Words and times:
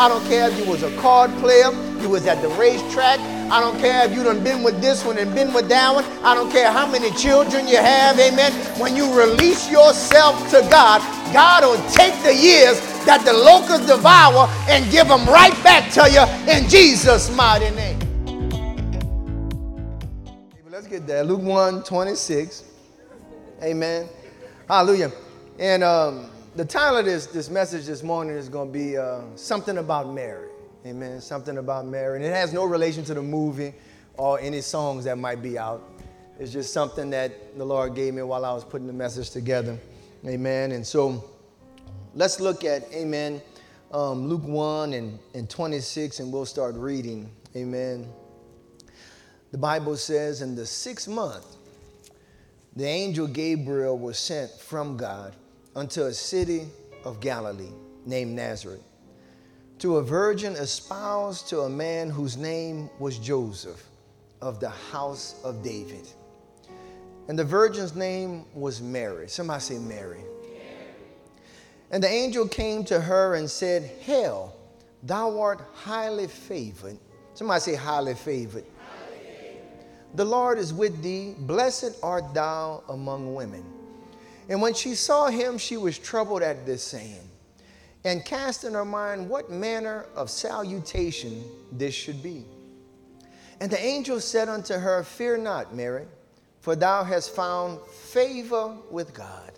I 0.00 0.08
don't 0.08 0.24
care 0.26 0.48
if 0.48 0.56
you 0.56 0.64
was 0.64 0.84
a 0.84 0.96
card 0.98 1.28
player, 1.38 1.72
you 2.00 2.08
was 2.08 2.24
at 2.26 2.40
the 2.40 2.48
racetrack. 2.50 3.18
I 3.50 3.60
don't 3.60 3.76
care 3.80 4.04
if 4.04 4.14
you 4.14 4.22
done 4.22 4.44
been 4.44 4.62
with 4.62 4.80
this 4.80 5.04
one 5.04 5.18
and 5.18 5.34
been 5.34 5.52
with 5.52 5.68
that 5.70 5.92
one. 5.92 6.04
I 6.22 6.36
don't 6.36 6.52
care 6.52 6.70
how 6.70 6.86
many 6.86 7.10
children 7.16 7.66
you 7.66 7.78
have, 7.78 8.16
amen. 8.20 8.52
When 8.78 8.94
you 8.94 9.12
release 9.12 9.68
yourself 9.68 10.38
to 10.52 10.60
God, 10.70 11.00
God 11.32 11.64
will 11.64 11.90
take 11.90 12.14
the 12.22 12.32
years 12.32 12.78
that 13.06 13.24
the 13.24 13.32
locusts 13.32 13.88
devour 13.88 14.46
and 14.68 14.88
give 14.92 15.08
them 15.08 15.26
right 15.26 15.52
back 15.64 15.90
to 15.94 16.08
you 16.08 16.22
in 16.48 16.68
Jesus' 16.68 17.34
mighty 17.34 17.74
name. 17.74 17.98
Let's 20.70 20.86
get 20.86 21.08
there. 21.08 21.24
Luke 21.24 21.42
1 21.42 21.82
26. 21.82 22.62
Amen. 23.64 24.08
Hallelujah. 24.68 25.10
And 25.58 25.82
um, 25.82 26.30
the 26.58 26.64
title 26.64 26.96
of 26.96 27.04
this, 27.04 27.26
this 27.26 27.48
message 27.48 27.86
this 27.86 28.02
morning 28.02 28.34
is 28.34 28.48
going 28.48 28.72
to 28.72 28.76
be 28.76 28.98
uh, 28.98 29.20
something 29.36 29.78
about 29.78 30.12
Mary. 30.12 30.48
Amen. 30.84 31.20
Something 31.20 31.58
about 31.58 31.86
Mary. 31.86 32.16
And 32.16 32.24
it 32.24 32.34
has 32.34 32.52
no 32.52 32.64
relation 32.64 33.04
to 33.04 33.14
the 33.14 33.22
movie 33.22 33.72
or 34.14 34.40
any 34.40 34.60
songs 34.60 35.04
that 35.04 35.16
might 35.18 35.40
be 35.40 35.56
out. 35.56 35.88
It's 36.36 36.50
just 36.50 36.72
something 36.72 37.10
that 37.10 37.56
the 37.56 37.64
Lord 37.64 37.94
gave 37.94 38.12
me 38.12 38.22
while 38.22 38.44
I 38.44 38.52
was 38.52 38.64
putting 38.64 38.88
the 38.88 38.92
message 38.92 39.30
together. 39.30 39.78
Amen. 40.26 40.72
And 40.72 40.84
so 40.84 41.30
let's 42.12 42.40
look 42.40 42.64
at, 42.64 42.92
amen, 42.92 43.40
um, 43.92 44.26
Luke 44.26 44.42
1 44.42 44.94
and, 44.94 45.16
and 45.34 45.48
26, 45.48 46.18
and 46.18 46.32
we'll 46.32 46.44
start 46.44 46.74
reading. 46.74 47.30
Amen. 47.54 48.04
The 49.52 49.58
Bible 49.58 49.96
says, 49.96 50.42
in 50.42 50.56
the 50.56 50.66
sixth 50.66 51.06
month, 51.06 51.46
the 52.74 52.84
angel 52.84 53.28
Gabriel 53.28 53.96
was 53.96 54.18
sent 54.18 54.50
from 54.50 54.96
God 54.96 55.36
unto 55.78 56.06
a 56.06 56.12
city 56.12 56.66
of 57.04 57.20
Galilee 57.20 57.70
named 58.04 58.34
Nazareth 58.34 58.82
to 59.78 59.98
a 59.98 60.02
virgin 60.02 60.54
espoused 60.54 61.48
to 61.50 61.60
a 61.60 61.68
man 61.68 62.10
whose 62.10 62.36
name 62.36 62.90
was 62.98 63.16
Joseph 63.16 63.84
of 64.42 64.58
the 64.58 64.70
house 64.70 65.36
of 65.44 65.62
David. 65.62 66.08
And 67.28 67.38
the 67.38 67.44
virgin's 67.44 67.94
name 67.94 68.44
was 68.54 68.82
Mary. 68.82 69.28
Somebody 69.28 69.60
say 69.60 69.78
Mary. 69.78 70.24
And 71.92 72.02
the 72.02 72.08
angel 72.08 72.48
came 72.48 72.82
to 72.86 73.00
her 73.00 73.36
and 73.36 73.48
said, 73.48 73.84
Hail, 74.00 74.56
thou 75.04 75.38
art 75.38 75.60
highly 75.74 76.26
favored. 76.26 76.98
Somebody 77.34 77.60
say 77.60 77.74
highly 77.76 78.14
favored. 78.14 78.64
The 80.14 80.24
Lord 80.24 80.58
is 80.58 80.74
with 80.74 81.00
thee. 81.04 81.36
Blessed 81.38 81.92
art 82.02 82.34
thou 82.34 82.82
among 82.88 83.32
women. 83.32 83.77
And 84.48 84.62
when 84.62 84.74
she 84.74 84.94
saw 84.94 85.26
him, 85.28 85.58
she 85.58 85.76
was 85.76 85.98
troubled 85.98 86.42
at 86.42 86.64
this 86.64 86.82
saying, 86.82 87.28
and 88.04 88.24
cast 88.24 88.64
in 88.64 88.74
her 88.74 88.84
mind 88.84 89.28
what 89.28 89.50
manner 89.50 90.06
of 90.14 90.30
salutation 90.30 91.44
this 91.72 91.94
should 91.94 92.22
be. 92.22 92.44
And 93.60 93.70
the 93.70 93.82
angel 93.82 94.20
said 94.20 94.48
unto 94.48 94.74
her, 94.74 95.02
Fear 95.02 95.38
not, 95.38 95.74
Mary, 95.74 96.06
for 96.60 96.76
thou 96.76 97.02
hast 97.04 97.34
found 97.34 97.80
favor 97.86 98.76
with 98.90 99.12
God. 99.12 99.52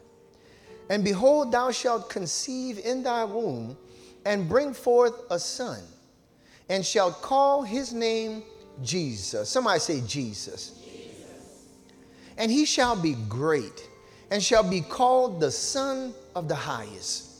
And 0.88 1.04
behold, 1.04 1.52
thou 1.52 1.70
shalt 1.70 2.10
conceive 2.10 2.78
in 2.78 3.02
thy 3.02 3.24
womb 3.24 3.76
and 4.24 4.48
bring 4.48 4.72
forth 4.72 5.14
a 5.30 5.38
son, 5.38 5.80
and 6.68 6.84
shalt 6.84 7.22
call 7.22 7.62
his 7.62 7.92
name 7.92 8.42
Jesus. 8.82 9.48
Somebody 9.48 9.80
say 9.80 10.00
Jesus. 10.06 10.70
Jesus. 10.82 11.66
And 12.36 12.50
he 12.50 12.64
shall 12.64 13.00
be 13.00 13.14
great 13.28 13.88
and 14.30 14.42
shall 14.42 14.62
be 14.62 14.80
called 14.80 15.40
the 15.40 15.50
Son 15.50 16.14
of 16.34 16.48
the 16.48 16.54
Highest. 16.54 17.30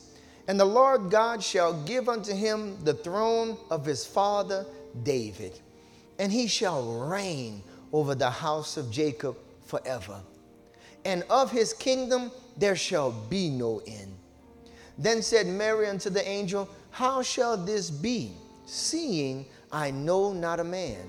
And 0.47 0.59
the 0.59 0.65
Lord 0.65 1.09
God 1.09 1.41
shall 1.41 1.73
give 1.83 2.09
unto 2.09 2.33
him 2.33 2.83
the 2.83 2.93
throne 2.93 3.57
of 3.69 3.85
his 3.85 4.05
father 4.05 4.65
David, 5.03 5.59
and 6.19 6.31
he 6.31 6.47
shall 6.47 7.07
reign 7.07 7.63
over 7.93 8.15
the 8.15 8.29
house 8.29 8.77
of 8.77 8.91
Jacob 8.91 9.37
forever. 9.65 10.19
And 11.05 11.23
of 11.29 11.51
his 11.51 11.73
kingdom 11.73 12.31
there 12.57 12.75
shall 12.75 13.11
be 13.11 13.49
no 13.49 13.81
end. 13.87 14.13
Then 14.97 15.21
said 15.21 15.47
Mary 15.47 15.87
unto 15.87 16.09
the 16.09 16.27
angel, 16.27 16.69
How 16.91 17.21
shall 17.21 17.57
this 17.57 17.89
be, 17.89 18.33
seeing 18.65 19.45
I 19.71 19.91
know 19.91 20.33
not 20.33 20.59
a 20.59 20.63
man? 20.63 21.07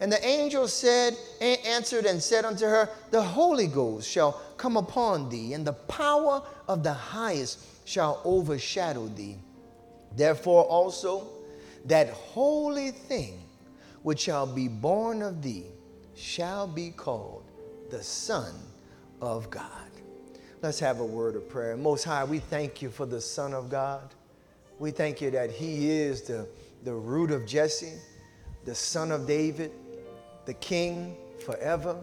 And 0.00 0.10
the 0.10 0.24
angel 0.26 0.66
said, 0.68 1.16
answered 1.40 2.04
and 2.04 2.22
said 2.22 2.44
unto 2.44 2.66
her, 2.66 2.88
The 3.10 3.22
Holy 3.22 3.66
Ghost 3.66 4.10
shall 4.10 4.40
come 4.56 4.76
upon 4.76 5.28
thee, 5.28 5.54
and 5.54 5.66
the 5.66 5.72
power 5.72 6.42
of 6.68 6.82
the 6.82 6.92
highest 6.92 7.60
shall 7.86 8.20
overshadow 8.24 9.08
thee. 9.08 9.38
Therefore 10.16 10.64
also, 10.64 11.28
that 11.86 12.08
holy 12.10 12.90
thing 12.90 13.40
which 14.02 14.20
shall 14.20 14.46
be 14.46 14.68
born 14.68 15.22
of 15.22 15.42
thee 15.42 15.66
shall 16.14 16.66
be 16.66 16.90
called 16.90 17.44
the 17.90 18.02
Son 18.02 18.52
of 19.20 19.50
God. 19.50 19.70
Let's 20.62 20.80
have 20.80 21.00
a 21.00 21.04
word 21.04 21.36
of 21.36 21.48
prayer. 21.48 21.76
Most 21.76 22.04
High, 22.04 22.24
we 22.24 22.38
thank 22.38 22.80
you 22.82 22.90
for 22.90 23.06
the 23.06 23.20
Son 23.20 23.52
of 23.52 23.68
God. 23.68 24.14
We 24.78 24.90
thank 24.90 25.20
you 25.20 25.30
that 25.32 25.50
He 25.50 25.90
is 25.90 26.22
the, 26.22 26.48
the 26.84 26.94
root 26.94 27.30
of 27.30 27.46
Jesse, 27.46 27.94
the 28.64 28.74
Son 28.74 29.12
of 29.12 29.26
David 29.26 29.72
the 30.46 30.54
King 30.54 31.16
forever. 31.44 31.96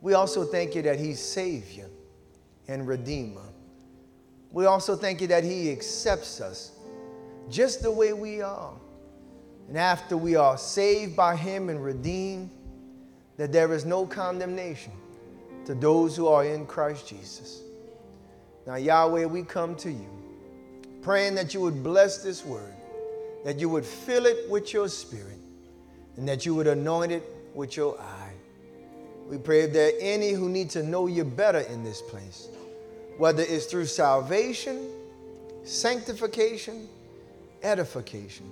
We 0.00 0.14
also 0.14 0.44
thank 0.44 0.74
you 0.74 0.82
that 0.82 0.98
He's 0.98 1.20
Savior 1.20 1.88
and 2.68 2.86
Redeemer. 2.86 3.48
We 4.50 4.66
also 4.66 4.96
thank 4.96 5.20
you 5.20 5.26
that 5.28 5.44
He 5.44 5.70
accepts 5.70 6.40
us 6.40 6.72
just 7.48 7.82
the 7.82 7.90
way 7.90 8.12
we 8.12 8.42
are. 8.42 8.74
And 9.68 9.78
after 9.78 10.16
we 10.16 10.36
are 10.36 10.58
saved 10.58 11.16
by 11.16 11.36
Him 11.36 11.68
and 11.68 11.82
redeemed, 11.82 12.50
that 13.36 13.52
there 13.52 13.72
is 13.72 13.84
no 13.84 14.06
condemnation 14.06 14.92
to 15.64 15.74
those 15.74 16.16
who 16.16 16.26
are 16.26 16.44
in 16.44 16.66
Christ 16.66 17.08
Jesus. 17.08 17.62
Now, 18.66 18.76
Yahweh, 18.76 19.24
we 19.24 19.42
come 19.42 19.74
to 19.76 19.90
you 19.90 20.08
praying 21.02 21.34
that 21.34 21.52
you 21.52 21.60
would 21.60 21.82
bless 21.82 22.22
this 22.22 22.44
word, 22.44 22.72
that 23.44 23.58
you 23.58 23.68
would 23.68 23.84
fill 23.84 24.24
it 24.24 24.48
with 24.48 24.72
your 24.72 24.88
spirit, 24.88 25.38
and 26.16 26.28
that 26.28 26.44
you 26.44 26.54
would 26.54 26.66
anoint 26.66 27.12
it 27.12 27.22
with 27.54 27.76
your 27.76 27.98
eye. 28.00 28.32
We 29.28 29.38
pray 29.38 29.62
if 29.62 29.72
there 29.72 29.88
are 29.88 29.98
any 30.00 30.30
who 30.32 30.48
need 30.48 30.70
to 30.70 30.82
know 30.82 31.06
you 31.06 31.24
better 31.24 31.60
in 31.60 31.84
this 31.84 32.02
place, 32.02 32.48
whether 33.18 33.42
it's 33.42 33.66
through 33.66 33.86
salvation, 33.86 34.88
sanctification, 35.64 36.88
edification, 37.62 38.50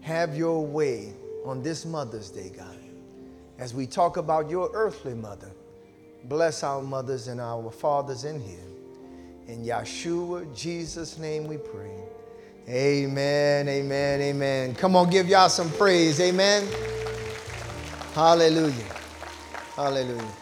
have 0.00 0.36
your 0.36 0.64
way 0.64 1.12
on 1.44 1.62
this 1.62 1.84
Mother's 1.84 2.30
Day, 2.30 2.50
God. 2.56 2.78
As 3.58 3.74
we 3.74 3.86
talk 3.86 4.16
about 4.16 4.48
your 4.48 4.70
earthly 4.72 5.14
mother, 5.14 5.50
bless 6.24 6.62
our 6.62 6.82
mothers 6.82 7.28
and 7.28 7.40
our 7.40 7.70
fathers 7.70 8.24
in 8.24 8.40
here. 8.40 8.58
In 9.46 9.64
Yeshua, 9.64 10.54
Jesus' 10.56 11.18
name 11.18 11.46
we 11.46 11.58
pray. 11.58 12.01
Amen, 12.68 13.68
amen, 13.68 14.20
amen. 14.20 14.74
Come 14.76 14.94
on, 14.94 15.10
give 15.10 15.28
y'all 15.28 15.48
some 15.48 15.70
praise. 15.72 16.20
Amen. 16.20 16.66
Hallelujah. 18.14 18.84
Hallelujah. 19.74 20.32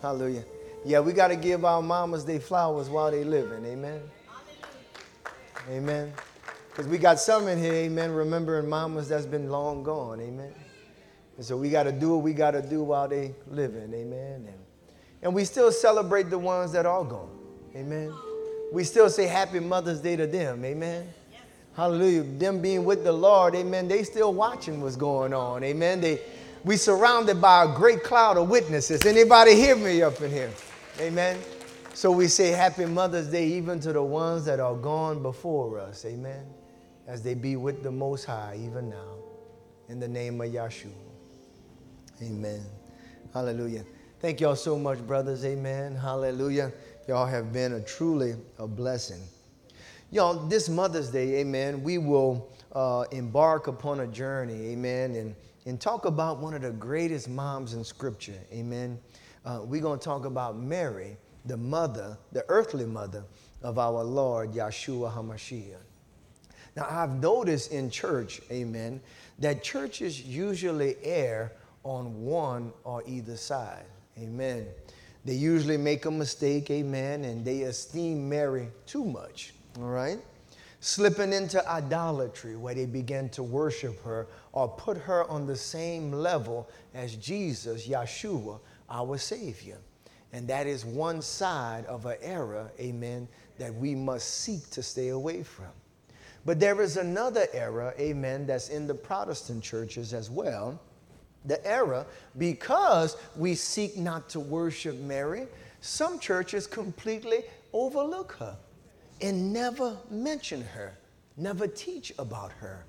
Hallelujah. 0.00 0.44
Yeah, 0.84 1.00
we 1.00 1.12
got 1.12 1.28
to 1.28 1.36
give 1.36 1.64
our 1.64 1.82
mamas 1.82 2.24
their 2.24 2.40
flowers 2.40 2.88
while 2.88 3.10
they 3.10 3.24
living. 3.24 3.64
Amen. 3.66 4.00
Amen. 5.68 6.12
Because 6.68 6.86
we 6.86 6.96
got 6.96 7.18
some 7.18 7.48
in 7.48 7.58
here, 7.58 7.72
amen, 7.72 8.12
remembering 8.12 8.68
mamas 8.68 9.08
that's 9.08 9.26
been 9.26 9.50
long 9.50 9.82
gone. 9.82 10.20
Amen. 10.20 10.52
And 11.36 11.44
so 11.44 11.56
we 11.56 11.70
got 11.70 11.84
to 11.84 11.92
do 11.92 12.10
what 12.10 12.22
we 12.22 12.34
got 12.34 12.52
to 12.52 12.62
do 12.62 12.82
while 12.82 13.08
they 13.08 13.34
living. 13.48 13.92
Amen. 13.92 14.46
And, 14.46 14.58
and 15.22 15.34
we 15.34 15.44
still 15.44 15.72
celebrate 15.72 16.30
the 16.30 16.38
ones 16.38 16.72
that 16.72 16.86
are 16.86 17.04
gone. 17.04 17.30
Amen. 17.74 18.14
We 18.72 18.84
still 18.84 19.10
say 19.10 19.26
happy 19.26 19.60
Mother's 19.60 20.00
Day 20.00 20.16
to 20.16 20.26
them. 20.26 20.64
Amen. 20.64 21.08
Hallelujah. 21.74 22.22
Them 22.22 22.60
being 22.60 22.84
with 22.84 23.02
the 23.02 23.12
Lord, 23.12 23.54
amen. 23.54 23.88
They 23.88 24.02
still 24.02 24.34
watching 24.34 24.80
what's 24.80 24.96
going 24.96 25.32
on. 25.32 25.64
Amen. 25.64 26.00
They 26.00 26.20
we 26.64 26.76
surrounded 26.76 27.40
by 27.40 27.64
a 27.64 27.74
great 27.74 28.04
cloud 28.04 28.36
of 28.36 28.48
witnesses. 28.48 29.04
Anybody 29.04 29.54
hear 29.56 29.74
me 29.74 30.02
up 30.02 30.20
in 30.20 30.30
here? 30.30 30.50
Amen. 31.00 31.38
So 31.92 32.12
we 32.12 32.28
say 32.28 32.50
happy 32.50 32.84
Mother's 32.84 33.28
Day 33.28 33.46
even 33.48 33.80
to 33.80 33.92
the 33.92 34.02
ones 34.02 34.44
that 34.44 34.60
are 34.60 34.76
gone 34.76 35.22
before 35.22 35.80
us. 35.80 36.04
Amen. 36.04 36.46
As 37.08 37.22
they 37.22 37.34
be 37.34 37.56
with 37.56 37.82
the 37.82 37.90
Most 37.90 38.24
High 38.26 38.60
even 38.64 38.88
now. 38.88 39.16
In 39.88 39.98
the 39.98 40.06
name 40.06 40.40
of 40.40 40.48
Yahshua. 40.48 40.92
Amen. 42.22 42.64
Hallelujah. 43.34 43.84
Thank 44.20 44.40
y'all 44.40 44.54
so 44.54 44.78
much, 44.78 44.98
brothers. 45.00 45.44
Amen. 45.44 45.96
Hallelujah. 45.96 46.72
Y'all 47.08 47.26
have 47.26 47.52
been 47.52 47.72
a 47.72 47.80
truly 47.80 48.36
a 48.58 48.68
blessing. 48.68 49.20
Y'all, 50.12 50.34
this 50.34 50.68
Mother's 50.68 51.08
Day, 51.08 51.36
amen, 51.36 51.82
we 51.82 51.96
will 51.96 52.52
uh, 52.72 53.06
embark 53.12 53.66
upon 53.66 54.00
a 54.00 54.06
journey, 54.06 54.68
amen, 54.72 55.14
and 55.14 55.34
and 55.64 55.80
talk 55.80 56.04
about 56.04 56.38
one 56.38 56.52
of 56.52 56.60
the 56.60 56.70
greatest 56.70 57.30
moms 57.30 57.72
in 57.72 57.82
Scripture. 57.82 58.38
Amen. 58.52 58.98
Uh, 59.46 59.60
we're 59.64 59.80
going 59.80 59.98
to 59.98 60.04
talk 60.04 60.26
about 60.26 60.58
Mary, 60.58 61.16
the 61.46 61.56
mother, 61.56 62.18
the 62.32 62.44
earthly 62.48 62.84
mother 62.84 63.24
of 63.62 63.78
our 63.78 64.04
Lord 64.04 64.52
Yeshua 64.52 65.10
HaMashiach. 65.14 65.76
Now, 66.76 66.86
I've 66.90 67.14
noticed 67.22 67.72
in 67.72 67.88
church, 67.88 68.42
amen, 68.50 69.00
that 69.38 69.62
churches 69.62 70.20
usually 70.20 70.96
err 71.02 71.52
on 71.84 72.22
one 72.22 72.74
or 72.84 73.02
either 73.06 73.36
side. 73.38 73.86
Amen. 74.18 74.66
They 75.24 75.34
usually 75.34 75.78
make 75.78 76.04
a 76.04 76.10
mistake, 76.10 76.70
amen, 76.70 77.24
and 77.24 77.44
they 77.44 77.62
esteem 77.62 78.28
Mary 78.28 78.68
too 78.84 79.04
much, 79.04 79.54
all 79.78 79.84
right? 79.84 80.18
Slipping 80.80 81.32
into 81.32 81.66
idolatry 81.68 82.56
where 82.56 82.74
they 82.74 82.86
begin 82.86 83.28
to 83.30 83.42
worship 83.42 84.02
her 84.04 84.26
or 84.52 84.68
put 84.68 84.96
her 84.96 85.28
on 85.30 85.46
the 85.46 85.56
same 85.56 86.12
level 86.12 86.68
as 86.94 87.14
Jesus, 87.16 87.86
Yeshua, 87.86 88.58
our 88.90 89.16
Savior. 89.16 89.78
And 90.32 90.48
that 90.48 90.66
is 90.66 90.84
one 90.84 91.22
side 91.22 91.84
of 91.86 92.06
an 92.06 92.16
error, 92.20 92.70
amen, 92.80 93.28
that 93.58 93.72
we 93.74 93.94
must 93.94 94.40
seek 94.40 94.68
to 94.70 94.82
stay 94.82 95.08
away 95.08 95.42
from. 95.42 95.66
But 96.44 96.58
there 96.58 96.80
is 96.80 96.96
another 96.96 97.46
error, 97.52 97.94
amen, 98.00 98.46
that's 98.46 98.68
in 98.68 98.86
the 98.86 98.94
Protestant 98.94 99.62
churches 99.62 100.12
as 100.12 100.30
well 100.30 100.80
the 101.44 101.64
error 101.66 102.06
because 102.38 103.16
we 103.36 103.54
seek 103.54 103.96
not 103.96 104.28
to 104.30 104.40
worship 104.40 104.96
Mary. 104.98 105.46
Some 105.80 106.18
churches 106.18 106.66
completely 106.66 107.44
overlook 107.72 108.32
her 108.38 108.56
and 109.22 109.52
never 109.52 109.96
mention 110.10 110.62
her, 110.62 110.92
never 111.36 111.66
teach 111.66 112.12
about 112.18 112.52
her. 112.52 112.84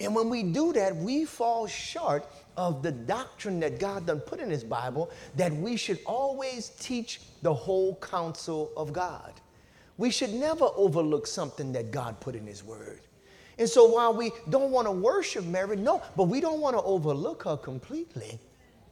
And 0.00 0.14
when 0.14 0.28
we 0.28 0.42
do 0.42 0.72
that, 0.72 0.94
we 0.94 1.24
fall 1.24 1.66
short 1.66 2.26
of 2.56 2.82
the 2.82 2.92
doctrine 2.92 3.60
that 3.60 3.78
God 3.78 4.06
done 4.06 4.20
put 4.20 4.40
in 4.40 4.50
his 4.50 4.64
Bible 4.64 5.10
that 5.36 5.52
we 5.52 5.76
should 5.76 5.98
always 6.04 6.70
teach 6.80 7.20
the 7.42 7.54
whole 7.54 7.96
counsel 7.96 8.72
of 8.76 8.92
God. 8.92 9.32
We 9.96 10.10
should 10.10 10.34
never 10.34 10.66
overlook 10.74 11.26
something 11.26 11.72
that 11.72 11.92
God 11.92 12.18
put 12.18 12.34
in 12.34 12.46
his 12.46 12.64
word. 12.64 13.00
And 13.58 13.68
so 13.68 13.86
while 13.86 14.12
we 14.12 14.32
don't 14.50 14.72
want 14.72 14.88
to 14.88 14.92
worship 14.92 15.44
Mary, 15.44 15.76
no, 15.76 16.02
but 16.16 16.24
we 16.24 16.40
don't 16.40 16.60
want 16.60 16.76
to 16.76 16.82
overlook 16.82 17.44
her 17.44 17.56
completely 17.56 18.40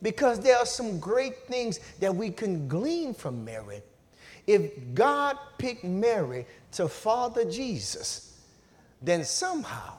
because 0.03 0.39
there 0.39 0.57
are 0.57 0.67
some 0.67 1.01
great 1.01 1.47
things 1.49 1.81
that 1.99 2.15
we 2.15 2.31
can 2.31 2.69
glean 2.69 3.13
from 3.13 3.45
Mary. 3.45 3.83
If 4.47 4.73
God 4.95 5.37
picked 5.59 5.85
Mary 5.85 6.47
to 6.73 6.89
father 6.89 7.45
Jesus, 7.45 8.41
then 9.01 9.25
somehow, 9.25 9.95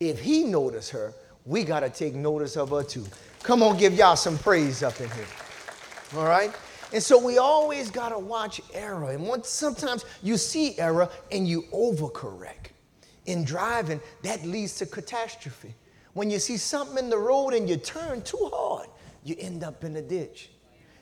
if 0.00 0.20
he 0.20 0.44
noticed 0.44 0.90
her, 0.90 1.14
we 1.44 1.64
got 1.64 1.80
to 1.80 1.90
take 1.90 2.14
notice 2.14 2.56
of 2.56 2.70
her 2.70 2.82
too. 2.82 3.04
Come 3.42 3.62
on, 3.62 3.76
give 3.78 3.94
y'all 3.94 4.16
some 4.16 4.36
praise 4.38 4.82
up 4.82 5.00
in 5.00 5.08
here. 5.10 5.26
All 6.16 6.24
right? 6.24 6.54
And 6.92 7.02
so 7.02 7.18
we 7.22 7.38
always 7.38 7.90
got 7.90 8.10
to 8.10 8.18
watch 8.18 8.60
error. 8.72 9.10
And 9.10 9.26
once, 9.26 9.48
sometimes 9.48 10.04
you 10.22 10.36
see 10.36 10.78
error 10.78 11.08
and 11.30 11.46
you 11.46 11.62
overcorrect 11.72 12.70
in 13.26 13.44
driving, 13.44 14.00
that 14.22 14.44
leads 14.44 14.76
to 14.76 14.86
catastrophe. 14.86 15.74
When 16.14 16.30
you 16.30 16.38
see 16.38 16.56
something 16.56 16.98
in 16.98 17.10
the 17.10 17.18
road 17.18 17.50
and 17.50 17.68
you 17.68 17.76
turn 17.76 18.22
too 18.22 18.50
hard, 18.52 18.88
you 19.22 19.36
end 19.38 19.62
up 19.62 19.84
in 19.84 19.96
a 19.96 20.02
ditch. 20.02 20.50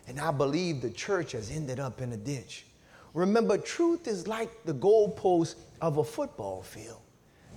And 0.09 0.21
I 0.21 0.33
believe 0.33 0.83
the 0.83 0.91
church 0.91 1.33
has 1.33 1.51
ended 1.51 1.81
up 1.81 2.01
in 2.01 2.13
a 2.13 2.17
ditch. 2.17 2.67
Remember, 3.17 3.57
truth 3.57 4.07
is 4.09 4.29
like 4.29 4.63
the 4.67 4.75
goalpost 4.75 5.55
of 5.81 5.97
a 5.97 6.05
football 6.05 6.61
field. 6.61 7.01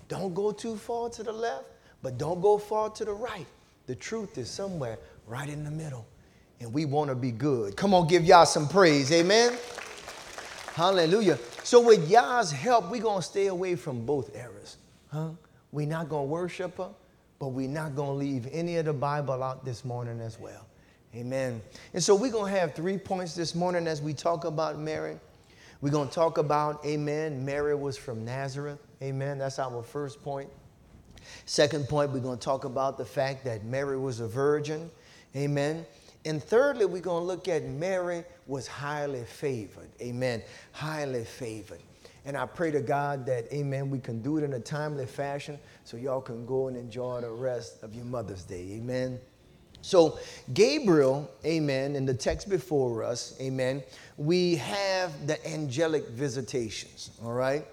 Don't 0.07 0.33
go 0.33 0.53
too 0.53 0.77
far 0.77 1.09
to 1.09 1.21
the 1.21 1.33
left, 1.33 1.65
but 2.01 2.17
don't 2.17 2.39
go 2.39 2.57
far 2.57 2.89
to 2.91 3.03
the 3.03 3.11
right. 3.11 3.45
The 3.85 3.93
truth 3.93 4.37
is 4.37 4.49
somewhere 4.49 4.97
right 5.27 5.49
in 5.49 5.65
the 5.65 5.69
middle. 5.69 6.07
And 6.61 6.71
we 6.71 6.85
want 6.85 7.09
to 7.09 7.15
be 7.15 7.31
good. 7.31 7.75
Come 7.75 7.93
on, 7.93 8.07
give 8.07 8.23
y'all 8.23 8.45
some 8.45 8.69
praise. 8.69 9.11
Amen. 9.11 9.57
Hallelujah. 10.75 11.37
So 11.63 11.81
with 11.81 12.09
y'all's 12.09 12.53
help, 12.53 12.89
we're 12.89 13.01
going 13.01 13.19
to 13.19 13.27
stay 13.27 13.47
away 13.47 13.75
from 13.75 14.05
both 14.05 14.33
errors. 14.33 14.77
Huh? 15.11 15.31
We're 15.73 15.87
not 15.87 16.07
going 16.07 16.27
to 16.27 16.31
worship 16.31 16.77
her, 16.77 16.91
but 17.37 17.49
we're 17.49 17.67
not 17.67 17.97
going 17.97 18.11
to 18.11 18.15
leave 18.15 18.47
any 18.53 18.77
of 18.77 18.85
the 18.85 18.93
Bible 18.93 19.43
out 19.43 19.65
this 19.65 19.83
morning 19.83 20.21
as 20.21 20.39
well. 20.39 20.65
Amen. 21.13 21.61
And 21.93 22.01
so 22.01 22.15
we're 22.15 22.31
going 22.31 22.53
to 22.53 22.57
have 22.57 22.75
three 22.75 22.97
points 22.97 23.35
this 23.35 23.53
morning 23.53 23.87
as 23.87 24.01
we 24.01 24.13
talk 24.13 24.45
about 24.45 24.79
Mary. 24.79 25.19
We're 25.81 25.91
going 25.91 26.09
to 26.09 26.13
talk 26.13 26.37
about, 26.37 26.85
amen, 26.85 27.45
Mary 27.45 27.73
was 27.73 27.97
from 27.97 28.25
Nazareth. 28.25 28.79
Amen. 29.01 29.37
That's 29.37 29.59
our 29.59 29.81
first 29.81 30.21
point. 30.21 30.49
Second 31.45 31.87
point, 31.87 32.11
we're 32.11 32.19
going 32.19 32.37
to 32.37 32.43
talk 32.43 32.65
about 32.65 32.97
the 32.97 33.05
fact 33.05 33.45
that 33.45 33.63
Mary 33.63 33.97
was 33.97 34.19
a 34.19 34.27
virgin. 34.27 34.91
Amen. 35.35 35.85
And 36.25 36.43
thirdly, 36.43 36.85
we're 36.85 37.01
going 37.01 37.21
to 37.21 37.27
look 37.27 37.47
at 37.47 37.63
Mary 37.63 38.25
was 38.45 38.67
highly 38.67 39.23
favored. 39.23 39.89
Amen. 40.01 40.43
Highly 40.73 41.23
favored. 41.23 41.79
And 42.25 42.35
I 42.35 42.45
pray 42.45 42.71
to 42.71 42.81
God 42.81 43.25
that, 43.27 43.51
amen, 43.53 43.89
we 43.89 43.99
can 43.99 44.21
do 44.21 44.37
it 44.37 44.43
in 44.43 44.53
a 44.53 44.59
timely 44.59 45.05
fashion 45.05 45.57
so 45.85 45.95
y'all 45.95 46.19
can 46.19 46.45
go 46.45 46.67
and 46.67 46.75
enjoy 46.75 47.21
the 47.21 47.31
rest 47.31 47.83
of 47.83 47.95
your 47.95 48.05
Mother's 48.05 48.43
Day. 48.43 48.73
Amen. 48.73 49.17
So, 49.81 50.19
Gabriel, 50.53 51.29
amen, 51.45 51.95
in 51.95 52.05
the 52.05 52.13
text 52.13 52.49
before 52.49 53.03
us, 53.03 53.35
amen, 53.39 53.83
we 54.17 54.55
have 54.57 55.27
the 55.27 55.45
angelic 55.47 56.09
visitations, 56.09 57.11
all 57.23 57.33
right? 57.33 57.65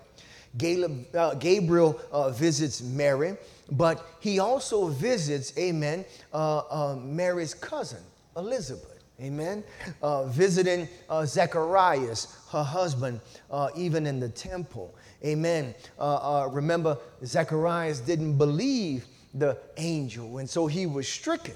Uh, 0.62 1.34
Gabriel 1.34 2.00
uh, 2.12 2.30
visits 2.30 2.80
Mary, 2.80 3.36
but 3.72 4.06
he 4.20 4.38
also 4.38 4.88
visits, 4.88 5.52
amen, 5.58 6.04
uh, 6.32 6.58
uh 6.58 6.96
Mary's 6.96 7.54
cousin, 7.54 8.02
Elizabeth. 8.36 8.92
Amen. 9.18 9.64
Uh, 10.02 10.26
visiting 10.26 10.86
uh, 11.08 11.24
Zacharias, 11.24 12.36
her 12.52 12.62
husband, 12.62 13.18
even 13.74 14.06
in 14.06 14.20
the 14.20 14.28
temple. 14.28 14.94
Amen. 15.24 15.74
Remember, 15.98 16.98
Zacharias 17.24 18.00
didn't 18.00 18.36
believe 18.36 19.06
the 19.32 19.56
angel, 19.78 20.36
and 20.36 20.48
so 20.48 20.66
he 20.66 20.84
was 20.84 21.08
stricken. 21.08 21.54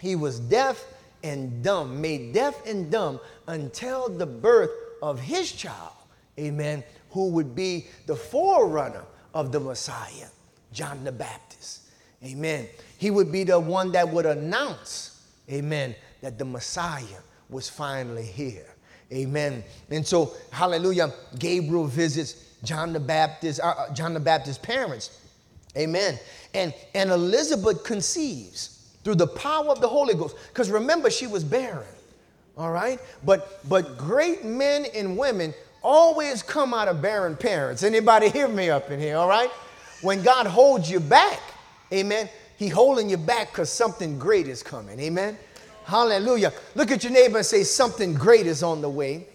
He 0.00 0.16
was 0.16 0.40
deaf 0.40 0.84
and 1.22 1.62
dumb, 1.62 2.00
made 2.00 2.32
deaf 2.32 2.66
and 2.66 2.90
dumb 2.90 3.20
until 3.46 4.08
the 4.08 4.26
birth 4.26 4.70
of 5.02 5.20
his 5.20 5.52
child. 5.52 5.92
Amen. 6.38 6.82
Who 7.10 7.30
would 7.30 7.54
be 7.54 7.86
the 8.06 8.16
forerunner 8.16 9.04
of 9.34 9.52
the 9.52 9.60
Messiah, 9.60 10.28
John 10.72 11.04
the 11.04 11.12
Baptist. 11.12 11.82
Amen. 12.24 12.66
He 12.98 13.10
would 13.10 13.30
be 13.32 13.44
the 13.44 13.58
one 13.58 13.92
that 13.92 14.08
would 14.08 14.26
announce 14.26 15.10
amen, 15.50 15.94
that 16.20 16.38
the 16.38 16.44
Messiah 16.44 17.04
was 17.48 17.68
finally 17.68 18.24
here. 18.24 18.66
Amen. 19.12 19.64
And 19.90 20.06
so, 20.06 20.34
hallelujah, 20.52 21.12
Gabriel 21.38 21.86
visits 21.86 22.54
John 22.62 22.92
the 22.92 23.00
Baptist, 23.00 23.60
uh, 23.60 23.74
uh, 23.76 23.94
John 23.94 24.14
the 24.14 24.20
Baptist's 24.20 24.64
parents. 24.64 25.18
Amen. 25.76 26.18
And, 26.54 26.72
and 26.94 27.10
Elizabeth 27.10 27.82
conceives 27.84 28.79
through 29.04 29.16
the 29.16 29.26
power 29.26 29.68
of 29.68 29.80
the 29.80 29.88
Holy 29.88 30.14
Ghost. 30.14 30.36
Because 30.48 30.70
remember, 30.70 31.10
she 31.10 31.26
was 31.26 31.44
barren. 31.44 31.86
All 32.56 32.70
right? 32.70 32.98
But 33.24 33.66
but 33.68 33.96
great 33.96 34.44
men 34.44 34.86
and 34.94 35.16
women 35.16 35.54
always 35.82 36.42
come 36.42 36.74
out 36.74 36.88
of 36.88 37.00
barren 37.00 37.36
parents. 37.36 37.82
Anybody 37.82 38.28
hear 38.28 38.48
me 38.48 38.70
up 38.70 38.90
in 38.90 39.00
here, 39.00 39.16
all 39.16 39.28
right? 39.28 39.50
When 40.02 40.22
God 40.22 40.46
holds 40.46 40.90
you 40.90 41.00
back, 41.00 41.40
amen, 41.92 42.28
he 42.56 42.68
holding 42.68 43.08
you 43.08 43.16
back 43.16 43.50
because 43.52 43.70
something 43.70 44.18
great 44.18 44.46
is 44.46 44.62
coming. 44.62 44.98
Amen. 45.00 45.38
Hallelujah. 45.84 46.52
Look 46.74 46.90
at 46.90 47.02
your 47.02 47.12
neighbor 47.12 47.38
and 47.38 47.46
say, 47.46 47.62
Something 47.64 48.14
great 48.14 48.46
is 48.46 48.62
on 48.62 48.80
the 48.80 48.88
way. 48.88 49.26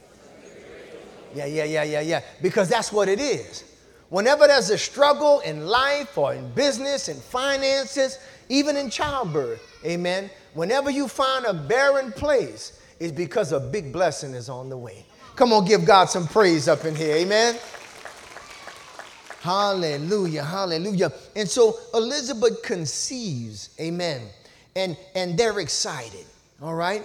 Yeah, 1.34 1.48
yeah, 1.48 1.66
yeah, 1.66 1.84
yeah, 1.84 2.00
yeah. 2.00 2.22
Because 2.42 2.70
that's 2.70 2.94
what 2.94 3.10
it 3.10 3.20
is. 3.20 3.64
Whenever 4.10 4.48
there's 4.48 4.70
a 4.70 4.78
struggle 4.78 5.42
in 5.42 5.66
life 5.66 6.18
or 6.18 6.34
in 6.34 6.50
business 6.52 7.10
and 7.10 7.20
finances, 7.20 8.20
even 8.50 8.78
in 8.78 8.90
childbirth, 8.90 9.62
amen. 9.86 10.30
Whenever 10.54 10.90
you 10.90 11.08
find 11.08 11.46
a 11.46 11.54
barren 11.54 12.12
place, 12.12 12.80
it's 13.00 13.12
because 13.12 13.52
a 13.52 13.60
big 13.60 13.92
blessing 13.92 14.34
is 14.34 14.50
on 14.50 14.70
the 14.70 14.78
way. 14.78 15.06
Come 15.36 15.52
on, 15.52 15.66
give 15.66 15.86
God 15.86 16.06
some 16.10 16.28
praise 16.28 16.68
up 16.68 16.86
in 16.86 16.96
here, 16.96 17.16
amen. 17.16 17.58
Hallelujah, 19.42 20.44
hallelujah. 20.44 21.12
And 21.36 21.48
so 21.48 21.78
Elizabeth 21.94 22.64
conceives, 22.64 23.75
amen. 23.80 24.22
And, 24.75 24.98
and 25.14 25.38
they're 25.38 25.60
excited, 25.60 26.25
all 26.62 26.74
right? 26.74 27.04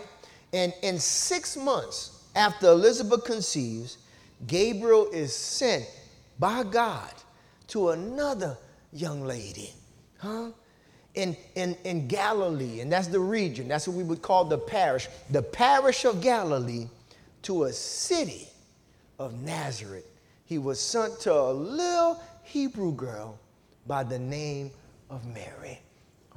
And 0.52 0.72
in 0.82 0.98
six 0.98 1.56
months 1.56 2.24
after 2.34 2.68
Elizabeth 2.68 3.24
conceives, 3.24 3.98
Gabriel 4.46 5.10
is 5.10 5.34
sent 5.34 5.84
by 6.38 6.62
God 6.62 7.12
to 7.68 7.90
another 7.90 8.56
young 8.92 9.22
lady, 9.22 9.72
huh? 10.18 10.50
In, 11.14 11.36
in, 11.56 11.76
in 11.84 12.06
Galilee, 12.06 12.80
and 12.80 12.92
that's 12.92 13.08
the 13.08 13.18
region, 13.18 13.66
that's 13.66 13.88
what 13.88 13.96
we 13.96 14.04
would 14.04 14.22
call 14.22 14.44
the 14.44 14.58
parish, 14.58 15.08
the 15.30 15.42
parish 15.42 16.04
of 16.04 16.20
Galilee, 16.20 16.86
to 17.42 17.64
a 17.64 17.72
city 17.72 18.48
of 19.18 19.42
Nazareth. 19.42 20.06
He 20.44 20.58
was 20.58 20.80
sent 20.80 21.20
to 21.20 21.32
a 21.32 21.52
little 21.52 22.22
Hebrew 22.42 22.92
girl 22.94 23.38
by 23.86 24.04
the 24.04 24.18
name 24.18 24.70
of 25.10 25.26
Mary. 25.26 25.80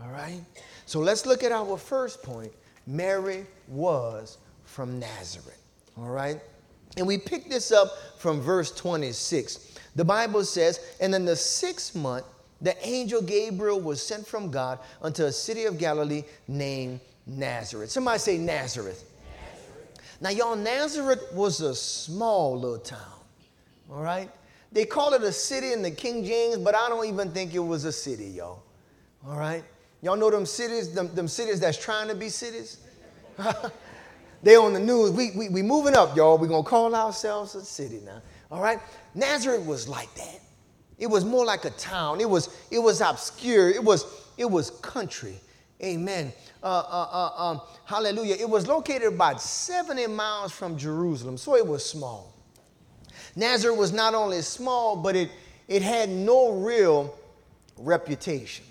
All 0.02 0.10
right? 0.10 0.42
So 0.86 1.00
let's 1.00 1.26
look 1.26 1.44
at 1.44 1.52
our 1.52 1.78
first 1.78 2.24
point. 2.24 2.52
Mary 2.88 3.46
was 3.68 4.38
from 4.66 5.00
Nazareth. 5.00 5.62
All 5.98 6.10
right? 6.10 6.40
And 6.98 7.08
we 7.08 7.18
pick 7.18 7.50
this 7.50 7.72
up 7.72 7.92
from 8.18 8.42
verse 8.42 8.72
26. 8.72 9.78
The 9.96 10.06
Bible 10.06 10.44
says, 10.44 10.80
And 11.00 11.14
in 11.16 11.26
the 11.26 11.36
sixth 11.36 11.96
month, 11.96 12.26
the 12.64 12.88
angel 12.88 13.22
Gabriel 13.22 13.80
was 13.80 14.02
sent 14.02 14.26
from 14.26 14.50
God 14.50 14.80
unto 15.02 15.26
a 15.26 15.32
city 15.32 15.66
of 15.66 15.78
Galilee 15.78 16.24
named 16.48 17.02
Nazareth. 17.28 17.92
Somebody 17.92 18.20
say 18.20 18.38
Nazareth. 18.38 19.04
Nazareth. 19.26 20.18
Now, 20.22 20.30
y'all, 20.30 20.56
Nazareth 20.56 21.32
was 21.34 21.60
a 21.60 21.76
small 21.76 22.58
little 22.58 22.80
town, 22.80 23.20
all 23.92 24.02
right? 24.02 24.32
They 24.72 24.86
call 24.86 25.14
it 25.14 25.22
a 25.24 25.32
city 25.32 25.74
in 25.74 25.82
the 25.82 25.92
King 25.92 26.24
James, 26.24 26.58
but 26.58 26.74
I 26.74 26.88
don't 26.88 27.06
even 27.06 27.32
think 27.32 27.54
it 27.54 27.60
was 27.60 27.84
a 27.84 27.92
city, 27.92 28.28
y'all. 28.28 28.64
All 29.28 29.38
right? 29.38 29.64
Y'all 30.02 30.16
know 30.16 30.32
them 30.32 30.46
cities, 30.46 30.94
them, 30.94 31.14
them 31.14 31.28
cities 31.28 31.60
that's 31.60 31.78
trying 31.78 32.08
to 32.08 32.16
be 32.16 32.30
cities? 32.30 32.78
they 34.44 34.56
on 34.56 34.74
the 34.74 34.80
news. 34.80 35.12
We, 35.12 35.32
we, 35.32 35.50
we 35.50 35.62
moving 35.62 35.96
up, 35.96 36.16
y'all. 36.16 36.38
We're 36.38 36.48
going 36.48 36.64
to 36.64 36.70
call 36.70 36.96
ourselves 36.96 37.56
a 37.56 37.64
city 37.64 38.02
now. 38.06 38.22
All 38.50 38.62
right? 38.62 38.80
Nazareth 39.16 39.66
was 39.66 39.88
like 39.88 40.14
that. 40.16 40.40
It 40.98 41.08
was 41.08 41.26
more 41.26 41.46
like 41.46 41.66
a 41.66 41.72
town. 41.72 42.22
It 42.22 42.30
was, 42.30 42.56
it 42.72 42.80
was 42.80 43.02
obscure. 43.02 43.70
It 43.70 43.84
was, 43.84 44.06
it 44.38 44.50
was 44.50 44.70
country. 44.70 45.40
Amen. 45.82 46.32
Uh, 46.62 46.66
uh, 46.66 47.08
uh, 47.12 47.44
um, 47.44 47.62
hallelujah. 47.86 48.36
It 48.36 48.50
was 48.50 48.68
located 48.68 49.10
about 49.10 49.42
70 49.42 50.08
miles 50.08 50.52
from 50.52 50.78
Jerusalem, 50.78 51.38
so 51.38 51.56
it 51.56 51.66
was 51.66 51.84
small. 51.86 52.34
Nazareth 53.36 53.78
was 53.78 53.92
not 53.92 54.14
only 54.14 54.42
small, 54.42 54.96
but 54.96 55.16
it, 55.16 55.30
it 55.68 55.82
had 55.82 56.10
no 56.10 56.54
real 56.54 57.18
reputation. 57.78 58.66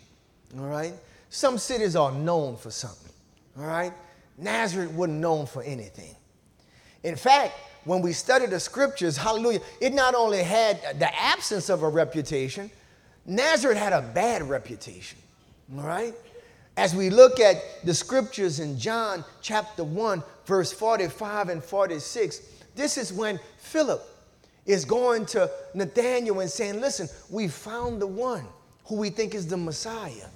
All 0.58 0.66
right? 0.66 0.94
Some 1.28 1.58
cities 1.58 1.96
are 1.96 2.12
known 2.12 2.56
for 2.56 2.70
something. 2.70 3.12
All 3.58 3.66
right? 3.66 3.92
Nazareth 4.38 4.90
wasn't 4.92 5.18
known 5.18 5.46
for 5.46 5.62
anything. 5.62 6.14
In 7.02 7.16
fact, 7.16 7.54
when 7.84 8.02
we 8.02 8.12
study 8.12 8.46
the 8.46 8.60
scriptures, 8.60 9.16
hallelujah, 9.16 9.60
it 9.80 9.92
not 9.92 10.14
only 10.14 10.42
had 10.42 10.98
the 10.98 11.14
absence 11.20 11.68
of 11.68 11.82
a 11.82 11.88
reputation, 11.88 12.70
Nazareth 13.26 13.78
had 13.78 13.92
a 13.92 14.02
bad 14.02 14.48
reputation. 14.48 15.18
All 15.76 15.84
right? 15.84 16.14
As 16.76 16.94
we 16.94 17.10
look 17.10 17.38
at 17.40 17.56
the 17.84 17.94
scriptures 17.94 18.60
in 18.60 18.78
John 18.78 19.24
chapter 19.42 19.84
1, 19.84 20.22
verse 20.46 20.72
45 20.72 21.48
and 21.50 21.62
46, 21.62 22.40
this 22.74 22.96
is 22.96 23.12
when 23.12 23.38
Philip 23.58 24.02
is 24.64 24.84
going 24.84 25.26
to 25.26 25.50
Nathanael 25.74 26.40
and 26.40 26.50
saying, 26.50 26.80
Listen, 26.80 27.08
we 27.30 27.48
found 27.48 28.00
the 28.00 28.06
one 28.06 28.44
who 28.86 28.96
we 28.96 29.10
think 29.10 29.34
is 29.34 29.46
the 29.46 29.56
Messiah. 29.56 30.26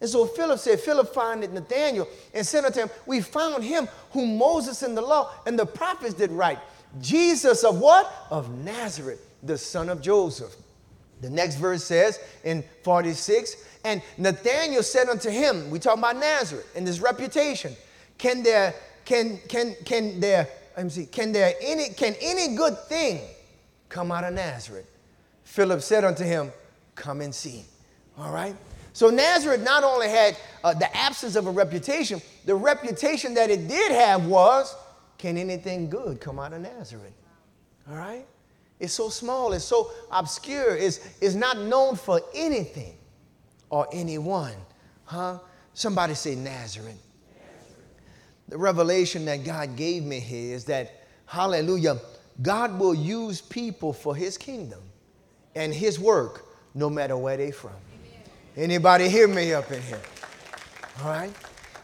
And 0.00 0.08
so 0.08 0.26
Philip 0.26 0.58
said, 0.60 0.78
Philip 0.78 1.12
found 1.12 1.40
Nathanael 1.40 2.06
and 2.34 2.46
said 2.46 2.64
unto 2.64 2.80
him, 2.80 2.90
We 3.06 3.20
found 3.20 3.64
him 3.64 3.88
whom 4.10 4.36
Moses 4.38 4.82
and 4.82 4.96
the 4.96 5.02
law 5.02 5.32
and 5.46 5.58
the 5.58 5.66
prophets 5.66 6.14
did 6.14 6.30
write. 6.30 6.58
Jesus 7.00 7.64
of 7.64 7.78
what? 7.78 8.12
Of 8.30 8.50
Nazareth, 8.50 9.24
the 9.42 9.58
son 9.58 9.88
of 9.88 10.00
Joseph. 10.00 10.54
The 11.20 11.30
next 11.30 11.56
verse 11.56 11.84
says 11.84 12.20
in 12.44 12.64
46, 12.82 13.56
and 13.84 14.02
Nathanael 14.16 14.82
said 14.82 15.08
unto 15.08 15.30
him, 15.30 15.70
we 15.70 15.78
talk 15.78 15.98
about 15.98 16.16
Nazareth 16.16 16.70
and 16.76 16.86
his 16.86 17.00
reputation. 17.00 17.74
Can 18.18 18.42
there, 18.42 18.74
can, 19.04 19.38
can, 19.48 19.74
can 19.84 20.20
there, 20.20 20.48
me 20.76 20.90
see, 20.90 21.06
can 21.06 21.32
there 21.32 21.54
any, 21.60 21.90
can 21.90 22.14
any 22.20 22.56
good 22.56 22.78
thing 22.80 23.20
come 23.88 24.12
out 24.12 24.24
of 24.24 24.34
Nazareth? 24.34 24.86
Philip 25.44 25.82
said 25.82 26.04
unto 26.04 26.24
him, 26.24 26.52
come 26.94 27.20
and 27.20 27.34
see. 27.34 27.64
All 28.16 28.32
right? 28.32 28.54
So 28.92 29.10
Nazareth 29.10 29.62
not 29.62 29.84
only 29.84 30.08
had 30.08 30.36
uh, 30.64 30.74
the 30.74 30.94
absence 30.96 31.36
of 31.36 31.46
a 31.46 31.50
reputation, 31.50 32.20
the 32.44 32.54
reputation 32.54 33.34
that 33.34 33.50
it 33.50 33.68
did 33.68 33.92
have 33.92 34.26
was 34.26 34.74
can 35.18 35.36
anything 35.36 35.90
good 35.90 36.20
come 36.20 36.38
out 36.38 36.52
of 36.52 36.62
Nazareth? 36.62 37.12
All 37.90 37.96
right? 37.96 38.26
It's 38.80 38.94
so 38.94 39.08
small, 39.08 39.52
it's 39.52 39.64
so 39.64 39.90
obscure, 40.10 40.76
it's, 40.76 41.00
it's 41.20 41.34
not 41.34 41.58
known 41.58 41.96
for 41.96 42.20
anything 42.34 42.96
or 43.70 43.88
anyone. 43.92 44.54
Huh? 45.04 45.38
Somebody 45.74 46.14
say 46.14 46.36
Nazareth. 46.36 47.02
The 48.48 48.56
revelation 48.56 49.24
that 49.26 49.44
God 49.44 49.76
gave 49.76 50.04
me 50.04 50.20
here 50.20 50.54
is 50.54 50.64
that, 50.66 51.06
hallelujah, 51.26 51.98
God 52.40 52.78
will 52.78 52.94
use 52.94 53.40
people 53.40 53.92
for 53.92 54.14
his 54.14 54.38
kingdom 54.38 54.80
and 55.54 55.74
his 55.74 55.98
work 55.98 56.46
no 56.74 56.88
matter 56.88 57.16
where 57.16 57.36
they're 57.36 57.52
from. 57.52 57.72
Anybody 58.56 59.08
hear 59.08 59.28
me 59.28 59.52
up 59.52 59.70
in 59.70 59.82
here? 59.82 60.00
All 61.02 61.10
right? 61.10 61.32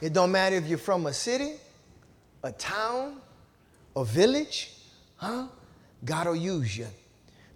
It 0.00 0.12
don't 0.12 0.32
matter 0.32 0.56
if 0.56 0.66
you're 0.66 0.78
from 0.78 1.06
a 1.06 1.12
city, 1.12 1.52
a 2.42 2.52
town, 2.52 3.20
a 3.96 4.04
village, 4.04 4.72
huh? 5.16 5.46
God 6.04 6.26
will 6.26 6.36
use 6.36 6.76
you. 6.76 6.86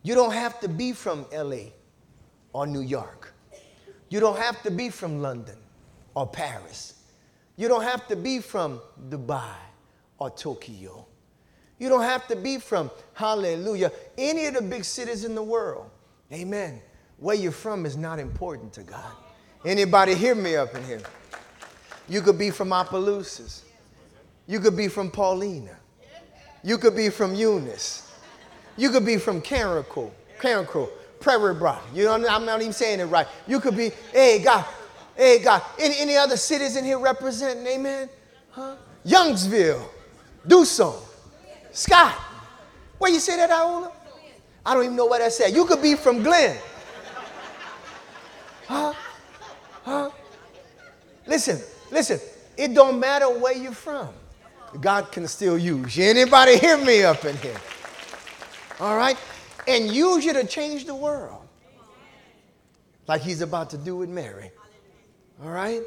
You 0.02 0.14
don't 0.14 0.32
have 0.32 0.60
to 0.60 0.68
be 0.68 0.92
from 0.92 1.26
LA 1.32 1.70
or 2.52 2.66
New 2.66 2.80
York. 2.80 3.34
You 4.08 4.20
don't 4.20 4.38
have 4.38 4.62
to 4.62 4.70
be 4.70 4.88
from 4.88 5.20
London 5.20 5.56
or 6.14 6.26
Paris. 6.26 6.94
You 7.56 7.68
don't 7.68 7.82
have 7.82 8.06
to 8.08 8.16
be 8.16 8.38
from 8.38 8.80
Dubai 9.08 9.54
or 10.18 10.30
Tokyo. 10.30 11.06
You 11.78 11.88
don't 11.88 12.02
have 12.02 12.26
to 12.28 12.36
be 12.36 12.58
from, 12.58 12.90
hallelujah, 13.14 13.92
any 14.16 14.46
of 14.46 14.54
the 14.54 14.62
big 14.62 14.84
cities 14.84 15.24
in 15.24 15.34
the 15.34 15.42
world. 15.42 15.90
Amen. 16.32 16.80
Where 17.18 17.36
you're 17.36 17.52
from 17.52 17.86
is 17.86 17.96
not 17.96 18.18
important 18.18 18.72
to 18.74 18.82
God. 18.82 19.12
Anybody 19.64 20.14
hear 20.14 20.34
me 20.34 20.56
up 20.56 20.74
in 20.74 20.84
here? 20.84 21.02
You 22.08 22.22
could 22.22 22.38
be 22.38 22.50
from 22.50 22.72
Opelousas. 22.72 23.62
You 24.46 24.60
could 24.60 24.76
be 24.76 24.88
from 24.88 25.10
Paulina. 25.10 25.77
You 26.62 26.78
could 26.78 26.96
be 26.96 27.08
from 27.08 27.34
Eunice. 27.34 28.10
You 28.76 28.90
could 28.90 29.04
be 29.04 29.16
from 29.16 29.40
Carrico, 29.40 30.10
Carrico, 30.40 30.88
Prairie 31.20 31.54
Brock. 31.54 31.82
You 31.92 32.04
know, 32.04 32.14
I'm 32.28 32.44
not 32.44 32.60
even 32.60 32.72
saying 32.72 33.00
it 33.00 33.06
right. 33.06 33.26
You 33.46 33.60
could 33.60 33.76
be, 33.76 33.90
hey, 34.12 34.40
God, 34.42 34.64
hey, 35.16 35.40
God. 35.40 35.62
Any, 35.78 35.98
any 35.98 36.16
other 36.16 36.36
cities 36.36 36.76
in 36.76 36.84
here 36.84 36.98
representing, 36.98 37.66
amen? 37.66 38.08
Huh? 38.50 38.76
Youngsville, 39.04 39.82
Duson, 40.46 40.94
Scott. 41.72 42.14
Where 42.98 43.10
you 43.12 43.20
say 43.20 43.36
that, 43.36 43.50
Iola? 43.50 43.92
I 44.64 44.74
don't 44.74 44.84
even 44.84 44.96
know 44.96 45.06
what 45.06 45.22
I 45.22 45.28
said. 45.28 45.54
You 45.54 45.64
could 45.64 45.80
be 45.80 45.94
from 45.94 46.22
Glenn. 46.22 46.56
Huh? 48.66 48.92
Huh? 49.82 50.10
Listen, 51.26 51.60
listen. 51.90 52.20
It 52.56 52.74
don't 52.74 53.00
matter 53.00 53.26
where 53.26 53.56
you're 53.56 53.72
from. 53.72 54.08
God 54.80 55.10
can 55.12 55.26
still 55.26 55.58
use 55.58 55.96
you. 55.96 56.04
Anybody 56.04 56.58
hear 56.58 56.76
me 56.76 57.02
up 57.02 57.24
in 57.24 57.36
here? 57.38 57.60
All 58.80 58.96
right? 58.96 59.16
And 59.66 59.92
use 59.92 60.24
you 60.24 60.32
to 60.34 60.46
change 60.46 60.84
the 60.84 60.94
world. 60.94 61.46
Like 63.06 63.22
he's 63.22 63.40
about 63.40 63.70
to 63.70 63.78
do 63.78 63.96
with 63.96 64.08
Mary. 64.08 64.50
All 65.42 65.50
right? 65.50 65.82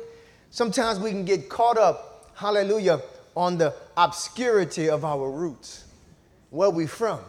Sometimes 0.50 1.00
we 1.00 1.12
can 1.12 1.24
get 1.24 1.50
caught 1.50 1.78
up, 1.78 2.32
hallelujah, 2.36 3.02
on 3.36 3.58
the 3.58 3.74
obscurity 3.96 4.90
of 4.90 5.06
our 5.06 5.30
roots, 5.30 5.86
where 6.50 6.70
we 6.70 6.86
from, 6.86 7.20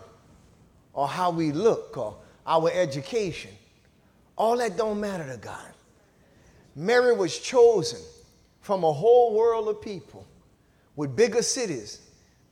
or 0.92 1.06
how 1.06 1.30
we 1.30 1.52
look, 1.52 1.96
or 1.96 2.16
our 2.46 2.70
education. 2.72 3.50
All 4.36 4.56
that 4.56 4.76
don't 4.76 4.98
matter 4.98 5.26
to 5.30 5.36
God. 5.36 5.72
Mary 6.74 7.14
was 7.14 7.38
chosen 7.38 8.00
from 8.60 8.82
a 8.82 8.92
whole 8.92 9.34
world 9.34 9.68
of 9.68 9.80
people 9.80 10.26
with 10.96 11.16
bigger 11.16 11.42
cities, 11.42 12.00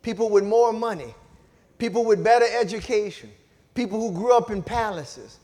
people 0.03 0.31
with 0.31 0.45
more 0.45 0.73
money, 0.73 1.15
people 1.79 2.05
with 2.05 2.23
better 2.23 2.47
education, 2.59 3.31
people 3.75 4.01
who 4.01 4.17
grew 4.17 4.37
up 4.37 4.51
in 4.51 4.63
palaces. 4.63 5.39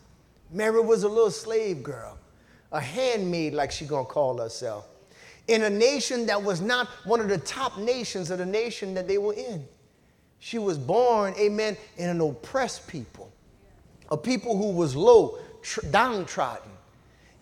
Mary 0.51 0.81
was 0.81 1.03
a 1.03 1.09
little 1.09 1.31
slave 1.31 1.83
girl, 1.83 2.19
a 2.73 2.81
handmaid, 2.81 3.53
like 3.53 3.71
she 3.71 3.85
gonna 3.85 4.05
call 4.05 4.39
herself, 4.39 4.89
in 5.49 5.63
a 5.65 5.71
nation 5.71 6.27
that 6.27 6.43
was 6.43 6.61
not 6.61 6.89
one 7.05 7.21
of 7.21 7.29
the 7.29 7.39
top 7.39 7.79
nations 7.79 8.31
of 8.31 8.39
the 8.39 8.47
nation 8.47 8.95
that 8.95 9.07
they 9.07 9.19
were 9.19 9.35
in. 9.35 9.67
She 10.39 10.59
was 10.59 10.79
born, 10.79 11.35
amen, 11.39 11.77
in 11.97 12.09
an 12.09 12.21
oppressed 12.21 12.87
people, 12.87 13.33
a 14.11 14.17
people 14.17 14.57
who 14.57 14.71
was 14.73 14.95
low, 14.95 15.39
tr- 15.63 15.87
downtrodden. 15.91 16.71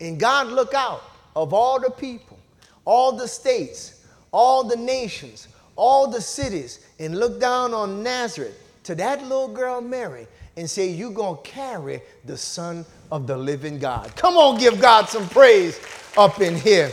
And 0.00 0.18
God 0.18 0.48
look 0.48 0.74
out 0.74 1.02
of 1.36 1.52
all 1.52 1.80
the 1.80 1.90
people, 1.90 2.38
all 2.84 3.12
the 3.12 3.28
states, 3.28 4.03
all 4.34 4.64
the 4.64 4.76
nations, 4.76 5.46
all 5.76 6.08
the 6.08 6.20
cities, 6.20 6.84
and 6.98 7.20
look 7.20 7.38
down 7.38 7.72
on 7.72 8.02
Nazareth 8.02 8.60
to 8.82 8.96
that 8.96 9.22
little 9.22 9.46
girl 9.46 9.80
Mary 9.80 10.26
and 10.56 10.68
say, 10.68 10.88
You're 10.88 11.12
going 11.12 11.36
to 11.36 11.42
carry 11.48 12.02
the 12.24 12.36
Son 12.36 12.84
of 13.12 13.28
the 13.28 13.36
living 13.38 13.78
God. 13.78 14.14
Come 14.16 14.36
on, 14.36 14.58
give 14.58 14.80
God 14.80 15.08
some 15.08 15.28
praise 15.28 15.80
up 16.16 16.40
in 16.40 16.56
here. 16.56 16.90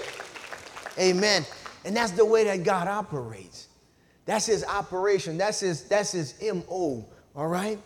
Amen. 1.00 1.44
And 1.84 1.96
that's 1.96 2.12
the 2.12 2.24
way 2.24 2.44
that 2.44 2.64
God 2.64 2.88
operates. 2.88 3.70
That's 4.26 4.46
his 4.46 4.64
operation. 4.64 5.40
That's 5.40 5.62
his, 5.62 5.84
that's 5.86 6.12
his 6.12 6.36
MO. 6.44 7.08
All 7.36 7.48
right? 7.48 7.80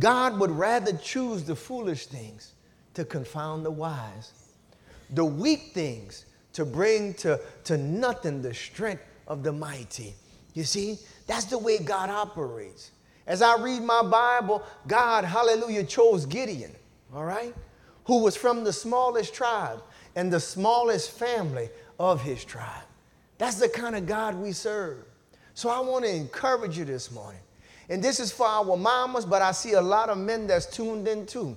God 0.00 0.36
would 0.40 0.50
rather 0.50 0.94
choose 0.96 1.44
the 1.44 1.54
foolish 1.54 2.06
things 2.06 2.54
to 2.94 3.04
confound 3.04 3.64
the 3.64 3.70
wise, 3.70 4.32
the 5.10 5.24
weak 5.24 5.70
things 5.74 6.24
to 6.52 6.64
bring 6.64 7.14
to, 7.14 7.40
to 7.64 7.78
nothing 7.78 8.42
the 8.42 8.54
strength 8.54 9.02
of 9.26 9.42
the 9.42 9.52
mighty. 9.52 10.14
You 10.54 10.64
see, 10.64 10.98
that's 11.26 11.44
the 11.44 11.58
way 11.58 11.78
God 11.78 12.10
operates. 12.10 12.90
As 13.26 13.42
I 13.42 13.60
read 13.60 13.82
my 13.82 14.02
Bible, 14.02 14.62
God, 14.88 15.24
hallelujah, 15.24 15.84
chose 15.84 16.26
Gideon, 16.26 16.74
all 17.14 17.24
right, 17.24 17.54
who 18.04 18.22
was 18.22 18.36
from 18.36 18.64
the 18.64 18.72
smallest 18.72 19.32
tribe 19.32 19.82
and 20.16 20.32
the 20.32 20.40
smallest 20.40 21.12
family 21.12 21.70
of 21.98 22.20
his 22.22 22.44
tribe. 22.44 22.82
That's 23.38 23.60
the 23.60 23.68
kind 23.68 23.94
of 23.94 24.06
God 24.06 24.34
we 24.34 24.52
serve. 24.52 25.04
So 25.54 25.70
I 25.70 25.78
want 25.80 26.04
to 26.04 26.10
encourage 26.10 26.76
you 26.76 26.84
this 26.84 27.10
morning. 27.10 27.40
And 27.88 28.02
this 28.02 28.20
is 28.20 28.32
for 28.32 28.46
our 28.46 28.76
mamas, 28.76 29.24
but 29.24 29.42
I 29.42 29.52
see 29.52 29.72
a 29.72 29.80
lot 29.80 30.08
of 30.08 30.18
men 30.18 30.46
that's 30.46 30.66
tuned 30.66 31.06
in 31.08 31.26
too. 31.26 31.56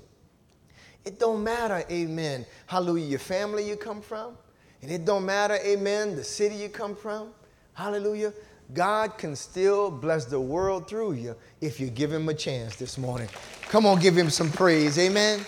It 1.06 1.20
don't 1.20 1.44
matter, 1.44 1.84
amen, 1.92 2.46
hallelujah, 2.66 3.06
your 3.06 3.20
family 3.20 3.68
you 3.68 3.76
come 3.76 4.02
from. 4.02 4.38
And 4.84 4.92
it 4.92 5.06
don't 5.06 5.26
matter, 5.26 5.58
amen, 5.66 6.18
the 6.18 6.26
city 6.26 6.56
you 6.56 6.68
come 6.68 6.94
from. 6.94 7.30
Hallelujah. 7.74 8.34
God 8.74 9.18
can 9.18 9.34
still 9.34 9.90
bless 9.90 10.26
the 10.26 10.40
world 10.40 10.90
through 10.90 11.14
you 11.14 11.38
if 11.62 11.80
you 11.80 11.90
give 11.90 12.12
him 12.12 12.28
a 12.28 12.34
chance 12.34 12.76
this 12.76 12.98
morning. 12.98 13.30
Come 13.70 13.86
on, 13.86 14.02
give 14.02 14.18
him 14.18 14.30
some 14.30 14.52
praise. 14.52 15.00
Amen. 15.00 15.40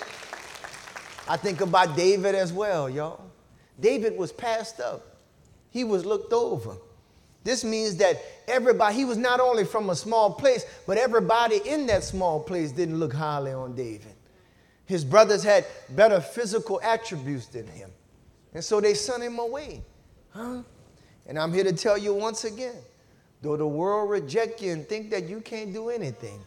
I 1.27 1.35
think 1.35 1.59
about 1.59 1.97
David 1.97 2.33
as 2.33 2.53
well, 2.53 2.89
y'all. 2.89 3.25
David 3.77 4.17
was 4.17 4.31
passed 4.31 4.79
up, 4.79 5.17
he 5.69 5.83
was 5.83 6.05
looked 6.05 6.31
over. 6.31 6.77
This 7.43 7.63
means 7.63 7.97
that 7.97 8.19
everybody, 8.47 8.95
he 8.95 9.05
was 9.05 9.17
not 9.17 9.41
only 9.41 9.65
from 9.65 9.89
a 9.89 9.95
small 9.95 10.33
place, 10.33 10.65
but 10.87 10.97
everybody 10.97 11.57
in 11.65 11.85
that 11.87 12.03
small 12.03 12.39
place 12.39 12.71
didn't 12.71 12.99
look 12.99 13.13
highly 13.13 13.51
on 13.51 13.75
David. 13.75 14.15
His 14.85 15.03
brothers 15.03 15.43
had 15.43 15.65
better 15.89 16.21
physical 16.21 16.79
attributes 16.81 17.47
than 17.47 17.67
him. 17.67 17.91
And 18.55 18.63
so 18.63 18.79
they 18.79 18.93
sent 18.93 19.21
him 19.21 19.37
away. 19.37 19.83
Huh? 20.31 20.63
And 21.27 21.37
I'm 21.37 21.53
here 21.53 21.65
to 21.65 21.73
tell 21.73 21.97
you 21.97 22.13
once 22.13 22.45
again 22.45 22.77
though 23.41 23.57
the 23.57 23.67
world 23.67 24.09
reject 24.09 24.61
you 24.61 24.71
and 24.71 24.87
think 24.87 25.11
that 25.11 25.29
you 25.29 25.39
can't 25.41 25.71
do 25.71 25.89
anything, 25.89 26.39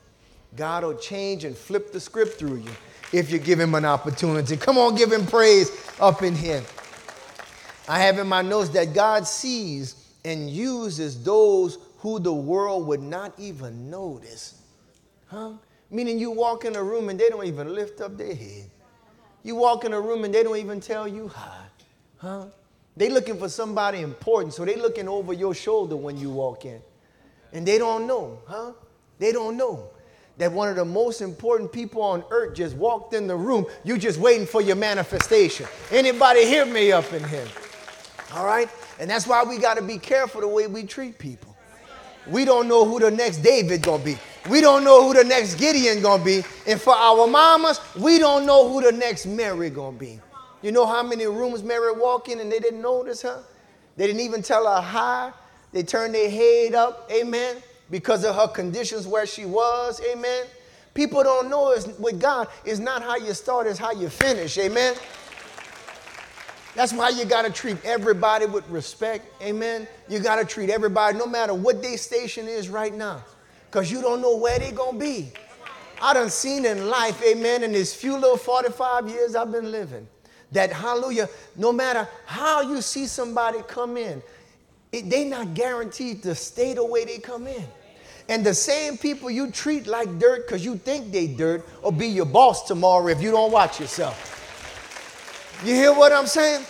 God 0.57 0.83
will 0.83 0.97
change 0.97 1.45
and 1.45 1.57
flip 1.57 1.93
the 1.93 2.01
script 2.01 2.39
through 2.39 2.57
you 2.57 2.71
if 3.13 3.31
you 3.31 3.39
give 3.39 3.61
him 3.61 3.75
an 3.75 3.85
opportunity. 3.85 4.57
Come 4.57 4.79
on, 4.79 4.97
give 4.97 5.13
him 5.13 5.25
praise 5.27 5.71
up 6.01 6.23
in 6.23 6.35
here. 6.35 6.65
I 7.89 8.01
have 8.01 8.19
in 8.19 8.27
my 8.27 8.43
notes 8.43 8.71
that 8.71 8.95
God 8.95 9.27
sees 9.27 10.13
and 10.25 10.51
uses 10.51 11.23
those 11.23 11.79
who 11.99 12.19
the 12.19 12.33
world 12.33 12.87
would 12.87 13.03
not 13.03 13.33
even 13.39 13.91
notice. 13.91 14.61
Huh? 15.27 15.53
Meaning 15.91 16.19
you 16.19 16.31
walk 16.31 16.65
in 16.65 16.75
a 16.75 16.83
room 16.83 17.11
and 17.11 17.21
they 17.21 17.29
don't 17.29 17.45
even 17.45 17.75
lift 17.75 18.01
up 18.01 18.17
their 18.17 18.35
head. 18.35 18.71
You 19.45 19.57
walk 19.57 19.85
in 19.85 19.93
a 19.93 20.01
room 20.01 20.25
and 20.25 20.35
they 20.35 20.43
don't 20.43 20.57
even 20.57 20.81
tell 20.81 21.07
you 21.07 21.29
hi. 21.29 21.68
Huh? 22.19 22.47
They 22.97 23.09
looking 23.11 23.39
for 23.39 23.49
somebody 23.49 24.01
important, 24.01 24.55
so 24.55 24.65
they 24.65 24.77
looking 24.77 25.09
over 25.09 25.33
your 25.33 25.55
shoulder 25.55 25.97
when 25.97 26.17
you 26.17 26.31
walk 26.31 26.65
in. 26.65 26.81
And 27.53 27.67
they 27.67 27.79
don't 27.79 28.07
know, 28.07 28.39
huh? 28.47 28.73
They 29.19 29.33
don't 29.33 29.57
know 29.57 29.89
that 30.37 30.53
one 30.53 30.69
of 30.69 30.77
the 30.77 30.85
most 30.85 31.21
important 31.21 31.73
people 31.73 32.03
on 32.03 32.25
earth 32.31 32.55
just 32.55 32.77
walked 32.77 33.15
in 33.15 33.27
the 33.27 33.37
room. 33.37 33.67
You 33.85 33.99
just 33.99 34.19
waiting 34.19 34.47
for 34.47 34.61
your 34.61 34.77
manifestation. 34.77 35.67
Anybody 35.91 36.45
hear 36.45 36.67
me 36.67 36.93
up 36.93 37.13
in 37.13 37.23
here? 37.25 37.47
All 38.35 38.45
right? 38.45 38.69
And 39.01 39.09
that's 39.09 39.27
why 39.27 39.43
we 39.45 39.59
got 39.59 39.77
to 39.79 39.83
be 39.83 39.99
careful 39.99 40.41
the 40.41 40.49
way 40.49 40.67
we 40.67 40.85
treat 40.85 41.19
people. 41.19 41.57
We 42.27 42.45
don't 42.45 42.69
know 42.69 42.85
who 42.85 43.01
the 43.01 43.11
next 43.11 43.39
David 43.39 43.83
gonna 43.83 44.05
be. 44.05 44.19
We 44.51 44.61
don't 44.61 44.85
know 44.85 45.03
who 45.03 45.15
the 45.15 45.25
next 45.25 45.55
Gideon 45.55 46.03
gonna 46.03 46.23
be. 46.23 46.43
And 46.67 46.81
for 46.81 46.95
our 46.95 47.27
mamas, 47.27 47.81
we 47.97 48.19
don't 48.19 48.45
know 48.45 48.69
who 48.69 48.83
the 48.83 48.93
next 48.93 49.25
Mary 49.27 49.71
gonna 49.71 49.97
be. 49.97 50.21
You 50.63 50.73
know 50.73 50.87
how 50.87 51.03
many 51.03 51.27
rooms 51.27 51.63
Mary 51.63 51.93
walked 51.93 52.29
in 52.29 52.41
and 52.41 52.51
they 52.51 52.59
didn't 52.59 52.83
notice 52.83 53.23
her? 53.23 53.43
They 53.97 54.07
didn't 54.07 54.23
even 54.23 54.43
tell 54.43 54.67
her 54.67 54.81
hi. 54.81 55.33
They 55.73 55.83
turned 55.83 56.15
their 56.15 56.31
head 56.31 56.75
up, 56.75 57.09
amen, 57.13 57.57
because 57.91 58.25
of 58.25 58.35
her 58.35 58.49
conditions 58.49 59.07
where 59.07 59.27
she 59.27 59.45
was, 59.45 60.01
amen. 60.11 60.47
People 60.95 61.23
don't 61.23 61.49
know 61.49 61.73
is 61.73 61.87
with 61.99 62.21
God 62.21 62.49
it's 62.65 62.81
not 62.81 63.03
how 63.03 63.17
you 63.17 63.35
start, 63.35 63.67
it's 63.67 63.79
how 63.79 63.93
you 63.93 64.09
finish, 64.09 64.57
amen. 64.59 64.95
That's 66.75 66.93
why 66.93 67.11
you 67.11 67.25
got 67.25 67.45
to 67.45 67.51
treat 67.51 67.77
everybody 67.85 68.47
with 68.47 68.69
respect, 68.69 69.27
amen. 69.43 69.87
You 70.09 70.21
got 70.21 70.37
to 70.37 70.45
treat 70.45 70.71
everybody, 70.71 71.19
no 71.19 71.27
matter 71.27 71.55
what 71.55 71.83
their 71.83 71.97
station 71.99 72.47
is 72.47 72.69
right 72.69 72.95
now, 72.95 73.23
because 73.71 73.91
you 73.91 74.01
don't 74.01 74.21
know 74.21 74.37
where 74.37 74.59
they're 74.59 74.73
going 74.73 74.99
to 74.99 75.05
be. 75.05 75.33
I 76.01 76.15
done 76.15 76.31
seen 76.31 76.65
in 76.65 76.89
life, 76.89 77.21
amen, 77.25 77.65
in 77.65 77.73
these 77.73 77.93
few 77.93 78.15
little 78.15 78.37
45 78.37 79.09
years 79.09 79.35
I've 79.35 79.51
been 79.51 79.73
living, 79.73 80.07
that 80.53 80.73
hallelujah, 80.73 81.29
no 81.57 81.73
matter 81.73 82.09
how 82.27 82.63
you 82.63 82.81
see 82.81 83.07
somebody 83.07 83.61
come 83.69 83.97
in, 83.97 84.23
it, 84.93 85.11
they 85.11 85.25
not 85.25 85.55
guaranteed 85.55 86.23
to 86.23 86.35
stay 86.35 86.75
the 86.75 86.85
way 86.85 87.05
they 87.05 87.19
come 87.19 87.47
in. 87.47 87.65
And 88.31 88.45
the 88.45 88.55
same 88.55 88.99
people 88.99 89.31
you 89.31 89.51
treat 89.51 89.87
like 89.87 90.19
dirt 90.19 90.47
because 90.47 90.65
you 90.65 90.77
think 90.77 91.13
they 91.13 91.27
dirt 91.27 91.67
will 91.83 91.93
be 91.93 92.09
your 92.09 92.27
boss 92.27 92.67
tomorrow 92.67 93.09
if 93.09 93.23
you 93.23 93.31
don't 93.31 93.51
watch 93.51 93.81
yourself. 93.81 94.35
You 95.65 95.75
hear 95.75 95.93
what 95.93 96.13
I'm 96.13 96.27
saying? 96.27 96.65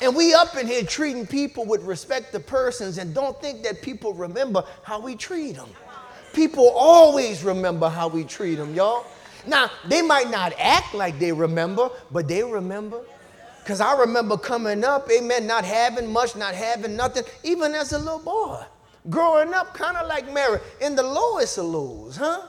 And 0.00 0.16
we 0.16 0.34
up 0.34 0.56
in 0.56 0.66
here 0.66 0.82
treating 0.82 1.26
people 1.26 1.64
with 1.64 1.82
respect 1.84 2.32
to 2.32 2.40
persons 2.40 2.98
and 2.98 3.14
don't 3.14 3.40
think 3.40 3.62
that 3.62 3.82
people 3.82 4.12
remember 4.14 4.64
how 4.82 5.00
we 5.00 5.16
treat 5.16 5.52
them. 5.56 5.68
People 6.32 6.68
always 6.70 7.44
remember 7.44 7.88
how 7.88 8.08
we 8.08 8.24
treat 8.24 8.56
them, 8.56 8.74
y'all. 8.74 9.06
Now, 9.46 9.70
they 9.86 10.02
might 10.02 10.30
not 10.30 10.52
act 10.58 10.94
like 10.94 11.18
they 11.18 11.32
remember, 11.32 11.90
but 12.10 12.28
they 12.28 12.42
remember. 12.42 13.00
Because 13.62 13.80
I 13.80 13.98
remember 13.98 14.36
coming 14.36 14.84
up, 14.84 15.10
amen, 15.10 15.46
not 15.46 15.64
having 15.64 16.12
much, 16.12 16.36
not 16.36 16.54
having 16.54 16.96
nothing, 16.96 17.24
even 17.42 17.74
as 17.74 17.92
a 17.92 17.98
little 17.98 18.18
boy. 18.18 18.62
Growing 19.08 19.54
up, 19.54 19.74
kind 19.74 19.96
of 19.96 20.06
like 20.06 20.30
Mary, 20.32 20.60
in 20.80 20.94
the 20.94 21.02
lowest 21.02 21.58
of 21.58 21.66
lows, 21.66 22.16
huh? 22.16 22.42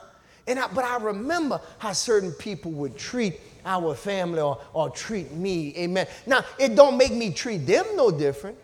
And 0.48 0.60
I, 0.60 0.68
but 0.68 0.86
I 0.86 0.98
remember 0.98 1.60
how 1.80 1.94
certain 1.94 2.32
people 2.32 2.72
would 2.74 2.98
treat 2.98 3.40
our 3.66 3.96
family 3.96 4.42
or, 4.42 4.60
or 4.74 4.90
treat 4.90 5.32
me, 5.32 5.74
amen. 5.78 6.08
Now, 6.28 6.44
it 6.60 6.76
don't 6.76 6.98
make 6.98 7.14
me 7.14 7.32
treat 7.32 7.66
them 7.66 7.86
no 7.96 8.12
different, 8.12 8.58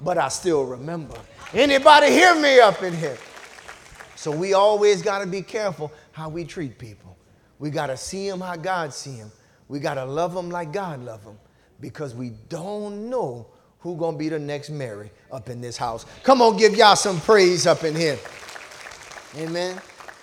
but 0.00 0.18
I 0.18 0.28
still 0.28 0.64
remember. 0.64 1.14
Anybody 1.54 2.10
hear 2.10 2.34
me 2.34 2.58
up 2.60 2.82
in 2.82 2.94
here? 2.94 3.16
So 4.16 4.30
we 4.30 4.52
always 4.52 5.00
got 5.00 5.20
to 5.20 5.26
be 5.26 5.42
careful 5.42 5.92
how 6.10 6.28
we 6.28 6.44
treat 6.44 6.76
people. 6.78 7.07
We 7.58 7.70
got 7.70 7.88
to 7.88 7.96
see 7.96 8.28
him 8.28 8.40
how 8.40 8.56
God 8.56 8.92
see 8.92 9.12
him. 9.12 9.30
We 9.68 9.80
got 9.80 9.94
to 9.94 10.04
love 10.04 10.34
him 10.34 10.50
like 10.50 10.72
God 10.72 11.00
love 11.04 11.22
him 11.22 11.38
because 11.80 12.14
we 12.14 12.30
don't 12.48 13.10
know 13.10 13.46
who 13.80 13.96
gonna 13.96 14.16
be 14.16 14.28
the 14.28 14.38
next 14.38 14.70
Mary 14.70 15.10
up 15.30 15.48
in 15.48 15.60
this 15.60 15.76
house. 15.76 16.04
Come 16.22 16.42
on, 16.42 16.56
give 16.56 16.74
y'all 16.74 16.96
some 16.96 17.20
praise 17.20 17.66
up 17.66 17.84
in 17.84 17.94
here. 17.94 18.18
Amen. 19.36 19.80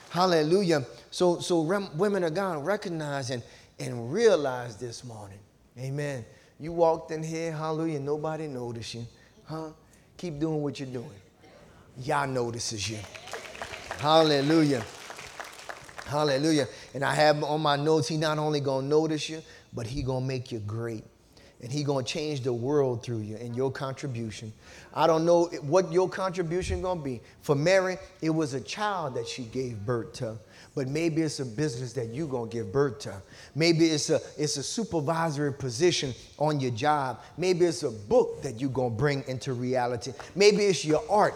Hallelujah. 0.09 0.85
So, 1.09 1.39
so 1.39 1.63
rem- 1.63 1.97
women 1.97 2.23
of 2.23 2.33
God 2.33 2.65
recognize 2.65 3.29
and, 3.29 3.41
and 3.79 4.11
realize 4.11 4.75
this 4.75 5.03
morning. 5.03 5.39
Amen. 5.79 6.25
You 6.59 6.73
walked 6.73 7.11
in 7.11 7.23
here, 7.23 7.51
hallelujah, 7.51 7.99
nobody 7.99 8.47
noticed 8.47 8.93
you. 8.95 9.05
Huh? 9.45 9.69
Keep 10.17 10.39
doing 10.39 10.61
what 10.61 10.79
you're 10.79 10.89
doing. 10.89 11.09
Y'all 11.99 12.27
notices 12.27 12.89
you. 12.89 12.97
Hallelujah. 13.99 14.83
Hallelujah. 16.05 16.67
And 16.95 17.03
I 17.03 17.13
have 17.13 17.43
on 17.43 17.61
my 17.61 17.75
notes, 17.75 18.07
he 18.07 18.15
not 18.15 18.37
only 18.37 18.61
gonna 18.61 18.87
notice 18.87 19.27
you, 19.27 19.41
but 19.73 19.85
he 19.85 20.01
gonna 20.01 20.25
make 20.25 20.49
you 20.53 20.59
great. 20.59 21.03
And 21.61 21.69
he 21.69 21.83
to 21.83 22.05
change 22.05 22.39
the 22.39 22.53
world 22.53 23.03
through 23.03 23.19
you 23.19 23.35
and 23.35 23.53
your 23.53 23.69
contribution. 23.69 24.53
I 24.93 25.05
don't 25.05 25.25
know 25.25 25.47
what 25.63 25.91
your 25.91 26.07
contribution 26.07 26.81
to 26.81 27.03
be. 27.03 27.21
For 27.41 27.53
mary 27.53 27.97
it 28.21 28.29
was 28.29 28.53
a 28.53 28.61
child 28.61 29.15
that 29.15 29.27
she 29.27 29.43
gave 29.43 29.85
birth 29.85 30.13
to 30.13 30.37
but 30.75 30.87
maybe 30.87 31.21
it's 31.21 31.39
a 31.39 31.45
business 31.45 31.93
that 31.93 32.13
you're 32.13 32.27
going 32.27 32.49
to 32.49 32.57
give 32.57 32.71
birth 32.71 32.99
to 32.99 33.13
maybe 33.55 33.85
it's 33.87 34.09
a 34.09 34.19
it's 34.37 34.57
a 34.57 34.63
supervisory 34.63 35.53
position 35.53 36.13
on 36.37 36.59
your 36.59 36.71
job 36.71 37.19
maybe 37.37 37.65
it's 37.65 37.83
a 37.83 37.91
book 37.91 38.41
that 38.41 38.59
you're 38.61 38.69
going 38.69 38.91
to 38.91 38.97
bring 38.97 39.23
into 39.27 39.53
reality 39.53 40.11
maybe 40.35 40.65
it's 40.65 40.85
your 40.85 41.03
art 41.09 41.35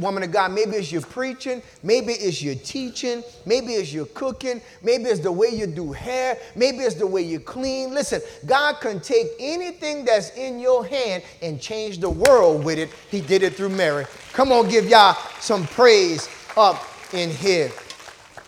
woman 0.00 0.22
of 0.22 0.32
God, 0.32 0.52
maybe 0.52 0.72
it's 0.72 0.90
your 0.90 1.02
preaching, 1.02 1.62
maybe 1.82 2.12
it's 2.12 2.42
your 2.42 2.54
teaching, 2.56 3.22
maybe 3.46 3.74
it's 3.74 3.92
your 3.92 4.06
cooking, 4.06 4.60
maybe 4.82 5.04
it's 5.04 5.20
the 5.20 5.30
way 5.30 5.48
you 5.48 5.66
do 5.66 5.92
hair, 5.92 6.38
maybe 6.56 6.78
it's 6.78 6.96
the 6.96 7.06
way 7.06 7.22
you 7.22 7.40
clean. 7.40 7.94
Listen, 7.94 8.20
God 8.46 8.80
can 8.80 9.00
take 9.00 9.28
anything 9.38 10.04
that's 10.04 10.30
in 10.36 10.58
your 10.58 10.84
hand 10.84 11.22
and 11.42 11.60
change 11.60 11.98
the 11.98 12.10
world 12.10 12.64
with 12.64 12.78
it. 12.78 12.90
He 13.10 13.20
did 13.20 13.42
it 13.42 13.54
through 13.54 13.70
Mary. 13.70 14.06
Come 14.32 14.52
on, 14.52 14.68
give 14.68 14.86
y'all 14.86 15.14
some 15.40 15.66
praise 15.68 16.28
up 16.56 16.84
in 17.12 17.30
here. 17.30 17.70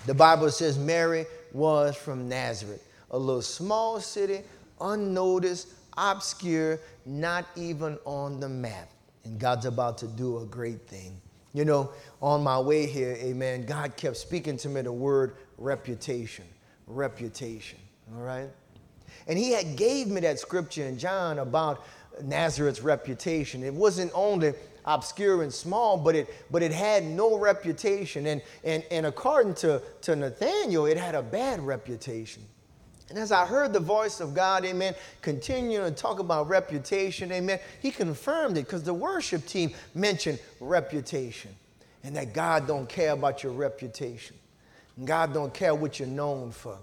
The 0.06 0.14
Bible 0.14 0.50
says 0.50 0.78
Mary 0.78 1.26
was 1.52 1.96
from 1.96 2.28
Nazareth, 2.28 2.86
a 3.10 3.18
little 3.18 3.42
small 3.42 4.00
city, 4.00 4.40
unnoticed, 4.80 5.68
obscure, 5.96 6.80
not 7.04 7.44
even 7.56 7.98
on 8.04 8.40
the 8.40 8.48
map. 8.48 8.88
And 9.24 9.38
God's 9.38 9.66
about 9.66 9.98
to 9.98 10.06
do 10.06 10.38
a 10.38 10.46
great 10.46 10.86
thing. 10.86 11.20
You 11.52 11.64
know, 11.64 11.90
on 12.22 12.42
my 12.42 12.58
way 12.58 12.86
here, 12.86 13.16
amen, 13.20 13.66
God 13.66 13.96
kept 13.96 14.16
speaking 14.16 14.56
to 14.58 14.68
me 14.68 14.82
the 14.82 14.92
word 14.92 15.36
reputation. 15.58 16.44
Reputation. 16.86 17.78
All 18.14 18.22
right? 18.22 18.48
And 19.26 19.38
he 19.38 19.52
had 19.52 19.76
gave 19.76 20.08
me 20.08 20.20
that 20.22 20.38
scripture 20.38 20.86
in 20.86 20.98
John 20.98 21.40
about 21.40 21.84
Nazareth's 22.22 22.80
reputation. 22.80 23.62
It 23.62 23.74
wasn't 23.74 24.12
only 24.14 24.54
obscure 24.84 25.42
and 25.42 25.52
small, 25.52 25.96
but 25.96 26.14
it 26.14 26.34
but 26.50 26.62
it 26.62 26.72
had 26.72 27.04
no 27.04 27.38
reputation. 27.38 28.26
And 28.26 28.42
and, 28.64 28.84
and 28.90 29.06
according 29.06 29.54
to, 29.54 29.82
to 30.02 30.16
Nathaniel, 30.16 30.86
it 30.86 30.96
had 30.96 31.14
a 31.14 31.22
bad 31.22 31.60
reputation. 31.60 32.42
And 33.10 33.18
as 33.18 33.32
I 33.32 33.44
heard 33.44 33.72
the 33.72 33.80
voice 33.80 34.20
of 34.20 34.34
God, 34.34 34.64
amen, 34.64 34.94
continuing 35.20 35.92
to 35.92 36.00
talk 36.00 36.20
about 36.20 36.48
reputation, 36.48 37.32
amen, 37.32 37.58
he 37.82 37.90
confirmed 37.90 38.56
it 38.56 38.66
because 38.66 38.84
the 38.84 38.94
worship 38.94 39.44
team 39.46 39.72
mentioned 39.94 40.38
reputation 40.60 41.50
and 42.04 42.14
that 42.14 42.32
God 42.32 42.68
don't 42.68 42.88
care 42.88 43.12
about 43.12 43.42
your 43.42 43.52
reputation. 43.52 44.36
And 44.96 45.08
God 45.08 45.34
don't 45.34 45.52
care 45.52 45.74
what 45.74 45.98
you're 45.98 46.08
known 46.08 46.52
for. 46.52 46.78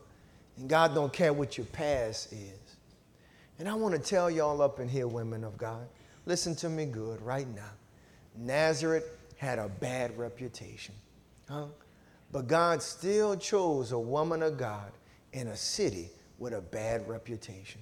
And 0.58 0.70
God 0.70 0.94
don't 0.94 1.14
care 1.14 1.32
what 1.32 1.58
your 1.58 1.68
past 1.68 2.34
is. 2.34 2.76
And 3.60 3.70
I 3.70 3.74
want 3.74 3.96
to 3.96 4.02
tell 4.02 4.30
y'all 4.30 4.62
up 4.62 4.80
in 4.80 4.90
here, 4.90 5.08
women 5.08 5.44
of 5.44 5.58
God, 5.58 5.88
listen 6.26 6.56
to 6.58 6.70
me 6.70 6.86
good 6.86 7.22
right 7.22 7.48
now. 7.56 7.72
Nazareth 8.38 9.10
had 9.38 9.60
a 9.60 9.68
bad 9.68 10.18
reputation. 10.18 10.96
Huh? 11.50 11.66
But 12.32 12.48
God 12.48 12.82
still 12.82 13.36
chose 13.36 13.92
a 13.92 14.00
woman 14.00 14.44
of 14.44 14.58
God 14.58 14.92
in 15.34 15.48
a 15.48 15.58
city 15.58 16.10
with 16.40 16.54
a 16.54 16.62
bad 16.62 17.08
reputation. 17.08 17.82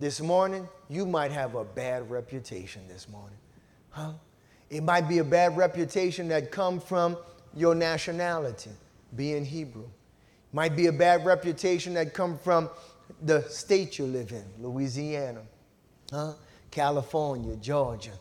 This 0.00 0.20
morning, 0.20 0.68
you 0.88 1.06
might 1.06 1.30
have 1.30 1.54
a 1.54 1.64
bad 1.64 2.10
reputation 2.10 2.82
this 2.88 3.08
morning. 3.08 3.38
Huh? 3.90 4.12
It 4.70 4.82
might 4.82 5.08
be 5.08 5.18
a 5.18 5.24
bad 5.24 5.56
reputation 5.56 6.28
that 6.28 6.50
come 6.50 6.80
from 6.80 7.16
your 7.54 7.74
nationality, 7.74 8.70
being 9.14 9.44
Hebrew. 9.44 9.88
Might 10.52 10.76
be 10.76 10.86
a 10.86 10.92
bad 10.92 11.24
reputation 11.24 11.94
that 11.94 12.14
come 12.14 12.38
from 12.38 12.70
the 13.22 13.42
state 13.42 13.98
you 13.98 14.06
live 14.06 14.32
in, 14.32 14.44
Louisiana, 14.58 15.42
huh? 16.10 16.34
California, 16.70 17.56
Georgia. 17.56 18.12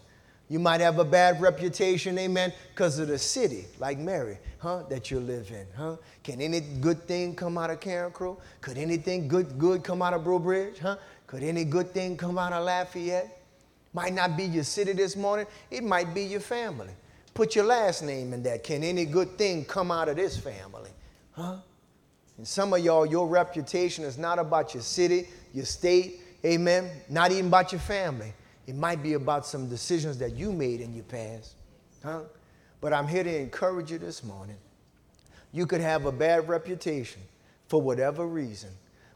You 0.54 0.60
might 0.60 0.82
have 0.82 1.00
a 1.00 1.04
bad 1.04 1.42
reputation, 1.42 2.16
amen, 2.20 2.54
because 2.76 3.00
of 3.00 3.08
the 3.08 3.18
city, 3.18 3.66
like 3.80 3.98
Mary, 3.98 4.38
huh, 4.60 4.84
that 4.88 5.10
you 5.10 5.20
live 5.20 5.50
in, 5.50 5.66
huh? 5.76 5.96
Can 6.24 6.40
any 6.42 6.60
good 6.60 7.08
thing 7.08 7.34
come 7.34 7.58
out 7.58 7.72
of 7.72 7.80
Carencro? 7.80 8.40
Could 8.62 8.78
anything 8.78 9.28
good 9.28 9.58
good 9.58 9.84
come 9.84 10.04
out 10.04 10.14
of 10.14 10.24
Breaux 10.24 10.38
Bridge, 10.38 10.78
huh? 10.78 10.98
Could 11.26 11.42
any 11.42 11.66
good 11.66 11.92
thing 11.92 12.16
come 12.18 12.38
out 12.38 12.54
of 12.54 12.64
Lafayette? 12.66 13.42
Might 13.94 14.14
not 14.14 14.38
be 14.38 14.44
your 14.44 14.64
city 14.64 14.94
this 14.94 15.16
morning, 15.16 15.48
it 15.72 15.84
might 15.84 16.14
be 16.14 16.22
your 16.22 16.40
family. 16.40 16.94
Put 17.34 17.56
your 17.56 17.66
last 17.66 18.04
name 18.04 18.32
in 18.32 18.44
that. 18.44 18.64
Can 18.64 18.84
any 18.84 19.06
good 19.06 19.36
thing 19.40 19.66
come 19.66 19.90
out 19.90 20.08
of 20.08 20.18
this 20.18 20.38
family? 20.38 20.92
Huh? 21.32 21.56
And 22.38 22.48
some 22.48 22.74
of 22.74 22.86
y'all, 22.86 23.08
your 23.08 23.28
reputation 23.28 24.04
is 24.04 24.20
not 24.20 24.38
about 24.38 24.76
your 24.76 24.84
city, 24.84 25.30
your 25.52 25.66
state, 25.66 26.22
amen, 26.46 26.92
not 27.10 27.32
even 27.32 27.48
about 27.48 27.72
your 27.72 27.82
family. 27.82 28.36
It 28.66 28.76
might 28.76 29.04
be 29.04 29.14
about 29.14 29.46
some 29.46 29.68
decisions 29.68 30.18
that 30.20 30.36
you 30.36 30.52
made 30.52 30.80
in 30.82 30.94
your 30.94 31.04
past. 31.04 31.56
Huh? 32.04 32.22
But 32.82 32.94
I'm 32.94 33.08
here 33.08 33.24
to 33.24 33.38
encourage 33.40 33.92
you 33.92 33.98
this 33.98 34.24
morning. 34.24 34.58
You 35.52 35.66
could 35.66 35.82
have 35.82 36.06
a 36.06 36.12
bad 36.12 36.50
reputation 36.50 37.22
for 37.68 37.82
whatever 37.82 38.26
reason, 38.26 38.70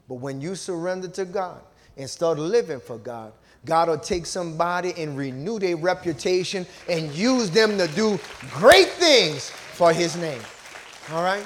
but 0.08 0.16
when 0.16 0.40
you 0.40 0.54
surrender 0.54 1.08
to 1.08 1.24
God 1.24 1.60
and 1.96 2.08
start 2.08 2.38
living 2.38 2.80
for 2.80 2.96
God, 2.98 3.32
God 3.64 3.88
will 3.88 3.98
take 3.98 4.24
somebody 4.24 4.94
and 4.96 5.16
renew 5.16 5.58
their 5.58 5.76
reputation 5.76 6.66
and 6.88 7.12
use 7.12 7.50
them 7.50 7.76
to 7.76 7.88
do 7.88 8.18
great 8.52 8.88
things 8.88 9.50
for 9.50 9.92
his 9.92 10.16
name. 10.16 10.40
All 11.12 11.22
right? 11.22 11.44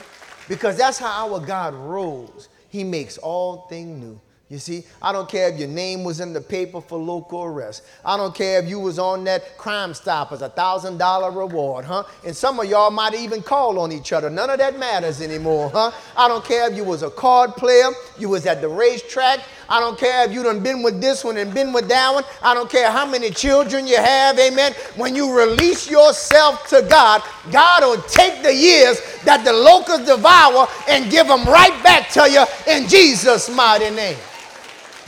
Because 0.48 0.76
that's 0.76 0.98
how 0.98 1.32
our 1.32 1.40
God 1.40 1.74
rolls. 1.74 2.48
He 2.68 2.84
makes 2.84 3.18
all 3.18 3.66
things 3.68 4.02
new. 4.02 4.20
You 4.52 4.58
see, 4.58 4.84
I 5.00 5.12
don't 5.12 5.30
care 5.30 5.48
if 5.48 5.58
your 5.58 5.68
name 5.68 6.04
was 6.04 6.20
in 6.20 6.34
the 6.34 6.40
paper 6.42 6.82
for 6.82 6.98
local 6.98 7.42
arrest. 7.42 7.84
I 8.04 8.18
don't 8.18 8.34
care 8.34 8.62
if 8.62 8.68
you 8.68 8.78
was 8.78 8.98
on 8.98 9.24
that 9.24 9.56
Crime 9.56 9.94
Stoppers, 9.94 10.42
a 10.42 10.50
thousand 10.50 10.98
dollar 10.98 11.30
reward, 11.30 11.86
huh? 11.86 12.04
And 12.26 12.36
some 12.36 12.60
of 12.60 12.68
y'all 12.68 12.90
might 12.90 13.14
even 13.14 13.42
call 13.42 13.78
on 13.78 13.90
each 13.90 14.12
other. 14.12 14.28
None 14.28 14.50
of 14.50 14.58
that 14.58 14.78
matters 14.78 15.22
anymore, 15.22 15.70
huh? 15.70 15.90
I 16.18 16.28
don't 16.28 16.44
care 16.44 16.70
if 16.70 16.76
you 16.76 16.84
was 16.84 17.02
a 17.02 17.08
card 17.08 17.52
player, 17.56 17.88
you 18.18 18.28
was 18.28 18.44
at 18.44 18.60
the 18.60 18.68
racetrack. 18.68 19.40
I 19.70 19.80
don't 19.80 19.98
care 19.98 20.26
if 20.26 20.34
you 20.34 20.42
done 20.42 20.62
been 20.62 20.82
with 20.82 21.00
this 21.00 21.24
one 21.24 21.38
and 21.38 21.54
been 21.54 21.72
with 21.72 21.88
that 21.88 22.12
one. 22.12 22.24
I 22.42 22.52
don't 22.52 22.68
care 22.68 22.90
how 22.90 23.06
many 23.06 23.30
children 23.30 23.86
you 23.86 23.96
have, 23.96 24.38
amen. 24.38 24.74
When 24.96 25.16
you 25.16 25.34
release 25.34 25.90
yourself 25.90 26.68
to 26.68 26.86
God, 26.90 27.22
God 27.50 27.84
will 27.84 28.02
take 28.02 28.42
the 28.42 28.54
years 28.54 29.00
that 29.24 29.46
the 29.46 29.52
locusts 29.54 30.04
devour 30.04 30.68
and 30.90 31.10
give 31.10 31.26
them 31.26 31.46
right 31.46 31.82
back 31.82 32.10
to 32.10 32.28
you 32.30 32.44
in 32.70 32.86
Jesus' 32.86 33.48
mighty 33.48 33.88
name. 33.88 34.18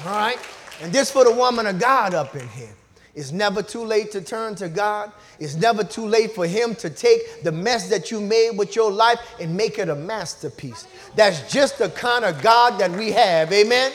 All 0.05 0.13
right? 0.13 0.39
And 0.83 0.93
this 0.93 1.11
for 1.11 1.25
the 1.25 1.33
woman 1.33 1.67
of 1.67 1.79
God 1.79 2.15
up 2.15 2.35
in 2.35 2.47
here. 2.49 2.75
It's 3.15 3.31
never 3.31 3.63
too 3.63 3.85
late 3.85 4.11
to 4.13 4.21
turn 4.21 4.57
to 4.57 4.69
God. 4.69 5.13
It's 5.39 5.55
never 5.55 5.85
too 5.85 6.07
late 6.07 6.33
for 6.33 6.47
Him 6.47 6.75
to 6.77 6.91
take 6.91 7.45
the 7.45 7.53
mess 7.53 7.89
that 7.89 8.11
you 8.11 8.21
made 8.21 8.59
with 8.59 8.75
your 8.75 8.91
life 8.91 9.21
and 9.41 9.57
make 9.57 9.79
it 9.79 9.89
a 9.89 9.95
masterpiece. 9.95 10.89
That's 11.15 11.51
just 11.53 11.79
the 11.79 11.91
kind 11.91 12.25
of 12.25 12.43
God 12.43 12.81
that 12.81 12.91
we 12.91 13.13
have. 13.13 13.53
Amen? 13.53 13.93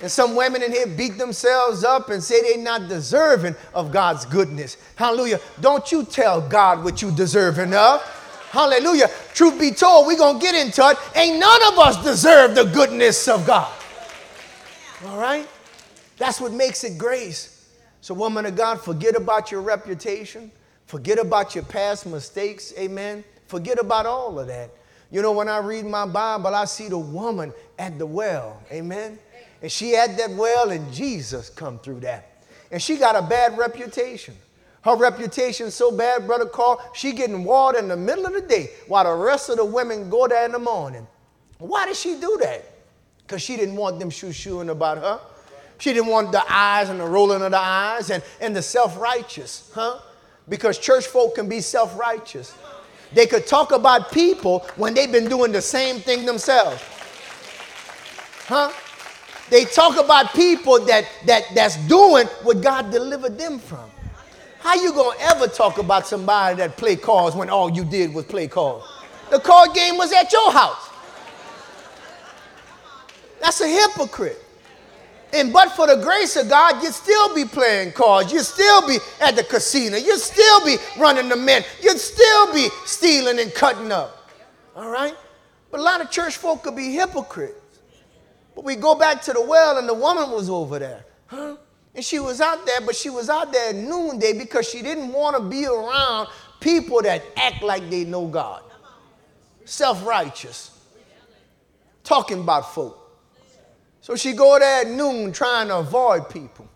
And 0.00 0.10
some 0.10 0.34
women 0.34 0.62
in 0.62 0.72
here 0.72 0.86
beat 0.86 1.18
themselves 1.18 1.84
up 1.84 2.10
and 2.10 2.22
say 2.22 2.42
they're 2.42 2.62
not 2.62 2.88
deserving 2.88 3.54
of 3.74 3.92
God's 3.92 4.24
goodness. 4.26 4.76
Hallelujah. 4.96 5.40
Don't 5.60 5.90
you 5.90 6.04
tell 6.04 6.40
God 6.40 6.82
what 6.82 7.00
you 7.00 7.10
deserving 7.12 7.74
of. 7.74 8.02
Hallelujah. 8.50 9.08
Truth 9.34 9.60
be 9.60 9.70
told, 9.70 10.06
we're 10.06 10.16
going 10.16 10.38
to 10.38 10.44
get 10.44 10.54
into 10.54 10.82
it. 10.88 10.96
Ain't 11.14 11.38
none 11.38 11.72
of 11.72 11.78
us 11.78 12.02
deserve 12.02 12.54
the 12.54 12.64
goodness 12.64 13.28
of 13.28 13.46
God. 13.46 13.72
All 15.06 15.18
right? 15.18 15.48
That's 16.16 16.40
what 16.40 16.52
makes 16.52 16.84
it 16.84 16.98
grace. 16.98 17.70
So, 18.00 18.14
woman 18.14 18.46
of 18.46 18.56
God, 18.56 18.80
forget 18.80 19.16
about 19.16 19.50
your 19.50 19.60
reputation. 19.60 20.50
Forget 20.86 21.18
about 21.18 21.54
your 21.54 21.64
past 21.64 22.06
mistakes. 22.06 22.72
Amen. 22.78 23.22
Forget 23.46 23.78
about 23.78 24.06
all 24.06 24.38
of 24.38 24.46
that. 24.48 24.70
You 25.10 25.22
know, 25.22 25.32
when 25.32 25.48
I 25.48 25.58
read 25.58 25.86
my 25.86 26.06
Bible, 26.06 26.54
I 26.54 26.64
see 26.64 26.88
the 26.88 26.98
woman 26.98 27.52
at 27.78 27.98
the 27.98 28.06
well. 28.06 28.62
Amen. 28.70 29.18
And 29.62 29.70
she 29.70 29.90
had 29.90 30.16
that 30.18 30.30
well, 30.30 30.70
and 30.70 30.92
Jesus 30.92 31.50
come 31.50 31.78
through 31.78 32.00
that. 32.00 32.44
And 32.70 32.80
she 32.80 32.96
got 32.96 33.16
a 33.16 33.22
bad 33.22 33.56
reputation. 33.56 34.34
Her 34.82 34.96
reputation 34.96 35.70
so 35.70 35.90
bad, 35.90 36.26
Brother 36.26 36.46
Carl, 36.46 36.80
she 36.94 37.12
getting 37.12 37.44
water 37.44 37.78
in 37.78 37.88
the 37.88 37.96
middle 37.96 38.26
of 38.26 38.34
the 38.34 38.40
day 38.40 38.70
while 38.86 39.04
the 39.04 39.24
rest 39.24 39.48
of 39.48 39.56
the 39.56 39.64
women 39.64 40.08
go 40.08 40.28
there 40.28 40.44
in 40.44 40.52
the 40.52 40.58
morning. 40.58 41.06
Why 41.58 41.86
did 41.86 41.96
she 41.96 42.20
do 42.20 42.38
that? 42.40 42.77
Because 43.28 43.42
she 43.42 43.56
didn't 43.56 43.76
want 43.76 43.98
them 43.98 44.08
shoo 44.08 44.32
shooing 44.32 44.70
about 44.70 44.96
her. 44.96 45.20
She 45.76 45.92
didn't 45.92 46.08
want 46.08 46.32
the 46.32 46.42
eyes 46.50 46.88
and 46.88 46.98
the 46.98 47.04
rolling 47.04 47.42
of 47.42 47.50
the 47.50 47.58
eyes 47.58 48.08
and, 48.08 48.22
and 48.40 48.56
the 48.56 48.62
self 48.62 48.98
righteous, 48.98 49.70
huh? 49.74 49.98
Because 50.48 50.78
church 50.78 51.06
folk 51.06 51.34
can 51.34 51.46
be 51.46 51.60
self 51.60 51.96
righteous. 51.98 52.54
They 53.12 53.26
could 53.26 53.46
talk 53.46 53.72
about 53.72 54.10
people 54.12 54.60
when 54.76 54.94
they've 54.94 55.12
been 55.12 55.28
doing 55.28 55.52
the 55.52 55.60
same 55.60 56.00
thing 56.00 56.24
themselves. 56.24 56.82
Huh? 58.46 58.72
They 59.50 59.66
talk 59.66 60.02
about 60.02 60.32
people 60.32 60.80
that, 60.86 61.04
that, 61.26 61.44
that's 61.54 61.76
doing 61.86 62.26
what 62.44 62.62
God 62.62 62.90
delivered 62.90 63.36
them 63.36 63.58
from. 63.58 63.90
How 64.60 64.74
you 64.74 64.92
gonna 64.92 65.16
ever 65.20 65.48
talk 65.48 65.76
about 65.76 66.06
somebody 66.06 66.56
that 66.56 66.78
play 66.78 66.96
cards 66.96 67.36
when 67.36 67.50
all 67.50 67.70
you 67.70 67.84
did 67.84 68.14
was 68.14 68.24
play 68.24 68.48
cards? 68.48 68.86
The 69.30 69.38
card 69.38 69.74
game 69.74 69.98
was 69.98 70.12
at 70.12 70.32
your 70.32 70.50
house. 70.50 70.87
That's 73.40 73.60
a 73.60 73.68
hypocrite. 73.68 74.44
And 75.32 75.52
but 75.52 75.72
for 75.72 75.86
the 75.86 75.96
grace 75.96 76.36
of 76.36 76.48
God, 76.48 76.82
you'd 76.82 76.94
still 76.94 77.34
be 77.34 77.44
playing 77.44 77.92
cards. 77.92 78.32
You'd 78.32 78.44
still 78.44 78.86
be 78.86 78.98
at 79.20 79.36
the 79.36 79.44
casino. 79.44 79.96
You'd 79.98 80.20
still 80.20 80.64
be 80.64 80.76
running 80.98 81.28
the 81.28 81.36
men. 81.36 81.64
You'd 81.82 81.98
still 81.98 82.52
be 82.54 82.68
stealing 82.86 83.38
and 83.38 83.52
cutting 83.54 83.92
up. 83.92 84.30
All 84.74 84.88
right? 84.88 85.14
But 85.70 85.80
a 85.80 85.82
lot 85.82 86.00
of 86.00 86.10
church 86.10 86.36
folk 86.36 86.62
could 86.62 86.76
be 86.76 86.92
hypocrites. 86.94 87.54
But 88.54 88.64
we 88.64 88.74
go 88.74 88.94
back 88.94 89.22
to 89.22 89.32
the 89.32 89.42
well, 89.42 89.78
and 89.78 89.88
the 89.88 89.94
woman 89.94 90.30
was 90.30 90.48
over 90.48 90.78
there. 90.78 91.04
Huh? 91.26 91.56
And 91.94 92.04
she 92.04 92.18
was 92.18 92.40
out 92.40 92.64
there, 92.64 92.80
but 92.80 92.96
she 92.96 93.10
was 93.10 93.28
out 93.28 93.52
there 93.52 93.70
at 93.70 93.76
noonday 93.76 94.32
because 94.32 94.68
she 94.68 94.82
didn't 94.82 95.12
want 95.12 95.36
to 95.36 95.42
be 95.42 95.66
around 95.66 96.28
people 96.60 97.02
that 97.02 97.22
act 97.36 97.62
like 97.62 97.88
they 97.90 98.04
know 98.04 98.26
God. 98.26 98.62
Self 99.64 100.06
righteous. 100.06 100.70
Talking 102.02 102.40
about 102.40 102.72
folk. 102.72 102.97
So 104.08 104.16
she 104.16 104.32
go 104.32 104.58
there 104.58 104.86
at 104.86 104.90
noon 104.90 105.32
trying 105.32 105.68
to 105.68 105.80
avoid 105.80 106.30
people 106.30 106.66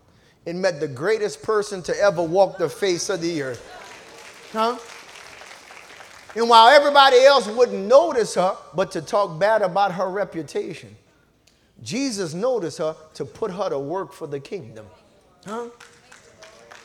and 0.45 0.61
met 0.61 0.79
the 0.79 0.87
greatest 0.87 1.41
person 1.41 1.81
to 1.81 1.99
ever 1.99 2.21
walk 2.21 2.59
the 2.59 2.69
face 2.69 3.09
of 3.09 3.21
the 3.21 3.41
earth. 3.41 4.51
Huh? 4.51 4.77
And 6.35 6.47
while 6.47 6.67
everybody 6.67 7.23
else 7.23 7.47
wouldn't 7.47 7.87
notice 7.87 8.35
her, 8.35 8.55
but 8.75 8.91
to 8.91 9.01
talk 9.01 9.39
bad 9.39 9.63
about 9.63 9.93
her 9.93 10.11
reputation, 10.11 10.95
Jesus 11.81 12.35
noticed 12.35 12.77
her 12.77 12.95
to 13.15 13.25
put 13.25 13.49
her 13.49 13.67
to 13.67 13.79
work 13.79 14.13
for 14.13 14.27
the 14.27 14.39
kingdom. 14.39 14.85
Huh? 15.43 15.69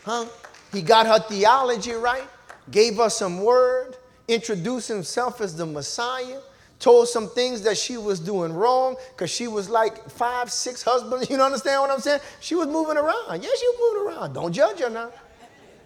Huh? 0.03 0.25
He 0.73 0.81
got 0.81 1.07
her 1.07 1.19
theology 1.29 1.93
right, 1.93 2.27
gave 2.71 2.97
her 2.97 3.11
some 3.11 3.43
word, 3.43 3.99
introduced 4.29 4.89
himself 4.89 5.43
as 5.43 5.55
the 5.55 5.67
Messiah, 5.67 6.41
told 6.79 7.09
some 7.09 7.29
things 7.29 7.63
that 7.63 7.77
she 7.77 7.97
was 7.97 8.21
doing 8.21 8.53
wrong 8.53 8.97
because 9.11 9.31
she 9.31 9.49
was 9.49 9.69
like 9.69 10.09
five, 10.11 10.53
six 10.53 10.83
husbands. 10.83 11.29
You 11.39 11.41
understand 11.41 11.81
what 11.83 11.91
I'm 11.91 12.01
saying? 12.01 12.21
She 12.41 12.55
was 12.55 12.69
moving 12.69 12.97
around. 12.97 13.43
Yeah, 13.43 13.51
she 13.59 13.67
was 13.67 13.77
moving 13.81 14.13
around. 14.13 14.33
Don't 14.33 14.53
judge 14.53 14.81
her 14.81 14.91
now. 14.91 15.11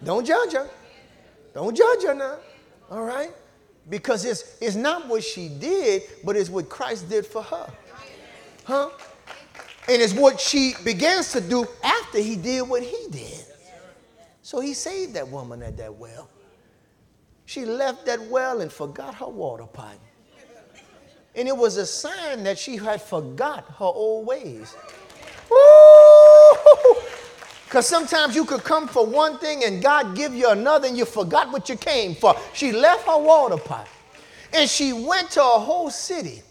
Don't 0.03 0.27
judge 0.27 0.53
her. 0.53 0.69
Don't 1.55 1.77
judge 1.77 2.03
her 2.05 2.15
now. 2.15 2.37
All 2.91 3.05
right? 3.05 3.31
Because 3.89 4.25
it's, 4.25 4.57
it's 4.61 4.77
not 4.77 5.09
what 5.09 5.25
she 5.25 5.49
did, 5.49 6.03
but 6.25 6.37
it's 6.37 6.51
what 6.51 6.69
Christ 6.69 7.09
did 7.09 7.27
for 7.27 7.43
her. 7.43 7.73
Huh? 8.65 8.91
And 9.89 10.01
it's 10.01 10.15
what 10.15 10.41
she 10.41 10.75
begins 10.85 11.33
to 11.33 11.41
do 11.41 11.67
after 11.83 12.19
he 12.19 12.37
did 12.37 12.63
what 12.63 12.83
he 12.83 13.07
did. 13.11 13.45
So 14.43 14.61
he 14.61 14.75
saved 14.75 15.15
that 15.15 15.29
woman 15.29 15.63
at 15.63 15.77
that 15.79 15.95
well. 15.95 16.29
She 17.47 17.65
left 17.65 18.07
that 18.07 18.21
well 18.23 18.61
and 18.61 18.71
forgot 18.73 19.15
her 19.17 19.27
water 19.27 19.67
pot. 19.67 19.97
And 21.35 21.49
it 21.49 21.57
was 21.57 21.77
a 21.77 21.87
sign 21.87 22.45
that 22.45 22.59
she 22.59 22.77
had 22.77 23.01
forgot 23.01 23.65
her 23.79 23.85
old 23.85 24.27
ways. 24.27 24.77
Because 27.65 27.87
sometimes 27.87 28.35
you 28.35 28.45
could 28.45 28.63
come 28.65 28.87
for 28.87 29.07
one 29.07 29.39
thing 29.39 29.65
and 29.65 29.83
God 29.83 30.15
give 30.15 30.35
you 30.35 30.51
another 30.51 30.89
and 30.89 30.97
you 30.97 31.07
forgot 31.07 31.51
what 31.51 31.69
you 31.71 31.77
came 31.77 32.15
for. 32.15 32.37
She 32.53 32.71
left 32.71 33.07
her 33.07 33.19
water 33.19 33.57
pot 33.57 33.89
and 34.53 34.69
she 34.69 34.93
went 34.93 35.31
to 35.33 35.41
a 35.41 35.59
whole 35.59 35.91
city 35.91 36.43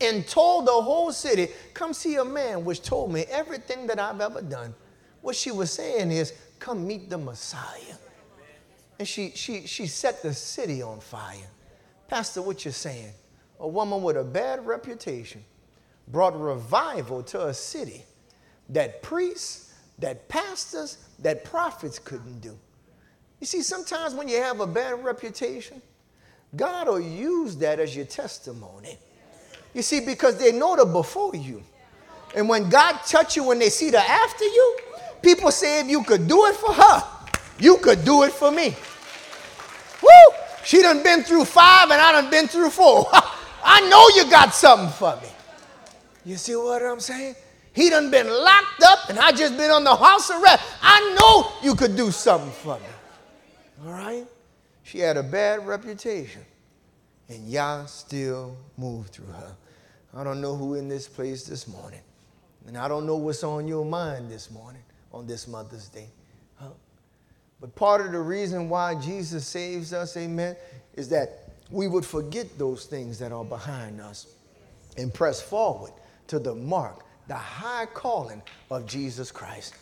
and 0.00 0.26
told 0.26 0.66
the 0.66 0.72
whole 0.72 1.10
city, 1.10 1.48
Come 1.74 1.92
see 1.92 2.16
a 2.16 2.24
man 2.24 2.64
which 2.64 2.82
told 2.82 3.12
me 3.12 3.24
everything 3.28 3.86
that 3.88 3.98
I've 3.98 4.20
ever 4.20 4.42
done. 4.42 4.74
What 5.22 5.34
she 5.34 5.50
was 5.50 5.72
saying 5.72 6.12
is, 6.12 6.32
Come 6.58 6.86
meet 6.86 7.10
the 7.10 7.18
Messiah. 7.18 7.96
And 8.98 9.06
she, 9.06 9.32
she, 9.34 9.66
she 9.66 9.86
set 9.86 10.22
the 10.22 10.32
city 10.32 10.80
on 10.80 11.00
fire. 11.00 11.48
Pastor, 12.08 12.40
what 12.40 12.64
you're 12.64 12.72
saying? 12.72 13.12
A 13.60 13.68
woman 13.68 14.02
with 14.02 14.16
a 14.16 14.24
bad 14.24 14.66
reputation 14.66 15.44
brought 16.08 16.38
revival 16.38 17.22
to 17.24 17.46
a 17.46 17.54
city 17.54 18.04
that 18.68 19.02
priests 19.02 19.66
that 19.98 20.28
pastors, 20.28 20.98
that 21.20 21.44
prophets 21.44 21.98
couldn't 21.98 22.40
do. 22.40 22.58
You 23.40 23.46
see, 23.46 23.62
sometimes 23.62 24.14
when 24.14 24.28
you 24.28 24.36
have 24.42 24.60
a 24.60 24.66
bad 24.66 25.02
reputation, 25.04 25.80
God 26.54 26.88
will 26.88 27.00
use 27.00 27.56
that 27.56 27.80
as 27.80 27.94
your 27.94 28.06
testimony. 28.06 28.98
You 29.74 29.82
see, 29.82 30.00
because 30.00 30.38
they 30.38 30.52
know 30.52 30.76
the 30.76 30.84
before 30.84 31.34
you. 31.34 31.62
And 32.34 32.48
when 32.48 32.68
God 32.68 33.00
touch 33.06 33.36
you, 33.36 33.44
when 33.44 33.58
they 33.58 33.68
see 33.68 33.90
the 33.90 33.98
after 33.98 34.44
you, 34.44 34.78
people 35.22 35.50
say 35.50 35.80
if 35.80 35.88
you 35.88 36.02
could 36.02 36.26
do 36.28 36.46
it 36.46 36.56
for 36.56 36.72
her, 36.72 37.02
you 37.58 37.78
could 37.78 38.04
do 38.04 38.22
it 38.24 38.32
for 38.32 38.50
me. 38.50 38.74
Woo! 40.02 40.36
She 40.64 40.82
done 40.82 41.02
been 41.02 41.22
through 41.22 41.44
five 41.44 41.90
and 41.90 42.00
I 42.00 42.12
done 42.12 42.30
been 42.30 42.48
through 42.48 42.70
four. 42.70 43.06
I 43.68 43.80
know 43.88 44.08
you 44.14 44.30
got 44.30 44.54
something 44.54 44.88
for 44.90 45.16
me. 45.20 45.28
You 46.24 46.36
see 46.36 46.54
what 46.54 46.82
I'm 46.82 47.00
saying? 47.00 47.34
He 47.72 47.90
done 47.90 48.10
been 48.10 48.28
locked 48.28 48.82
up 48.84 49.10
and 49.10 49.18
I 49.18 49.32
just 49.32 49.56
been 49.56 49.70
on 49.70 49.82
the 49.82 49.94
house 49.94 50.30
arrest. 50.30 50.62
I 50.80 51.16
know 51.18 51.52
you 51.68 51.74
could 51.74 51.96
do 51.96 52.12
something 52.12 52.50
for 52.50 52.76
me. 52.78 53.84
All 53.84 53.92
right? 53.92 54.24
She 54.84 55.00
had 55.00 55.16
a 55.16 55.22
bad 55.22 55.66
reputation 55.66 56.42
and 57.28 57.48
Yah 57.48 57.86
still 57.86 58.56
moved 58.76 59.10
through 59.10 59.26
her. 59.26 59.56
I 60.14 60.22
don't 60.22 60.40
know 60.40 60.54
who 60.54 60.74
in 60.74 60.88
this 60.88 61.08
place 61.08 61.44
this 61.44 61.66
morning. 61.66 62.00
And 62.68 62.78
I 62.78 62.86
don't 62.86 63.04
know 63.04 63.16
what's 63.16 63.42
on 63.42 63.66
your 63.66 63.84
mind 63.84 64.30
this 64.30 64.50
morning 64.50 64.82
on 65.12 65.26
this 65.26 65.48
Mother's 65.48 65.88
Day. 65.88 66.08
Huh? 66.54 66.68
But 67.60 67.74
part 67.74 68.04
of 68.04 68.12
the 68.12 68.20
reason 68.20 68.68
why 68.68 68.94
Jesus 68.94 69.44
saves 69.44 69.92
us, 69.92 70.16
amen, 70.16 70.56
is 70.94 71.08
that 71.08 71.45
we 71.70 71.88
would 71.88 72.04
forget 72.04 72.58
those 72.58 72.86
things 72.86 73.18
that 73.18 73.32
are 73.32 73.44
behind 73.44 74.00
us 74.00 74.26
and 74.96 75.12
press 75.12 75.40
forward 75.40 75.92
to 76.28 76.38
the 76.38 76.54
mark 76.54 77.06
the 77.28 77.34
high 77.34 77.86
calling 77.86 78.42
of 78.70 78.86
Jesus 78.86 79.32
Christ. 79.32 79.74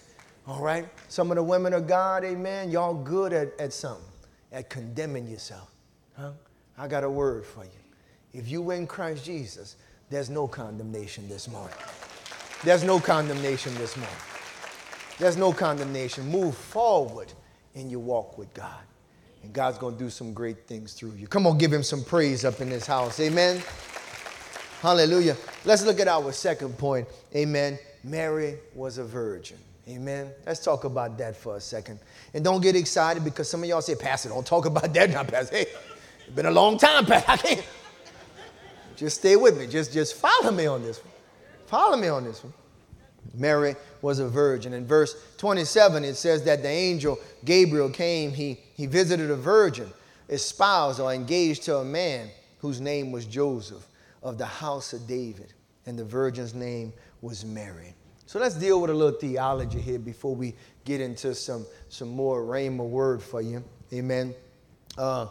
All 0.47 0.61
right? 0.61 0.89
Some 1.09 1.31
of 1.31 1.37
the 1.37 1.43
women 1.43 1.73
of 1.73 1.87
God, 1.87 2.25
amen, 2.25 2.71
y'all 2.71 2.95
good 2.95 3.33
at, 3.33 3.59
at 3.59 3.73
something, 3.73 4.05
at 4.53 4.71
condemning 4.71 5.29
yourself. 5.29 5.71
Huh? 6.17 6.33
I 6.77 6.89
got 6.89 7.05
a 7.05 7.11
word 7.11 7.45
for 7.45 7.65
you. 7.65 7.71
If 8.33 8.49
you 8.49 8.71
in 8.71 8.87
Christ 8.87 9.25
Jesus, 9.25 9.77
there's 10.11 10.31
no 10.31 10.47
condemnation 10.47 11.29
this 11.29 11.49
morning. 11.49 11.77
There's 12.63 12.85
no 12.85 12.99
condemnation 12.99 13.75
this 13.75 13.97
morning. 13.97 14.17
There's 15.19 15.37
no 15.37 15.53
condemnation. 15.53 16.29
Move 16.29 16.57
forward 16.57 17.33
in 17.75 17.91
your 17.91 18.01
walk 18.01 18.37
with 18.37 18.53
God. 18.55 18.83
And 19.45 19.53
God's 19.53 19.77
going 19.77 19.99
to 19.99 20.03
do 20.03 20.09
some 20.09 20.33
great 20.33 20.67
things 20.67 20.95
through 20.95 21.13
you. 21.13 21.27
Come 21.27 21.47
on, 21.47 21.59
give 21.59 21.71
him 21.71 21.83
some 21.83 22.03
praise 22.03 22.47
up 22.47 22.63
in 22.63 22.71
this 22.71 22.87
house. 22.87 23.21
Amen. 23.21 23.63
Hallelujah. 24.81 25.37
Let's 25.67 25.85
look 25.85 26.01
at 26.01 26.09
our 26.09 26.33
second 26.33 26.79
point. 26.79 27.07
Amen. 27.37 27.79
Mary 28.03 28.57
was 28.75 28.97
a 28.97 29.05
virgin. 29.05 29.59
Amen. 29.87 30.31
Let's 30.47 30.65
talk 30.65 30.85
about 30.85 31.19
that 31.19 31.37
for 31.37 31.57
a 31.57 31.61
second. 31.61 31.99
And 32.33 32.43
don't 32.43 32.63
get 32.63 32.75
excited 32.75 33.23
because 33.23 33.51
some 33.51 33.63
of 33.63 33.69
y'all 33.69 33.83
say, 33.83 33.95
Pastor, 33.95 34.31
don't 34.31 34.47
talk 34.47 34.65
about 34.65 34.95
that 34.95 35.11
now, 35.11 35.25
Pastor. 35.25 35.57
Hey, 35.57 35.67
it's 36.27 36.35
been 36.35 36.47
a 36.47 36.51
long 36.51 36.79
time, 36.79 37.05
Pastor. 37.05 37.33
I 37.33 37.37
can't. 37.37 37.65
Just 38.97 39.19
stay 39.19 39.37
with 39.37 39.59
me. 39.59 39.67
Just, 39.67 39.93
just 39.93 40.15
follow 40.15 40.53
me 40.53 40.65
on 40.65 40.83
this 40.83 41.05
one. 41.05 41.13
Follow 41.67 41.99
me 41.99 42.09
on 42.09 42.25
this 42.25 42.43
one. 42.43 42.55
Mary 43.33 43.77
was 44.03 44.19
a 44.19 44.29
virgin. 44.29 44.73
In 44.73 44.87
verse 44.87 45.15
27, 45.39 46.05
it 46.05 46.17
says 46.17 46.45
that 46.45 46.63
the 46.63 46.69
angel 46.69 47.19
Gabriel 47.45 47.89
came, 47.89 48.33
he, 48.33 48.61
he 48.75 48.87
visited 48.87 49.31
a 49.31 49.37
virgin, 49.37 49.91
espoused 50.29 51.01
or 51.01 51.13
engaged 51.13 51.63
to 51.65 51.79
a 51.79 51.85
man 51.85 52.29
whose 52.59 52.81
name 52.81 53.13
was 53.13 53.27
Joseph 53.27 53.87
of 54.23 54.39
the 54.39 54.47
house 54.47 54.93
of 54.93 55.07
David, 55.07 55.53
and 55.87 55.99
the 55.99 56.05
virgin's 56.05 56.55
name 56.55 56.93
was 57.21 57.45
Mary. 57.45 57.95
So 58.27 58.39
let's 58.39 58.55
deal 58.55 58.81
with 58.81 58.91
a 58.91 58.95
little 58.95 59.19
theology 59.19 59.81
here 59.81 59.99
before 59.99 60.35
we 60.35 60.55
get 60.85 61.01
into 61.01 61.35
some, 61.35 61.67
some 61.89 62.09
more 62.09 62.43
rhema 62.43 62.87
word 62.87 63.23
for 63.23 63.43
you. 63.43 63.63
Amen. 63.93 64.35
Uh, 64.97 65.27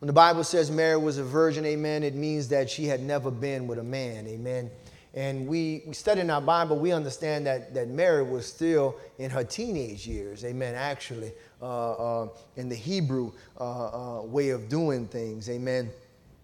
when 0.00 0.08
the 0.08 0.12
Bible 0.12 0.42
says 0.42 0.70
Mary 0.70 0.96
was 0.96 1.18
a 1.18 1.24
virgin, 1.24 1.64
amen, 1.64 2.02
it 2.02 2.16
means 2.16 2.48
that 2.48 2.68
she 2.68 2.86
had 2.86 3.00
never 3.00 3.30
been 3.30 3.68
with 3.68 3.78
a 3.78 3.84
man, 3.84 4.26
amen. 4.26 4.68
And 5.14 5.46
we, 5.46 5.82
we 5.86 5.92
study 5.92 6.22
in 6.22 6.30
our 6.30 6.40
Bible, 6.40 6.78
we 6.78 6.92
understand 6.92 7.46
that, 7.46 7.74
that 7.74 7.88
Mary 7.88 8.22
was 8.22 8.46
still 8.46 8.96
in 9.18 9.30
her 9.30 9.44
teenage 9.44 10.06
years, 10.06 10.42
amen, 10.44 10.74
actually, 10.74 11.32
uh, 11.60 12.22
uh, 12.22 12.28
in 12.56 12.70
the 12.70 12.74
Hebrew 12.74 13.32
uh, 13.60 14.20
uh 14.20 14.22
way 14.22 14.50
of 14.50 14.70
doing 14.70 15.06
things, 15.06 15.50
amen 15.50 15.90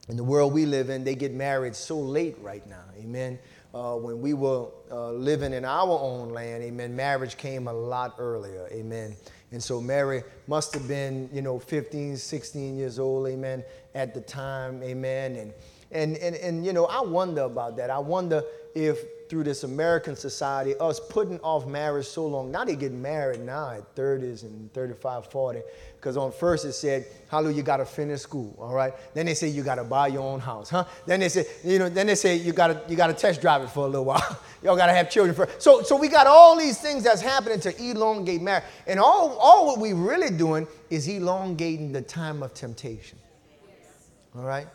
in 0.09 0.17
the 0.17 0.25
world 0.25 0.53
we 0.55 0.65
live 0.65 0.89
in, 0.89 1.05
they 1.05 1.15
get 1.15 1.33
married 1.33 1.77
so 1.77 1.99
late 1.99 2.37
right 2.41 2.67
now. 2.67 2.85
Amen. 2.99 3.39
Uh, 3.75 3.95
when 3.95 4.21
we 4.21 4.33
were 4.33 4.69
uh, 4.91 5.13
living 5.13 5.53
in 5.53 5.67
our 5.67 5.99
own 6.01 6.31
land, 6.31 6.63
amen, 6.63 6.97
marriage 6.97 7.37
came 7.37 7.69
a 7.69 7.73
lot 7.73 8.15
earlier. 8.19 8.67
Amen. 8.73 9.15
And 9.53 9.63
so 9.63 9.81
Mary 9.81 10.23
must 10.47 10.73
have 10.73 10.89
been, 10.89 11.29
you 11.33 11.43
know, 11.43 11.59
15, 11.59 12.17
16 12.17 12.77
years 12.77 12.99
old, 12.99 13.29
amen, 13.29 13.63
at 13.95 14.15
the 14.15 14.23
time, 14.23 14.83
amen. 14.83 15.37
And, 15.37 15.53
and, 15.91 16.17
and, 16.17 16.37
and 16.37 16.67
you 16.67 16.73
know, 16.73 16.87
I 16.87 17.01
wonder 17.01 17.43
about 17.43 17.77
that. 17.77 17.91
I 17.91 17.99
wonder 17.99 18.43
if 18.75 18.99
through 19.29 19.45
this 19.45 19.65
American 19.65 20.17
society, 20.17 20.75
us 20.81 20.99
putting 20.99 21.39
off 21.41 21.67
marriage 21.67 22.07
so 22.07 22.27
long, 22.27 22.51
now 22.51 22.65
they 22.65 22.77
get 22.77 22.93
married 22.93 23.41
now 23.41 23.71
at 23.71 23.95
30s 23.95 24.43
and 24.43 24.73
35, 24.73 25.31
40. 25.31 25.61
Because 25.97 26.17
on 26.17 26.33
first 26.33 26.65
it 26.65 26.73
said, 26.73 27.07
hallelujah, 27.29 27.57
you 27.57 27.63
got 27.63 27.79
to 27.79 27.85
finish 27.85 28.21
school, 28.21 28.55
all 28.59 28.73
right? 28.73 28.95
Then 29.15 29.27
they 29.27 29.35
say 29.35 29.49
you 29.49 29.63
got 29.63 29.75
to 29.75 29.85
buy 29.85 30.07
your 30.07 30.23
own 30.23 30.41
house, 30.41 30.71
huh? 30.71 30.85
Then 31.07 31.21
they 31.21 31.29
say, 31.29 31.45
you 31.65 31.79
know, 31.79 31.89
then 31.89 32.07
they 32.07 32.15
say 32.15 32.37
you 32.37 32.53
got 32.53 32.69
to 32.69 32.81
you 32.89 32.97
got 32.97 33.09
to 33.09 33.13
test 33.13 33.41
drive 33.41 33.63
it 33.63 33.71
for 33.71 33.85
a 33.85 33.89
little 33.89 34.05
while. 34.05 34.41
Y'all 34.63 34.77
got 34.77 34.87
to 34.87 34.93
have 34.93 35.11
children 35.11 35.35
first. 35.35 35.61
So, 35.61 35.83
so 35.83 35.97
we 35.97 36.09
got 36.09 36.27
all 36.27 36.57
these 36.57 36.81
things 36.81 37.05
that's 37.05 37.21
happening 37.21 37.61
to 37.61 37.83
elongate 37.83 38.43
marriage. 38.43 38.65
And 38.87 38.99
all, 38.99 39.37
all 39.39 39.67
what 39.67 39.79
we 39.79 39.93
really 39.93 40.31
doing 40.31 40.67
is 40.91 41.07
elongating 41.07 41.93
the 41.93 42.03
time 42.03 42.43
of 42.43 42.55
temptation, 42.55 43.19
all 44.35 44.43
right? 44.43 44.67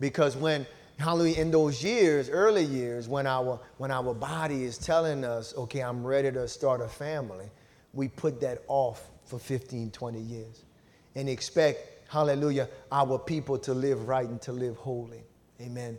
Because 0.00 0.36
when 0.36 0.66
hallelujah, 0.98 1.40
in 1.40 1.50
those 1.50 1.82
years, 1.82 2.28
early 2.28 2.64
years, 2.64 3.08
when 3.08 3.26
our, 3.26 3.60
when 3.78 3.90
our 3.90 4.14
body 4.14 4.64
is 4.64 4.78
telling 4.78 5.24
us, 5.24 5.54
okay, 5.56 5.80
I'm 5.80 6.04
ready 6.04 6.30
to 6.32 6.46
start 6.48 6.80
a 6.80 6.88
family, 6.88 7.46
we 7.92 8.08
put 8.08 8.40
that 8.40 8.62
off 8.68 9.08
for 9.24 9.38
15, 9.38 9.90
20 9.90 10.20
years 10.20 10.64
and 11.14 11.28
expect, 11.28 12.08
hallelujah, 12.08 12.68
our 12.92 13.18
people 13.18 13.58
to 13.58 13.74
live 13.74 14.08
right 14.08 14.28
and 14.28 14.40
to 14.42 14.52
live 14.52 14.76
holy. 14.76 15.22
Amen. 15.60 15.98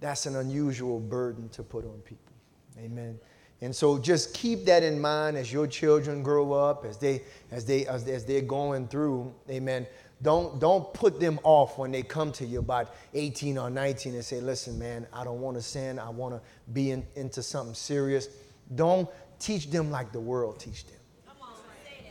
That's 0.00 0.26
an 0.26 0.36
unusual 0.36 1.00
burden 1.00 1.48
to 1.50 1.62
put 1.62 1.84
on 1.84 1.98
people. 2.00 2.32
Amen. 2.78 3.18
And 3.62 3.76
so 3.76 3.98
just 3.98 4.32
keep 4.32 4.64
that 4.64 4.82
in 4.82 4.98
mind 4.98 5.36
as 5.36 5.52
your 5.52 5.66
children 5.66 6.22
grow 6.22 6.52
up, 6.52 6.86
as 6.86 6.96
they 6.96 7.22
as 7.50 7.66
they 7.66 7.86
as, 7.86 8.08
as 8.08 8.24
they're 8.24 8.40
going 8.40 8.88
through, 8.88 9.34
amen. 9.50 9.86
Don't, 10.22 10.60
don't 10.60 10.92
put 10.92 11.18
them 11.18 11.40
off 11.44 11.78
when 11.78 11.92
they 11.92 12.02
come 12.02 12.30
to 12.32 12.44
you 12.44 12.58
about 12.58 12.94
18 13.14 13.56
or 13.56 13.70
19 13.70 14.14
and 14.14 14.24
say, 14.24 14.40
listen, 14.40 14.78
man, 14.78 15.06
I 15.12 15.24
don't 15.24 15.40
want 15.40 15.56
to 15.56 15.62
sin. 15.62 15.98
I 15.98 16.10
want 16.10 16.34
to 16.34 16.40
be 16.72 16.90
in, 16.90 17.06
into 17.16 17.42
something 17.42 17.74
serious. 17.74 18.28
Don't 18.74 19.08
teach 19.38 19.70
them 19.70 19.90
like 19.90 20.12
the 20.12 20.20
world 20.20 20.60
teach 20.60 20.84
them. 20.86 20.96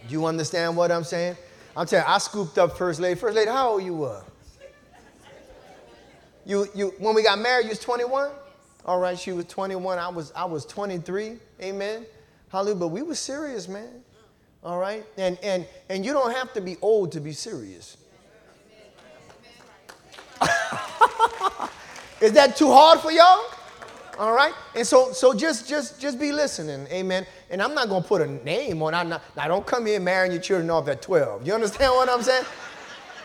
Do 0.07 0.13
you 0.13 0.25
understand 0.25 0.75
what 0.75 0.91
I'm 0.91 1.03
saying? 1.03 1.37
I'm 1.77 1.85
telling 1.85 2.05
you, 2.07 2.13
I 2.13 2.17
scooped 2.17 2.57
up 2.57 2.77
First 2.77 2.99
Lady. 2.99 3.19
First 3.19 3.35
Lady, 3.35 3.51
how 3.51 3.73
old 3.73 3.83
you 3.83 3.93
were? 3.93 4.23
You, 6.45 6.67
you, 6.73 6.93
when 6.97 7.13
we 7.13 7.21
got 7.21 7.37
married, 7.37 7.65
you 7.65 7.69
was 7.69 7.79
21? 7.79 8.31
All 8.85 8.99
right, 8.99 9.19
she 9.19 9.31
was 9.33 9.45
21. 9.45 9.99
I 9.99 10.09
was, 10.09 10.31
I 10.35 10.45
was 10.45 10.65
23. 10.65 11.37
Amen. 11.61 12.05
Hallelujah. 12.51 12.75
But 12.75 12.87
we 12.87 13.03
were 13.03 13.13
serious, 13.13 13.67
man. 13.67 14.01
All 14.63 14.79
right? 14.79 15.05
And, 15.17 15.37
and, 15.43 15.67
and 15.89 16.03
you 16.03 16.11
don't 16.11 16.31
have 16.31 16.51
to 16.53 16.61
be 16.61 16.77
old 16.81 17.11
to 17.11 17.19
be 17.19 17.33
serious. 17.33 17.97
Is 22.21 22.33
that 22.33 22.55
too 22.57 22.71
hard 22.71 22.99
for 22.99 23.11
y'all? 23.11 23.45
All 24.19 24.33
right? 24.33 24.53
And 24.75 24.85
so 24.85 25.13
so 25.13 25.33
just 25.33 25.69
just 25.69 26.01
just 26.01 26.19
be 26.19 26.33
listening, 26.33 26.85
amen. 26.91 27.25
And 27.49 27.61
I'm 27.61 27.73
not 27.73 27.87
gonna 27.87 28.03
put 28.03 28.21
a 28.21 28.27
name 28.27 28.83
on. 28.83 28.93
I 28.93 29.03
not 29.03 29.23
now 29.37 29.47
don't 29.47 29.65
come 29.65 29.85
here 29.85 30.01
marrying 30.01 30.33
your 30.33 30.41
children 30.41 30.69
off 30.69 30.89
at 30.89 31.01
12. 31.01 31.47
You 31.47 31.53
understand 31.53 31.93
what 31.93 32.09
I'm 32.09 32.21
saying? 32.21 32.43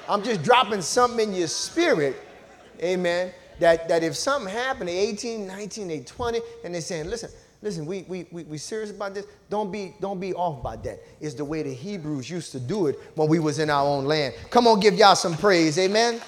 I'm 0.08 0.22
just 0.22 0.44
dropping 0.44 0.82
something 0.82 1.30
in 1.30 1.34
your 1.34 1.48
spirit, 1.48 2.16
amen. 2.80 3.32
That 3.58 3.88
that 3.88 4.04
if 4.04 4.14
something 4.14 4.52
happened 4.52 4.88
at 4.88 4.94
18, 4.94 5.46
19, 5.46 5.88
they 5.88 6.00
20, 6.00 6.40
and 6.64 6.74
they're 6.74 6.80
saying, 6.80 7.10
listen, 7.10 7.30
listen, 7.60 7.86
we 7.86 8.04
we 8.06 8.26
we, 8.30 8.44
we 8.44 8.58
serious 8.58 8.90
about 8.90 9.14
this. 9.14 9.26
Don't 9.50 9.72
be 9.72 9.94
don't 10.00 10.20
be 10.20 10.32
off 10.34 10.62
by 10.62 10.76
that. 10.76 11.00
It's 11.20 11.34
the 11.34 11.44
way 11.44 11.64
the 11.64 11.74
Hebrews 11.74 12.30
used 12.30 12.52
to 12.52 12.60
do 12.60 12.86
it 12.86 13.00
when 13.16 13.28
we 13.28 13.40
was 13.40 13.58
in 13.58 13.68
our 13.68 13.84
own 13.84 14.04
land. 14.04 14.34
Come 14.50 14.68
on, 14.68 14.78
give 14.78 14.94
y'all 14.94 15.16
some 15.16 15.36
praise, 15.36 15.76
amen. 15.76 16.20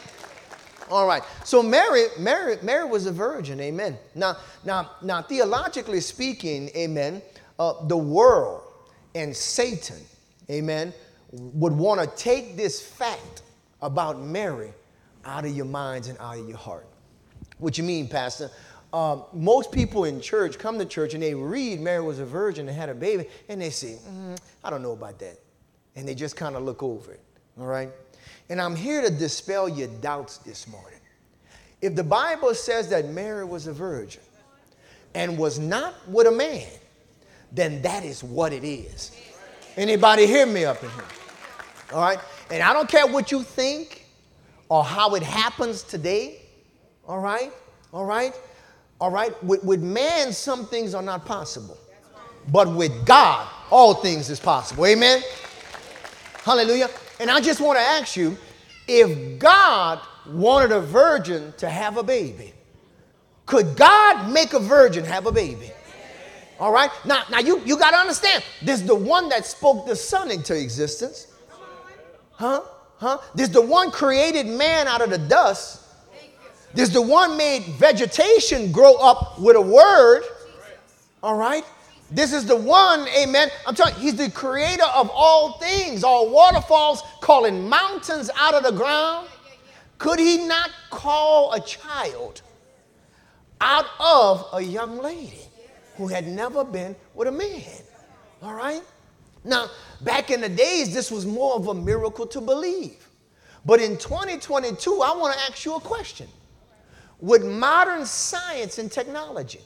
All 0.91 1.07
right. 1.07 1.23
So 1.45 1.63
Mary, 1.63 2.07
Mary, 2.19 2.59
Mary 2.63 2.89
was 2.89 3.07
a 3.07 3.13
virgin. 3.13 3.61
Amen. 3.61 3.99
Now, 4.15 4.37
now, 4.65 4.93
now, 5.03 5.23
theologically 5.23 6.01
speaking, 6.01 6.71
amen. 6.77 7.23
Uh, 7.59 7.87
the 7.87 7.97
world 7.97 8.63
and 9.15 9.35
Satan, 9.35 10.01
amen, 10.51 10.93
would 11.33 11.73
want 11.73 12.01
to 12.01 12.07
take 12.23 12.57
this 12.57 12.81
fact 12.81 13.43
about 13.83 14.21
Mary 14.21 14.73
out 15.25 15.45
of 15.45 15.57
your 15.57 15.67
minds 15.67 16.09
and 16.09 16.19
out 16.19 16.39
of 16.39 16.49
your 16.49 16.59
heart. 16.59 16.87
What 17.59 17.79
you 17.79 17.85
mean, 17.85 18.09
Pastor? 18.09 18.51
Uh, 18.93 19.19
most 19.33 19.73
people 19.73 20.05
in 20.05 20.21
church 20.21 20.59
come 20.59 20.79
to 20.79 20.85
church 20.85 21.15
and 21.15 21.23
they 21.23 21.35
read 21.35 21.81
Mary 21.81 22.03
was 22.03 22.19
a 22.19 22.25
virgin 22.25 22.69
and 22.69 22.77
had 22.77 22.89
a 22.89 22.95
baby, 22.95 23.27
and 23.49 23.61
they 23.61 23.71
say, 23.71 23.99
mm, 24.09 24.39
I 24.63 24.71
don't 24.71 24.83
know 24.83 24.93
about 24.93 25.19
that. 25.19 25.39
And 25.97 26.07
they 26.07 26.15
just 26.15 26.37
kind 26.37 26.55
of 26.55 26.63
look 26.63 26.83
over 26.83 27.13
it. 27.13 27.21
All 27.59 27.67
right? 27.67 27.91
And 28.49 28.61
I'm 28.61 28.77
here 28.77 29.03
to 29.03 29.11
dispel 29.11 29.69
your 29.69 29.89
doubts 29.89 30.39
this 30.39 30.69
morning. 30.69 31.01
If 31.83 31.95
the 31.95 32.05
Bible 32.05 32.55
says 32.55 32.89
that 32.91 33.09
Mary 33.09 33.45
was 33.45 33.67
a 33.67 33.73
virgin 33.73 34.23
and 35.15 35.37
was 35.37 35.59
not 35.59 35.95
with 36.09 36.27
a 36.27 36.31
man, 36.31 36.67
then 37.53 37.83
that 37.83 38.05
is 38.05 38.23
what 38.23 38.53
it 38.53 38.65
is. 38.65 39.13
Anybody 39.77 40.27
hear 40.27 40.47
me 40.47 40.65
up 40.65 40.83
in 40.83 40.91
here? 40.91 41.05
All 41.93 42.01
right? 42.01 42.19
And 42.51 42.63
I 42.63 42.73
don't 42.73 42.89
care 42.89 43.07
what 43.07 43.31
you 43.31 43.43
think 43.43 44.07
or 44.69 44.85
how 44.85 45.15
it 45.15 45.23
happens 45.23 45.83
today. 45.83 46.41
All 47.07 47.21
right? 47.21 47.53
All 47.93 48.05
right? 48.05 48.35
All 49.01 49.11
right? 49.11 49.43
With, 49.45 49.63
with 49.65 49.83
man, 49.83 50.33
some 50.33 50.67
things 50.67 50.95
are 50.95 51.03
not 51.03 51.27
possible. 51.27 51.77
But 52.51 52.73
with 52.73 53.05
God, 53.05 53.49
all 53.71 53.95
things 53.95 54.31
is 54.31 54.41
possible. 54.41 54.87
Amen? 54.87 55.23
Hallelujah. 56.45 56.89
And 57.21 57.31
I 57.31 57.41
just 57.41 57.61
want 57.61 57.79
to 57.79 57.83
ask 57.83 58.17
you 58.17 58.37
if 58.87 59.39
God 59.39 60.01
wanted 60.27 60.73
a 60.73 60.81
virgin 60.81 61.53
to 61.59 61.69
have 61.69 61.97
a 61.97 62.03
baby, 62.03 62.53
could 63.47 63.77
God 63.77 64.33
make 64.33 64.53
a 64.53 64.59
virgin 64.59 65.05
have 65.05 65.27
a 65.27 65.33
baby? 65.33 65.71
All 66.59 66.73
right? 66.73 66.91
Now, 67.05 67.25
now 67.31 67.39
you, 67.39 67.61
you 67.65 67.79
got 67.79 67.91
to 67.91 67.97
understand, 67.97 68.43
this 68.63 68.81
is 68.81 68.87
the 68.87 68.95
one 68.95 69.29
that 69.29 69.47
spoke 69.47 69.87
the 69.87 69.97
sun 69.97 70.31
into 70.31 70.59
existence. 70.59 71.29
Huh? 72.33 72.63
Huh? 72.99 73.19
This 73.35 73.49
is 73.49 73.55
the 73.55 73.63
one 73.63 73.91
created 73.91 74.47
man 74.47 74.89
out 74.89 75.03
of 75.03 75.11
the 75.11 75.19
dust. 75.19 75.83
This 76.75 76.89
is 76.89 76.95
the 76.95 77.03
one 77.03 77.37
made 77.37 77.65
vegetation 77.65 78.73
grow 78.73 78.95
up 78.97 79.39
with 79.39 79.57
a 79.57 79.61
word. 79.61 80.23
All 81.23 81.37
right? 81.37 81.65
This 82.11 82.33
is 82.33 82.47
the 82.47 82.57
one, 82.57 83.07
amen. 83.09 83.49
I'm 83.67 83.75
telling 83.75 83.95
you, 83.97 84.01
he's 84.01 84.17
the 84.17 84.31
creator 84.31 84.85
of 84.95 85.11
all 85.13 85.59
things, 85.59 86.05
all 86.05 86.31
waterfalls, 86.31 87.03
calling 87.21 87.69
mountains 87.69 88.31
out 88.37 88.55
of 88.55 88.63
the 88.63 88.71
ground. 88.71 89.29
Could 89.99 90.19
he 90.19 90.47
not 90.47 90.71
call 90.91 91.53
a 91.53 91.61
child 91.61 92.43
out 93.61 93.87
of 93.99 94.47
a 94.53 94.61
young 94.61 94.99
lady 94.99 95.41
who 95.97 96.07
had 96.07 96.29
never 96.29 96.65
been 96.65 96.95
with 97.15 97.27
a 97.29 97.33
man? 97.33 97.63
All 98.43 98.55
right? 98.55 98.83
Now, 99.43 99.71
back 100.03 100.31
in 100.31 100.41
the 100.41 100.49
days, 100.49 100.95
this 100.95 101.11
was 101.11 101.27
more 101.27 101.55
of 101.55 101.69
a 101.69 101.75
miracle 101.75 102.27
to 102.29 102.41
believe. 102.41 103.09
But 103.65 103.81
in 103.81 103.97
2022, 103.97 105.03
I 105.03 105.17
want 105.17 105.35
to 105.35 105.41
ask 105.41 105.65
you 105.65 105.75
a 105.75 105.81
question. 105.81 106.29
With 107.21 107.45
modern 107.45 108.07
science 108.07 108.79
and 108.79 108.93
technology, 108.93 109.63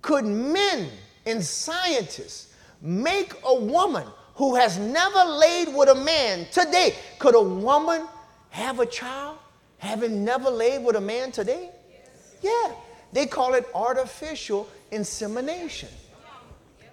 could 0.00 0.24
men 0.24 0.88
and 1.26 1.44
scientists 1.44 2.54
make 2.80 3.32
a 3.44 3.54
woman 3.54 4.06
who 4.34 4.54
has 4.54 4.78
never 4.78 5.24
laid 5.24 5.74
with 5.74 5.88
a 5.88 5.94
man 5.94 6.46
today, 6.52 6.94
could 7.18 7.34
a 7.34 7.42
woman 7.42 8.06
have 8.50 8.80
a 8.80 8.86
child 8.86 9.38
having 9.78 10.24
never 10.24 10.50
laid 10.50 10.84
with 10.84 10.96
a 10.96 11.00
man 11.00 11.32
today? 11.32 11.70
Yeah. 12.42 12.72
They 13.12 13.26
call 13.26 13.54
it 13.54 13.66
artificial 13.74 14.68
insemination. 14.90 15.88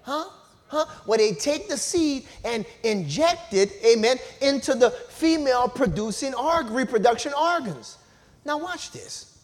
Huh? 0.02 0.26
Huh? 0.68 0.86
Where 1.06 1.18
they 1.18 1.34
take 1.34 1.70
the 1.70 1.78
seed 1.78 2.26
and 2.44 2.66
inject 2.84 3.54
it, 3.54 3.74
amen, 3.86 4.18
into 4.42 4.74
the 4.74 4.92
female 4.92 5.68
producing 5.68 6.34
org- 6.34 6.70
reproduction 6.70 7.34
organs. 7.34 7.98
Now, 8.46 8.58
watch 8.58 8.92
this. 8.92 9.38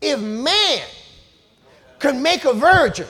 If 0.00 0.20
man 0.20 0.82
can 1.98 2.22
make 2.22 2.44
a 2.44 2.52
virgin 2.52 3.06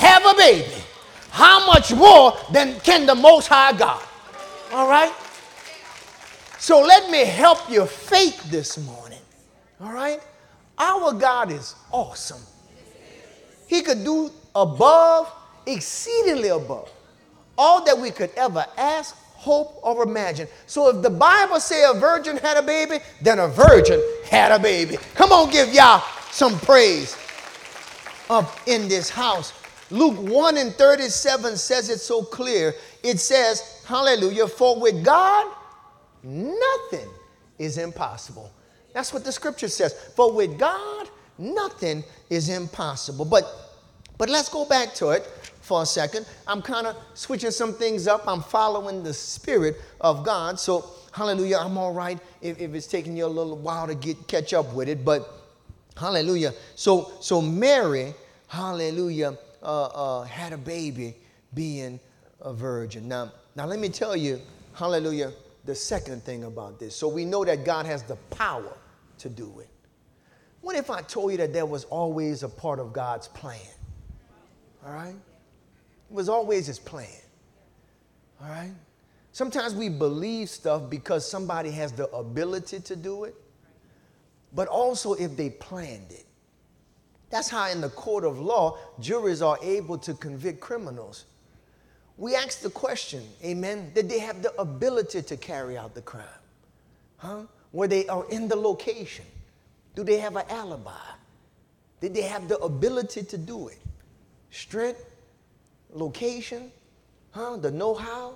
have 0.00 0.24
a 0.24 0.34
baby, 0.36 0.82
how 1.30 1.66
much 1.66 1.92
more 1.92 2.36
than 2.52 2.80
can 2.80 3.06
the 3.06 3.14
Most 3.14 3.46
High 3.46 3.72
God? 3.72 4.02
All 4.72 4.88
right? 4.88 5.12
So 6.58 6.80
let 6.80 7.10
me 7.10 7.24
help 7.24 7.70
your 7.70 7.86
faith 7.86 8.50
this 8.50 8.78
morning. 8.78 9.18
All 9.80 9.92
right? 9.92 10.20
Our 10.78 11.12
God 11.12 11.52
is 11.52 11.74
awesome. 11.90 12.40
He 13.66 13.82
could 13.82 14.04
do 14.04 14.30
above, 14.54 15.30
exceedingly 15.66 16.48
above, 16.48 16.90
all 17.56 17.84
that 17.84 17.96
we 17.96 18.10
could 18.10 18.30
ever 18.36 18.64
ask, 18.76 19.14
hope, 19.34 19.78
or 19.82 20.02
imagine. 20.02 20.48
So 20.66 20.88
if 20.88 21.02
the 21.02 21.10
Bible 21.10 21.60
say 21.60 21.84
a 21.84 21.94
virgin 21.94 22.36
had 22.38 22.56
a 22.56 22.62
baby, 22.62 22.98
then 23.20 23.38
a 23.38 23.48
virgin 23.48 24.02
had 24.28 24.52
a 24.52 24.58
baby. 24.58 24.96
Come 25.14 25.32
on, 25.32 25.50
give 25.50 25.72
y'all 25.72 26.02
some 26.30 26.58
praise 26.60 27.16
up 28.28 28.56
in 28.66 28.88
this 28.88 29.10
house. 29.10 29.52
Luke 29.90 30.18
1 30.18 30.56
and 30.56 30.72
37 30.74 31.56
says 31.56 31.88
it 31.90 31.98
so 31.98 32.22
clear. 32.22 32.74
It 33.02 33.18
says, 33.18 33.82
Hallelujah, 33.86 34.46
for 34.46 34.78
with 34.78 35.04
God, 35.04 35.52
nothing 36.22 37.08
is 37.58 37.76
impossible. 37.76 38.50
That's 38.92 39.12
what 39.12 39.24
the 39.24 39.32
scripture 39.32 39.68
says. 39.68 39.92
For 40.14 40.32
with 40.32 40.58
God, 40.58 41.08
nothing 41.38 42.04
is 42.28 42.48
impossible. 42.48 43.24
But 43.24 43.44
but 44.16 44.28
let's 44.28 44.50
go 44.50 44.66
back 44.66 44.94
to 44.96 45.10
it 45.10 45.26
for 45.62 45.82
a 45.82 45.86
second. 45.86 46.26
I'm 46.46 46.60
kind 46.60 46.86
of 46.86 46.96
switching 47.14 47.50
some 47.50 47.72
things 47.72 48.06
up. 48.06 48.28
I'm 48.28 48.42
following 48.42 49.02
the 49.02 49.14
spirit 49.14 49.76
of 50.00 50.24
God. 50.24 50.60
So 50.60 50.90
hallelujah, 51.12 51.56
I'm 51.58 51.78
all 51.78 51.92
right 51.92 52.18
if, 52.42 52.60
if 52.60 52.74
it's 52.74 52.86
taking 52.86 53.16
you 53.16 53.24
a 53.24 53.28
little 53.28 53.56
while 53.56 53.86
to 53.86 53.94
get 53.94 54.28
catch 54.28 54.52
up 54.52 54.72
with 54.72 54.88
it. 54.88 55.04
But 55.04 55.28
hallelujah. 55.96 56.52
So 56.76 57.12
so 57.20 57.42
Mary, 57.42 58.14
hallelujah 58.46 59.36
uh, 59.62 59.86
uh, 59.86 60.22
had 60.24 60.52
a 60.52 60.58
baby 60.58 61.16
being 61.54 62.00
a 62.40 62.52
virgin. 62.52 63.08
Now, 63.08 63.32
now 63.56 63.66
let 63.66 63.78
me 63.78 63.88
tell 63.88 64.16
you, 64.16 64.40
hallelujah, 64.74 65.32
the 65.64 65.74
second 65.74 66.22
thing 66.24 66.44
about 66.44 66.78
this. 66.78 66.96
So 66.96 67.08
we 67.08 67.24
know 67.24 67.44
that 67.44 67.64
God 67.64 67.86
has 67.86 68.02
the 68.02 68.16
power 68.30 68.76
to 69.18 69.28
do 69.28 69.60
it. 69.60 69.68
What 70.60 70.76
if 70.76 70.90
I 70.90 71.02
told 71.02 71.32
you 71.32 71.38
that 71.38 71.52
there 71.52 71.66
was 71.66 71.84
always 71.84 72.42
a 72.42 72.48
part 72.48 72.78
of 72.78 72.92
God's 72.92 73.28
plan? 73.28 73.58
All 74.84 74.92
right? 74.92 75.14
It 75.14 76.14
was 76.14 76.28
always 76.28 76.66
his 76.66 76.78
plan. 76.78 77.08
All 78.42 78.48
right? 78.48 78.72
Sometimes 79.32 79.74
we 79.74 79.88
believe 79.88 80.48
stuff 80.50 80.90
because 80.90 81.28
somebody 81.28 81.70
has 81.70 81.92
the 81.92 82.08
ability 82.10 82.80
to 82.80 82.96
do 82.96 83.24
it, 83.24 83.34
but 84.52 84.68
also 84.68 85.14
if 85.14 85.36
they 85.36 85.50
planned 85.50 86.10
it. 86.10 86.26
That's 87.30 87.48
how, 87.48 87.68
in 87.70 87.80
the 87.80 87.88
court 87.88 88.24
of 88.24 88.38
law, 88.40 88.78
juries 88.98 89.40
are 89.40 89.58
able 89.62 89.98
to 89.98 90.14
convict 90.14 90.60
criminals. 90.60 91.24
We 92.16 92.34
ask 92.34 92.60
the 92.60 92.70
question, 92.70 93.22
amen, 93.42 93.92
did 93.94 94.08
they 94.08 94.18
have 94.18 94.42
the 94.42 94.54
ability 94.60 95.22
to 95.22 95.36
carry 95.36 95.78
out 95.78 95.94
the 95.94 96.02
crime? 96.02 96.24
Huh? 97.16 97.42
Where 97.70 97.88
they 97.88 98.06
are 98.08 98.28
in 98.30 98.48
the 98.48 98.56
location? 98.56 99.24
Do 99.94 100.04
they 100.04 100.18
have 100.18 100.36
an 100.36 100.44
alibi? 100.50 100.90
Did 102.00 102.14
they 102.14 102.22
have 102.22 102.48
the 102.48 102.58
ability 102.58 103.22
to 103.22 103.38
do 103.38 103.68
it? 103.68 103.78
Strength, 104.50 105.04
location, 105.92 106.72
huh? 107.30 107.56
The 107.56 107.70
know 107.70 107.94
how. 107.94 108.34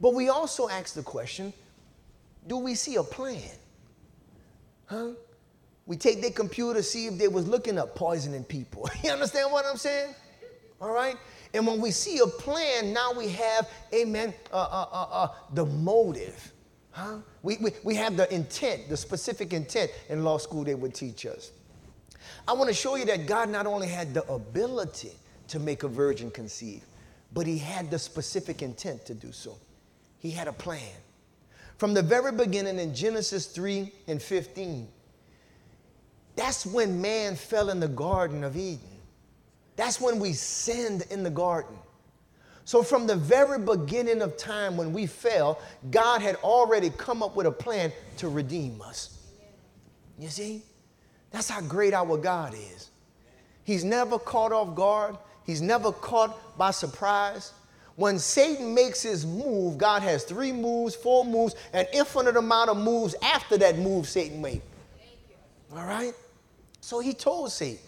But 0.00 0.14
we 0.14 0.28
also 0.28 0.68
ask 0.68 0.94
the 0.94 1.02
question 1.02 1.52
do 2.46 2.58
we 2.58 2.74
see 2.74 2.96
a 2.96 3.02
plan? 3.02 3.40
Huh? 4.86 5.10
We 5.86 5.96
take 5.96 6.22
their 6.22 6.30
computer, 6.30 6.82
see 6.82 7.06
if 7.06 7.18
they 7.18 7.28
was 7.28 7.46
looking 7.46 7.78
up 7.78 7.94
poisoning 7.94 8.44
people. 8.44 8.88
you 9.04 9.10
understand 9.10 9.52
what 9.52 9.66
I'm 9.66 9.76
saying? 9.76 10.14
All 10.80 10.92
right? 10.92 11.16
And 11.52 11.66
when 11.66 11.80
we 11.80 11.90
see 11.90 12.18
a 12.18 12.26
plan, 12.26 12.92
now 12.92 13.12
we 13.12 13.28
have, 13.28 13.70
amen, 13.94 14.34
uh, 14.52 14.56
uh, 14.56 14.86
uh, 14.92 15.06
uh, 15.10 15.28
the 15.52 15.66
motive. 15.66 16.52
Huh? 16.90 17.18
We, 17.42 17.58
we, 17.58 17.70
we 17.82 17.94
have 17.96 18.16
the 18.16 18.32
intent, 18.34 18.88
the 18.88 18.96
specific 18.96 19.52
intent 19.52 19.90
in 20.08 20.24
law 20.24 20.38
school 20.38 20.64
they 20.64 20.74
would 20.74 20.94
teach 20.94 21.26
us. 21.26 21.52
I 22.48 22.52
want 22.54 22.68
to 22.68 22.74
show 22.74 22.96
you 22.96 23.04
that 23.06 23.26
God 23.26 23.48
not 23.48 23.66
only 23.66 23.88
had 23.88 24.14
the 24.14 24.24
ability 24.30 25.12
to 25.48 25.58
make 25.58 25.82
a 25.82 25.88
virgin 25.88 26.30
conceive, 26.30 26.82
but 27.32 27.46
he 27.46 27.58
had 27.58 27.90
the 27.90 27.98
specific 27.98 28.62
intent 28.62 29.04
to 29.06 29.14
do 29.14 29.32
so. 29.32 29.56
He 30.18 30.30
had 30.30 30.48
a 30.48 30.52
plan. 30.52 30.80
From 31.78 31.94
the 31.94 32.02
very 32.02 32.32
beginning 32.32 32.78
in 32.78 32.94
Genesis 32.94 33.46
3 33.46 33.92
and 34.06 34.22
15, 34.22 34.88
that's 36.36 36.66
when 36.66 37.00
man 37.00 37.36
fell 37.36 37.70
in 37.70 37.80
the 37.80 37.88
Garden 37.88 38.44
of 38.44 38.56
Eden. 38.56 38.80
That's 39.76 40.00
when 40.00 40.18
we 40.18 40.32
sinned 40.32 41.04
in 41.10 41.22
the 41.22 41.30
garden. 41.30 41.76
So, 42.64 42.82
from 42.82 43.06
the 43.06 43.16
very 43.16 43.58
beginning 43.58 44.22
of 44.22 44.36
time 44.36 44.76
when 44.76 44.92
we 44.92 45.06
fell, 45.06 45.60
God 45.90 46.22
had 46.22 46.36
already 46.36 46.90
come 46.90 47.22
up 47.22 47.36
with 47.36 47.46
a 47.46 47.52
plan 47.52 47.92
to 48.18 48.28
redeem 48.28 48.80
us. 48.80 49.18
You 50.18 50.28
see? 50.28 50.62
That's 51.30 51.48
how 51.48 51.60
great 51.60 51.92
our 51.92 52.16
God 52.16 52.54
is. 52.54 52.90
He's 53.64 53.84
never 53.84 54.18
caught 54.18 54.52
off 54.52 54.74
guard, 54.74 55.18
He's 55.44 55.60
never 55.60 55.92
caught 55.92 56.56
by 56.56 56.70
surprise. 56.70 57.52
When 57.96 58.18
Satan 58.18 58.74
makes 58.74 59.02
his 59.02 59.24
move, 59.24 59.78
God 59.78 60.02
has 60.02 60.24
three 60.24 60.50
moves, 60.50 60.96
four 60.96 61.24
moves, 61.24 61.54
an 61.72 61.86
infinite 61.92 62.36
amount 62.36 62.70
of 62.70 62.76
moves 62.76 63.14
after 63.22 63.56
that 63.58 63.78
move 63.78 64.08
Satan 64.08 64.42
made. 64.42 64.62
All 65.72 65.84
right? 65.84 66.12
So 66.84 67.00
he 67.00 67.14
told 67.14 67.50
Satan 67.50 67.78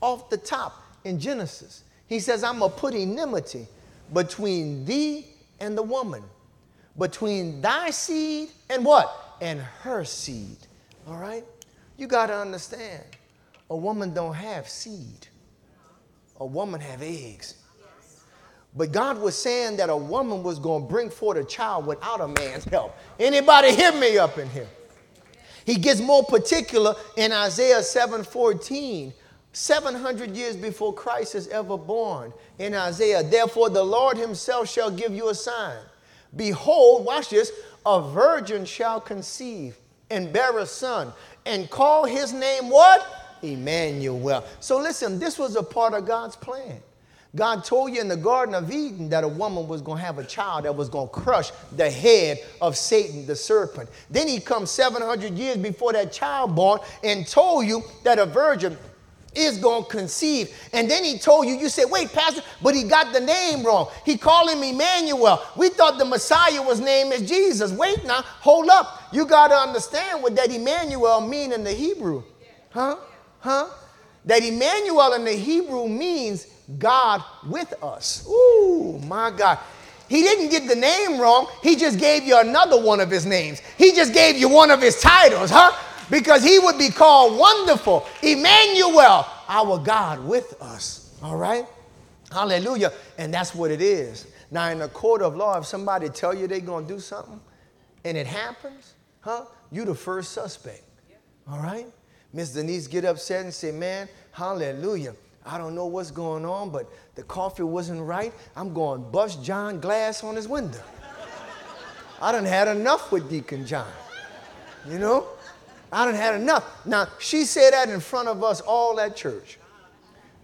off 0.00 0.30
the 0.30 0.36
top 0.36 0.80
in 1.02 1.18
Genesis, 1.18 1.82
he 2.06 2.20
says, 2.20 2.44
I'm 2.44 2.60
going 2.60 2.70
to 2.70 2.76
put 2.76 2.94
enmity 2.94 3.66
between 4.12 4.84
thee 4.84 5.26
and 5.58 5.76
the 5.76 5.82
woman, 5.82 6.22
between 6.96 7.60
thy 7.60 7.90
seed 7.90 8.50
and 8.70 8.84
what? 8.84 9.36
And 9.40 9.58
her 9.58 10.04
seed. 10.04 10.58
All 11.08 11.16
right? 11.16 11.44
You 11.96 12.06
got 12.06 12.26
to 12.26 12.36
understand, 12.36 13.02
a 13.68 13.76
woman 13.76 14.14
don't 14.14 14.34
have 14.34 14.68
seed. 14.68 15.26
A 16.38 16.46
woman 16.46 16.80
have 16.82 17.02
eggs. 17.02 17.56
But 18.76 18.92
God 18.92 19.18
was 19.18 19.36
saying 19.36 19.78
that 19.78 19.90
a 19.90 19.96
woman 19.96 20.44
was 20.44 20.60
going 20.60 20.82
to 20.82 20.88
bring 20.88 21.10
forth 21.10 21.36
a 21.36 21.44
child 21.44 21.84
without 21.84 22.20
a 22.20 22.28
man's 22.28 22.64
help. 22.66 22.96
Anybody 23.18 23.74
hear 23.74 23.90
me 23.90 24.18
up 24.18 24.38
in 24.38 24.48
here? 24.50 24.68
He 25.64 25.76
gets 25.76 26.00
more 26.00 26.24
particular 26.24 26.94
in 27.16 27.32
Isaiah 27.32 27.82
7:14 27.82 29.12
700 29.54 30.36
years 30.36 30.56
before 30.56 30.92
Christ 30.92 31.36
is 31.36 31.46
ever 31.48 31.78
born 31.78 32.32
in 32.58 32.74
Isaiah. 32.74 33.22
Therefore, 33.22 33.70
the 33.70 33.84
Lord 33.84 34.16
himself 34.16 34.68
shall 34.68 34.90
give 34.90 35.14
you 35.14 35.28
a 35.28 35.34
sign. 35.34 35.78
Behold, 36.34 37.04
watch 37.04 37.30
this, 37.30 37.52
a 37.86 38.02
virgin 38.02 38.64
shall 38.64 39.00
conceive 39.00 39.78
and 40.10 40.32
bear 40.32 40.58
a 40.58 40.66
son 40.66 41.12
and 41.46 41.70
call 41.70 42.04
his 42.04 42.32
name 42.32 42.68
what? 42.68 43.06
Emmanuel. 43.42 44.44
So 44.58 44.78
listen, 44.78 45.20
this 45.20 45.38
was 45.38 45.54
a 45.54 45.62
part 45.62 45.94
of 45.94 46.04
God's 46.04 46.34
plan. 46.34 46.80
God 47.36 47.64
told 47.64 47.92
you 47.92 48.00
in 48.00 48.08
the 48.08 48.16
Garden 48.16 48.54
of 48.54 48.70
Eden 48.70 49.08
that 49.08 49.24
a 49.24 49.28
woman 49.28 49.66
was 49.66 49.82
going 49.82 49.98
to 49.98 50.04
have 50.04 50.18
a 50.18 50.24
child 50.24 50.64
that 50.64 50.76
was 50.76 50.88
going 50.88 51.08
to 51.08 51.12
crush 51.12 51.50
the 51.72 51.90
head 51.90 52.38
of 52.60 52.76
Satan, 52.76 53.26
the 53.26 53.34
serpent. 53.34 53.90
Then 54.08 54.28
he 54.28 54.38
comes 54.38 54.70
700 54.70 55.36
years 55.36 55.56
before 55.56 55.92
that 55.94 56.12
child 56.12 56.54
born 56.54 56.80
and 57.02 57.26
told 57.26 57.66
you 57.66 57.82
that 58.04 58.20
a 58.20 58.26
virgin 58.26 58.76
is 59.34 59.58
going 59.58 59.82
to 59.82 59.90
conceive. 59.90 60.54
And 60.72 60.88
then 60.88 61.02
he 61.02 61.18
told 61.18 61.46
you, 61.46 61.54
you 61.54 61.68
said, 61.68 61.86
wait, 61.90 62.12
Pastor, 62.12 62.42
but 62.62 62.74
he 62.74 62.84
got 62.84 63.12
the 63.12 63.20
name 63.20 63.64
wrong. 63.64 63.88
He 64.04 64.16
called 64.16 64.50
him 64.50 64.62
Emmanuel. 64.62 65.42
We 65.56 65.70
thought 65.70 65.98
the 65.98 66.04
Messiah 66.04 66.62
was 66.62 66.78
named 66.78 67.12
as 67.12 67.28
Jesus. 67.28 67.72
Wait 67.72 68.04
now, 68.04 68.22
hold 68.22 68.68
up. 68.68 69.02
You 69.12 69.26
got 69.26 69.48
to 69.48 69.56
understand 69.56 70.22
what 70.22 70.36
that 70.36 70.52
Emmanuel 70.52 71.20
mean 71.20 71.52
in 71.52 71.64
the 71.64 71.72
Hebrew. 71.72 72.22
Huh? 72.70 72.96
Huh? 73.40 73.68
That 74.24 74.42
Emmanuel 74.42 75.12
in 75.14 75.24
the 75.24 75.32
Hebrew 75.32 75.88
means 75.88 76.46
God 76.78 77.22
with 77.46 77.74
us. 77.82 78.26
Ooh, 78.28 79.00
my 79.04 79.30
God. 79.30 79.58
He 80.08 80.22
didn't 80.22 80.50
get 80.50 80.68
the 80.68 80.74
name 80.74 81.18
wrong. 81.18 81.46
He 81.62 81.76
just 81.76 81.98
gave 81.98 82.24
you 82.24 82.38
another 82.38 82.80
one 82.80 83.00
of 83.00 83.10
his 83.10 83.26
names. 83.26 83.60
He 83.76 83.92
just 83.92 84.12
gave 84.12 84.36
you 84.36 84.48
one 84.48 84.70
of 84.70 84.80
his 84.80 85.00
titles, 85.00 85.50
huh? 85.50 85.72
because 86.10 86.44
he 86.44 86.58
would 86.58 86.78
be 86.78 86.88
called 86.88 87.38
Wonderful, 87.38 88.06
Emmanuel, 88.22 89.26
our 89.48 89.78
God 89.78 90.24
with 90.24 90.60
us. 90.60 91.16
All 91.22 91.36
right? 91.36 91.66
Hallelujah. 92.30 92.92
And 93.18 93.32
that's 93.32 93.54
what 93.54 93.70
it 93.70 93.80
is. 93.80 94.26
Now, 94.50 94.68
in 94.70 94.78
the 94.78 94.88
court 94.88 95.22
of 95.22 95.36
law, 95.36 95.58
if 95.58 95.66
somebody 95.66 96.08
tell 96.08 96.34
you 96.34 96.46
they're 96.46 96.60
going 96.60 96.86
to 96.86 96.94
do 96.94 97.00
something 97.00 97.40
and 98.04 98.16
it 98.16 98.26
happens, 98.26 98.94
huh? 99.20 99.46
You 99.70 99.84
the 99.84 99.94
first 99.94 100.32
suspect. 100.32 100.82
All 101.50 101.58
right? 101.58 101.86
Miss 102.34 102.50
Denise 102.50 102.88
get 102.88 103.04
upset 103.04 103.44
and 103.44 103.54
say, 103.54 103.70
man, 103.70 104.08
hallelujah. 104.32 105.14
I 105.46 105.56
don't 105.56 105.76
know 105.76 105.86
what's 105.86 106.10
going 106.10 106.44
on, 106.44 106.70
but 106.70 106.90
the 107.14 107.22
coffee 107.22 107.62
wasn't 107.62 108.02
right. 108.02 108.32
I'm 108.56 108.74
going 108.74 109.08
bust 109.12 109.42
John 109.44 109.78
glass 109.78 110.24
on 110.24 110.34
his 110.34 110.48
window. 110.48 110.80
I 112.20 112.32
done 112.32 112.44
had 112.44 112.66
enough 112.66 113.12
with 113.12 113.30
Deacon 113.30 113.64
John. 113.64 113.86
You 114.90 114.98
know? 114.98 115.28
I 115.92 116.06
done 116.06 116.16
had 116.16 116.34
enough. 116.34 116.84
Now, 116.84 117.06
she 117.20 117.44
said 117.44 117.72
that 117.72 117.88
in 117.88 118.00
front 118.00 118.26
of 118.26 118.42
us 118.42 118.60
all 118.60 118.98
at 118.98 119.14
church. 119.14 119.58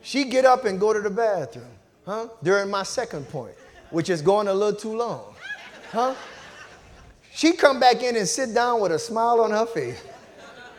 She 0.01 0.25
get 0.25 0.45
up 0.45 0.67
and 0.67 0.79
go 0.79 0.93
to 0.93 1.01
the 1.01 1.11
bathroom, 1.11 1.67
huh? 2.07 2.29
During 2.43 2.71
my 2.71 2.85
second 2.85 3.29
point, 3.29 3.55
which 3.91 4.09
is 4.09 4.23
going 4.23 4.47
a 4.47 4.55
little 4.55 4.79
too 4.79 4.97
long, 4.97 5.35
huh? 5.91 6.15
She 7.33 7.53
come 7.53 7.81
back 7.81 8.03
in 8.03 8.17
and 8.17 8.29
sit 8.29 8.55
down 8.55 8.81
with 8.81 8.93
a 8.93 8.99
smile 8.99 9.41
on 9.41 9.51
her 9.51 9.67
face, 9.67 10.03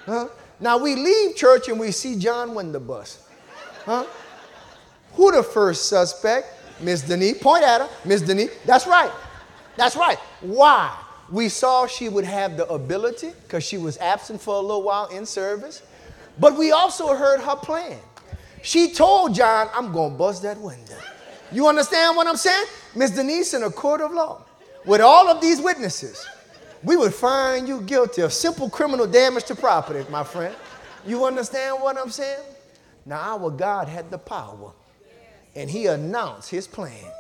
huh? 0.06 0.30
Now 0.62 0.78
we 0.78 0.96
leave 0.96 1.36
church 1.36 1.68
and 1.68 1.80
we 1.80 1.92
see 1.92 2.16
John 2.18 2.52
Winterbus, 2.52 3.18
huh? 3.84 4.06
Who 5.14 5.32
the 5.32 5.44
first 5.44 5.90
suspect? 5.90 6.48
Miss 6.80 7.02
Denise. 7.02 7.38
Point 7.40 7.64
at 7.64 7.82
her, 7.82 7.90
Miss 8.06 8.22
Denise. 8.22 8.52
That's 8.66 8.88
right. 8.88 9.12
That's 9.76 9.96
right. 9.96 10.18
Why? 10.42 10.96
We 11.32 11.50
saw 11.50 11.88
she 11.88 12.10
would 12.10 12.26
have 12.26 12.58
the 12.58 12.68
ability 12.68 13.32
because 13.44 13.64
she 13.64 13.78
was 13.78 13.98
absent 13.98 14.42
for 14.42 14.56
a 14.56 14.60
little 14.60 14.84
while 14.84 15.08
in 15.08 15.26
service. 15.26 15.82
But 16.40 16.58
we 16.58 16.72
also 16.72 17.16
heard 17.16 17.40
her 17.42 17.56
plan. 17.56 17.98
She 18.62 18.92
told 18.94 19.34
John, 19.34 19.70
I'm 19.74 19.92
going 19.92 20.12
to 20.12 20.18
bust 20.18 20.44
that 20.44 20.58
window. 20.60 20.98
You 21.52 21.68
understand 21.68 22.16
what 22.16 22.28
I'm 22.28 22.38
saying? 22.38 22.66
Miss 22.96 23.12
Denise, 23.12 23.54
in 23.54 23.64
a 23.64 23.70
court 23.70 24.02
of 24.02 24.12
law, 24.14 24.44
with 24.86 25.02
all 25.02 25.28
of 25.28 25.42
these 25.42 25.60
witnesses, 25.60 26.26
we 26.84 26.98
would 26.98 27.14
find 27.14 27.68
you 27.68 27.82
guilty 27.82 28.22
of 28.22 28.34
simple 28.34 28.70
criminal 28.70 29.08
damage 29.08 29.46
to 29.46 29.56
property, 29.56 30.06
my 30.10 30.24
friend. 30.24 30.56
You 31.06 31.26
understand 31.26 31.82
what 31.82 31.98
I'm 31.98 32.10
saying? 32.10 32.44
Now, 33.06 33.20
our 33.20 33.50
God 33.50 33.88
had 33.88 34.10
the 34.12 34.18
power, 34.18 34.72
and 35.56 35.70
He 35.70 35.88
announced 35.88 36.50
His 36.50 36.68
plan. 36.68 37.12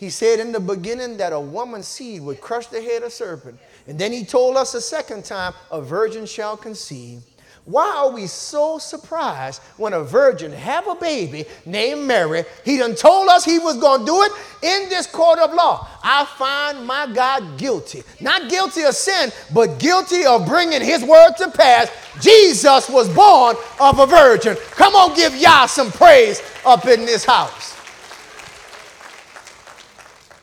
He 0.00 0.08
said 0.08 0.40
in 0.40 0.50
the 0.50 0.60
beginning 0.60 1.18
that 1.18 1.34
a 1.34 1.38
woman's 1.38 1.86
seed 1.86 2.22
would 2.22 2.40
crush 2.40 2.68
the 2.68 2.80
head 2.80 3.02
of 3.02 3.12
serpent. 3.12 3.58
And 3.86 3.98
then 3.98 4.12
he 4.12 4.24
told 4.24 4.56
us 4.56 4.72
a 4.72 4.80
second 4.80 5.26
time, 5.26 5.52
a 5.70 5.82
virgin 5.82 6.24
shall 6.24 6.56
conceive. 6.56 7.22
Why 7.70 7.88
are 7.98 8.10
we 8.10 8.26
so 8.26 8.78
surprised 8.78 9.62
when 9.76 9.92
a 9.92 10.02
virgin 10.02 10.50
have 10.50 10.88
a 10.88 10.96
baby 10.96 11.44
named 11.64 12.04
Mary? 12.04 12.44
He 12.64 12.76
done 12.76 12.96
told 12.96 13.28
us 13.28 13.44
he 13.44 13.60
was 13.60 13.76
going 13.76 14.00
to 14.00 14.06
do 14.06 14.22
it 14.22 14.32
in 14.62 14.88
this 14.88 15.06
court 15.06 15.38
of 15.38 15.54
law. 15.54 15.86
I 16.02 16.24
find 16.36 16.84
my 16.84 17.06
God 17.14 17.58
guilty. 17.58 18.02
Not 18.20 18.50
guilty 18.50 18.82
of 18.82 18.96
sin, 18.96 19.30
but 19.54 19.78
guilty 19.78 20.26
of 20.26 20.48
bringing 20.48 20.82
his 20.82 21.04
word 21.04 21.34
to 21.38 21.48
pass. 21.52 21.92
Jesus 22.20 22.90
was 22.90 23.08
born 23.14 23.54
of 23.78 24.00
a 24.00 24.06
virgin. 24.06 24.56
Come 24.72 24.96
on, 24.96 25.14
give 25.14 25.36
Yah 25.36 25.66
some 25.66 25.92
praise 25.92 26.42
up 26.66 26.86
in 26.86 27.06
this 27.06 27.24
house. 27.24 27.76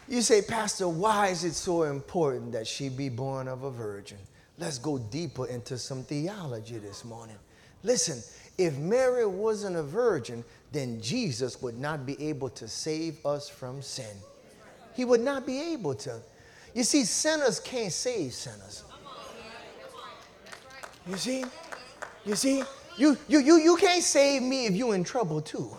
You 0.08 0.22
say, 0.22 0.42
Pastor, 0.42 0.88
why 0.88 1.28
is 1.28 1.44
it 1.44 1.56
so 1.56 1.84
important 1.84 2.54
that 2.54 2.66
she 2.68 2.88
be 2.88 3.10
born 3.10 3.50
of 3.50 3.64
a 3.64 3.72
virgin? 3.72 4.18
Let's 4.60 4.80
go 4.80 4.98
deeper 4.98 5.46
into 5.46 5.78
some 5.78 6.04
theology 6.04 6.78
this 6.78 7.06
morning. 7.06 7.36
Listen, 7.84 8.24
if 8.58 8.78
Mary 8.78 9.26
wasn't 9.26 9.76
a 9.76 9.84
virgin, 9.84 10.44
then 10.72 11.00
Jesus 11.00 11.62
would 11.62 11.78
not 11.78 12.06
be 12.06 12.22
able 12.30 12.50
to 12.50 12.68
save 12.68 13.24
us 13.26 13.48
from 13.48 13.82
sin. 13.82 14.18
He 14.96 15.06
would 15.06 15.22
not 15.22 15.46
be 15.46 15.74
able 15.74 15.94
to. 15.96 16.20
You 16.74 16.84
see, 16.84 17.04
sinners 17.04 17.60
can't 17.60 17.94
save 17.94 18.34
sinners. 18.34 18.84
You 21.08 21.18
see? 21.18 21.46
You 22.26 22.36
see? 22.36 22.64
You, 22.98 23.16
you, 23.28 23.40
you, 23.40 23.58
you 23.58 23.78
can't 23.78 24.04
save 24.04 24.42
me 24.42 24.66
if 24.66 24.74
you're 24.74 24.96
in 24.96 25.04
trouble 25.04 25.40
too. 25.40 25.70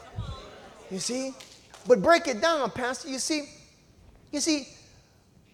You 0.89 1.01
see? 1.01 1.33
But 1.87 2.01
break 2.01 2.29
it 2.29 2.41
down, 2.41 2.71
Pastor. 2.71 3.09
You 3.09 3.19
see, 3.19 3.49
you 4.31 4.39
see, 4.39 4.69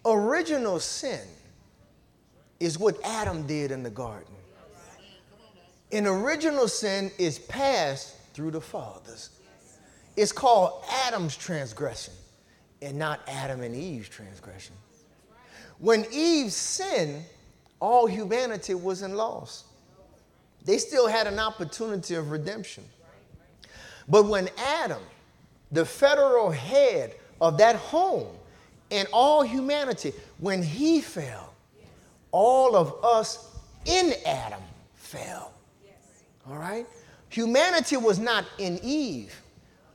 original 0.05 0.79
sin 0.79 1.21
is 2.65 2.79
what 2.79 2.97
Adam 3.03 3.45
did 3.45 3.71
in 3.71 3.83
the 3.83 3.91
garden. 3.91 4.33
An 5.91 6.07
original 6.07 6.67
sin 6.67 7.11
is 7.19 7.37
passed 7.37 8.15
through 8.33 8.49
the 8.49 8.59
fathers. 8.59 9.29
It's 10.17 10.31
called 10.31 10.83
Adam's 11.05 11.37
transgression 11.37 12.15
and 12.81 12.97
not 12.97 13.19
Adam 13.27 13.61
and 13.61 13.75
Eve's 13.75 14.09
transgression. 14.09 14.73
When 15.77 16.07
Eve 16.11 16.51
sinned, 16.51 17.23
all 17.79 18.07
humanity 18.07 18.73
was 18.73 19.03
in 19.03 19.15
loss. 19.15 19.65
They 20.65 20.79
still 20.79 21.07
had 21.07 21.27
an 21.27 21.37
opportunity 21.37 22.15
of 22.15 22.31
redemption. 22.31 22.83
But 24.07 24.25
when 24.25 24.49
Adam, 24.57 25.03
the 25.71 25.85
federal 25.85 26.49
head 26.49 27.13
of 27.39 27.59
that 27.59 27.75
home 27.75 28.35
and 28.89 29.07
all 29.13 29.43
humanity, 29.43 30.13
when 30.39 30.63
he 30.63 30.99
fell, 31.01 31.54
all 32.35 32.75
of 32.75 32.93
us 33.01 33.47
in 33.85 34.11
Adam 34.25 34.59
fell. 34.93 35.53
All 36.45 36.57
right? 36.57 36.85
Humanity 37.29 37.95
was 37.95 38.19
not 38.19 38.43
in 38.59 38.77
Eve, 38.83 39.33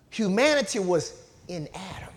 humanity 0.09 0.79
was 0.79 1.23
in 1.49 1.69
Adam. 1.75 2.15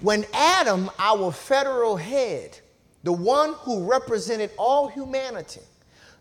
When 0.00 0.24
Adam, 0.32 0.90
our 0.98 1.30
federal 1.30 1.98
head, 1.98 2.58
the 3.02 3.12
one 3.12 3.52
who 3.58 3.84
represented 3.84 4.52
all 4.56 4.88
humanity, 4.88 5.60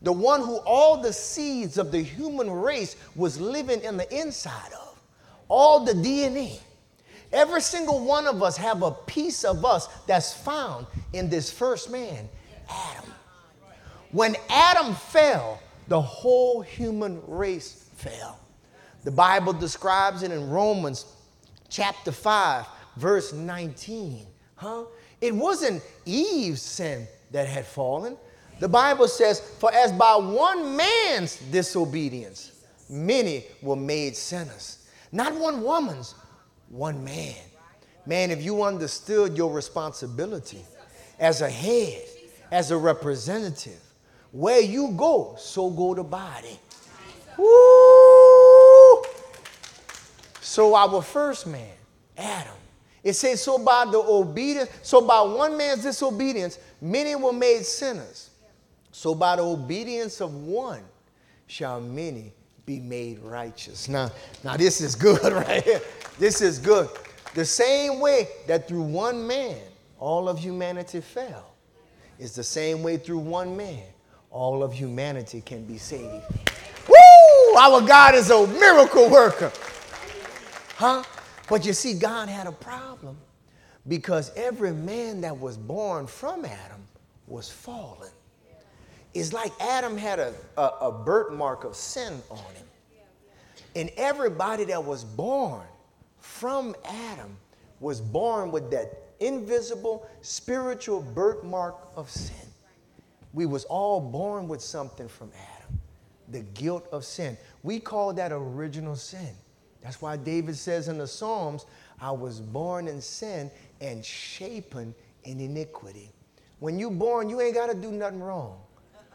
the 0.02 0.12
one 0.12 0.42
who 0.42 0.58
all 0.66 1.02
the 1.02 1.14
seeds 1.14 1.78
of 1.78 1.90
the 1.90 2.02
human 2.02 2.52
race 2.52 2.98
was 3.16 3.40
living 3.40 3.82
in 3.82 3.96
the 3.96 4.14
inside 4.14 4.74
of, 4.74 5.02
all 5.48 5.86
the 5.86 5.94
DNA. 5.94 6.60
Every 7.34 7.62
single 7.62 8.00
one 8.06 8.28
of 8.28 8.44
us 8.44 8.56
have 8.58 8.84
a 8.84 8.92
piece 8.92 9.44
of 9.44 9.66
us 9.66 9.88
that's 10.06 10.34
found 10.34 10.86
in 11.14 11.30
this 11.30 11.52
first 11.52 11.90
man, 11.90 12.30
Adam. 12.70 13.12
When 14.12 14.36
Adam 14.50 14.94
fell, 14.94 15.60
the 15.88 16.00
whole 16.00 16.62
human 16.62 17.22
race 17.28 17.90
fell. 17.96 18.40
The 19.04 19.12
Bible 19.12 19.52
describes 19.52 20.22
it 20.22 20.32
in 20.32 20.50
Romans 20.50 21.06
chapter 21.70 22.12
5, 22.12 22.66
verse 22.98 23.34
19. 23.34 24.28
Huh? 24.56 24.84
It 25.20 25.34
wasn't 25.34 25.82
Eve's 26.06 26.62
sin 26.62 27.08
that 27.32 27.48
had 27.48 27.66
fallen. 27.66 28.16
The 28.60 28.70
Bible 28.70 29.08
says, 29.08 29.40
For 29.40 29.74
as 29.74 29.92
by 29.92 30.16
one 30.16 30.78
man's 30.78 31.38
disobedience, 31.52 32.52
many 32.90 33.46
were 33.62 33.76
made 33.76 34.16
sinners. 34.16 34.88
Not 35.12 35.34
one 35.36 35.64
woman's, 35.64 36.16
one 36.74 37.04
man. 37.04 37.36
Man, 38.06 38.32
if 38.32 38.44
you 38.44 38.64
understood 38.64 39.38
your 39.38 39.54
responsibility 39.54 40.66
as 41.20 41.42
a 41.42 41.50
head, 41.50 42.02
as 42.52 42.72
a 42.72 42.78
representative, 42.78 43.80
where 44.32 44.60
you 44.60 44.92
go, 44.98 45.36
so 45.38 45.70
go 45.70 45.94
the 45.94 46.04
body. 46.04 46.60
Woo! 47.38 49.04
So 50.42 50.76
our 50.76 51.02
first 51.04 51.46
man, 51.46 51.76
Adam, 52.18 52.54
it 53.04 53.14
says, 53.14 53.44
so 53.44 53.60
by 53.60 53.86
the 53.86 54.00
obedience, 54.00 54.70
so 54.82 55.06
by 55.06 55.22
one 55.22 55.56
man's 55.56 55.84
disobedience, 55.84 56.58
many 56.82 57.16
were 57.16 57.34
made 57.34 57.64
sinners. 57.64 58.32
So 58.92 59.14
by 59.14 59.36
the 59.36 59.44
obedience 59.44 60.22
of 60.22 60.34
one 60.34 60.84
shall 61.46 61.80
many 61.80 62.34
be 62.66 62.80
made 62.80 63.20
righteous. 63.20 63.90
Now, 63.90 64.12
now 64.44 64.58
this 64.58 64.82
is 64.82 64.96
good 64.96 65.22
right 65.34 65.64
here. 65.64 65.82
This 66.20 66.42
is 66.42 66.60
good. 66.60 66.90
The 67.34 67.46
same 67.46 68.00
way 68.00 68.28
that 68.48 68.68
through 68.68 68.84
one 68.84 69.26
man 69.26 69.58
all 70.00 70.28
of 70.28 70.38
humanity 70.38 71.00
fell, 71.00 71.54
is 72.20 72.36
the 72.36 72.44
same 72.44 72.84
way 72.84 72.98
through 72.98 73.20
one 73.20 73.56
man 73.56 73.84
all 74.32 74.64
of 74.64 74.74
humanity 74.74 75.42
can 75.42 75.64
be 75.64 75.78
saved. 75.78 76.26
Woo! 76.88 77.58
Our 77.58 77.82
God 77.82 78.16
is 78.16 78.30
a 78.30 78.46
miracle 78.48 79.10
worker. 79.10 79.52
Huh? 80.76 81.04
But 81.48 81.66
you 81.66 81.74
see, 81.74 81.94
God 81.94 82.30
had 82.30 82.48
a 82.48 82.52
problem 82.52 83.16
because 83.88 84.32
every 84.36 84.74
man 84.74 85.22
that 85.22 85.38
was 85.38 85.56
born 85.56 86.08
from 86.08 86.46
Adam 86.46 86.84
was 87.28 87.50
fallen. 87.50 88.12
It's 89.14 89.32
like 89.32 89.52
Adam 89.60 89.98
had 89.98 90.20
a, 90.20 90.34
a, 90.58 90.62
a 90.62 90.92
birthmark 90.92 91.64
of 91.64 91.76
sin 91.76 92.22
on 92.30 92.38
him. 92.38 92.68
And 93.76 93.92
everybody 93.98 94.66
that 94.66 94.84
was 94.84 95.04
born 95.04 95.66
from 96.20 96.76
Adam 96.86 97.38
was 97.80 98.00
born 98.00 98.52
with 98.52 98.72
that 98.72 99.04
invisible 99.20 100.08
spiritual 100.22 101.02
birthmark 101.02 101.76
of 101.96 102.10
sin. 102.10 102.48
We 103.34 103.46
was 103.46 103.66
all 103.66 104.00
born 104.00 104.48
with 104.48 104.62
something 104.62 105.08
from 105.08 105.32
Adam, 105.36 105.80
the 106.30 106.42
guilt 106.42 106.88
of 106.92 107.04
sin. 107.04 107.38
We 107.64 107.80
call 107.80 108.14
that 108.14 108.32
original 108.32 108.96
sin. 108.96 109.30
That's 109.82 110.02
why 110.02 110.18
David 110.18 110.56
says 110.56 110.88
in 110.88 110.98
the 110.98 111.08
Psalms, 111.08 111.66
I 112.00 112.12
was 112.12 112.40
born 112.40 112.88
in 112.88 113.02
sin 113.02 113.50
and 113.82 114.04
shapen 114.06 114.94
in 115.24 115.40
iniquity. 115.40 116.12
When 116.60 116.80
you 116.80 116.90
born, 116.90 117.30
you 117.30 117.42
ain't 117.42 117.56
got 117.56 117.68
to 117.68 117.76
do 117.76 117.92
nothing 117.92 118.22
wrong. 118.22 118.60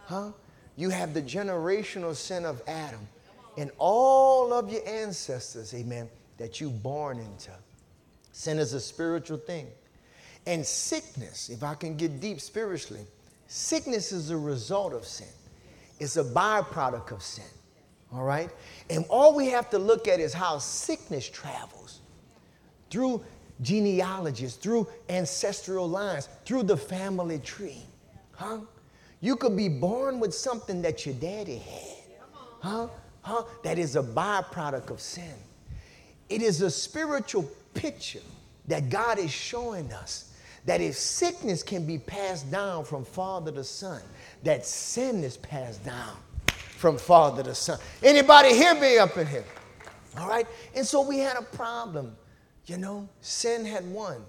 Huh? 0.09 0.31
You 0.77 0.89
have 0.89 1.13
the 1.13 1.21
generational 1.21 2.17
sin 2.17 2.47
of 2.47 2.63
Adam 2.67 3.07
and 3.59 3.71
all 3.77 4.55
of 4.55 4.73
your 4.73 4.81
ancestors, 4.89 5.75
amen, 5.75 6.09
that 6.39 6.63
you 6.63 6.71
born 6.71 7.19
into. 7.19 7.51
Sin 8.33 8.59
is 8.59 8.73
a 8.73 8.81
spiritual 8.81 9.37
thing. 9.37 9.67
And 10.47 10.65
sickness, 10.65 11.51
if 11.51 11.63
I 11.63 11.75
can 11.75 11.99
get 11.99 12.21
deep 12.21 12.41
spiritually, 12.41 13.05
sickness 13.49 14.11
is 14.11 14.31
a 14.31 14.37
result 14.37 14.95
of 14.95 15.05
sin. 15.05 15.29
It's 16.01 16.17
a 16.17 16.25
byproduct 16.25 17.13
of 17.13 17.23
sin. 17.23 17.45
All 18.11 18.25
right? 18.25 18.49
And 18.89 19.05
all 19.11 19.35
we 19.35 19.49
have 19.49 19.69
to 19.71 19.79
look 19.79 20.09
at 20.09 20.21
is 20.21 20.33
how 20.33 20.57
sickness 20.57 21.29
travels 21.29 22.01
through 22.89 23.23
genealogies, 23.61 24.55
through 24.55 24.89
ancestral 25.11 25.87
lines, 25.87 26.31
through 26.47 26.63
the 26.63 26.79
family 26.79 27.41
tree. 27.41 27.83
Huh? 28.33 28.61
You 29.21 29.37
could 29.37 29.57
be 29.57 29.69
born 29.69 30.21
with 30.21 30.35
something 30.35 30.83
that 30.83 31.05
your 31.05 31.15
daddy 31.17 31.59
had. 31.59 31.97
Huh? 32.61 32.89
Huh? 33.23 33.43
That 33.65 33.79
is 33.79 33.97
a 33.97 34.03
byproduct 34.03 34.91
of 34.91 35.01
sin. 35.01 35.35
It 36.29 36.43
is 36.43 36.61
a 36.63 36.71
spiritual 36.71 37.51
picture 37.75 38.21
that 38.69 38.91
God 38.91 39.19
is 39.19 39.31
showing 39.31 39.93
us 39.93 40.33
that 40.67 40.81
if 40.81 40.95
sickness 40.97 41.63
can 41.63 41.87
be 41.87 41.99
passed 41.99 42.51
down 42.51 42.85
from 42.85 43.05
father 43.05 43.51
to 43.53 43.65
son, 43.65 44.03
that 44.45 44.67
sin 44.67 45.25
is 45.25 45.37
passed 45.37 45.85
down 45.85 46.17
from 46.47 46.99
father 46.99 47.43
to 47.43 47.55
son. 47.55 47.79
Anybody 48.03 48.55
hear 48.55 48.75
me 48.75 48.99
up 48.99 49.17
in 49.17 49.27
here? 49.27 49.45
All 50.19 50.29
right? 50.29 50.47
And 50.75 50.87
so 50.87 51.01
we 51.01 51.19
had 51.19 51.37
a 51.37 51.43
problem. 51.43 52.17
You 52.67 52.77
know, 52.77 53.09
sin 53.23 53.65
had 53.65 53.91
won, 53.91 54.23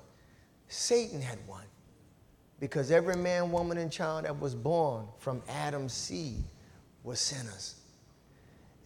Satan 0.70 1.22
had 1.22 1.40
won. 1.46 1.64
Because 2.60 2.92
every 2.92 3.16
man, 3.16 3.52
woman, 3.52 3.78
and 3.78 3.92
child 3.92 4.26
that 4.26 4.40
was 4.40 4.54
born 4.54 5.06
from 5.18 5.42
Adam's 5.48 5.94
seed 5.94 6.44
was 7.04 7.20
sinners. 7.20 7.76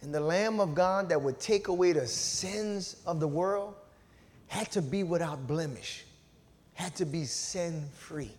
And 0.02 0.14
the 0.14 0.20
Lamb 0.20 0.60
of 0.60 0.74
God 0.74 1.08
that 1.08 1.20
would 1.20 1.40
take 1.40 1.68
away 1.68 1.92
the 1.92 2.06
sins 2.06 2.96
of 3.06 3.20
the 3.20 3.26
world 3.26 3.74
had 4.46 4.70
to 4.72 4.82
be 4.82 5.02
without 5.02 5.46
blemish, 5.46 6.04
had 6.74 6.94
to 6.96 7.04
be 7.04 7.24
sin 7.24 7.88
free. 7.94 8.30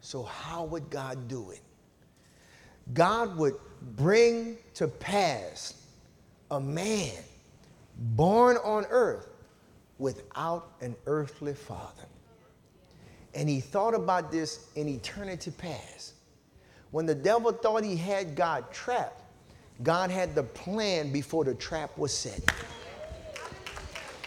So, 0.00 0.22
how 0.22 0.64
would 0.64 0.88
God 0.88 1.28
do 1.28 1.50
it? 1.50 1.60
God 2.94 3.36
would 3.36 3.54
bring 3.96 4.56
to 4.74 4.88
pass 4.88 5.74
a 6.50 6.60
man 6.60 7.12
born 7.98 8.56
on 8.58 8.86
earth 8.88 9.28
without 9.98 10.72
an 10.80 10.94
earthly 11.06 11.54
father. 11.54 12.06
And 13.38 13.48
he 13.48 13.60
thought 13.60 13.94
about 13.94 14.32
this 14.32 14.66
in 14.74 14.88
eternity 14.88 15.52
past. 15.52 16.14
When 16.90 17.06
the 17.06 17.14
devil 17.14 17.52
thought 17.52 17.84
he 17.84 17.94
had 17.94 18.34
God 18.34 18.64
trapped, 18.72 19.22
God 19.84 20.10
had 20.10 20.34
the 20.34 20.42
plan 20.42 21.12
before 21.12 21.44
the 21.44 21.54
trap 21.54 21.96
was 21.96 22.12
set. 22.12 22.40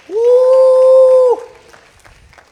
Woo! 0.07 1.39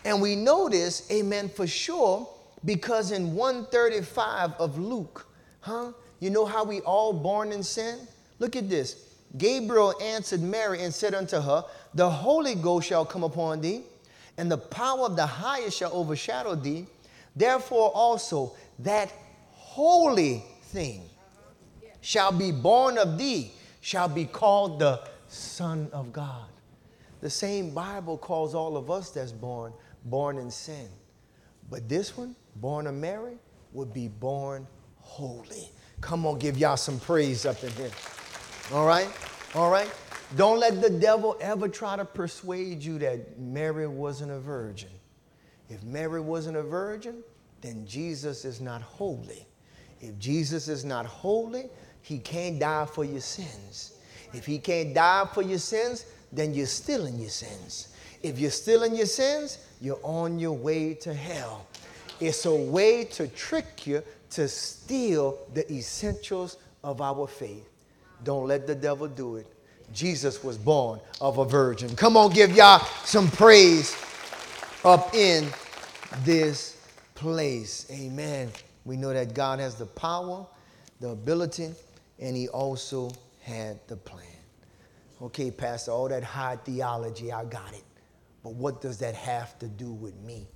And 0.04 0.22
we 0.22 0.36
know 0.36 0.68
this, 0.68 1.10
amen, 1.10 1.48
for 1.48 1.66
sure, 1.66 2.28
because 2.66 3.12
in 3.12 3.36
135 3.36 4.52
of 4.60 4.78
Luke, 4.78 5.28
huh? 5.62 5.94
You 6.20 6.30
know 6.30 6.46
how 6.46 6.66
we 6.66 6.82
all 6.82 7.14
born 7.14 7.54
in 7.54 7.64
sin? 7.64 8.00
Look 8.40 8.58
at 8.58 8.70
this. 8.70 9.16
Gabriel 9.38 9.94
answered 10.02 10.42
Mary 10.42 10.84
and 10.84 10.94
said 10.94 11.14
unto 11.14 11.40
her, 11.40 11.64
The 11.94 12.10
Holy 12.10 12.56
Ghost 12.56 12.90
shall 12.90 13.06
come 13.06 13.24
upon 13.24 13.62
thee, 13.62 13.84
and 14.40 14.50
the 14.50 14.58
power 14.58 15.02
of 15.02 15.18
the 15.18 15.26
highest 15.26 15.78
shall 15.78 15.92
overshadow 15.92 16.56
thee. 16.56 16.88
Therefore 17.36 17.92
also 17.94 18.56
that 18.80 19.12
holy 19.52 20.46
thing 20.64 21.02
shall 22.00 22.32
be 22.32 22.54
born 22.54 22.98
of 22.98 23.18
thee, 23.18 23.52
shall 23.82 24.08
be 24.08 24.24
called 24.24 24.80
the 24.80 25.02
Son 25.28 25.90
of 25.92 26.14
God. 26.14 26.48
The 27.20 27.30
same 27.30 27.72
Bible 27.72 28.18
calls 28.18 28.56
all 28.56 28.78
of 28.78 28.90
us 28.90 29.12
that's 29.12 29.34
born, 29.34 29.74
born 30.06 30.38
in 30.38 30.50
sin. 30.50 30.88
But 31.70 31.90
this 31.90 32.16
one, 32.16 32.34
born 32.56 32.88
of 32.88 32.96
Mary, 32.96 33.38
would 33.74 33.94
be 33.94 34.08
born 34.08 34.66
holy. 35.00 35.70
Come 36.00 36.26
on, 36.26 36.40
give 36.40 36.58
y'all 36.58 36.78
some 36.78 36.98
praise 37.02 37.46
up 37.46 37.62
in 37.62 37.72
here. 37.72 37.92
All 38.72 38.88
right? 38.88 39.10
All 39.54 39.70
right? 39.70 39.92
Don't 40.36 40.60
let 40.60 40.82
the 40.82 40.90
devil 40.90 41.36
ever 41.42 41.68
try 41.68 41.96
to 41.96 42.06
persuade 42.06 42.84
you 42.84 43.00
that 43.00 43.40
Mary 43.40 43.88
wasn't 43.88 44.32
a 44.32 44.40
virgin. 44.40 44.90
If 45.70 45.84
Mary 45.84 46.22
wasn't 46.22 46.58
a 46.58 46.64
virgin, 46.64 47.24
then 47.62 47.86
Jesus 47.88 48.46
is 48.46 48.62
not 48.62 48.82
holy. 48.82 49.48
If 50.02 50.18
Jesus 50.20 50.68
is 50.68 50.86
not 50.86 51.06
holy, 51.06 51.70
he 52.02 52.20
can't 52.20 52.60
die 52.60 52.86
for 52.86 53.04
your 53.04 53.22
sins. 53.22 53.94
If 54.34 54.46
he 54.46 54.60
can't 54.60 54.94
die 54.94 55.28
for 55.34 55.42
your 55.42 55.60
sins, 55.60 56.06
then 56.32 56.54
you're 56.54 56.68
still 56.68 57.08
in 57.08 57.20
your 57.20 57.30
sins. 57.30 57.90
If 58.22 58.38
you're 58.38 58.52
still 58.52 58.84
in 58.84 58.96
your 58.96 59.08
sins, 59.08 59.58
you're 59.82 60.00
on 60.04 60.38
your 60.38 60.54
way 60.54 60.94
to 60.96 61.14
hell. 61.14 61.66
It's 62.20 62.46
a 62.46 62.54
way 62.54 63.06
to 63.06 63.28
trick 63.30 63.88
you 63.88 64.04
to 64.32 64.48
steal 64.48 65.40
the 65.54 65.72
essentials 65.72 66.58
of 66.84 67.02
our 67.02 67.28
faith. 67.28 67.68
Don't 68.24 68.48
let 68.48 68.68
the 68.68 68.76
devil 68.76 69.08
do 69.08 69.38
it. 69.38 69.48
Jesus 69.94 70.44
was 70.44 70.58
born 70.58 71.00
of 71.22 71.38
a 71.38 71.46
virgin. 71.46 71.96
Come 71.96 72.18
on, 72.18 72.32
give 72.32 72.56
y'all 72.56 72.86
some 73.04 73.30
praise 73.32 73.96
up 74.84 75.14
in 75.14 75.48
this 76.24 76.78
place. 77.16 77.86
Amen. 77.92 78.50
We 78.86 78.98
know 78.98 79.14
that 79.14 79.34
God 79.34 79.60
has 79.60 79.76
the 79.76 79.86
power, 79.86 80.46
the 81.00 81.10
ability, 81.10 81.72
and 82.20 82.36
He 82.36 82.48
also 82.48 83.12
had 83.42 83.80
the 83.88 83.98
plan. 83.98 84.26
Okay, 85.22 85.52
Pastor, 85.52 85.92
all 85.92 86.08
that 86.10 86.24
high 86.24 86.56
theology, 86.58 87.32
I 87.32 87.46
got 87.46 87.74
it. 87.74 87.84
But 88.44 88.54
what 88.54 88.82
does 88.82 88.98
that 89.00 89.16
have 89.16 89.60
to 89.60 89.68
do 89.68 89.92
with 89.92 90.16
me? 90.22 90.48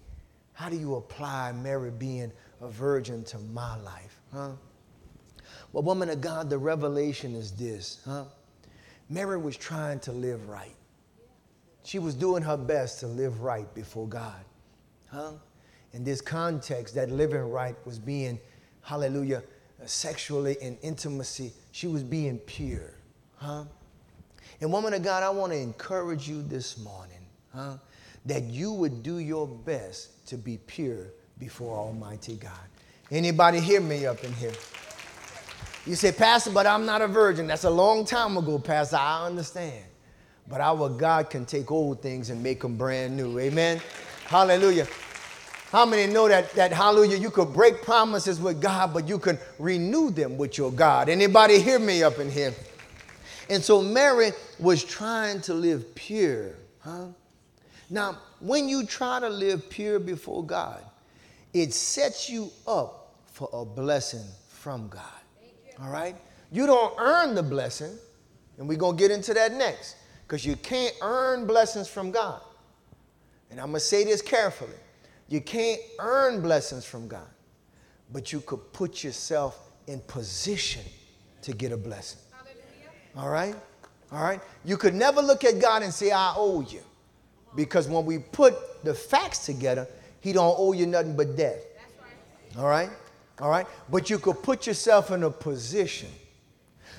How 0.53 0.69
do 0.69 0.77
you 0.77 0.95
apply 0.95 1.51
Mary 1.51 1.91
being 1.91 2.31
a 2.61 2.69
virgin 2.69 3.23
to 3.25 3.39
my 3.39 3.75
life? 3.81 4.21
Huh? 4.31 4.51
Well, 5.73 5.83
woman 5.83 6.09
of 6.09 6.21
God, 6.21 6.49
the 6.49 6.57
revelation 6.57 7.35
is 7.35 7.51
this, 7.51 7.99
huh? 8.05 8.25
Mary 9.09 9.37
was 9.37 9.57
trying 9.57 9.99
to 10.01 10.11
live 10.11 10.47
right. 10.47 10.75
She 11.83 11.99
was 11.99 12.15
doing 12.15 12.43
her 12.43 12.57
best 12.57 12.99
to 13.01 13.07
live 13.07 13.41
right 13.41 13.71
before 13.75 14.07
God. 14.07 14.45
Huh? 15.11 15.33
In 15.91 16.03
this 16.03 16.21
context, 16.21 16.95
that 16.95 17.11
living 17.11 17.51
right 17.51 17.75
was 17.85 17.99
being, 17.99 18.39
hallelujah, 18.81 19.43
uh, 19.81 19.85
sexually 19.85 20.57
in 20.61 20.77
intimacy, 20.81 21.53
she 21.71 21.87
was 21.87 22.03
being 22.03 22.39
pure. 22.39 22.95
Huh? 23.35 23.65
And 24.61 24.71
woman 24.71 24.93
of 24.93 25.03
God, 25.03 25.23
I 25.23 25.29
want 25.29 25.51
to 25.51 25.57
encourage 25.57 26.27
you 26.27 26.41
this 26.41 26.77
morning, 26.77 27.25
huh, 27.53 27.77
that 28.25 28.43
you 28.43 28.71
would 28.71 29.03
do 29.03 29.17
your 29.17 29.47
best 29.47 30.25
to 30.27 30.37
be 30.37 30.57
pure 30.57 31.07
before 31.37 31.77
Almighty 31.77 32.35
God. 32.35 32.51
Anybody 33.11 33.59
hear 33.59 33.81
me 33.81 34.05
up 34.05 34.23
in 34.23 34.33
here? 34.33 34.53
You 35.85 35.95
say, 35.95 36.13
Pastor, 36.13 36.51
but 36.51 36.65
I'm 36.65 36.85
not 36.85 37.01
a 37.01 37.07
virgin. 37.07 37.47
That's 37.47 37.65
a 37.65 37.69
long 37.69 38.05
time 38.05 38.37
ago, 38.37 38.57
Pastor. 38.57 38.95
I 38.95 39.25
understand. 39.25 39.83
But 40.47 40.61
our 40.61 40.89
God 40.89 41.29
can 41.29 41.45
take 41.45 41.71
old 41.71 42.01
things 42.01 42.29
and 42.29 42.41
make 42.41 42.61
them 42.61 42.77
brand 42.77 43.17
new. 43.17 43.37
Amen. 43.39 43.81
Hallelujah. 44.25 44.87
How 45.71 45.85
many 45.85 46.11
know 46.11 46.27
that, 46.27 46.51
that 46.51 46.71
hallelujah, 46.71 47.17
you 47.17 47.31
could 47.31 47.51
break 47.51 47.81
promises 47.81 48.39
with 48.39 48.61
God, 48.61 48.93
but 48.93 49.07
you 49.07 49.17
can 49.17 49.39
renew 49.57 50.11
them 50.11 50.37
with 50.37 50.57
your 50.57 50.71
God? 50.71 51.09
Anybody 51.09 51.59
hear 51.59 51.79
me 51.79 52.03
up 52.03 52.19
in 52.19 52.29
here? 52.29 52.53
And 53.49 53.63
so 53.63 53.81
Mary 53.81 54.31
was 54.59 54.83
trying 54.83 55.41
to 55.41 55.53
live 55.53 55.95
pure, 55.95 56.55
huh? 56.79 57.07
Now, 57.89 58.19
when 58.39 58.69
you 58.69 58.85
try 58.85 59.19
to 59.19 59.29
live 59.29 59.69
pure 59.69 59.99
before 59.99 60.45
God, 60.45 60.83
it 61.53 61.73
sets 61.73 62.29
you 62.29 62.51
up 62.67 63.15
for 63.31 63.49
a 63.51 63.65
blessing 63.65 64.25
from 64.47 64.87
God. 64.87 65.22
All 65.83 65.89
right? 65.89 66.15
You 66.51 66.65
don't 66.65 66.93
earn 66.97 67.35
the 67.35 67.43
blessing, 67.43 67.91
and 68.57 68.67
we're 68.67 68.77
going 68.77 68.95
to 68.95 69.01
get 69.01 69.11
into 69.11 69.33
that 69.33 69.53
next, 69.53 69.95
because 70.25 70.45
you 70.45 70.55
can't 70.55 70.95
earn 71.01 71.45
blessings 71.45 71.87
from 71.87 72.11
God. 72.11 72.41
And 73.51 73.59
I'm 73.59 73.67
going 73.67 73.75
to 73.75 73.79
say 73.81 74.03
this 74.03 74.21
carefully. 74.21 74.71
You 75.27 75.41
can't 75.41 75.81
earn 75.99 76.41
blessings 76.41 76.85
from 76.85 77.07
God, 77.07 77.27
but 78.11 78.31
you 78.31 78.41
could 78.41 78.71
put 78.71 79.03
yourself 79.03 79.71
in 79.87 79.99
position 80.01 80.83
to 81.41 81.53
get 81.53 81.71
a 81.71 81.77
blessing. 81.77 82.19
All 83.17 83.29
right? 83.29 83.55
All 84.11 84.23
right? 84.23 84.39
You 84.63 84.77
could 84.77 84.93
never 84.93 85.21
look 85.21 85.43
at 85.43 85.59
God 85.59 85.83
and 85.83 85.93
say, 85.93 86.11
I 86.11 86.33
owe 86.37 86.61
you. 86.61 86.81
Because 87.55 87.87
when 87.87 88.05
we 88.05 88.19
put 88.19 88.83
the 88.83 88.93
facts 88.93 89.45
together, 89.45 89.87
he 90.19 90.33
don't 90.33 90.55
owe 90.57 90.73
you 90.73 90.87
nothing 90.87 91.15
but 91.15 91.35
death. 91.35 91.59
All 92.57 92.67
right? 92.67 92.89
All 93.39 93.49
right? 93.49 93.65
But 93.89 94.09
you 94.09 94.19
could 94.19 94.41
put 94.43 94.67
yourself 94.67 95.11
in 95.11 95.23
a 95.23 95.29
position. 95.29 96.09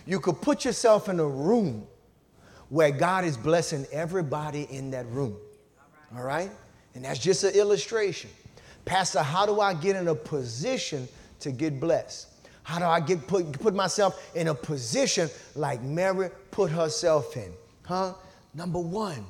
You 0.07 0.20
could 0.20 0.41
put 0.41 0.64
yourself 0.64 1.09
in 1.09 1.20
a 1.20 1.26
room 1.26 1.87
where 2.68 2.91
God 2.91 3.24
is 3.24 3.37
blessing 3.37 3.87
everybody 3.93 4.66
in 4.70 4.91
that 4.91 5.07
room. 5.07 5.37
All 6.16 6.22
right? 6.22 6.51
And 6.95 7.05
that's 7.05 7.18
just 7.18 7.45
an 7.45 7.55
illustration. 7.55 8.30
Pastor, 8.85 9.20
how 9.20 9.47
do 9.47 9.61
I 9.61 9.74
get 9.74 9.97
in 9.97 10.09
a 10.09 10.14
position 10.14 11.09
to 11.41 11.51
get 11.51 11.80
blessed? 11.80 12.28
How 12.62 12.78
do 12.78 12.85
I 12.85 13.01
get 13.01 13.26
put, 13.26 13.53
put 13.61 13.74
myself 13.74 14.30
in 14.35 14.49
a 14.49 14.55
position 14.55 15.28
like 15.55 15.82
Mary 15.82 16.30
put 16.51 16.70
herself 16.70 17.37
in? 17.37 17.53
Huh? 17.85 18.14
Number 18.55 18.78
one, 18.78 19.26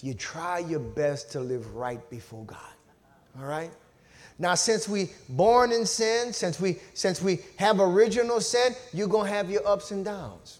you 0.00 0.14
try 0.14 0.58
your 0.58 0.80
best 0.80 1.32
to 1.32 1.40
live 1.40 1.74
right 1.74 2.08
before 2.10 2.44
God. 2.44 2.58
All 3.38 3.46
right? 3.46 3.70
Now, 4.38 4.54
since 4.54 4.88
we 4.88 5.10
born 5.28 5.72
in 5.72 5.86
sin, 5.86 6.32
since 6.32 6.60
we 6.60 6.78
since 6.94 7.22
we 7.22 7.40
have 7.56 7.80
original 7.80 8.40
sin, 8.40 8.74
you're 8.92 9.08
gonna 9.08 9.28
have 9.28 9.50
your 9.50 9.66
ups 9.66 9.90
and 9.90 10.04
downs. 10.04 10.58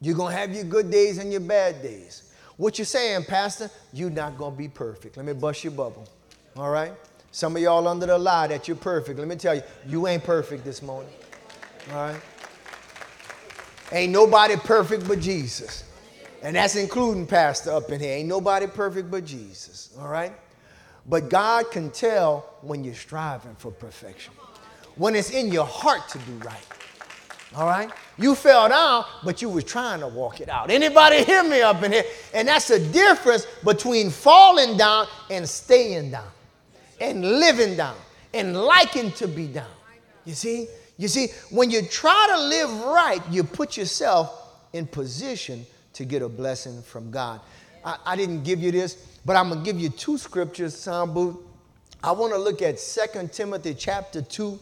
You're 0.00 0.16
gonna 0.16 0.34
have 0.34 0.54
your 0.54 0.64
good 0.64 0.90
days 0.90 1.18
and 1.18 1.32
your 1.32 1.40
bad 1.40 1.82
days. 1.82 2.32
What 2.56 2.78
you 2.78 2.84
saying, 2.84 3.24
Pastor? 3.24 3.70
You're 3.92 4.10
not 4.10 4.36
gonna 4.36 4.56
be 4.56 4.68
perfect. 4.68 5.16
Let 5.16 5.26
me 5.26 5.32
bust 5.32 5.64
your 5.64 5.72
bubble. 5.72 6.08
All 6.56 6.70
right? 6.70 6.92
Some 7.30 7.56
of 7.56 7.62
y'all 7.62 7.86
under 7.86 8.06
the 8.06 8.18
lie 8.18 8.46
that 8.48 8.66
you're 8.66 8.76
perfect. 8.76 9.18
Let 9.18 9.28
me 9.28 9.36
tell 9.36 9.54
you, 9.54 9.62
you 9.86 10.06
ain't 10.06 10.24
perfect 10.24 10.64
this 10.64 10.82
morning. 10.82 11.12
All 11.90 11.96
right? 11.96 12.20
Ain't 13.92 14.12
nobody 14.12 14.56
perfect 14.56 15.06
but 15.06 15.20
Jesus. 15.20 15.84
And 16.42 16.56
that's 16.56 16.76
including 16.76 17.26
Pastor 17.26 17.72
up 17.72 17.90
in 17.90 18.00
here. 18.00 18.16
Ain't 18.16 18.28
nobody 18.28 18.66
perfect 18.66 19.10
but 19.10 19.24
Jesus. 19.24 19.94
All 19.98 20.08
right? 20.08 20.32
But 21.08 21.30
God 21.30 21.70
can 21.70 21.90
tell 21.90 22.56
when 22.60 22.84
you're 22.84 22.94
striving 22.94 23.54
for 23.56 23.70
perfection, 23.70 24.34
when 24.96 25.14
it's 25.14 25.30
in 25.30 25.50
your 25.50 25.64
heart 25.64 26.08
to 26.10 26.18
do 26.18 26.32
right. 26.44 26.66
All 27.56 27.66
right? 27.66 27.90
You 28.18 28.34
fell 28.34 28.68
down, 28.68 29.06
but 29.24 29.40
you 29.40 29.48
were 29.48 29.62
trying 29.62 30.00
to 30.00 30.08
walk 30.08 30.40
it 30.40 30.50
out. 30.50 30.70
Anybody 30.70 31.24
hear 31.24 31.42
me 31.42 31.62
up 31.62 31.82
in 31.82 31.92
here? 31.92 32.04
And 32.34 32.46
that's 32.46 32.68
the 32.68 32.78
difference 32.78 33.46
between 33.64 34.10
falling 34.10 34.76
down 34.76 35.06
and 35.30 35.48
staying 35.48 36.10
down 36.10 36.28
and 37.00 37.22
living 37.22 37.76
down 37.76 37.96
and 38.34 38.54
liking 38.54 39.12
to 39.12 39.26
be 39.26 39.46
down. 39.46 39.70
You 40.26 40.34
see? 40.34 40.66
You 40.98 41.08
see, 41.08 41.28
when 41.50 41.70
you 41.70 41.82
try 41.82 42.26
to 42.32 42.40
live 42.40 42.84
right, 42.84 43.22
you 43.30 43.44
put 43.44 43.76
yourself 43.76 44.52
in 44.72 44.86
position 44.86 45.64
to 45.94 46.04
get 46.04 46.22
a 46.22 46.28
blessing 46.28 46.82
from 46.82 47.10
God. 47.10 47.40
I, 47.84 47.96
I 48.04 48.16
didn't 48.16 48.42
give 48.42 48.60
you 48.60 48.72
this, 48.72 49.17
but 49.28 49.36
I'm 49.36 49.50
going 49.50 49.62
to 49.62 49.64
give 49.64 49.78
you 49.78 49.90
two 49.90 50.16
scriptures, 50.16 50.74
Sambu. 50.74 51.38
I 52.02 52.12
want 52.12 52.32
to 52.32 52.38
look 52.38 52.62
at 52.62 52.78
2 52.78 53.28
Timothy 53.28 53.74
chapter 53.74 54.22
2, 54.22 54.58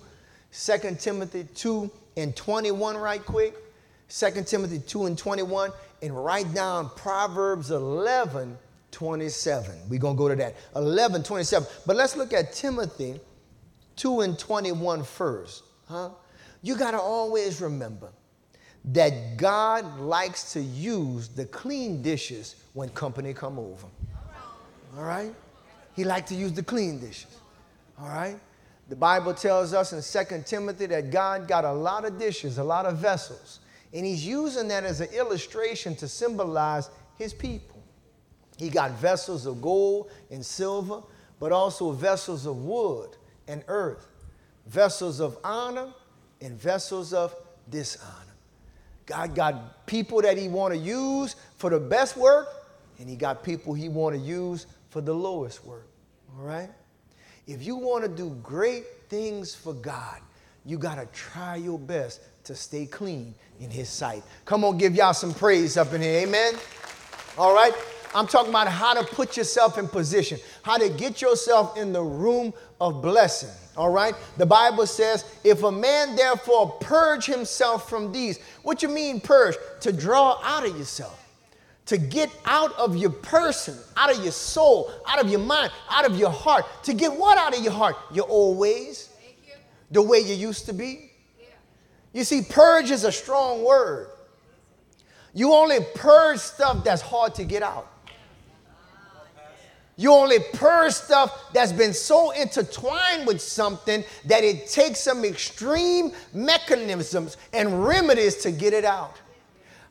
2 0.51 0.97
Timothy 0.99 1.45
2 1.55 1.89
and 2.17 2.35
21 2.35 2.97
right 2.97 3.25
quick. 3.25 3.55
2 4.09 4.43
Timothy 4.45 4.81
2 4.81 5.07
and 5.07 5.17
21, 5.17 5.71
and 6.03 6.25
write 6.25 6.53
down 6.53 6.91
Proverbs 6.97 7.71
11 7.71 8.59
27. 8.91 9.89
We're 9.89 10.01
going 10.01 10.17
to 10.17 10.19
go 10.19 10.29
to 10.31 10.35
that. 10.35 10.57
11, 10.75 11.23
27. 11.23 11.69
But 11.87 11.95
let's 11.95 12.17
look 12.17 12.33
at 12.33 12.53
Timothy 12.53 13.21
2 13.95 14.23
and 14.23 14.37
21 14.37 15.05
first. 15.05 15.63
Huh? 15.89 16.11
You 16.63 16.77
got 16.77 16.91
to 16.91 16.99
always 16.99 17.61
remember 17.61 18.09
that 18.87 19.37
God 19.37 20.01
likes 20.01 20.53
to 20.55 20.61
use 20.61 21.29
the 21.29 21.45
clean 21.47 22.03
dishes 22.03 22.57
when 22.73 22.89
company 22.89 23.33
come 23.33 23.61
over. 23.61 23.87
All 24.97 25.05
right? 25.05 25.35
He 25.95 26.05
liked 26.05 26.29
to 26.29 26.35
use 26.35 26.53
the 26.53 26.63
clean 26.63 26.99
dishes. 26.99 27.37
All 28.01 28.09
right? 28.09 28.39
The 28.89 28.97
Bible 28.97 29.35
tells 29.35 29.75
us 29.75 29.93
in 29.93 30.27
2 30.27 30.43
Timothy 30.47 30.87
that 30.87 31.11
God 31.11 31.49
got 31.49 31.65
a 31.65 31.73
lot 31.73 32.05
of 32.05 32.19
dishes, 32.19 32.59
a 32.59 32.65
lot 32.65 32.87
of 32.87 32.99
vessels. 32.99 33.61
And 33.93 34.07
he's 34.07 34.27
using 34.27 34.69
that 34.69 34.85
as 34.85 35.01
an 35.01 35.09
illustration 35.13 35.97
to 35.97 36.09
symbolize 36.09 36.91
his 37.19 37.33
people. 37.33 37.83
He 38.57 38.69
got 38.69 38.93
vessels 38.93 39.47
of 39.47 39.61
gold 39.61 40.11
and 40.31 40.45
silver, 40.45 41.03
but 41.41 41.53
also 41.53 41.91
vessels 41.93 42.47
of 42.47 42.57
wood 42.57 43.17
and 43.49 43.65
earth, 43.69 44.09
vessels 44.67 45.21
of 45.21 45.37
honor 45.45 45.93
and 46.41 46.59
vessels 46.59 47.13
of 47.13 47.35
dishonor. 47.71 48.13
God 49.05 49.35
got 49.35 49.87
people 49.87 50.23
that 50.23 50.37
he 50.37 50.49
want 50.49 50.75
to 50.75 50.79
use 50.79 51.37
for 51.57 51.71
the 51.71 51.79
best 51.79 52.17
work, 52.17 52.49
and 52.99 53.09
he 53.09 53.17
got 53.17 53.43
people 53.43 53.75
he 53.75 53.89
want 53.89 54.17
to 54.17 54.21
use 54.21 54.67
for 54.91 55.01
the 55.01 55.15
lowest 55.15 55.65
work. 55.65 55.89
All 56.37 56.45
right? 56.45 56.71
If 57.47 57.63
you 57.63 57.77
want 57.77 58.05
to 58.05 58.09
do 58.09 58.37
great 58.43 58.85
things 59.09 59.55
for 59.55 59.73
God, 59.73 60.21
you 60.65 60.79
got 60.79 60.97
to 60.97 61.07
try 61.13 61.57
your 61.57 61.79
best 61.79 62.21
to 62.45 62.55
stay 62.55 62.87
clean 62.87 63.35
in 63.61 63.71
his 63.71 63.89
sight. 63.89 64.23
Come 64.45 64.65
on, 64.65 64.79
give 64.79 64.95
y'all 64.95 65.15
some 65.15 65.33
praise 65.33 65.77
up 65.77 65.93
in 65.93 66.01
here. 66.01 66.27
Amen. 66.27 66.55
All 67.39 67.55
right. 67.55 67.73
I'm 68.15 68.27
talking 68.27 68.51
about 68.51 68.69
how 68.69 68.95
to 68.95 69.05
put 69.15 69.37
yourself 69.37 69.79
in 69.79 69.89
position, 69.89 70.39
how 70.63 70.79
to 70.79 70.89
get 70.89 71.21
yourself 71.21 71.77
in 71.77 71.93
the 71.93 72.03
room 72.03 72.55
of 72.81 73.03
blessing. 73.03 73.51
All 73.77 73.91
right? 73.91 74.15
The 74.39 74.47
Bible 74.47 74.87
says, 74.87 75.25
if 75.45 75.63
a 75.63 75.71
man 75.71 76.17
therefore 76.17 76.71
purge 76.81 77.27
himself 77.27 77.91
from 77.91 78.13
these, 78.13 78.39
what 78.63 78.83
you 78.83 78.89
mean 78.89 79.21
purge? 79.21 79.57
To 79.83 79.93
draw 79.93 80.41
out 80.43 80.67
of 80.67 80.79
yourself. 80.79 81.26
To 81.87 81.99
get 81.99 82.31
out 82.45 82.73
of 82.77 82.97
your 82.97 83.11
person, 83.11 83.77
out 83.97 84.15
of 84.15 84.23
your 84.23 84.33
soul, 84.33 84.91
out 85.07 85.21
of 85.21 85.31
your 85.31 85.41
mind, 85.41 85.71
out 85.89 86.05
of 86.05 86.19
your 86.19 86.31
heart. 86.31 86.65
To 86.85 86.95
get 86.95 87.13
what 87.13 87.39
out 87.39 87.57
of 87.57 87.63
your 87.63 87.73
heart? 87.73 87.97
Your 88.13 88.29
old 88.29 88.59
ways, 88.59 89.11
the 89.91 90.03
way 90.03 90.19
you 90.19 90.35
used 90.35 90.67
to 90.67 90.73
be. 90.73 91.13
You 92.13 92.25
see, 92.25 92.43
purge 92.43 92.91
is 92.91 93.05
a 93.05 93.13
strong 93.13 93.63
word. 93.63 94.09
You 95.33 95.53
only 95.53 95.79
purge 95.95 96.39
stuff 96.39 96.83
that's 96.83 97.03
hard 97.03 97.35
to 97.35 97.45
get 97.45 97.63
out. 97.63 97.93
You 99.99 100.13
only 100.13 100.39
purge 100.53 100.93
stuff 100.93 101.53
that's 101.53 101.73
been 101.73 101.95
so 101.95 102.31
intertwined 102.33 103.27
with 103.27 103.41
something 103.41 104.05
that 104.27 104.45
it 104.45 104.69
takes 104.69 105.01
some 105.01 105.25
extreme 105.25 106.13
mechanisms 106.35 107.39
and 107.53 107.87
remedies 107.87 108.37
to 108.37 108.51
get 108.51 108.75
it 108.75 108.85
out. 108.85 109.21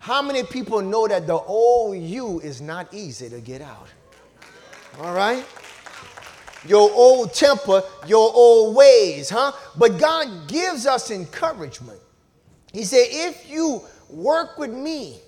How 0.05 0.21
many 0.21 0.43
people 0.43 0.83
know 0.83 1.07
that 1.07 1.25
the 1.25 1.33
old 1.33 1.97
you 1.97 2.39
is 2.41 2.61
not 2.61 2.93
easy 2.93 3.27
to 3.27 3.41
get 3.41 3.59
out? 3.59 3.87
All 4.99 5.15
right? 5.15 5.43
Your 6.67 6.91
old 6.91 7.33
temper, 7.33 7.81
your 8.05 8.31
old 8.31 8.75
ways, 8.75 9.31
huh? 9.31 9.51
But 9.75 9.97
God 9.97 10.47
gives 10.47 10.85
us 10.85 11.09
encouragement. 11.09 11.99
He 12.71 12.83
said, 12.83 13.07
if 13.09 13.49
you 13.49 13.81
work 14.07 14.59
with 14.59 14.69
me 14.69 15.21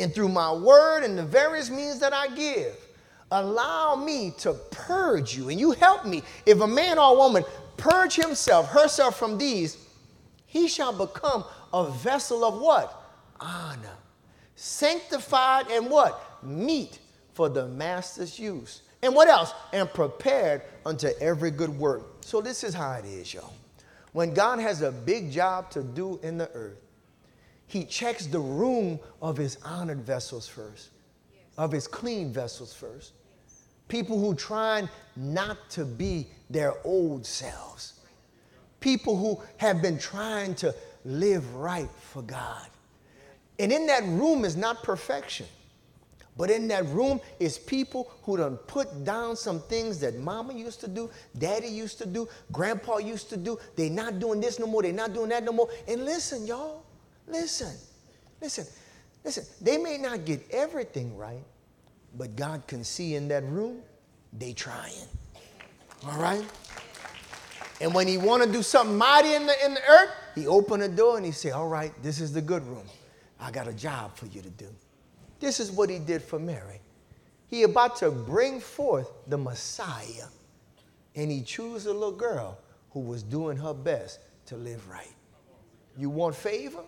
and 0.00 0.12
through 0.12 0.30
my 0.30 0.52
word 0.52 1.04
and 1.04 1.16
the 1.16 1.22
various 1.22 1.70
means 1.70 2.00
that 2.00 2.12
I 2.12 2.26
give, 2.26 2.74
allow 3.30 3.94
me 3.94 4.32
to 4.38 4.54
purge 4.72 5.36
you 5.36 5.48
and 5.48 5.60
you 5.60 5.70
help 5.70 6.06
me. 6.06 6.24
If 6.44 6.60
a 6.60 6.66
man 6.66 6.98
or 6.98 7.12
a 7.12 7.16
woman 7.16 7.44
purge 7.76 8.16
himself, 8.16 8.68
herself 8.68 9.16
from 9.16 9.38
these, 9.38 9.78
he 10.44 10.66
shall 10.66 10.92
become 10.92 11.44
a 11.72 11.88
vessel 11.88 12.44
of 12.44 12.60
what? 12.60 12.98
Honor. 13.42 13.96
Sanctified 14.56 15.70
and 15.70 15.90
what? 15.90 16.42
Meet 16.42 16.98
for 17.34 17.48
the 17.48 17.66
master's 17.66 18.38
use. 18.38 18.82
And 19.02 19.14
what 19.14 19.28
else? 19.28 19.52
And 19.72 19.92
prepared 19.92 20.62
unto 20.86 21.08
every 21.20 21.50
good 21.50 21.70
work. 21.70 22.24
So 22.24 22.40
this 22.40 22.62
is 22.62 22.72
how 22.72 22.92
it 22.92 23.04
is, 23.04 23.34
y'all. 23.34 23.52
When 24.12 24.32
God 24.34 24.58
has 24.58 24.82
a 24.82 24.92
big 24.92 25.32
job 25.32 25.70
to 25.70 25.82
do 25.82 26.20
in 26.22 26.38
the 26.38 26.50
earth, 26.50 26.78
he 27.66 27.84
checks 27.84 28.26
the 28.26 28.38
room 28.38 29.00
of 29.20 29.36
his 29.36 29.58
honored 29.64 30.02
vessels 30.02 30.46
first, 30.46 30.90
of 31.58 31.72
his 31.72 31.88
clean 31.88 32.32
vessels 32.32 32.72
first 32.74 33.12
people 33.92 34.18
who 34.18 34.34
trying 34.34 34.88
not 35.16 35.68
to 35.68 35.84
be 35.84 36.26
their 36.48 36.72
old 36.82 37.26
selves, 37.26 38.00
people 38.80 39.18
who 39.18 39.38
have 39.58 39.82
been 39.82 39.98
trying 39.98 40.54
to 40.54 40.74
live 41.04 41.54
right 41.54 41.90
for 42.10 42.22
God. 42.22 42.66
And 43.58 43.72
in 43.72 43.86
that 43.86 44.02
room 44.04 44.44
is 44.44 44.56
not 44.56 44.82
perfection. 44.82 45.46
But 46.36 46.50
in 46.50 46.66
that 46.68 46.86
room 46.86 47.20
is 47.38 47.58
people 47.58 48.10
who 48.22 48.38
done 48.38 48.56
put 48.56 49.04
down 49.04 49.36
some 49.36 49.60
things 49.60 50.00
that 50.00 50.18
mama 50.18 50.54
used 50.54 50.80
to 50.80 50.88
do, 50.88 51.10
daddy 51.38 51.68
used 51.68 51.98
to 51.98 52.06
do, 52.06 52.26
grandpa 52.50 52.98
used 52.98 53.28
to 53.30 53.36
do. 53.36 53.58
They 53.76 53.90
not 53.90 54.18
doing 54.18 54.40
this 54.40 54.58
no 54.58 54.66
more, 54.66 54.82
they 54.82 54.92
not 54.92 55.12
doing 55.12 55.28
that 55.28 55.44
no 55.44 55.52
more. 55.52 55.68
And 55.86 56.04
listen, 56.04 56.46
y'all, 56.46 56.84
listen, 57.26 57.76
listen, 58.40 58.66
listen. 59.24 59.44
They 59.60 59.76
may 59.76 59.98
not 59.98 60.24
get 60.24 60.42
everything 60.50 61.16
right, 61.16 61.44
but 62.16 62.34
God 62.34 62.66
can 62.66 62.82
see 62.82 63.14
in 63.14 63.28
that 63.28 63.44
room, 63.44 63.82
they 64.32 64.54
trying. 64.54 65.08
All 66.06 66.18
right? 66.18 66.44
And 67.82 67.92
when 67.92 68.08
he 68.08 68.16
want 68.16 68.42
to 68.42 68.50
do 68.50 68.62
something 68.62 68.96
mighty 68.96 69.34
in 69.34 69.46
the, 69.46 69.64
in 69.64 69.74
the 69.74 69.82
earth, 69.86 70.10
he 70.34 70.46
open 70.46 70.80
the 70.80 70.88
door 70.88 71.18
and 71.18 71.26
he 71.26 71.32
say, 71.32 71.50
all 71.50 71.68
right, 71.68 71.92
this 72.02 72.20
is 72.20 72.32
the 72.32 72.40
good 72.40 72.66
room. 72.66 72.86
I 73.42 73.50
got 73.50 73.66
a 73.66 73.72
job 73.72 74.16
for 74.16 74.26
you 74.26 74.40
to 74.40 74.50
do. 74.50 74.68
This 75.40 75.58
is 75.58 75.70
what 75.72 75.90
he 75.90 75.98
did 75.98 76.22
for 76.22 76.38
Mary. 76.38 76.80
He 77.48 77.64
about 77.64 77.96
to 77.96 78.10
bring 78.10 78.60
forth 78.60 79.10
the 79.26 79.36
Messiah, 79.36 80.28
and 81.16 81.30
he 81.30 81.42
chose 81.42 81.86
a 81.86 81.92
little 81.92 82.12
girl 82.12 82.56
who 82.92 83.00
was 83.00 83.22
doing 83.22 83.56
her 83.56 83.74
best 83.74 84.20
to 84.46 84.56
live 84.56 84.88
right. 84.88 85.12
You 85.98 86.08
want 86.08 86.36
favor? 86.36 86.82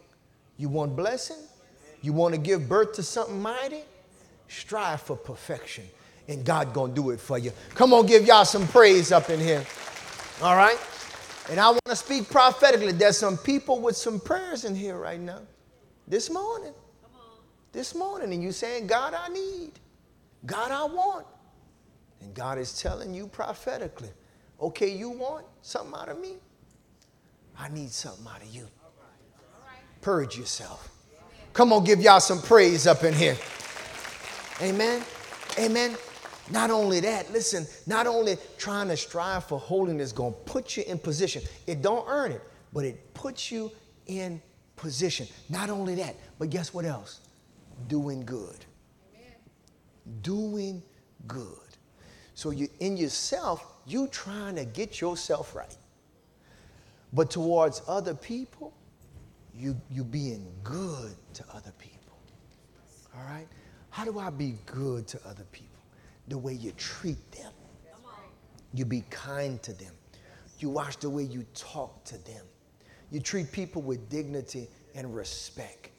You 0.56 0.68
want 0.68 0.94
blessing? 0.94 1.42
You 2.02 2.12
want 2.12 2.34
to 2.34 2.40
give 2.40 2.68
birth 2.68 2.92
to 2.94 3.02
something 3.02 3.42
mighty? 3.42 3.82
Strive 4.48 5.02
for 5.02 5.16
perfection, 5.16 5.84
and 6.28 6.44
God 6.44 6.72
gonna 6.72 6.94
do 6.94 7.10
it 7.10 7.20
for 7.20 7.36
you. 7.36 7.52
Come 7.74 7.92
on, 7.92 8.06
give 8.06 8.24
y'all 8.24 8.44
some 8.44 8.68
praise 8.68 9.10
up 9.10 9.28
in 9.28 9.40
here. 9.40 9.66
All 10.42 10.56
right? 10.56 10.78
And 11.50 11.58
I 11.58 11.68
want 11.70 11.84
to 11.86 11.96
speak 11.96 12.30
prophetically. 12.30 12.92
There's 12.92 13.18
some 13.18 13.36
people 13.36 13.80
with 13.80 13.96
some 13.96 14.20
prayers 14.20 14.64
in 14.64 14.74
here 14.74 14.96
right 14.96 15.20
now. 15.20 15.40
This 16.06 16.30
morning. 16.30 16.72
This 17.72 17.94
morning. 17.94 18.32
And 18.32 18.42
you 18.42 18.52
saying, 18.52 18.86
God, 18.86 19.14
I 19.14 19.28
need. 19.28 19.72
God, 20.46 20.70
I 20.70 20.84
want. 20.84 21.26
And 22.20 22.34
God 22.34 22.58
is 22.58 22.80
telling 22.80 23.12
you 23.14 23.26
prophetically, 23.26 24.10
okay, 24.60 24.88
you 24.88 25.10
want 25.10 25.44
something 25.62 25.94
out 25.98 26.08
of 26.08 26.20
me? 26.20 26.36
I 27.58 27.68
need 27.68 27.90
something 27.90 28.26
out 28.26 28.42
of 28.42 28.48
you. 28.48 28.66
Purge 30.00 30.36
yourself. 30.36 30.90
Come 31.52 31.72
on, 31.72 31.84
give 31.84 32.00
y'all 32.00 32.20
some 32.20 32.42
praise 32.42 32.86
up 32.86 33.04
in 33.04 33.14
here. 33.14 33.36
Amen. 34.60 35.02
Amen. 35.58 35.96
Not 36.50 36.70
only 36.70 37.00
that, 37.00 37.32
listen, 37.32 37.66
not 37.86 38.06
only 38.06 38.36
trying 38.58 38.88
to 38.88 38.96
strive 38.96 39.44
for 39.44 39.58
holiness 39.58 40.12
going 40.12 40.34
to 40.34 40.38
put 40.40 40.76
you 40.76 40.84
in 40.86 40.98
position. 40.98 41.42
It 41.66 41.80
don't 41.80 42.06
earn 42.08 42.32
it, 42.32 42.42
but 42.72 42.84
it 42.84 43.14
puts 43.14 43.50
you 43.50 43.70
in 44.06 44.42
position. 44.84 45.26
Not 45.48 45.70
only 45.70 45.94
that, 45.94 46.14
but 46.38 46.50
guess 46.50 46.74
what 46.74 46.84
else? 46.84 47.20
Doing 47.88 48.22
good. 48.24 48.66
Amen. 49.16 49.32
Doing 50.20 50.82
good. 51.26 51.70
So 52.34 52.50
you 52.50 52.68
in 52.80 52.98
yourself, 52.98 53.64
you 53.86 54.08
trying 54.08 54.56
to 54.56 54.66
get 54.66 55.00
yourself 55.00 55.54
right. 55.54 55.76
But 57.14 57.30
towards 57.30 57.80
other 57.88 58.12
people, 58.12 58.74
you 59.54 59.74
you 59.90 60.04
being 60.04 60.46
good 60.62 61.16
to 61.32 61.44
other 61.54 61.72
people. 61.78 62.18
All 63.16 63.24
right? 63.24 63.48
How 63.88 64.04
do 64.04 64.18
I 64.18 64.28
be 64.28 64.58
good 64.66 65.06
to 65.08 65.20
other 65.26 65.46
people? 65.50 65.80
The 66.28 66.36
way 66.36 66.52
you 66.52 66.72
treat 66.72 67.32
them. 67.32 67.52
You 68.74 68.84
be 68.84 69.02
kind 69.08 69.62
to 69.62 69.72
them. 69.72 69.94
You 70.58 70.68
watch 70.68 70.98
the 70.98 71.08
way 71.08 71.22
you 71.22 71.46
talk 71.54 72.04
to 72.04 72.18
them. 72.24 72.44
You 73.14 73.20
treat 73.20 73.52
people 73.52 73.80
with 73.80 74.10
dignity 74.10 74.66
and 74.96 75.14
respect. 75.14 75.90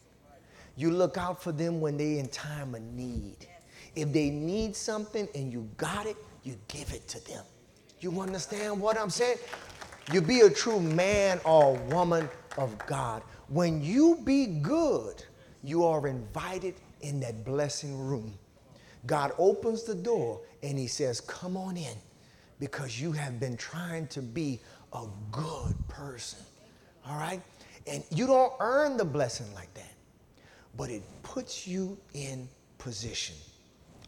You 0.75 0.91
look 0.91 1.17
out 1.17 1.41
for 1.41 1.53
them 1.53 1.79
when 1.79 1.95
they're 1.95 2.19
in 2.19 2.27
time 2.27 2.75
of 2.75 2.81
need. 2.81 3.47
If 3.95 4.11
they 4.11 4.29
need 4.29 4.75
something 4.75 5.25
and 5.33 5.49
you 5.49 5.69
got 5.77 6.07
it, 6.07 6.17
you 6.43 6.57
give 6.67 6.91
it 6.91 7.07
to 7.07 7.25
them. 7.25 7.45
You 8.01 8.19
understand 8.19 8.81
what 8.81 8.99
I'm 8.99 9.09
saying? 9.09 9.37
You 10.11 10.19
be 10.19 10.41
a 10.41 10.49
true 10.49 10.81
man 10.81 11.39
or 11.45 11.77
woman 11.89 12.27
of 12.57 12.77
God. 12.85 13.23
When 13.47 13.81
you 13.81 14.19
be 14.25 14.47
good, 14.47 15.23
you 15.63 15.85
are 15.85 16.09
invited 16.09 16.75
in 16.99 17.21
that 17.21 17.45
blessing 17.45 17.97
room. 17.97 18.37
God 19.05 19.31
opens 19.37 19.83
the 19.83 19.95
door 19.95 20.41
and 20.61 20.77
He 20.77 20.87
says, 20.87 21.21
Come 21.21 21.55
on 21.55 21.77
in 21.77 21.95
because 22.59 22.99
you 22.99 23.13
have 23.13 23.39
been 23.39 23.55
trying 23.55 24.07
to 24.07 24.21
be 24.21 24.59
a 24.91 25.05
good 25.31 25.75
person. 25.87 26.39
All 27.07 27.17
right? 27.17 27.41
And 27.87 28.03
you 28.11 28.27
don't 28.27 28.53
earn 28.59 28.97
the 28.97 29.05
blessing 29.05 29.47
like 29.53 29.73
that, 29.75 29.93
but 30.75 30.89
it 30.89 31.03
puts 31.23 31.67
you 31.67 31.97
in 32.13 32.47
position. 32.77 33.35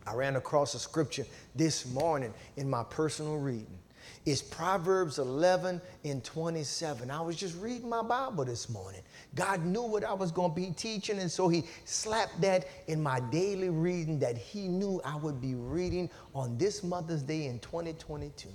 I 0.06 0.16
ran 0.16 0.36
across 0.38 0.74
a 0.74 0.80
scripture 0.80 1.26
this 1.56 1.86
morning 1.94 2.34
in 2.56 2.70
my 2.70 2.84
personal 2.84 3.38
reading 3.38 3.78
It's 4.26 4.42
Proverbs 4.42 5.20
11 5.20 5.82
and 6.06 6.24
27. 6.24 7.12
I 7.12 7.22
was 7.22 7.36
just 7.36 7.58
reading 7.58 7.90
my 7.90 8.02
Bible 8.02 8.46
this 8.46 8.70
morning. 8.70 9.02
God 9.36 9.66
knew 9.66 9.84
what 9.84 10.04
I 10.06 10.14
was 10.14 10.32
going 10.32 10.52
to 10.52 10.56
be 10.56 10.72
teaching, 10.72 11.20
and 11.20 11.30
so 11.30 11.50
He 11.50 11.66
slapped 11.86 12.40
that 12.42 12.68
in 12.88 13.02
my 13.02 13.20
daily 13.32 13.70
reading 13.70 14.18
that 14.20 14.38
He 14.38 14.68
knew 14.68 15.02
I 15.06 15.18
would 15.18 15.42
be 15.42 15.56
reading 15.56 16.10
on 16.34 16.58
this 16.58 16.84
Mother's 16.84 17.22
Day 17.22 17.46
in 17.48 17.60
2022. 17.60 18.50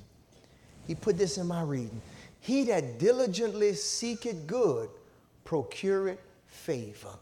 He 0.87 0.95
put 0.95 1.17
this 1.19 1.39
in 1.39 1.47
my 1.47 1.63
reading. 1.63 2.01
He 2.43 2.65
that 2.65 2.99
diligently 2.99 3.73
seeketh 3.73 4.47
good, 4.47 4.91
procureth 5.45 6.19
favor. 6.47 7.17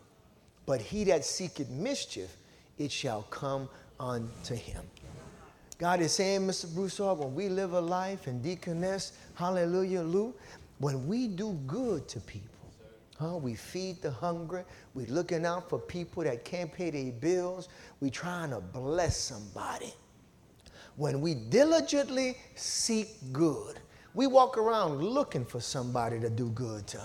But 0.66 0.80
he 0.80 1.04
that 1.04 1.24
seeketh 1.24 1.70
mischief, 1.70 2.36
it 2.78 2.90
shall 2.90 3.22
come 3.24 3.68
unto 4.00 4.54
him. 4.54 4.82
God 5.78 6.00
is 6.00 6.12
saying, 6.12 6.40
Mr. 6.40 6.74
Broussard, 6.74 7.18
when 7.18 7.34
we 7.34 7.48
live 7.48 7.74
a 7.74 7.80
life 7.80 8.26
and 8.26 8.42
deaconess, 8.42 9.12
hallelujah, 9.34 10.02
Lou, 10.02 10.34
when 10.78 11.06
we 11.06 11.28
do 11.28 11.52
good 11.66 12.08
to 12.08 12.20
people, 12.20 12.60
Huh? 13.20 13.36
We 13.36 13.54
feed 13.54 14.00
the 14.00 14.10
hungry. 14.10 14.64
we 14.94 15.04
looking 15.04 15.44
out 15.44 15.68
for 15.68 15.78
people 15.78 16.24
that 16.24 16.42
can't 16.42 16.72
pay 16.72 16.88
their 16.88 17.12
bills. 17.12 17.68
we 18.00 18.08
trying 18.08 18.48
to 18.50 18.60
bless 18.60 19.18
somebody. 19.18 19.92
When 20.96 21.20
we 21.20 21.34
diligently 21.34 22.38
seek 22.54 23.08
good, 23.30 23.78
we 24.14 24.26
walk 24.26 24.58
around 24.58 25.02
looking 25.02 25.44
for 25.44 25.60
somebody 25.60 26.18
to 26.20 26.30
do 26.30 26.50
good 26.50 26.86
to. 26.88 27.00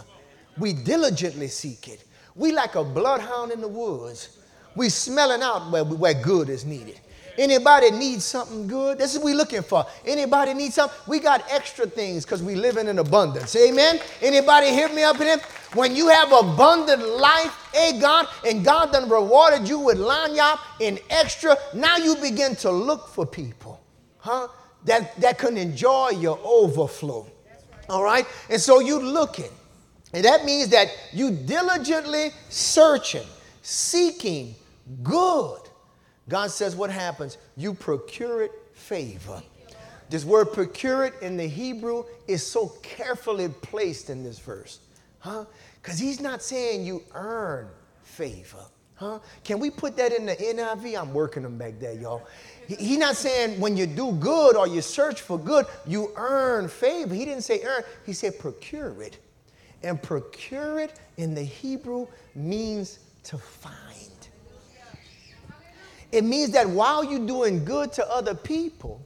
We 0.58 0.74
diligently 0.74 1.47
seek 1.47 1.88
it. 1.88 2.03
We 2.36 2.51
like 2.51 2.76
a 2.76 2.84
bloodhound 2.84 3.51
in 3.51 3.62
the 3.62 3.68
woods. 3.68 4.39
We 4.76 4.89
smelling 4.89 5.41
out 5.41 5.72
where, 5.72 5.84
where 5.84 6.14
good 6.14 6.49
is 6.49 6.66
needed. 6.66 6.99
Anybody 7.38 7.91
needs 7.91 8.24
something 8.24 8.66
good? 8.68 8.97
This 8.97 9.14
is 9.14 9.20
what 9.20 9.26
we 9.26 9.34
looking 9.34 9.62
for. 9.62 9.86
Anybody 10.06 10.53
need 10.53 10.72
something? 10.72 10.97
We 11.08 11.20
got 11.20 11.43
extra 11.51 11.86
things 11.86 12.24
because 12.24 12.41
we 12.41 12.56
living 12.56 12.88
in 12.88 12.99
abundance. 12.99 13.56
Amen. 13.56 13.99
Anybody 14.22 14.70
hear 14.70 14.88
me 14.89 15.03
up 15.03 15.20
in 15.20 15.28
here? 15.28 15.41
When 15.74 15.95
you 15.95 16.08
have 16.08 16.32
abundant 16.32 17.06
life, 17.06 17.70
hey 17.74 17.99
God, 17.99 18.28
and 18.47 18.64
God 18.64 18.93
done 18.93 19.10
rewarded 19.10 19.68
you 19.68 19.80
with 19.80 19.97
lanyard 19.97 20.60
and 20.80 20.99
extra, 21.10 21.58
now 21.74 21.97
you 21.97 22.16
begin 22.16 22.56
to 22.58 22.72
look 22.72 23.10
for 23.10 23.26
people, 23.26 23.82
huh? 24.18 24.47
That 24.86 25.16
that 25.20 25.38
can 25.38 25.58
enjoy 25.58 26.10
your 26.12 26.40
overflow. 26.44 27.28
All 27.90 28.04
right? 28.04 28.26
And 28.50 28.60
so 28.60 28.80
you 28.80 29.00
looking. 29.00 29.52
And 30.14 30.24
that 30.24 30.46
means 30.46 30.70
that 30.70 30.88
you 31.12 31.32
diligently 31.32 32.32
searching, 32.50 33.28
seeking 33.62 34.56
good 35.04 35.60
God 36.28 36.52
says 36.52 36.76
what 36.76 36.90
happens? 36.90 37.38
You 37.56 37.74
procure 37.74 38.44
it 38.44 38.52
favor. 38.74 39.42
This 40.10 40.26
word 40.26 40.54
procure 40.54 41.06
it 41.06 41.14
in 41.22 41.38
the 41.38 41.48
Hebrew 41.48 42.04
is 42.28 42.46
so 42.46 42.70
carefully 42.82 43.50
placed 43.50 44.10
in 44.10 44.24
this 44.24 44.40
verse. 44.40 44.80
Huh? 45.20 45.46
Because 45.82 46.00
he's 46.00 46.20
not 46.20 46.42
saying 46.42 46.86
you 46.86 47.04
earn 47.14 47.68
favor. 48.04 48.66
Huh? 48.96 49.20
Can 49.44 49.60
we 49.60 49.70
put 49.70 49.98
that 49.98 50.14
in 50.14 50.26
the 50.26 50.36
NIV? 50.36 51.00
I'm 51.00 51.14
working 51.14 51.44
them 51.44 51.58
back 51.58 51.80
there, 51.80 51.94
y'all. 51.94 52.28
He's 52.68 52.97
not 52.97 53.16
saying 53.16 53.59
when 53.59 53.78
you 53.78 53.86
do 53.86 54.13
good 54.13 54.55
or 54.55 54.68
you 54.68 54.82
search 54.82 55.22
for 55.22 55.38
good, 55.38 55.66
you 55.86 56.11
earn 56.16 56.68
favor. 56.68 57.13
He 57.13 57.26
didn't 57.26 57.43
say 57.43 57.61
earn, 57.63 57.84
he 58.05 58.13
said 58.13 58.39
procure 58.39 59.01
it. 59.01 59.18
And 59.84 60.01
procure 60.01 60.80
it 60.80 60.99
in 61.18 61.36
the 61.36 61.43
Hebrew 61.43 62.07
means 62.34 62.99
to 63.26 63.38
find. 63.38 63.76
It 66.11 66.24
means 66.24 66.51
that 66.51 66.68
while 66.68 67.03
you're 67.03 67.28
doing 67.28 67.66
good 67.66 67.91
to 67.93 68.09
other 68.09 68.34
people, 68.34 69.01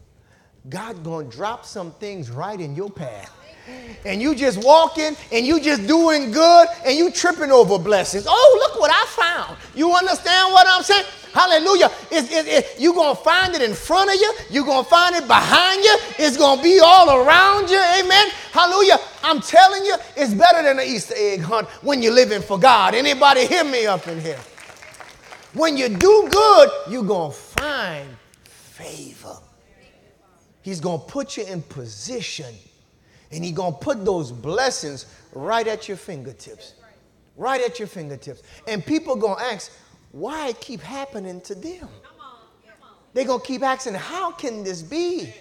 God's 0.70 0.99
gonna 0.99 1.28
drop 1.28 1.66
some 1.66 1.91
things 1.93 2.30
right 2.30 2.60
in 2.60 2.76
your 2.76 2.89
path. 2.89 3.32
And 4.05 4.22
you 4.22 4.36
just 4.36 4.64
walking 4.64 5.16
and 5.32 5.45
you 5.45 5.60
just 5.60 5.86
doing 5.88 6.32
good 6.32 6.68
and 6.86 6.97
you 6.97 7.12
tripping 7.12 7.51
over 7.51 7.78
blessings. 7.78 8.26
Oh, 8.28 8.68
look 8.68 8.80
what 8.80 8.91
I 8.91 9.05
found. 9.07 9.57
You 9.76 9.91
understand 9.91 10.53
what 10.53 10.68
I'm 10.70 10.84
saying? 10.84 11.05
Hallelujah. 11.34 11.92
It, 12.12 12.28
it, 12.32 12.76
you're 12.80 12.94
going 12.94 13.16
to 13.16 13.22
find 13.22 13.56
it 13.56 13.62
in 13.62 13.74
front 13.74 14.10
of 14.10 14.16
you. 14.16 14.34
You're 14.50 14.66
going 14.66 14.84
to 14.84 14.90
find 14.90 15.16
it 15.16 15.28
behind 15.28 15.84
you. 15.84 15.98
It's 16.18 16.38
going 16.38 16.58
to 16.58 16.64
be 16.64 16.80
all 16.80 17.24
around 17.26 17.70
you. 17.70 17.80
Amen. 17.80 18.30
Hallelujah. 18.52 18.98
I'm 19.24 19.42
telling 19.42 19.86
you, 19.86 19.96
it's 20.16 20.34
better 20.34 20.64
than 20.64 20.80
an 20.80 20.86
Easter 20.86 21.16
egg 21.18 21.42
hunt 21.42 21.68
when 21.84 22.02
you're 22.02 22.14
living 22.14 22.42
for 22.42 22.58
God. 22.58 22.96
Anybody 22.96 23.46
hear 23.46 23.64
me 23.64 23.86
up 23.86 24.08
in 24.08 24.20
here? 24.20 24.40
When 25.54 25.78
you 25.78 25.90
do 25.90 26.28
good, 26.32 26.70
you're 26.90 27.04
going 27.04 27.32
to 27.32 27.38
find 27.38 28.10
favor. 28.44 29.38
He's 30.62 30.80
going 30.80 31.00
to 31.00 31.06
put 31.06 31.38
you 31.38 31.46
in 31.46 31.62
position 31.62 32.54
and 33.32 33.44
he's 33.44 33.54
going 33.54 33.74
to 33.74 33.80
put 33.80 34.04
those 34.06 34.32
blessings 34.32 35.06
right 35.34 35.68
at 35.68 35.88
your 35.88 35.98
fingertips. 35.98 36.74
Right 37.38 37.62
at 37.62 37.80
your 37.80 37.88
fingertips. 37.88 38.44
And 38.68 38.86
people 38.86 39.16
going 39.16 39.38
to 39.38 39.44
ask, 39.46 39.72
why 40.12 40.49
it 40.49 40.60
keep 40.60 40.82
happening 40.82 41.41
to 41.41 41.55
them? 41.55 41.88
They're 43.14 43.26
going 43.26 43.41
to 43.41 43.45
keep 43.45 43.64
asking, 43.64 43.95
how 43.95 44.32
can 44.32 44.64
this 44.64 44.82
be? 44.82 45.34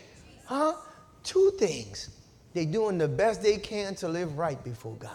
Huh? 0.46 0.74
Two 1.22 1.52
things. 1.58 2.10
They're 2.54 2.64
doing 2.64 2.96
the 2.98 3.08
best 3.08 3.42
they 3.42 3.58
can 3.58 3.94
to 3.96 4.08
live 4.08 4.38
right 4.38 4.62
before 4.64 4.96
God. 4.96 5.10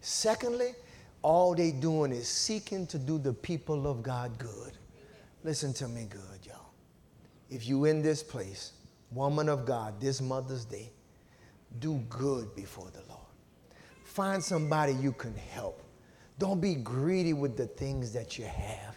Secondly, 0.00 0.74
all 1.22 1.54
they 1.54 1.72
doing 1.72 2.12
is 2.12 2.28
seeking 2.28 2.86
to 2.88 2.98
do 2.98 3.18
the 3.18 3.32
people 3.32 3.86
of 3.86 4.02
God 4.02 4.38
good. 4.38 4.72
Listen 5.44 5.72
to 5.74 5.88
me 5.88 6.06
good, 6.08 6.44
y'all. 6.44 6.72
If 7.50 7.66
you 7.66 7.84
in 7.84 8.02
this 8.02 8.22
place, 8.22 8.72
woman 9.12 9.48
of 9.48 9.66
God, 9.66 10.00
this 10.00 10.20
Mother's 10.20 10.64
Day, 10.64 10.90
do 11.78 12.02
good 12.08 12.54
before 12.54 12.90
the 12.90 13.02
Lord. 13.08 13.20
Find 14.04 14.42
somebody 14.42 14.94
you 14.94 15.12
can 15.12 15.34
help. 15.34 15.82
Don't 16.38 16.60
be 16.60 16.74
greedy 16.74 17.32
with 17.32 17.56
the 17.56 17.66
things 17.66 18.12
that 18.12 18.38
you 18.38 18.44
have. 18.44 18.96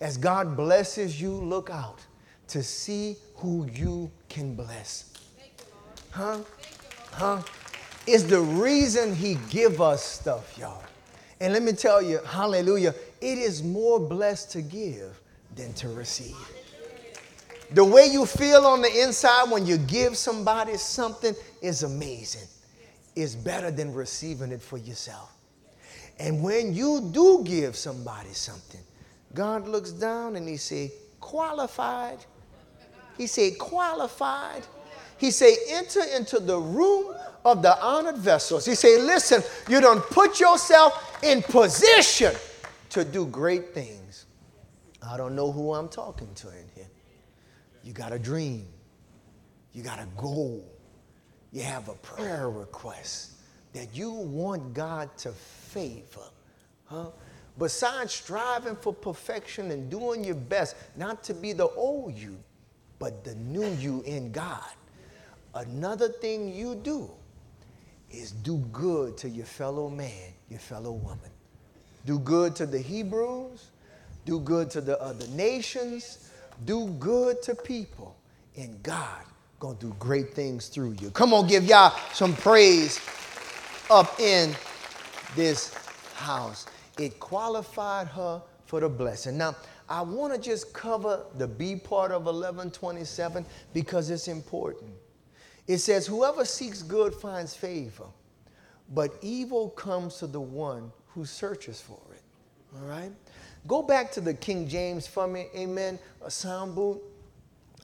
As 0.00 0.16
God 0.16 0.56
blesses 0.56 1.20
you, 1.20 1.32
look 1.32 1.70
out 1.70 2.00
to 2.48 2.62
see 2.62 3.16
who 3.36 3.66
you 3.72 4.10
can 4.28 4.54
bless. 4.54 5.12
Huh? 6.10 6.38
Huh? 7.12 7.42
It's 8.06 8.24
the 8.24 8.40
reason 8.40 9.14
he 9.14 9.36
give 9.48 9.80
us 9.80 10.02
stuff, 10.02 10.58
y'all. 10.58 10.82
And 11.40 11.52
let 11.52 11.62
me 11.62 11.72
tell 11.72 12.02
you, 12.02 12.20
hallelujah, 12.26 12.94
it 13.20 13.38
is 13.38 13.62
more 13.62 14.00
blessed 14.00 14.50
to 14.52 14.62
give 14.62 15.20
than 15.54 15.72
to 15.74 15.88
receive. 15.88 16.36
The 17.72 17.84
way 17.84 18.06
you 18.06 18.26
feel 18.26 18.66
on 18.66 18.82
the 18.82 19.02
inside 19.02 19.50
when 19.50 19.66
you 19.66 19.78
give 19.78 20.16
somebody 20.16 20.76
something 20.76 21.34
is 21.62 21.82
amazing. 21.82 22.48
It's 23.16 23.34
better 23.34 23.70
than 23.70 23.94
receiving 23.94 24.52
it 24.52 24.60
for 24.60 24.78
yourself. 24.78 25.32
And 26.22 26.40
when 26.40 26.72
you 26.72 27.10
do 27.12 27.42
give 27.44 27.74
somebody 27.74 28.32
something, 28.32 28.80
God 29.34 29.66
looks 29.66 29.90
down 29.90 30.36
and 30.36 30.48
he 30.48 30.56
say, 30.56 30.92
qualified. 31.18 32.18
He 33.18 33.26
say, 33.26 33.50
qualified. 33.50 34.62
He 35.18 35.32
say, 35.32 35.56
enter 35.68 36.02
into 36.16 36.38
the 36.38 36.56
room 36.56 37.16
of 37.44 37.60
the 37.60 37.76
honored 37.82 38.18
vessels. 38.18 38.64
He 38.64 38.76
say, 38.76 39.00
listen, 39.00 39.42
you 39.68 39.80
don't 39.80 40.00
put 40.10 40.38
yourself 40.38 41.18
in 41.24 41.42
position 41.42 42.34
to 42.90 43.04
do 43.04 43.26
great 43.26 43.74
things. 43.74 44.26
I 45.02 45.16
don't 45.16 45.34
know 45.34 45.50
who 45.50 45.74
I'm 45.74 45.88
talking 45.88 46.32
to 46.36 46.48
in 46.50 46.68
here. 46.76 46.86
You 47.82 47.92
got 47.92 48.12
a 48.12 48.18
dream, 48.18 48.68
you 49.72 49.82
got 49.82 49.98
a 49.98 50.06
goal, 50.16 50.64
you 51.50 51.62
have 51.62 51.88
a 51.88 51.94
prayer 51.94 52.48
request 52.48 53.32
that 53.72 53.96
you 53.96 54.12
want 54.12 54.72
God 54.72 55.16
to 55.18 55.32
favor. 55.72 56.26
Huh? 56.86 57.06
Besides 57.58 58.12
striving 58.12 58.76
for 58.76 58.94
perfection 58.94 59.70
and 59.70 59.90
doing 59.90 60.24
your 60.24 60.36
best, 60.36 60.76
not 60.96 61.22
to 61.24 61.34
be 61.34 61.52
the 61.52 61.68
old 61.68 62.14
you, 62.14 62.38
but 62.98 63.24
the 63.24 63.34
new 63.34 63.68
you 63.74 64.02
in 64.06 64.32
God. 64.32 64.72
Another 65.54 66.08
thing 66.08 66.54
you 66.54 66.74
do 66.74 67.10
is 68.10 68.32
do 68.32 68.58
good 68.72 69.16
to 69.18 69.28
your 69.28 69.46
fellow 69.46 69.88
man 69.90 70.32
your 70.52 70.60
fellow 70.60 70.92
woman. 70.92 71.30
Do 72.04 72.18
good 72.18 72.54
to 72.56 72.66
the 72.66 72.78
Hebrews, 72.78 73.70
do 74.26 74.38
good 74.38 74.70
to 74.70 74.80
the 74.80 75.00
other 75.00 75.26
nations, 75.28 76.30
do 76.66 76.88
good 77.00 77.42
to 77.42 77.54
people, 77.54 78.16
and 78.56 78.80
God 78.82 79.22
gonna 79.58 79.78
do 79.78 79.94
great 79.98 80.34
things 80.34 80.68
through 80.68 80.96
you. 81.00 81.10
Come 81.10 81.32
on, 81.32 81.46
give 81.46 81.64
y'all 81.64 81.96
some 82.12 82.36
praise 82.36 83.00
up 83.90 84.20
in 84.20 84.54
this 85.34 85.74
house. 86.14 86.66
It 86.98 87.18
qualified 87.20 88.08
her 88.08 88.42
for 88.66 88.80
the 88.80 88.88
blessing. 88.88 89.38
Now, 89.38 89.56
I 89.88 90.02
want 90.02 90.34
to 90.34 90.40
just 90.40 90.72
cover 90.72 91.24
the 91.36 91.46
B 91.46 91.76
part 91.76 92.10
of 92.10 92.24
1127 92.24 93.44
because 93.72 94.10
it's 94.10 94.28
important. 94.28 94.92
It 95.66 95.78
says, 95.78 96.06
Whoever 96.06 96.44
seeks 96.44 96.82
good 96.82 97.14
finds 97.14 97.54
favor 97.54 98.06
but 98.94 99.16
evil 99.22 99.70
comes 99.70 100.18
to 100.18 100.26
the 100.26 100.40
one 100.40 100.92
who 101.08 101.24
searches 101.24 101.80
for 101.80 102.00
it. 102.12 102.22
All 102.76 102.86
right? 102.86 103.12
Go 103.66 103.82
back 103.82 104.10
to 104.12 104.20
the 104.20 104.34
King 104.34 104.68
James 104.68 105.06
for 105.06 105.26
me, 105.26 105.46
amen, 105.56 105.98
a 106.24 106.30
sound 106.30 106.74
boot. 106.74 107.00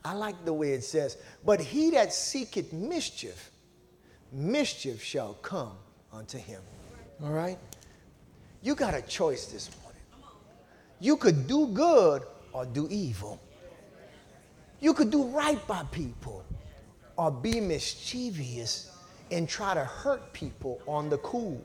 I 0.04 0.12
like 0.12 0.44
the 0.44 0.52
way 0.52 0.72
it 0.72 0.84
says, 0.84 1.18
but 1.44 1.60
he 1.60 1.90
that 1.90 2.12
seeketh 2.12 2.72
mischief, 2.72 3.50
mischief 4.32 5.02
shall 5.02 5.34
come 5.34 5.72
unto 6.12 6.38
him. 6.38 6.60
All 7.22 7.30
right? 7.30 7.58
You 8.62 8.74
got 8.74 8.94
a 8.94 9.02
choice 9.02 9.46
this 9.46 9.70
morning. 9.82 10.02
You 11.00 11.16
could 11.16 11.46
do 11.46 11.68
good 11.68 12.22
or 12.52 12.66
do 12.66 12.88
evil. 12.90 13.40
You 14.80 14.94
could 14.94 15.10
do 15.10 15.24
right 15.24 15.64
by 15.66 15.82
people 15.90 16.44
or 17.16 17.30
be 17.30 17.60
mischievous 17.60 18.92
and 19.30 19.48
try 19.48 19.74
to 19.74 19.84
hurt 19.84 20.32
people 20.32 20.80
on 20.86 21.10
the 21.10 21.18
cool. 21.18 21.62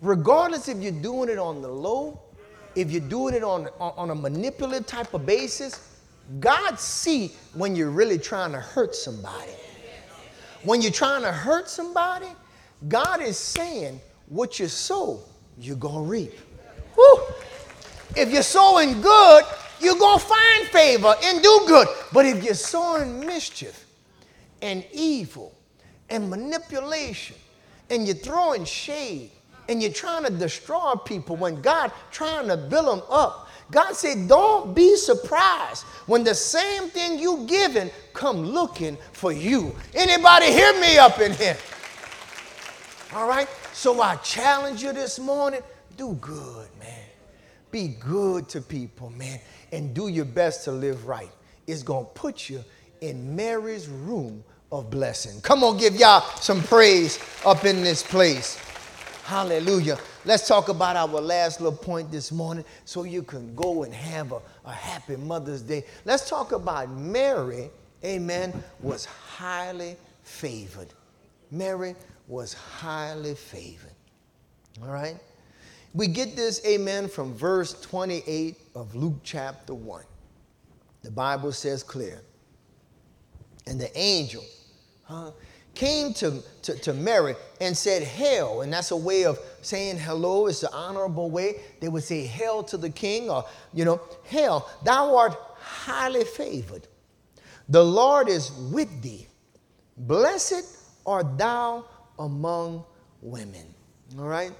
Regardless 0.00 0.68
if 0.68 0.78
you're 0.78 0.92
doing 0.92 1.28
it 1.28 1.38
on 1.38 1.62
the 1.62 1.68
low, 1.68 2.20
if 2.74 2.90
you're 2.90 3.00
doing 3.00 3.34
it 3.34 3.42
on, 3.42 3.68
on 3.80 4.10
a 4.10 4.14
manipulative 4.14 4.86
type 4.86 5.12
of 5.14 5.24
basis, 5.24 5.98
God 6.40 6.78
see 6.78 7.32
when 7.54 7.76
you're 7.76 7.90
really 7.90 8.18
trying 8.18 8.52
to 8.52 8.60
hurt 8.60 8.94
somebody. 8.94 9.52
When 10.62 10.82
you're 10.82 10.92
trying 10.92 11.22
to 11.22 11.32
hurt 11.32 11.68
somebody, 11.68 12.26
God 12.88 13.22
is 13.22 13.38
saying 13.38 14.00
what 14.28 14.58
you 14.58 14.68
sow, 14.68 15.20
you're 15.58 15.76
going 15.76 16.04
to 16.04 16.10
reap. 16.10 16.32
Woo. 16.96 17.18
If 18.16 18.30
you're 18.32 18.42
sowing 18.42 19.00
good, 19.00 19.44
you're 19.80 19.98
going 19.98 20.18
to 20.18 20.24
find 20.24 20.66
favor 20.68 21.14
and 21.24 21.42
do 21.42 21.60
good. 21.66 21.88
But 22.12 22.26
if 22.26 22.42
you're 22.42 22.54
sowing 22.54 23.20
mischief 23.20 23.86
and 24.62 24.84
evil 24.92 25.54
and 26.08 26.30
manipulation 26.30 27.36
and 27.90 28.06
you're 28.06 28.16
throwing 28.16 28.64
shade 28.64 29.30
and 29.68 29.82
you're 29.82 29.92
trying 29.92 30.24
to 30.24 30.30
destroy 30.30 30.94
people 31.04 31.36
when 31.36 31.60
God 31.60 31.92
trying 32.10 32.48
to 32.48 32.56
build 32.56 32.86
them 32.86 33.02
up, 33.10 33.48
God 33.70 33.94
said, 33.94 34.28
don't 34.28 34.74
be 34.74 34.96
surprised 34.96 35.84
when 36.06 36.22
the 36.22 36.34
same 36.34 36.88
thing 36.88 37.18
you 37.18 37.44
given 37.46 37.90
come 38.12 38.44
looking 38.44 38.96
for 39.12 39.32
you. 39.32 39.74
Anybody 39.94 40.52
hear 40.52 40.80
me 40.80 40.98
up 40.98 41.18
in 41.18 41.32
here? 41.32 41.56
All 43.16 43.26
right? 43.26 43.48
So 43.72 44.02
I 44.02 44.16
challenge 44.16 44.82
you 44.82 44.92
this 44.92 45.18
morning, 45.18 45.62
do 45.96 46.18
good, 46.20 46.68
man. 46.78 47.04
Be 47.70 47.88
good 47.98 48.46
to 48.50 48.60
people, 48.60 49.08
man, 49.08 49.40
and 49.72 49.94
do 49.94 50.08
your 50.08 50.26
best 50.26 50.64
to 50.64 50.72
live 50.72 51.06
right. 51.06 51.30
It's 51.66 51.82
going 51.82 52.04
to 52.04 52.10
put 52.10 52.50
you 52.50 52.62
in 53.00 53.34
Mary's 53.34 53.88
room 53.88 54.44
of 54.70 54.90
blessing. 54.90 55.40
Come 55.40 55.64
on, 55.64 55.78
give 55.78 55.94
y'all 55.94 56.20
some 56.42 56.62
praise 56.62 57.18
up 57.46 57.64
in 57.64 57.82
this 57.82 58.02
place. 58.02 58.58
Hallelujah. 59.24 59.96
Let's 60.26 60.46
talk 60.46 60.68
about 60.68 60.96
our 60.96 61.08
last 61.08 61.62
little 61.62 61.78
point 61.78 62.12
this 62.12 62.30
morning 62.30 62.66
so 62.84 63.04
you 63.04 63.22
can 63.22 63.54
go 63.54 63.84
and 63.84 63.94
have 63.94 64.32
a, 64.32 64.42
a 64.66 64.72
happy 64.72 65.16
Mother's 65.16 65.62
Day. 65.62 65.86
Let's 66.04 66.28
talk 66.28 66.52
about 66.52 66.90
Mary, 66.90 67.70
amen, 68.04 68.62
was 68.80 69.06
highly 69.06 69.96
favored. 70.22 70.88
Mary 71.50 71.94
was 72.26 72.52
highly 72.52 73.34
favored. 73.34 73.94
All 74.82 74.88
right? 74.88 75.16
We 75.94 76.06
get 76.08 76.36
this, 76.36 76.64
amen, 76.66 77.08
from 77.08 77.34
verse 77.34 77.80
28 77.80 78.56
of 78.74 78.94
Luke 78.94 79.16
chapter 79.22 79.74
1. 79.74 80.02
The 81.02 81.10
Bible 81.10 81.52
says 81.52 81.82
clear. 81.82 82.20
And 83.66 83.80
the 83.80 83.96
angel, 83.98 84.44
huh, 85.04 85.30
came 85.74 86.12
to, 86.14 86.42
to, 86.62 86.74
to 86.80 86.92
Mary 86.92 87.34
and 87.60 87.76
said, 87.76 88.02
Hail. 88.02 88.62
And 88.62 88.72
that's 88.72 88.90
a 88.90 88.96
way 88.96 89.24
of 89.24 89.38
saying 89.62 89.98
hello. 89.98 90.46
It's 90.46 90.62
an 90.62 90.70
honorable 90.72 91.30
way. 91.30 91.60
They 91.80 91.88
would 91.88 92.02
say, 92.02 92.26
Hail 92.26 92.62
to 92.64 92.76
the 92.76 92.90
king, 92.90 93.30
or, 93.30 93.44
you 93.72 93.84
know, 93.84 94.00
Hail, 94.24 94.68
thou 94.84 95.16
art 95.16 95.36
highly 95.58 96.24
favored. 96.24 96.88
The 97.68 97.84
Lord 97.84 98.28
is 98.28 98.52
with 98.52 99.02
thee. 99.02 99.26
Blessed 99.96 100.64
art 101.06 101.38
thou 101.38 101.84
among 102.18 102.84
women. 103.22 103.66
All 104.18 104.26
right? 104.26 104.52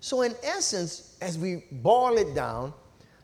So, 0.00 0.22
in 0.22 0.34
essence, 0.42 1.16
as 1.20 1.38
we 1.38 1.64
boil 1.70 2.16
it 2.16 2.34
down, 2.34 2.72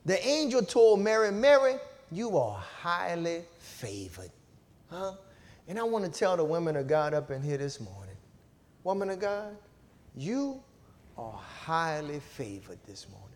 the 0.04 0.24
angel 0.26 0.62
told 0.62 1.00
Mary, 1.00 1.32
Mary, 1.32 1.76
you 2.12 2.36
are 2.36 2.56
highly 2.56 3.42
favored. 3.58 4.30
Huh? 4.90 5.12
And 5.68 5.78
I 5.78 5.82
want 5.82 6.04
to 6.04 6.10
tell 6.10 6.36
the 6.36 6.44
women 6.44 6.76
of 6.76 6.86
God 6.86 7.14
up 7.14 7.30
in 7.30 7.42
here 7.42 7.56
this 7.56 7.80
morning, 7.80 8.14
woman 8.84 9.10
of 9.10 9.18
God, 9.18 9.56
you 10.14 10.62
are 11.18 11.32
highly 11.32 12.20
favored 12.20 12.78
this 12.86 13.06
morning. 13.10 13.26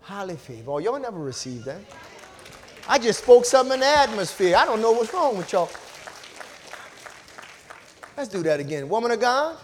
Highly 0.00 0.36
favored. 0.36 0.70
Oh, 0.70 0.78
y'all 0.78 1.00
never 1.00 1.18
received 1.18 1.64
that. 1.64 1.80
I 2.88 2.98
just 2.98 3.22
spoke 3.22 3.44
something 3.44 3.74
in 3.74 3.80
the 3.80 3.86
atmosphere. 3.86 4.56
I 4.56 4.64
don't 4.64 4.80
know 4.80 4.92
what's 4.92 5.12
wrong 5.12 5.36
with 5.36 5.52
y'all. 5.52 5.70
Let's 8.16 8.28
do 8.30 8.42
that 8.44 8.60
again. 8.60 8.88
Woman 8.88 9.10
of 9.10 9.20
God, 9.20 9.58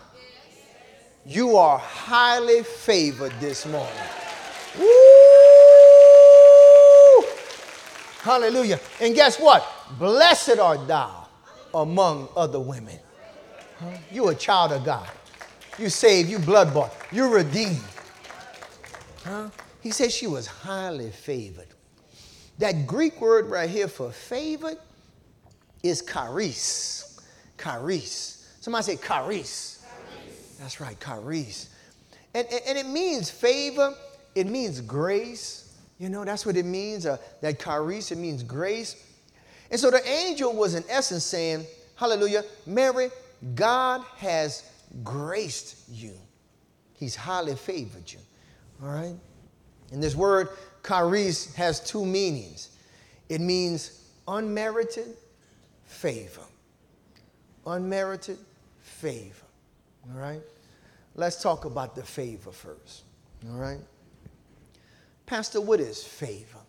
you 1.25 1.57
are 1.57 1.79
highly 1.79 2.63
favored 2.63 3.33
this 3.41 3.65
morning. 3.65 3.89
Woo! 4.79 4.87
Hallelujah. 8.21 8.79
And 9.01 9.15
guess 9.15 9.41
what? 9.41 9.67
Blessed 9.99 10.59
art 10.59 10.87
thou 10.87 11.29
among 11.75 12.29
other 12.37 12.61
women. 12.61 12.99
Huh? 13.81 13.97
You 14.11 14.29
a 14.29 14.35
child 14.35 14.73
of 14.73 14.85
God. 14.85 15.09
You 15.79 15.89
saved, 15.89 16.29
you 16.29 16.39
blood 16.39 16.75
bought, 16.75 16.95
you 17.11 17.33
redeemed. 17.33 17.81
Huh? 19.25 19.49
He 19.81 19.91
said 19.91 20.13
she 20.13 20.27
was 20.27 20.47
highly 20.47 21.11
favored. 21.11 21.69
That 22.59 22.87
Greek 22.87 23.21
word 23.21 23.47
right 23.47 23.69
here 23.69 23.89
for 23.89 24.13
favored 24.13 24.77
is 25.83 26.03
charis. 26.03 27.19
Charis. 27.59 28.32
Somebody 28.63 28.85
say 28.85 28.97
charis. 28.97 29.85
That's 30.61 30.81
right, 30.81 30.97
charis. 31.01 31.69
And, 32.33 32.47
and, 32.47 32.61
and, 32.69 32.79
it 32.79 32.87
means 32.87 33.29
favor, 33.29 33.93
it 34.37 34.47
means 34.47 34.81
grace. 34.81 35.77
You 35.99 36.09
know, 36.09 36.25
that's 36.25 36.47
what 36.47 36.57
it 36.57 36.65
means. 36.65 37.05
Uh, 37.05 37.17
that 37.41 37.59
charis, 37.59 38.13
it 38.13 38.19
means 38.19 38.45
grace. 38.45 39.05
And 39.69 39.81
so 39.81 39.91
the 39.91 40.09
angel 40.09 40.55
was, 40.55 40.77
in 40.77 40.85
essence, 40.89 41.25
saying, 41.25 41.67
Hallelujah, 41.97 42.45
Mary, 42.65 43.11
God 43.57 44.03
has 44.19 44.71
graced 45.03 45.91
you. 45.91 46.13
He's 46.95 47.17
highly 47.17 47.57
favored 47.57 48.13
you. 48.13 48.21
All 48.81 48.91
right? 48.91 49.17
And 49.91 50.01
this 50.01 50.15
word, 50.15 50.51
charis, 50.87 51.53
has 51.57 51.81
two 51.81 52.07
meanings 52.07 52.69
it 53.29 53.41
means 53.41 54.05
unmerited 54.29 55.17
favor. 55.85 56.43
Unmerited 57.67 58.39
favor. 59.03 59.47
All 60.09 60.21
right? 60.21 60.43
Let's 61.17 61.43
talk 61.43 61.65
about 61.65 61.97
the 61.97 62.05
favor 62.05 62.53
first. 62.53 63.03
All 63.51 63.57
right? 63.57 63.81
Pastor, 65.27 65.61
what 65.61 65.81
is 65.81 66.05
favor? 66.05 66.61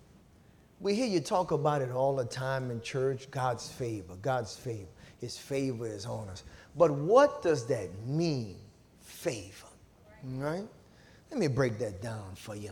We 0.79 0.95
hear 0.95 1.05
you 1.05 1.19
talk 1.19 1.51
about 1.51 1.83
it 1.83 1.91
all 1.91 2.15
the 2.15 2.25
time 2.25 2.71
in 2.71 2.81
church 2.81 3.29
God's 3.29 3.69
favor, 3.69 4.15
God's 4.21 4.55
favor. 4.55 4.89
His 5.21 5.37
favor 5.37 5.85
is 5.85 6.07
on 6.07 6.27
us. 6.27 6.43
But 6.75 6.91
what 6.91 7.43
does 7.43 7.67
that 7.67 7.89
mean, 8.07 8.57
favor? 8.99 9.67
All 10.25 10.43
right? 10.43 10.67
Let 11.29 11.39
me 11.39 11.47
break 11.47 11.77
that 11.79 12.01
down 12.01 12.31
for 12.35 12.55
you. 12.55 12.71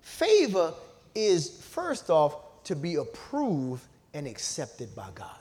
Favor 0.00 0.72
is, 1.14 1.60
first 1.60 2.08
off, 2.08 2.62
to 2.64 2.74
be 2.74 2.94
approved 2.94 3.84
and 4.14 4.26
accepted 4.26 4.96
by 4.96 5.08
God. 5.14 5.38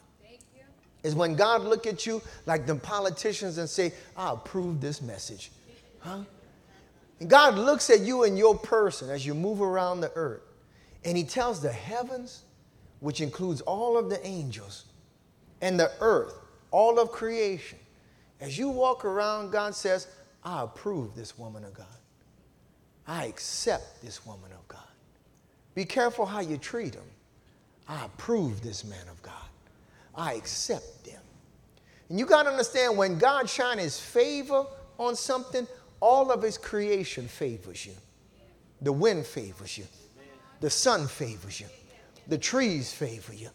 Is 1.06 1.16
when 1.16 1.36
God 1.36 1.62
look 1.62 1.86
at 1.86 2.06
you 2.06 2.22
like 2.46 2.66
the 2.66 2.76
politicians 2.76 3.58
and 3.58 3.70
say, 3.70 3.94
I 4.18 4.32
approve 4.34 4.82
this 4.82 5.02
message. 5.02 5.52
Huh? 6.00 6.20
And 7.20 7.30
God 7.30 7.56
looks 7.56 7.90
at 7.90 8.02
you 8.02 8.24
and 8.24 8.38
your 8.38 8.58
person 8.58 9.10
as 9.10 9.26
you 9.26 9.34
move 9.34 9.62
around 9.62 10.02
the 10.02 10.12
earth 10.16 10.42
and 11.06 11.16
he 11.16 11.24
tells 11.24 11.62
the 11.62 11.72
heavens, 11.72 12.42
which 13.00 13.22
includes 13.22 13.62
all 13.62 13.98
of 13.98 14.10
the 14.10 14.26
angels, 14.26 14.86
and 15.62 15.80
the 15.80 15.92
earth, 16.02 16.34
all 16.72 17.00
of 17.00 17.12
creation, 17.12 17.78
as 18.42 18.58
you 18.58 18.70
walk 18.70 19.06
around, 19.06 19.52
God 19.52 19.76
says, 19.76 20.08
I 20.44 20.64
approve 20.64 21.16
this 21.16 21.38
woman 21.38 21.64
of 21.64 21.74
God. 21.74 21.86
I 23.08 23.26
accept 23.26 24.02
this 24.04 24.26
woman 24.26 24.52
of 24.52 24.68
God. 24.68 24.82
Be 25.76 25.86
careful 25.86 26.26
how 26.26 26.42
you 26.42 26.58
treat 26.58 26.96
him. 26.96 27.04
I 27.88 28.04
approve 28.06 28.62
this 28.62 28.84
man 28.84 29.08
of 29.10 29.22
God. 29.22 29.34
I 30.16 30.34
accept 30.34 31.06
them. 31.06 31.22
And 32.10 32.20
you 32.20 32.26
got 32.26 32.44
to 32.44 32.50
understand 32.50 32.98
when 32.98 33.18
God 33.18 33.50
shines 33.50 33.82
his 33.82 34.00
favor 34.00 34.66
on 34.98 35.16
something, 35.16 35.68
all 36.00 36.32
of 36.32 36.42
his 36.42 36.58
creation 36.58 37.28
favors 37.28 37.86
you. 37.86 37.94
The 38.82 38.94
wind 38.94 39.26
favors 39.26 39.78
you. 39.78 39.86
The 40.62 40.70
sun 40.70 41.08
favors 41.08 41.60
you. 41.60 41.68
The 42.28 42.38
trees 42.38 42.94
favor 42.94 43.34
you. 43.34 43.50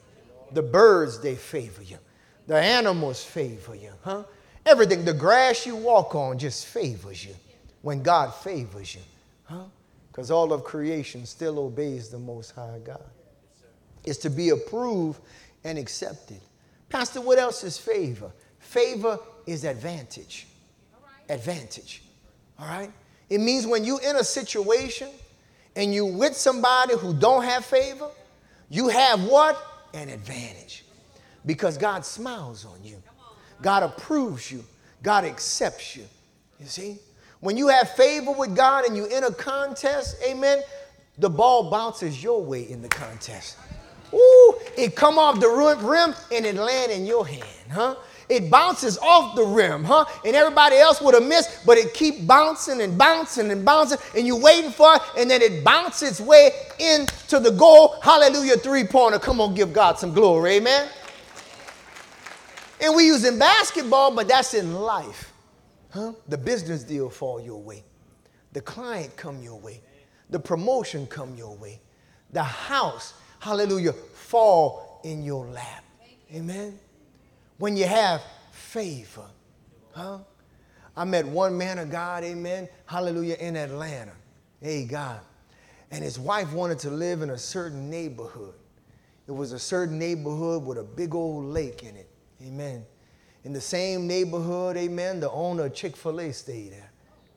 The 0.52 0.62
birds, 0.62 1.20
they 1.20 1.34
favor 1.34 1.82
you. 1.82 1.98
The 2.46 2.56
animals 2.56 3.22
favor 3.24 3.74
you, 3.74 3.92
huh? 4.02 4.24
Everything, 4.66 5.04
the 5.04 5.14
grass 5.14 5.64
you 5.66 5.76
walk 5.76 6.14
on 6.14 6.38
just 6.38 6.66
favors 6.66 7.24
you 7.24 7.34
when 7.82 8.02
God 8.02 8.34
favors 8.34 8.94
you, 8.94 9.00
huh? 9.44 9.64
Because 10.11 10.30
all 10.30 10.52
of 10.52 10.64
creation 10.64 11.24
still 11.24 11.58
obeys 11.61 12.08
the 12.08 12.18
Most 12.18 12.50
High 12.50 12.80
God. 12.82 13.08
It's 14.04 14.18
to 14.18 14.30
be 14.30 14.50
approved 14.50 15.20
and 15.64 15.78
accepted. 15.78 16.40
Pastor, 16.91 17.20
what 17.20 17.38
else 17.38 17.64
is 17.64 17.78
favor? 17.78 18.30
Favor 18.59 19.18
is 19.47 19.64
advantage. 19.64 20.47
Advantage. 21.28 22.03
All 22.59 22.66
right? 22.66 22.93
It 23.30 23.38
means 23.41 23.66
when 23.66 23.84
you're 23.84 24.03
in 24.03 24.16
a 24.16 24.24
situation 24.24 25.09
and 25.76 25.95
you're 25.95 26.12
with 26.12 26.36
somebody 26.36 26.97
who 26.97 27.14
don't 27.14 27.45
have 27.45 27.64
favor, 27.64 28.09
you 28.68 28.88
have 28.88 29.22
what? 29.24 29.57
An 29.95 30.09
advantage. 30.09 30.84
Because 31.47 31.78
God 31.78 32.05
smiles 32.05 32.66
on 32.66 32.84
you. 32.84 33.01
God 33.62 33.84
approves 33.84 34.51
you. 34.51 34.64
God 35.03 35.24
accepts 35.24 35.97
you. 35.97 36.05
You 36.59 36.66
see? 36.66 36.99
When 37.38 37.57
you 37.57 37.68
have 37.68 37.91
favor 37.93 38.32
with 38.32 38.55
God 38.55 38.84
and 38.84 38.97
you're 38.97 39.11
in 39.11 39.24
a 39.24 39.32
contest, 39.32 40.16
amen, 40.26 40.62
the 41.18 41.30
ball 41.30 41.70
bounces 41.70 42.22
your 42.22 42.43
way 42.43 42.68
in 42.68 42.82
the 42.82 42.88
contest. 42.88 43.57
Ooh, 44.12 44.54
it 44.76 44.96
come 44.96 45.18
off 45.18 45.40
the 45.40 45.48
rim 45.48 46.14
and 46.32 46.46
it 46.46 46.54
land 46.56 46.92
in 46.92 47.06
your 47.06 47.26
hand, 47.26 47.72
huh? 47.72 47.96
It 48.28 48.48
bounces 48.48 48.96
off 48.98 49.34
the 49.34 49.44
rim, 49.44 49.82
huh? 49.82 50.04
And 50.24 50.36
everybody 50.36 50.76
else 50.76 51.00
would 51.00 51.14
have 51.14 51.24
missed, 51.24 51.66
but 51.66 51.78
it 51.78 51.94
keep 51.94 52.28
bouncing 52.28 52.80
and 52.80 52.96
bouncing 52.96 53.50
and 53.50 53.64
bouncing, 53.64 53.98
and 54.16 54.24
you 54.24 54.36
waiting 54.36 54.70
for 54.70 54.94
it, 54.94 55.02
and 55.18 55.28
then 55.28 55.42
it 55.42 55.64
bounces 55.64 56.11
its 56.11 56.20
way 56.20 56.52
into 56.78 57.40
the 57.40 57.50
goal. 57.50 58.00
Hallelujah, 58.02 58.56
three-pointer. 58.56 59.18
Come 59.18 59.40
on, 59.40 59.54
give 59.54 59.72
God 59.72 59.98
some 59.98 60.14
glory, 60.14 60.52
amen. 60.52 60.88
And 62.80 62.94
we 62.94 63.04
use 63.04 63.24
in 63.24 63.36
basketball, 63.38 64.14
but 64.14 64.28
that's 64.28 64.54
in 64.54 64.74
life. 64.74 65.32
Huh? 65.90 66.12
The 66.28 66.38
business 66.38 66.84
deal 66.84 67.11
fall 67.11 67.40
your 67.40 67.61
way. 67.61 67.82
The 68.52 68.61
client 68.61 69.16
come 69.16 69.42
your 69.42 69.58
way. 69.58 69.82
The 70.30 70.38
promotion 70.38 71.08
come 71.08 71.34
your 71.34 71.56
way. 71.56 71.80
The 72.32 72.44
house, 72.44 73.14
hallelujah, 73.41 73.93
fall 73.93 75.01
in 75.03 75.24
your 75.24 75.47
lap. 75.47 75.84
Amen. 76.32 76.78
When 77.59 77.76
you 77.76 77.86
have 77.86 78.22
favor. 78.53 79.26
Huh? 79.93 80.18
I 80.97 81.05
met 81.05 81.26
one 81.26 81.59
man 81.59 81.78
of 81.78 81.91
God, 81.91 82.22
amen, 82.22 82.68
hallelujah, 82.86 83.36
in 83.41 83.57
Atlanta. 83.57 84.12
Hey, 84.61 84.84
God. 84.84 85.20
And 85.91 86.05
his 86.05 86.18
wife 86.18 86.53
wanted 86.53 86.78
to 86.80 86.91
live 86.91 87.22
in 87.22 87.30
a 87.30 87.38
certain 87.38 87.91
neighborhood. 87.91 88.55
It 89.26 89.32
was 89.32 89.53
a 89.53 89.59
certain 89.59 89.99
neighborhood 89.99 90.64
with 90.64 90.78
a 90.78 90.84
big 90.84 91.14
old 91.14 91.45
lake 91.47 91.82
in 91.82 91.97
it. 91.97 92.09
Amen. 92.43 92.84
In 93.45 93.53
the 93.53 93.61
same 93.61 94.07
neighborhood, 94.07 94.76
amen, 94.76 95.20
the 95.20 95.30
owner 95.30 95.66
of 95.66 95.74
Chick 95.74 95.97
fil 95.97 96.20
A 96.20 96.32
stayed 96.32 96.72
there. 96.72 96.91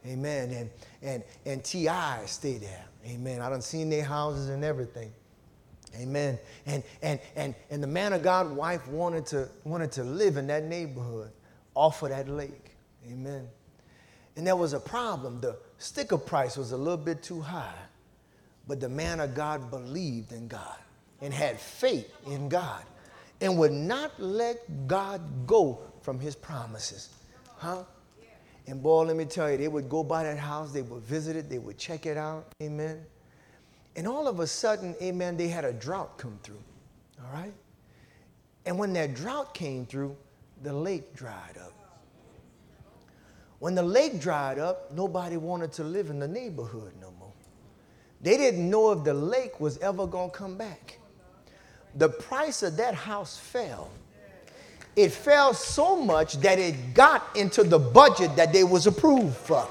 Amen. 0.05 0.51
And, 0.51 0.69
and, 1.01 1.23
and 1.45 1.63
T.I. 1.63 2.25
stayed 2.25 2.61
there. 2.61 2.85
Amen. 3.05 3.41
I 3.41 3.49
done 3.49 3.61
seen 3.61 3.89
their 3.89 4.03
houses 4.03 4.49
and 4.49 4.63
everything. 4.63 5.11
Amen. 5.95 6.39
And, 6.65 6.83
and, 7.01 7.19
and, 7.35 7.55
and 7.69 7.83
the 7.83 7.87
man 7.87 8.13
of 8.13 8.23
God 8.23 8.51
wife 8.51 8.87
wanted 8.87 9.25
to, 9.27 9.49
wanted 9.63 9.91
to 9.93 10.03
live 10.03 10.37
in 10.37 10.47
that 10.47 10.63
neighborhood 10.63 11.31
off 11.75 12.01
of 12.03 12.09
that 12.09 12.27
lake. 12.27 12.75
Amen. 13.11 13.47
And 14.35 14.47
there 14.47 14.55
was 14.55 14.73
a 14.73 14.79
problem. 14.79 15.39
The 15.39 15.57
sticker 15.77 16.17
price 16.17 16.57
was 16.57 16.71
a 16.71 16.77
little 16.77 16.97
bit 16.97 17.21
too 17.21 17.41
high. 17.41 17.73
But 18.67 18.79
the 18.79 18.89
man 18.89 19.19
of 19.19 19.35
God 19.35 19.69
believed 19.69 20.31
in 20.31 20.47
God 20.47 20.77
and 21.21 21.33
had 21.33 21.59
faith 21.59 22.11
in 22.25 22.49
God 22.49 22.83
and 23.41 23.57
would 23.59 23.73
not 23.73 24.11
let 24.19 24.87
God 24.87 25.21
go 25.45 25.81
from 26.01 26.19
his 26.19 26.35
promises. 26.35 27.09
Huh? 27.57 27.83
And 28.67 28.81
boy, 28.81 29.03
let 29.03 29.17
me 29.17 29.25
tell 29.25 29.51
you, 29.51 29.57
they 29.57 29.67
would 29.67 29.89
go 29.89 30.03
by 30.03 30.23
that 30.23 30.37
house, 30.37 30.71
they 30.71 30.81
would 30.81 31.03
visit 31.03 31.35
it, 31.35 31.49
they 31.49 31.59
would 31.59 31.77
check 31.77 32.05
it 32.05 32.17
out. 32.17 32.47
Amen. 32.61 33.05
And 33.95 34.07
all 34.07 34.27
of 34.27 34.39
a 34.39 34.47
sudden, 34.47 34.95
amen, 35.01 35.37
they 35.37 35.47
had 35.47 35.65
a 35.65 35.73
drought 35.73 36.17
come 36.17 36.39
through. 36.43 36.63
All 37.19 37.31
right? 37.33 37.53
And 38.65 38.77
when 38.77 38.93
that 38.93 39.13
drought 39.13 39.53
came 39.53 39.85
through, 39.85 40.15
the 40.63 40.73
lake 40.73 41.13
dried 41.15 41.57
up. 41.59 41.73
When 43.59 43.75
the 43.75 43.83
lake 43.83 44.19
dried 44.19 44.59
up, 44.59 44.91
nobody 44.91 45.37
wanted 45.37 45.71
to 45.73 45.83
live 45.83 46.09
in 46.09 46.19
the 46.19 46.27
neighborhood 46.27 46.93
no 46.99 47.11
more. 47.19 47.31
They 48.21 48.37
didn't 48.37 48.69
know 48.69 48.91
if 48.91 49.03
the 49.03 49.13
lake 49.13 49.59
was 49.59 49.77
ever 49.79 50.07
going 50.07 50.31
to 50.31 50.35
come 50.35 50.57
back 50.57 50.99
the 51.95 52.09
price 52.09 52.63
of 52.63 52.77
that 52.77 52.95
house 52.95 53.37
fell. 53.37 53.89
It 54.95 55.11
fell 55.11 55.53
so 55.53 55.95
much 55.95 56.37
that 56.37 56.59
it 56.59 56.93
got 56.93 57.35
into 57.35 57.63
the 57.63 57.79
budget 57.79 58.35
that 58.35 58.53
they 58.53 58.63
was 58.63 58.85
approved 58.85 59.35
for. 59.35 59.67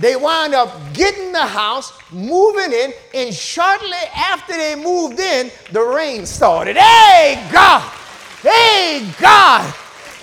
They 0.00 0.16
wind 0.16 0.54
up 0.54 0.74
getting 0.94 1.30
the 1.30 1.44
house, 1.44 1.92
moving 2.10 2.72
in, 2.72 2.92
and 3.14 3.34
shortly 3.34 3.98
after 4.16 4.56
they 4.56 4.74
moved 4.74 5.20
in, 5.20 5.50
the 5.72 5.80
rain 5.82 6.24
started. 6.24 6.76
Hey, 6.76 7.46
God! 7.52 7.82
Hey, 8.42 9.06
God! 9.20 9.74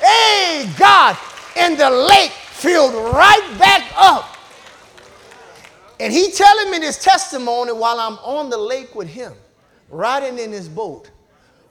Hey, 0.01 0.67
God! 0.77 1.15
And 1.55 1.77
the 1.77 1.89
lake 1.89 2.31
filled 2.31 2.95
right 3.13 3.55
back 3.59 3.83
up. 3.95 4.35
And 5.99 6.11
he 6.11 6.31
telling 6.31 6.71
me 6.71 6.79
this 6.79 7.03
testimony 7.03 7.71
while 7.71 7.99
I'm 7.99 8.17
on 8.19 8.49
the 8.49 8.57
lake 8.57 8.95
with 8.95 9.07
him, 9.07 9.33
riding 9.89 10.39
in 10.39 10.51
his 10.51 10.67
boat, 10.67 11.11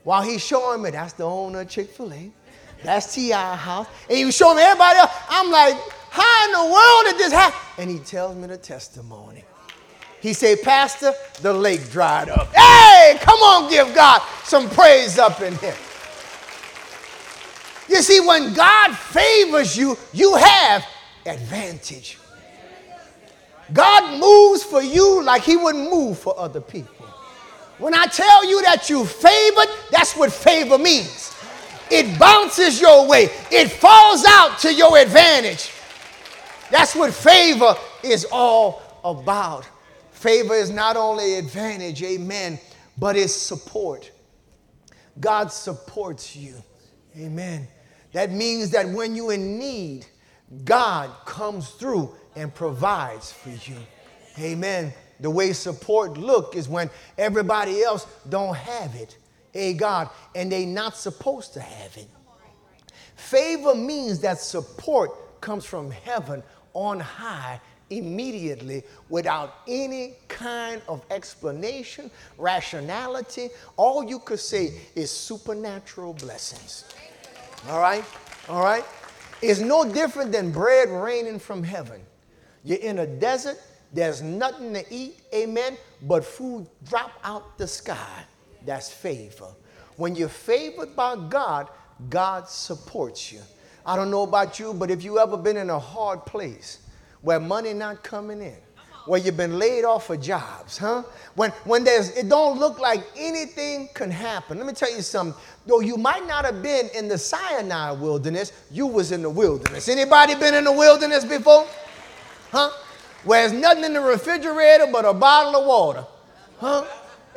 while 0.04 0.22
he's 0.22 0.44
showing 0.44 0.80
me 0.82 0.90
that's 0.90 1.12
the 1.14 1.24
owner 1.24 1.62
of 1.62 1.68
Chick-fil-A, 1.68 2.30
that's 2.84 3.14
T.I. 3.14 3.56
house, 3.56 3.88
and 4.08 4.16
he 4.16 4.24
was 4.24 4.36
showing 4.36 4.56
me 4.56 4.62
everybody 4.62 4.98
else. 4.98 5.10
I'm 5.28 5.50
like, 5.50 5.76
how 6.16 6.44
in 6.46 6.52
the 6.52 6.72
world 6.72 7.04
did 7.04 7.18
this 7.18 7.32
happen? 7.32 7.58
And 7.78 7.90
he 7.90 7.98
tells 7.98 8.36
me 8.36 8.46
the 8.46 8.56
testimony. 8.56 9.44
He 10.20 10.32
said, 10.32 10.62
Pastor, 10.62 11.12
the 11.42 11.52
lake 11.52 11.90
dried 11.90 12.28
up. 12.28 12.52
Hey, 12.54 13.18
come 13.20 13.38
on, 13.40 13.70
give 13.70 13.94
God 13.94 14.22
some 14.44 14.68
praise 14.70 15.18
up 15.18 15.40
in 15.40 15.54
here. 15.56 15.76
You 17.88 18.02
see, 18.02 18.20
when 18.20 18.52
God 18.54 18.96
favors 18.96 19.76
you, 19.76 19.96
you 20.12 20.34
have 20.34 20.84
advantage. 21.24 22.18
God 23.72 24.18
moves 24.18 24.64
for 24.64 24.82
you 24.82 25.22
like 25.22 25.42
he 25.42 25.56
wouldn't 25.56 25.90
move 25.90 26.18
for 26.18 26.38
other 26.38 26.60
people. 26.60 27.06
When 27.78 27.94
I 27.94 28.06
tell 28.06 28.48
you 28.48 28.62
that 28.62 28.88
you 28.88 29.04
favored, 29.04 29.68
that's 29.90 30.16
what 30.16 30.32
favor 30.32 30.78
means. 30.78 31.34
It 31.90 32.18
bounces 32.18 32.80
your 32.80 33.06
way, 33.06 33.28
it 33.50 33.68
falls 33.68 34.24
out 34.26 34.58
to 34.60 34.74
your 34.74 34.98
advantage. 34.98 35.70
That's 36.70 36.94
what 36.94 37.12
favor 37.12 37.74
is 38.02 38.26
all 38.30 38.82
about. 39.04 39.68
Favor 40.10 40.54
is 40.54 40.70
not 40.70 40.96
only 40.96 41.34
advantage, 41.34 42.02
amen, 42.02 42.58
but 42.98 43.16
it's 43.16 43.34
support. 43.34 44.10
God 45.20 45.52
supports 45.52 46.34
you, 46.34 46.54
amen. 47.16 47.68
That 48.12 48.30
means 48.30 48.70
that 48.70 48.88
when 48.88 49.14
you're 49.14 49.34
in 49.34 49.58
need, 49.58 50.06
God 50.64 51.10
comes 51.24 51.70
through 51.70 52.14
and 52.34 52.54
provides 52.54 53.32
for 53.32 53.50
you. 53.50 53.76
Amen. 54.38 54.92
The 55.20 55.30
way 55.30 55.52
support 55.52 56.18
look 56.18 56.56
is 56.56 56.68
when 56.68 56.90
everybody 57.16 57.82
else 57.82 58.06
don't 58.28 58.54
have 58.54 58.94
it. 58.94 59.16
Hey 59.52 59.72
God, 59.72 60.10
and 60.34 60.52
they 60.52 60.66
not 60.66 60.96
supposed 60.96 61.54
to 61.54 61.60
have 61.60 61.96
it. 61.96 62.08
Favor 63.16 63.74
means 63.74 64.20
that 64.20 64.38
support 64.38 65.40
comes 65.40 65.64
from 65.64 65.90
heaven 65.90 66.42
on 66.76 67.00
high 67.00 67.58
immediately 67.88 68.82
without 69.08 69.60
any 69.66 70.14
kind 70.28 70.82
of 70.88 71.02
explanation, 71.10 72.10
rationality. 72.36 73.48
All 73.76 74.04
you 74.04 74.18
could 74.18 74.40
say 74.40 74.74
is 74.94 75.10
supernatural 75.10 76.12
blessings. 76.12 76.84
All 77.70 77.80
right? 77.80 78.04
All 78.48 78.62
right? 78.62 78.84
It's 79.40 79.60
no 79.60 79.90
different 79.90 80.32
than 80.32 80.52
bread 80.52 80.90
raining 80.90 81.38
from 81.38 81.62
heaven. 81.62 82.02
You're 82.62 82.78
in 82.78 82.98
a 82.98 83.06
desert, 83.06 83.58
there's 83.92 84.20
nothing 84.20 84.74
to 84.74 84.84
eat, 84.92 85.20
amen, 85.34 85.78
but 86.02 86.24
food 86.24 86.66
drop 86.84 87.12
out 87.24 87.56
the 87.56 87.66
sky. 87.66 88.24
That's 88.66 88.90
favor. 88.90 89.48
When 89.96 90.14
you're 90.14 90.28
favored 90.28 90.94
by 90.94 91.16
God, 91.28 91.68
God 92.10 92.48
supports 92.48 93.32
you. 93.32 93.40
I 93.86 93.94
don't 93.94 94.10
know 94.10 94.24
about 94.24 94.58
you, 94.58 94.74
but 94.74 94.90
if 94.90 95.04
you 95.04 95.20
ever 95.20 95.36
been 95.36 95.56
in 95.56 95.70
a 95.70 95.78
hard 95.78 96.26
place 96.26 96.80
where 97.22 97.38
money 97.38 97.72
not 97.72 98.02
coming 98.02 98.42
in, 98.42 98.56
where 99.06 99.20
you've 99.20 99.36
been 99.36 99.60
laid 99.60 99.84
off 99.84 100.10
of 100.10 100.20
jobs, 100.20 100.78
huh? 100.78 101.04
When 101.36 101.52
when 101.64 101.84
there's 101.84 102.10
it 102.16 102.28
don't 102.28 102.58
look 102.58 102.80
like 102.80 103.04
anything 103.16 103.88
can 103.94 104.10
happen. 104.10 104.58
Let 104.58 104.66
me 104.66 104.72
tell 104.72 104.92
you 104.92 105.02
something. 105.02 105.40
Though 105.64 105.78
you 105.78 105.96
might 105.96 106.26
not 106.26 106.44
have 106.44 106.60
been 106.60 106.88
in 106.96 107.06
the 107.06 107.16
Sinai 107.16 107.92
wilderness, 107.92 108.52
you 108.72 108.88
was 108.88 109.12
in 109.12 109.22
the 109.22 109.30
wilderness. 109.30 109.88
Anybody 109.88 110.34
been 110.34 110.54
in 110.54 110.64
the 110.64 110.72
wilderness 110.72 111.24
before? 111.24 111.68
Huh? 112.50 112.70
Where 113.22 113.48
there's 113.48 113.60
nothing 113.60 113.84
in 113.84 113.92
the 113.92 114.00
refrigerator 114.00 114.88
but 114.90 115.04
a 115.04 115.14
bottle 115.14 115.60
of 115.60 115.66
water. 115.66 116.06
Huh? 116.58 116.84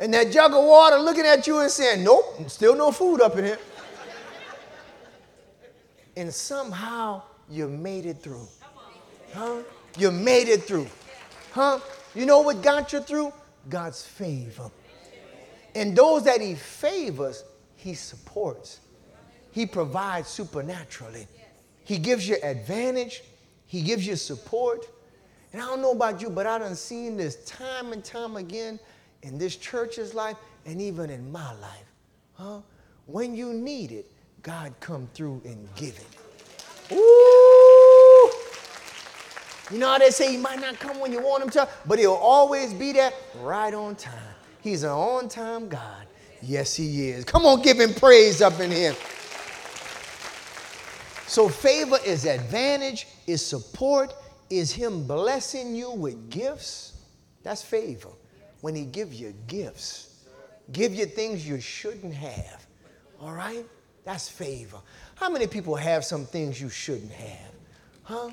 And 0.00 0.12
that 0.14 0.32
jug 0.32 0.52
of 0.52 0.64
water 0.64 0.96
looking 0.98 1.26
at 1.26 1.46
you 1.46 1.60
and 1.60 1.70
saying, 1.70 2.02
Nope, 2.02 2.50
still 2.50 2.74
no 2.74 2.90
food 2.90 3.20
up 3.20 3.36
in 3.36 3.44
here. 3.44 3.58
And 6.16 6.32
somehow 6.32 7.22
you 7.48 7.68
made 7.68 8.06
it 8.06 8.22
through. 8.22 8.46
Huh? 9.32 9.62
You 9.98 10.10
made 10.10 10.48
it 10.48 10.64
through. 10.64 10.88
Huh? 11.52 11.80
You 12.14 12.26
know 12.26 12.40
what 12.40 12.62
got 12.62 12.92
you 12.92 13.00
through? 13.00 13.32
God's 13.68 14.04
favor. 14.04 14.70
And 15.74 15.96
those 15.96 16.24
that 16.24 16.40
He 16.40 16.54
favors, 16.54 17.44
He 17.76 17.94
supports. 17.94 18.80
He 19.52 19.66
provides 19.66 20.28
supernaturally. 20.28 21.26
He 21.84 21.98
gives 21.98 22.28
you 22.28 22.36
advantage. 22.42 23.22
He 23.66 23.82
gives 23.82 24.06
you 24.06 24.16
support. 24.16 24.86
And 25.52 25.60
I 25.60 25.66
don't 25.66 25.82
know 25.82 25.92
about 25.92 26.20
you, 26.20 26.30
but 26.30 26.46
I 26.46 26.58
done 26.58 26.76
seen 26.76 27.16
this 27.16 27.44
time 27.44 27.92
and 27.92 28.04
time 28.04 28.36
again 28.36 28.78
in 29.22 29.38
this 29.38 29.56
church's 29.56 30.14
life 30.14 30.36
and 30.66 30.80
even 30.80 31.10
in 31.10 31.30
my 31.30 31.52
life. 31.58 31.92
Huh? 32.34 32.60
When 33.06 33.34
you 33.34 33.52
need 33.52 33.92
it, 33.92 34.09
God 34.42 34.72
come 34.80 35.08
through 35.14 35.42
and 35.44 35.68
give 35.76 35.96
it. 35.98 36.94
Ooh! 36.94 38.30
You 39.70 39.78
know 39.78 39.88
how 39.88 39.98
they 39.98 40.10
say 40.10 40.32
he 40.32 40.36
might 40.36 40.60
not 40.60 40.78
come 40.78 40.98
when 40.98 41.12
you 41.12 41.22
want 41.22 41.44
him 41.44 41.50
to, 41.50 41.68
but 41.86 41.98
he'll 41.98 42.12
always 42.12 42.74
be 42.74 42.92
there 42.92 43.12
right 43.40 43.72
on 43.72 43.94
time. 43.94 44.34
He's 44.62 44.82
an 44.82 44.90
on 44.90 45.28
time 45.28 45.68
God. 45.68 46.06
Yes, 46.42 46.74
He 46.74 47.08
is. 47.10 47.24
Come 47.24 47.44
on, 47.44 47.62
give 47.62 47.78
Him 47.78 47.94
praise 47.94 48.40
up 48.42 48.60
in 48.60 48.70
here. 48.70 48.94
So, 51.26 51.48
favor 51.48 51.98
is 52.04 52.24
advantage, 52.24 53.06
is 53.26 53.44
support, 53.44 54.14
is 54.48 54.72
Him 54.72 55.06
blessing 55.06 55.74
you 55.74 55.90
with 55.90 56.30
gifts. 56.30 57.04
That's 57.42 57.62
favor. 57.62 58.10
When 58.62 58.74
He 58.74 58.84
give 58.84 59.12
you 59.12 59.34
gifts, 59.46 60.24
give 60.72 60.94
you 60.94 61.06
things 61.06 61.46
you 61.46 61.60
shouldn't 61.60 62.14
have. 62.14 62.66
All 63.20 63.32
right? 63.32 63.66
That's 64.04 64.28
favor. 64.28 64.78
How 65.14 65.28
many 65.28 65.46
people 65.46 65.76
have 65.76 66.04
some 66.04 66.24
things 66.24 66.60
you 66.60 66.68
shouldn't 66.68 67.12
have? 67.12 67.52
Huh? 68.02 68.30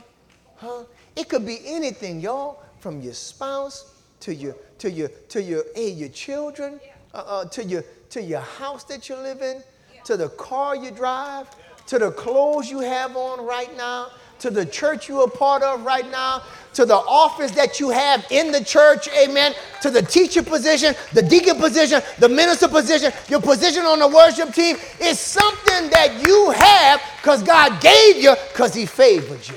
Huh? 0.56 0.84
It 1.15 1.30
could 1.30 1.45
be 1.45 1.60
anything, 1.65 2.19
y'all, 2.19 2.64
from 2.80 3.02
your 3.02 3.14
spouse 3.14 3.94
to 4.22 4.34
your 4.34 4.56
to 4.80 4.89
your 4.89 5.10
to 5.30 5.41
your 5.41 5.64
hey, 5.76 5.89
your 5.89 6.10
children, 6.10 6.80
uh, 7.14 7.18
uh, 7.18 7.45
to 7.45 7.64
your 7.64 7.84
to 8.10 8.22
your 8.22 8.39
house 8.39 8.84
that 8.85 9.10
you 9.10 9.15
live 9.15 9.41
in, 9.41 9.64
to 10.06 10.18
the 10.18 10.30
car 10.30 10.76
you 10.76 10.91
drive, 10.91 11.48
to 11.88 11.99
the 11.99 12.11
clothes 12.11 12.69
you 12.69 12.80
have 12.80 13.15
on 13.15 13.45
right 13.45 13.76
now, 13.76 14.11
to 14.39 14.49
the 14.49 14.65
church 14.65 15.10
you're 15.10 15.26
a 15.26 15.30
part 15.30 15.64
of 15.64 15.84
right 15.84 16.10
now, 16.10 16.44
to 16.77 16.85
the 16.85 16.95
office 16.95 17.49
that 17.49 17.79
you 17.79 17.89
have 17.89 18.23
in 18.29 18.51
the 18.51 18.63
church, 18.63 19.09
amen, 19.17 19.55
to 19.81 19.89
the 19.89 20.03
teacher 20.03 20.43
position, 20.43 20.93
the 21.11 21.23
deacon 21.23 21.57
position, 21.57 21.99
the 22.19 22.29
minister 22.29 22.67
position, 22.67 23.11
your 23.29 23.41
position 23.41 23.81
on 23.81 23.97
the 23.97 24.07
worship 24.07 24.53
team. 24.53 24.77
It's 24.99 25.19
something 25.19 25.89
that 25.89 26.23
you 26.23 26.51
have 26.51 27.01
because 27.19 27.41
God 27.41 27.81
gave 27.81 28.17
you 28.21 28.35
because 28.53 28.75
He 28.75 28.85
favored 28.85 29.47
you. 29.47 29.55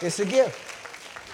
It's 0.00 0.20
a 0.20 0.24
gift. 0.24 0.60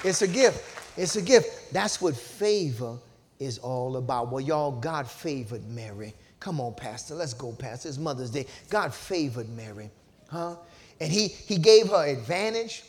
It's 0.07 0.23
a 0.23 0.29
gift. 0.29 0.65
It's 0.97 1.17
a 1.17 1.23
gift. 1.23 1.71
That's 1.71 2.01
what 2.01 2.17
favor 2.17 2.97
is 3.39 3.59
all 3.59 3.99
about. 3.99 4.33
Well, 4.33 4.41
y'all, 4.41 4.73
God 4.73 5.07
favored 5.07 5.69
Mary. 5.69 6.15
Come 6.41 6.63
on, 6.63 6.73
Pastor. 6.73 7.15
Let's 7.15 7.35
go, 7.35 7.53
Pastor. 7.53 7.91
It's 7.91 7.99
Mother's 7.99 8.31
Day. 8.31 8.47
God 8.71 8.95
favored 8.95 9.51
Mary. 9.51 9.91
Huh? 10.31 10.57
And 10.99 11.13
he, 11.13 11.29
he 11.29 11.59
gave 11.59 11.89
her 11.89 12.07
advantage, 12.07 12.85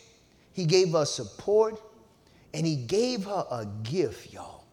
he 0.53 0.63
gave 0.63 0.93
her 0.93 1.03
support, 1.05 1.81
and 2.53 2.65
he 2.65 2.75
gave 2.75 3.25
her 3.25 3.45
a 3.51 3.65
gift, 3.83 4.33
y'all. 4.33 4.65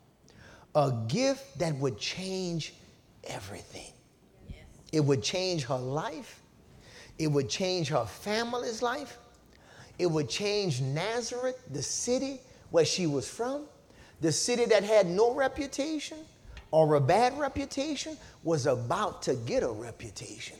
A 0.74 0.92
gift 1.08 1.58
that 1.58 1.74
would 1.76 1.98
change 1.98 2.74
everything. 3.24 3.92
Yes. 4.48 4.58
It 4.92 5.00
would 5.00 5.22
change 5.22 5.64
her 5.64 5.76
life, 5.76 6.40
it 7.18 7.28
would 7.28 7.48
change 7.48 7.88
her 7.88 8.04
family's 8.04 8.82
life, 8.82 9.18
it 9.98 10.06
would 10.06 10.28
change 10.28 10.80
Nazareth, 10.80 11.62
the 11.72 11.82
city 11.82 12.40
where 12.70 12.84
she 12.84 13.06
was 13.06 13.28
from, 13.28 13.64
the 14.20 14.32
city 14.32 14.64
that 14.66 14.84
had 14.84 15.06
no 15.06 15.34
reputation 15.34 16.18
or 16.70 16.94
a 16.94 17.00
bad 17.00 17.38
reputation 17.38 18.16
was 18.42 18.66
about 18.66 19.22
to 19.22 19.34
get 19.34 19.62
a 19.62 19.68
reputation. 19.68 20.56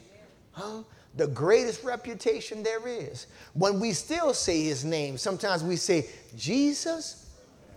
Huh? 0.53 0.83
The 1.17 1.27
greatest 1.27 1.83
reputation 1.83 2.63
there 2.63 2.87
is. 2.87 3.27
When 3.55 3.81
we 3.81 3.93
still 3.93 4.35
say 4.35 4.65
his 4.65 4.85
name, 4.85 5.17
sometimes 5.17 5.65
we 5.65 5.77
say, 5.77 6.07
Jesus 6.37 7.31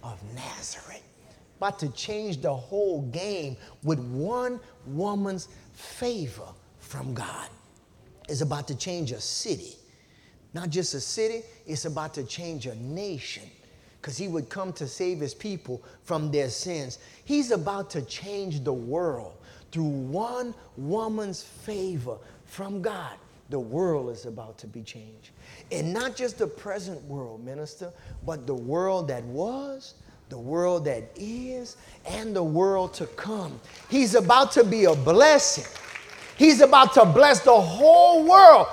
of 0.04 0.22
Nazareth. 0.36 1.04
About 1.58 1.80
to 1.80 1.90
change 1.90 2.42
the 2.42 2.54
whole 2.54 3.02
game 3.12 3.58
with 3.84 4.00
one 4.00 4.60
woman's 4.86 5.50
favor 5.74 6.48
from 6.80 7.14
God. 7.14 7.50
It's 8.30 8.42
about 8.42 8.68
to 8.68 8.76
change 8.76 9.12
a 9.12 9.20
city. 9.20 9.76
Not 10.54 10.70
just 10.70 10.94
a 10.94 11.00
city, 11.00 11.44
it's 11.66 11.86
about 11.86 12.14
to 12.16 12.24
change 12.24 12.66
a 12.66 12.76
nation 12.76 13.44
because 14.02 14.18
he 14.18 14.28
would 14.28 14.50
come 14.50 14.72
to 14.74 14.88
save 14.88 15.20
his 15.20 15.34
people 15.34 15.84
from 16.04 16.32
their 16.32 16.50
sins. 16.50 17.00
He's 17.26 17.52
about 17.52 17.90
to 17.92 18.02
change 18.04 18.64
the 18.64 18.74
world 18.74 19.34
through 19.72 19.84
one 19.84 20.56
woman's 20.78 21.44
favor 21.44 22.18
from 22.46 22.82
God. 22.82 23.16
The 23.50 23.60
world 23.60 24.10
is 24.12 24.26
about 24.26 24.58
to 24.60 24.68
be 24.68 24.84
changed. 24.84 25.32
And 25.72 25.94
not 25.94 26.16
just 26.16 26.38
the 26.38 26.48
present 26.48 27.04
world, 27.06 27.44
minister, 27.44 27.92
but 28.26 28.46
the 28.46 28.54
world 28.54 29.08
that 29.08 29.24
was, 29.24 29.96
the 30.30 30.38
world 30.38 30.86
that 30.86 31.10
is, 31.16 31.78
and 32.08 32.36
the 32.36 32.44
world 32.44 32.94
to 32.96 33.08
come. 33.08 33.60
He's 33.90 34.14
about 34.14 34.52
to 34.54 34.64
be 34.64 34.86
a 34.86 34.96
blessing. 34.96 35.66
He's 36.38 36.62
about 36.62 36.94
to 36.94 37.06
bless 37.06 37.42
the 37.42 37.60
whole 37.60 38.24
world, 38.24 38.68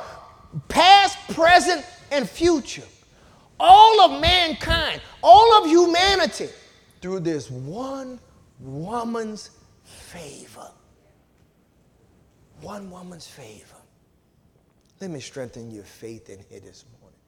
past, 0.69 1.19
present, 1.35 1.85
and 2.13 2.29
future 2.29 2.85
all 3.59 4.01
of 4.03 4.21
mankind, 4.21 5.01
all 5.23 5.63
of 5.63 5.69
humanity, 5.69 6.49
through 7.01 7.21
this 7.21 7.51
one 7.51 8.19
woman's 8.61 9.51
favor. 9.85 10.71
One 12.61 12.91
woman's 12.91 13.27
favor. 13.27 13.77
Let 15.01 15.11
me 15.11 15.21
strengthen 15.21 15.71
your 15.71 15.85
faith 15.85 16.31
in 16.31 16.39
here 16.49 16.61
this 16.61 16.85
morning. 17.01 17.19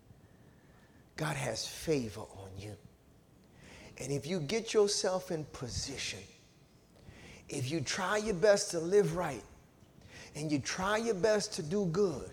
God 1.16 1.36
has 1.36 1.66
favor 1.66 2.20
on 2.20 2.50
you. 2.58 2.74
And 3.98 4.12
if 4.12 4.26
you 4.26 4.40
get 4.40 4.72
yourself 4.72 5.30
in 5.30 5.44
position, 5.46 6.20
if 7.48 7.70
you 7.70 7.80
try 7.80 8.18
your 8.18 8.34
best 8.34 8.70
to 8.70 8.78
live 8.78 9.16
right, 9.16 9.42
and 10.34 10.52
you 10.52 10.58
try 10.60 10.98
your 10.98 11.14
best 11.14 11.52
to 11.54 11.62
do 11.62 11.86
good, 11.86 12.30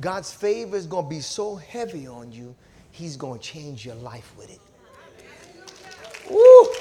God's 0.00 0.32
favor 0.32 0.76
is 0.76 0.86
going 0.86 1.04
to 1.04 1.10
be 1.10 1.20
so 1.20 1.56
heavy 1.56 2.06
on 2.06 2.32
you 2.32 2.54
He's 2.90 3.16
going 3.16 3.38
to 3.38 3.44
change 3.44 3.86
your 3.86 3.94
life 3.96 4.34
with 4.36 4.50
it. 4.50 4.60
Woo! 6.30 6.79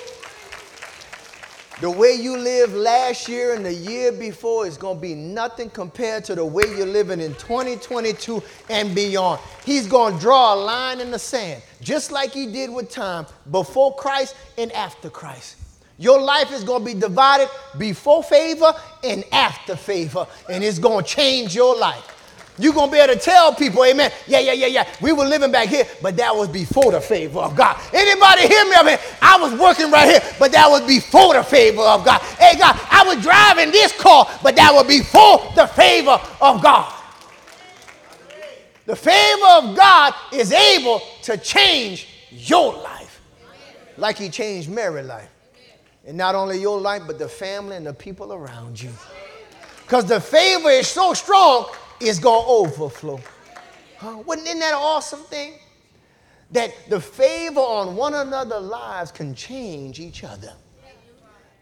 The 1.81 1.89
way 1.89 2.13
you 2.13 2.35
lived 2.35 2.73
last 2.73 3.29
year 3.29 3.53
and 3.53 3.65
the 3.65 3.73
year 3.73 4.11
before 4.11 4.67
is 4.67 4.75
going 4.75 4.97
to 4.97 5.01
be 5.01 5.15
nothing 5.15 5.69
compared 5.69 6.25
to 6.25 6.35
the 6.35 6.43
way 6.43 6.63
you're 6.75 6.85
living 6.85 7.21
in 7.21 7.33
2022 7.35 8.43
and 8.69 8.93
beyond. 8.93 9.39
He's 9.63 9.87
going 9.87 10.15
to 10.15 10.19
draw 10.19 10.55
a 10.55 10.57
line 10.57 10.99
in 10.99 11.09
the 11.09 11.19
sand, 11.19 11.63
just 11.79 12.11
like 12.11 12.33
he 12.33 12.47
did 12.47 12.69
with 12.69 12.89
time, 12.89 13.27
before 13.49 13.95
Christ 13.95 14.35
and 14.57 14.73
after 14.73 15.09
Christ. 15.09 15.55
Your 15.97 16.19
life 16.19 16.51
is 16.51 16.65
going 16.65 16.85
to 16.85 16.93
be 16.93 16.99
divided 16.99 17.47
before 17.77 18.23
favor 18.23 18.73
and 19.05 19.23
after 19.31 19.77
favor, 19.77 20.27
and 20.49 20.65
it's 20.65 20.79
going 20.79 21.05
to 21.05 21.09
change 21.09 21.55
your 21.55 21.77
life. 21.77 22.18
You're 22.59 22.73
going 22.73 22.89
to 22.89 22.91
be 22.91 22.99
able 22.99 23.13
to 23.13 23.19
tell 23.19 23.53
people, 23.55 23.85
amen, 23.85 24.11
yeah, 24.27 24.39
yeah, 24.39 24.51
yeah, 24.51 24.67
yeah, 24.67 24.95
we 25.01 25.13
were 25.13 25.25
living 25.25 25.51
back 25.51 25.69
here, 25.69 25.85
but 26.01 26.17
that 26.17 26.35
was 26.35 26.49
before 26.49 26.91
the 26.91 26.99
favor 26.99 27.39
of 27.39 27.55
God. 27.55 27.79
Anybody 27.93 28.41
hear 28.47 28.65
me? 28.65 28.73
I 28.75 28.83
mean, 28.85 28.97
I 29.21 29.37
was 29.39 29.59
working 29.59 29.89
right 29.89 30.09
here, 30.09 30.35
but 30.37 30.51
that 30.51 30.69
was 30.69 30.85
before 30.85 31.33
the 31.33 31.43
favor 31.43 31.81
of 31.81 32.03
God. 32.03 32.21
Hey, 32.37 32.59
God, 32.59 32.77
I 32.91 33.03
was 33.07 33.23
driving 33.23 33.71
this 33.71 33.93
car, 33.99 34.29
but 34.43 34.55
that 34.57 34.71
was 34.73 34.85
before 34.85 35.51
the 35.55 35.67
favor 35.67 36.19
of 36.41 36.61
God. 36.61 36.93
The 38.85 38.95
favor 38.95 39.47
of 39.69 39.77
God 39.77 40.13
is 40.33 40.51
able 40.51 41.01
to 41.23 41.37
change 41.37 42.07
your 42.31 42.73
life 42.73 43.21
like 43.97 44.17
he 44.17 44.29
changed 44.29 44.69
Mary's 44.69 45.05
life. 45.05 45.29
And 46.05 46.17
not 46.17 46.33
only 46.33 46.59
your 46.59 46.79
life, 46.79 47.03
but 47.05 47.19
the 47.19 47.29
family 47.29 47.75
and 47.75 47.85
the 47.85 47.93
people 47.93 48.33
around 48.33 48.81
you. 48.81 48.89
Because 49.83 50.05
the 50.05 50.19
favor 50.19 50.69
is 50.69 50.87
so 50.87 51.13
strong, 51.13 51.69
is 51.99 52.19
going 52.19 52.43
to 52.43 52.49
overflow. 52.49 53.19
Huh? 53.97 54.17
Wasn't 54.25 54.47
isn't 54.47 54.59
that 54.59 54.73
an 54.73 54.79
awesome 54.79 55.19
thing? 55.21 55.53
That 56.51 56.71
the 56.89 56.99
favor 56.99 57.59
on 57.59 57.95
one 57.95 58.13
another's 58.13 58.63
lives 58.63 59.11
can 59.11 59.35
change 59.35 59.99
each 59.99 60.23
other. 60.23 60.53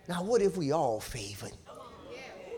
Now, 0.07 0.23
what 0.23 0.41
if 0.41 0.55
we 0.55 0.71
all 0.71 0.99
favored? 0.99 1.51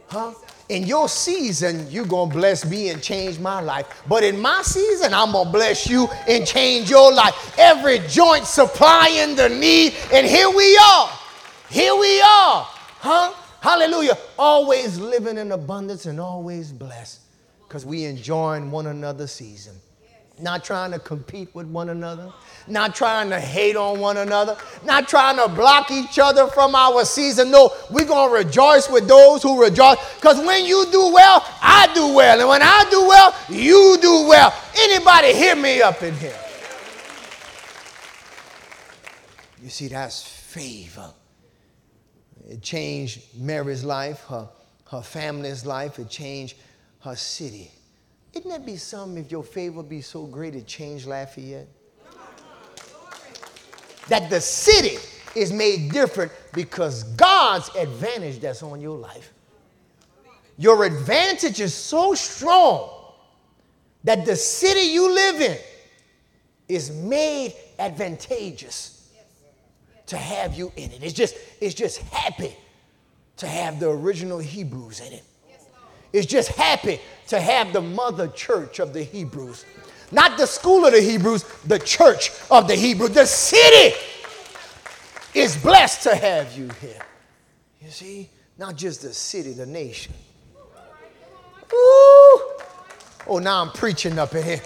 Huh? 0.08 0.34
In 0.68 0.84
your 0.84 1.08
season, 1.08 1.90
you're 1.90 2.06
going 2.06 2.30
to 2.30 2.36
bless 2.36 2.66
me 2.66 2.90
and 2.90 3.02
change 3.02 3.40
my 3.40 3.62
life. 3.62 4.04
But 4.08 4.24
in 4.24 4.40
my 4.40 4.62
season, 4.64 5.14
I'm 5.14 5.32
going 5.32 5.46
to 5.46 5.52
bless 5.52 5.90
you 5.90 6.08
and 6.28 6.46
change 6.46 6.90
your 6.90 7.12
life. 7.12 7.56
Every 7.58 8.00
joint 8.08 8.46
supplying 8.46 9.36
the 9.36 9.50
need. 9.50 9.96
And 10.14 10.28
here 10.28 10.50
we 10.50 10.78
are. 10.78 11.10
Here 11.70 11.96
we 11.96 12.22
are. 12.22 12.68
Huh? 13.00 13.34
Hallelujah. 13.62 14.18
Always 14.38 15.00
living 15.00 15.38
in 15.38 15.52
abundance 15.52 16.06
and 16.06 16.20
always 16.20 16.72
blessed 16.72 17.29
because 17.70 17.86
we 17.86 18.06
enjoying 18.06 18.72
one 18.72 18.88
another's 18.88 19.32
season. 19.32 19.76
Not 20.42 20.64
trying 20.64 20.92
to 20.92 21.00
compete 21.00 21.54
with 21.54 21.68
one 21.68 21.90
another, 21.90 22.34
not 22.68 22.96
trying 22.96 23.30
to 23.30 23.40
hate 23.40 23.76
on 23.76 24.00
one 24.00 24.18
another, 24.18 24.58
not 24.84 25.08
trying 25.08 25.36
to 25.36 25.48
block 25.50 25.92
each 25.92 26.18
other 26.18 26.48
from 26.48 26.74
our 26.74 27.06
season. 27.06 27.52
No, 27.52 27.72
we're 27.92 28.08
going 28.08 28.30
to 28.30 28.48
rejoice 28.48 28.90
with 28.90 29.08
those 29.08 29.44
who 29.44 29.62
rejoice 29.62 29.98
because 30.16 30.44
when 30.44 30.66
you 30.66 30.88
do 30.92 31.14
well, 31.14 31.46
I 31.62 31.92
do 31.94 32.16
well. 32.16 32.40
And 32.40 32.50
when 32.50 32.62
I 32.64 32.88
do 32.90 33.06
well, 33.08 33.36
you 33.50 33.98
do 34.02 34.28
well. 34.28 34.52
Anybody 34.76 35.34
hear 35.34 35.56
me 35.56 35.82
up 35.84 36.02
in 36.02 36.16
here? 36.16 36.40
You 39.62 39.70
see, 39.70 39.90
that's 39.90 40.24
favor. 40.24 41.14
It 42.50 42.64
changed 42.64 43.38
Mary's 43.38 43.84
life, 43.84 44.24
her, 44.30 44.50
her 44.90 45.02
family's 45.02 45.66
life. 45.66 46.00
It 46.00 46.10
changed 46.10 46.56
her 47.02 47.16
city. 47.16 47.72
Isn't 48.34 48.50
that 48.50 48.66
be 48.66 48.78
something 48.78 49.24
if 49.24 49.32
your 49.32 49.44
favor 49.44 49.84
be 49.84 50.02
so 50.02 50.26
great 50.26 50.56
it 50.56 50.68
changed 50.68 51.08
Lafayette? 51.08 51.68
That 54.10 54.30
the 54.30 54.42
city 54.42 54.98
is 55.36 55.52
made 55.52 55.92
different 55.92 56.32
because 56.54 57.04
God's 57.04 57.70
advantage 57.76 58.40
that's 58.40 58.64
on 58.64 58.82
your 58.82 58.98
life. 58.98 59.34
Your 60.58 60.84
advantage 60.84 61.62
is 61.62 61.74
so 61.74 62.14
strong 62.14 62.90
that 64.04 64.26
the 64.26 64.36
city 64.36 64.92
you 64.92 65.14
live 65.14 65.42
in 65.42 65.58
is 66.68 66.92
made 66.92 67.54
advantageous 67.78 69.12
to 70.08 70.18
have 70.18 70.56
you 70.56 70.72
in 70.76 70.92
it. 70.92 71.04
It's 71.04 71.14
just, 71.14 71.36
it's 71.62 71.76
just 71.76 72.00
happy 72.00 72.56
to 73.38 73.48
have 73.48 73.80
the 73.80 73.90
original 73.90 74.40
Hebrews 74.40 75.00
in 75.00 75.14
it. 75.14 75.24
It's 76.12 76.26
just 76.26 76.50
happy 76.50 77.00
to 77.28 77.40
have 77.40 77.74
the 77.74 77.82
mother 77.82 78.28
church 78.28 78.80
of 78.80 78.94
the 78.94 79.04
Hebrews. 79.04 79.66
Not 80.12 80.38
the 80.38 80.48
school 80.48 80.86
of 80.86 80.94
the 80.94 81.02
Hebrews, 81.02 81.44
the 81.66 81.78
church 81.78 82.32
of 82.50 82.68
the 82.68 82.76
Hebrews. 82.76 83.12
The 83.12 83.26
city 83.26 83.96
is 85.34 85.56
blessed 85.56 86.04
to 86.04 86.16
have 86.16 86.58
you 86.58 86.70
here. 86.82 87.02
You 87.82 87.92
see, 87.92 88.30
not 88.58 88.76
just 88.76 89.04
the 89.04 89.14
city, 89.14 89.54
the 89.54 89.66
nation. 89.66 90.14
Ooh. 91.72 92.42
Oh, 93.28 93.40
now 93.40 93.62
I'm 93.62 93.72
preaching 93.72 94.18
up 94.18 94.34
in 94.34 94.44
here. 94.44 94.62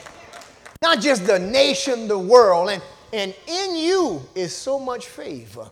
Not 0.81 1.01
just 1.01 1.27
the 1.27 1.39
nation, 1.39 2.07
the 2.07 2.17
world. 2.17 2.69
And, 2.69 2.81
and 3.11 3.35
in 3.47 3.75
you 3.75 4.21
is 4.35 4.55
so 4.55 4.79
much 4.79 5.07
favor 5.07 5.69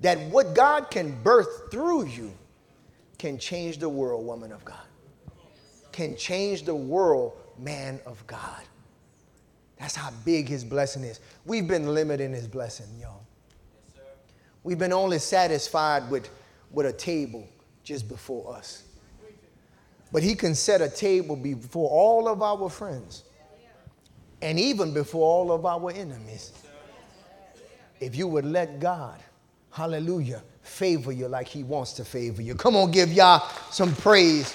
that 0.00 0.18
what 0.30 0.54
God 0.54 0.90
can 0.90 1.22
birth 1.22 1.70
through 1.70 2.06
you 2.06 2.32
can 3.18 3.38
change 3.38 3.78
the 3.78 3.88
world, 3.88 4.24
woman 4.24 4.52
of 4.52 4.64
God. 4.64 4.86
Can 5.92 6.16
change 6.16 6.64
the 6.64 6.74
world, 6.74 7.34
man 7.58 8.00
of 8.06 8.26
God. 8.26 8.62
That's 9.78 9.96
how 9.96 10.10
big 10.24 10.48
his 10.48 10.64
blessing 10.64 11.02
is. 11.02 11.20
We've 11.44 11.66
been 11.66 11.92
limiting 11.92 12.32
his 12.32 12.46
blessing, 12.46 12.86
y'all. 13.00 13.24
We've 14.62 14.78
been 14.78 14.92
only 14.92 15.18
satisfied 15.18 16.08
with, 16.08 16.28
with 16.70 16.86
a 16.86 16.92
table 16.92 17.48
just 17.82 18.08
before 18.08 18.54
us. 18.54 18.84
But 20.12 20.22
he 20.22 20.34
can 20.34 20.54
set 20.54 20.80
a 20.80 20.88
table 20.88 21.36
before 21.36 21.90
all 21.90 22.28
of 22.28 22.42
our 22.42 22.68
friends 22.68 23.24
and 24.40 24.58
even 24.58 24.92
before 24.92 25.24
all 25.24 25.52
of 25.52 25.64
our 25.64 25.90
enemies. 25.90 26.52
If 27.98 28.14
you 28.14 28.28
would 28.28 28.44
let 28.44 28.78
God, 28.78 29.18
hallelujah, 29.70 30.42
favor 30.62 31.12
you 31.12 31.28
like 31.28 31.48
he 31.48 31.62
wants 31.62 31.92
to 31.94 32.04
favor 32.04 32.42
you. 32.42 32.54
Come 32.54 32.76
on, 32.76 32.90
give 32.90 33.12
y'all 33.12 33.48
some 33.70 33.94
praise 33.96 34.54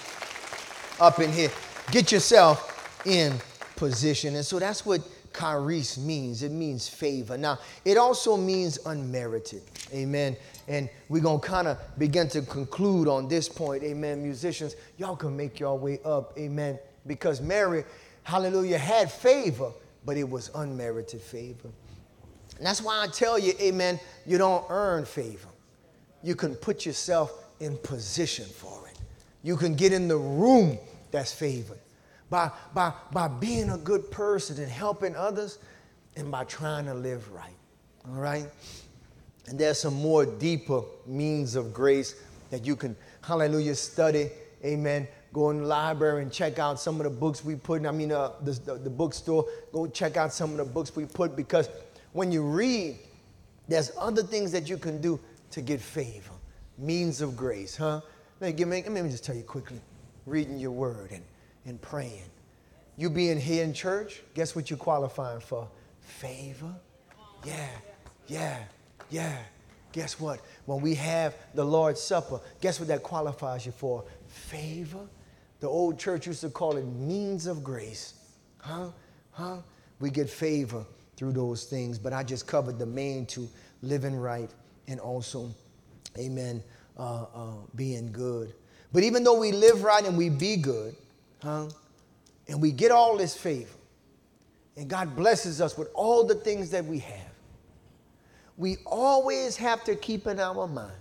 up 1.00 1.20
in 1.20 1.32
here. 1.32 1.52
Get 1.92 2.12
yourself 2.12 3.02
in 3.06 3.34
position. 3.76 4.36
And 4.36 4.46
so 4.46 4.60
that's 4.60 4.86
what 4.86 5.02
charis 5.38 5.98
means. 5.98 6.44
It 6.44 6.52
means 6.52 6.88
favor. 6.90 7.38
Now, 7.38 7.60
it 7.86 7.98
also 7.98 8.36
means 8.38 8.80
unmerited. 8.86 9.62
Amen. 9.94 10.36
And 10.68 10.90
we're 11.08 11.22
going 11.22 11.40
to 11.40 11.48
kind 11.48 11.68
of 11.68 11.78
begin 11.98 12.28
to 12.30 12.42
conclude 12.42 13.08
on 13.08 13.28
this 13.28 13.48
point. 13.48 13.84
Amen. 13.84 14.22
Musicians, 14.22 14.76
y'all 14.98 15.16
can 15.16 15.38
make 15.38 15.60
your 15.60 15.78
way 15.78 16.00
up. 16.04 16.38
Amen. 16.38 16.80
Because 17.06 17.40
Mary, 17.40 17.86
hallelujah, 18.24 18.78
had 18.78 19.12
favor, 19.12 19.72
but 20.06 20.18
it 20.18 20.30
was 20.30 20.52
unmerited 20.56 21.22
favor. 21.22 21.70
And 22.58 22.66
that's 22.66 22.82
why 22.82 23.04
I 23.04 23.08
tell 23.08 23.38
you, 23.38 23.54
amen, 23.62 24.00
you 24.26 24.38
don't 24.38 24.66
earn 24.70 25.06
favor. 25.06 25.48
You 26.28 26.36
can 26.36 26.56
put 26.56 26.86
yourself 26.86 27.32
in 27.62 27.78
position 27.78 28.48
for 28.48 28.86
it. 28.90 29.00
You 29.44 29.56
can 29.56 29.76
get 29.76 29.94
in 29.94 30.10
the 30.10 30.18
room 30.18 30.78
that's 31.10 31.34
favored 31.34 31.80
by, 32.30 32.52
by, 32.74 32.92
by 33.14 33.30
being 33.30 33.70
a 33.70 33.78
good 33.78 34.12
person 34.12 34.62
and 34.62 34.70
helping 34.70 35.16
others 35.16 35.58
and 36.18 36.30
by 36.30 36.44
trying 36.44 36.84
to 36.88 36.94
live 36.94 37.32
right. 37.32 37.56
All 38.06 38.16
right? 38.16 38.46
And 39.48 39.58
there's 39.58 39.80
some 39.80 39.94
more 39.94 40.26
deeper 40.26 40.82
means 41.06 41.56
of 41.56 41.74
grace 41.74 42.16
that 42.50 42.66
you 42.66 42.76
can, 42.76 42.98
hallelujah, 43.22 43.76
study. 43.76 44.30
Amen. 44.66 45.08
Go 45.32 45.52
in 45.52 45.62
the 45.62 45.66
library 45.66 46.24
and 46.24 46.30
check 46.30 46.60
out 46.60 46.78
some 46.78 46.98
of 47.00 47.06
the 47.06 47.10
books 47.10 47.46
we 47.46 47.56
put. 47.56 47.80
In. 47.80 47.86
I 47.86 47.92
mean, 47.92 48.12
uh, 48.12 48.34
the, 48.42 48.52
the, 48.52 48.74
the 48.76 48.90
bookstore, 48.90 49.46
go 49.72 49.88
check 49.88 50.18
out 50.18 50.34
some 50.34 50.52
of 50.52 50.58
the 50.58 50.66
books 50.66 50.94
we 50.94 51.06
put 51.06 51.38
because 51.38 51.70
when 52.12 52.34
you 52.34 52.44
read, 52.44 52.98
there's 53.70 53.94
other 53.98 54.24
things 54.24 54.52
that 54.52 54.68
you 54.68 54.78
can 54.78 55.00
do 55.00 55.18
to 55.52 55.62
get 55.62 55.82
favor, 55.82 56.34
means 56.78 57.22
of 57.22 57.36
grace, 57.36 57.76
huh? 57.76 58.02
Let 58.40 58.58
me, 58.58 58.84
let 58.84 58.92
me 58.92 59.10
just 59.10 59.24
tell 59.24 59.36
you 59.36 59.44
quickly 59.44 59.82
reading 60.26 60.60
your 60.60 60.72
word 60.72 61.12
and 61.12 61.24
and 61.68 61.82
praying. 61.82 62.24
You 62.96 63.12
being 63.12 63.40
here 63.40 63.64
in 63.64 63.74
church, 63.74 64.24
guess 64.34 64.56
what 64.56 64.72
you're 64.72 64.80
qualifying 64.80 65.42
for? 65.42 65.68
Favor. 66.00 66.74
Yeah, 67.46 67.70
yeah, 68.26 68.64
yeah. 69.12 69.38
Guess 69.92 70.20
what? 70.20 70.40
When 70.66 70.82
we 70.82 70.96
have 70.96 71.36
the 71.54 71.64
Lord's 71.64 72.02
Supper, 72.02 72.40
guess 72.62 72.80
what 72.80 72.88
that 72.88 73.04
qualifies 73.04 73.66
you 73.66 73.72
for? 73.72 74.04
Favor. 74.28 75.08
The 75.60 75.68
old 75.68 76.00
church 76.00 76.28
used 76.28 76.42
to 76.42 76.50
call 76.50 76.78
it 76.78 76.86
means 76.86 77.48
of 77.48 77.64
grace. 77.64 78.14
Huh? 78.60 78.90
Huh? 79.32 79.58
We 80.00 80.10
get 80.10 80.30
favor 80.30 80.86
through 81.16 81.34
those 81.34 81.66
things, 81.66 81.98
but 82.00 82.14
I 82.14 82.24
just 82.24 82.48
covered 82.48 82.80
the 82.80 82.86
main 82.86 83.26
two 83.26 83.48
living 83.82 84.16
right 84.16 84.50
and 84.88 85.00
also, 85.00 85.50
amen, 86.18 86.64
uh, 86.98 87.26
uh, 87.34 87.52
being 87.76 88.12
good. 88.12 88.54
But 88.94 89.04
even 89.04 89.24
though 89.24 89.40
we 89.40 89.52
live 89.52 89.84
right 89.84 90.04
and 90.06 90.18
we 90.18 90.30
be 90.30 90.58
good, 90.58 90.96
huh? 91.42 91.70
And 92.48 92.62
we 92.62 92.72
get 92.72 92.92
all 92.92 93.18
this 93.18 93.36
favor. 93.36 93.70
And 94.78 94.88
God 94.88 95.16
blesses 95.16 95.60
us 95.60 95.78
with 95.78 95.90
all 95.94 96.24
the 96.24 96.36
things 96.36 96.70
that 96.72 96.86
we 96.86 97.00
have. 97.00 97.32
We 98.58 98.78
always 98.86 99.58
have 99.58 99.84
to 99.84 99.96
keep 99.96 100.28
in 100.28 100.40
our 100.40 100.68
mind 100.68 100.92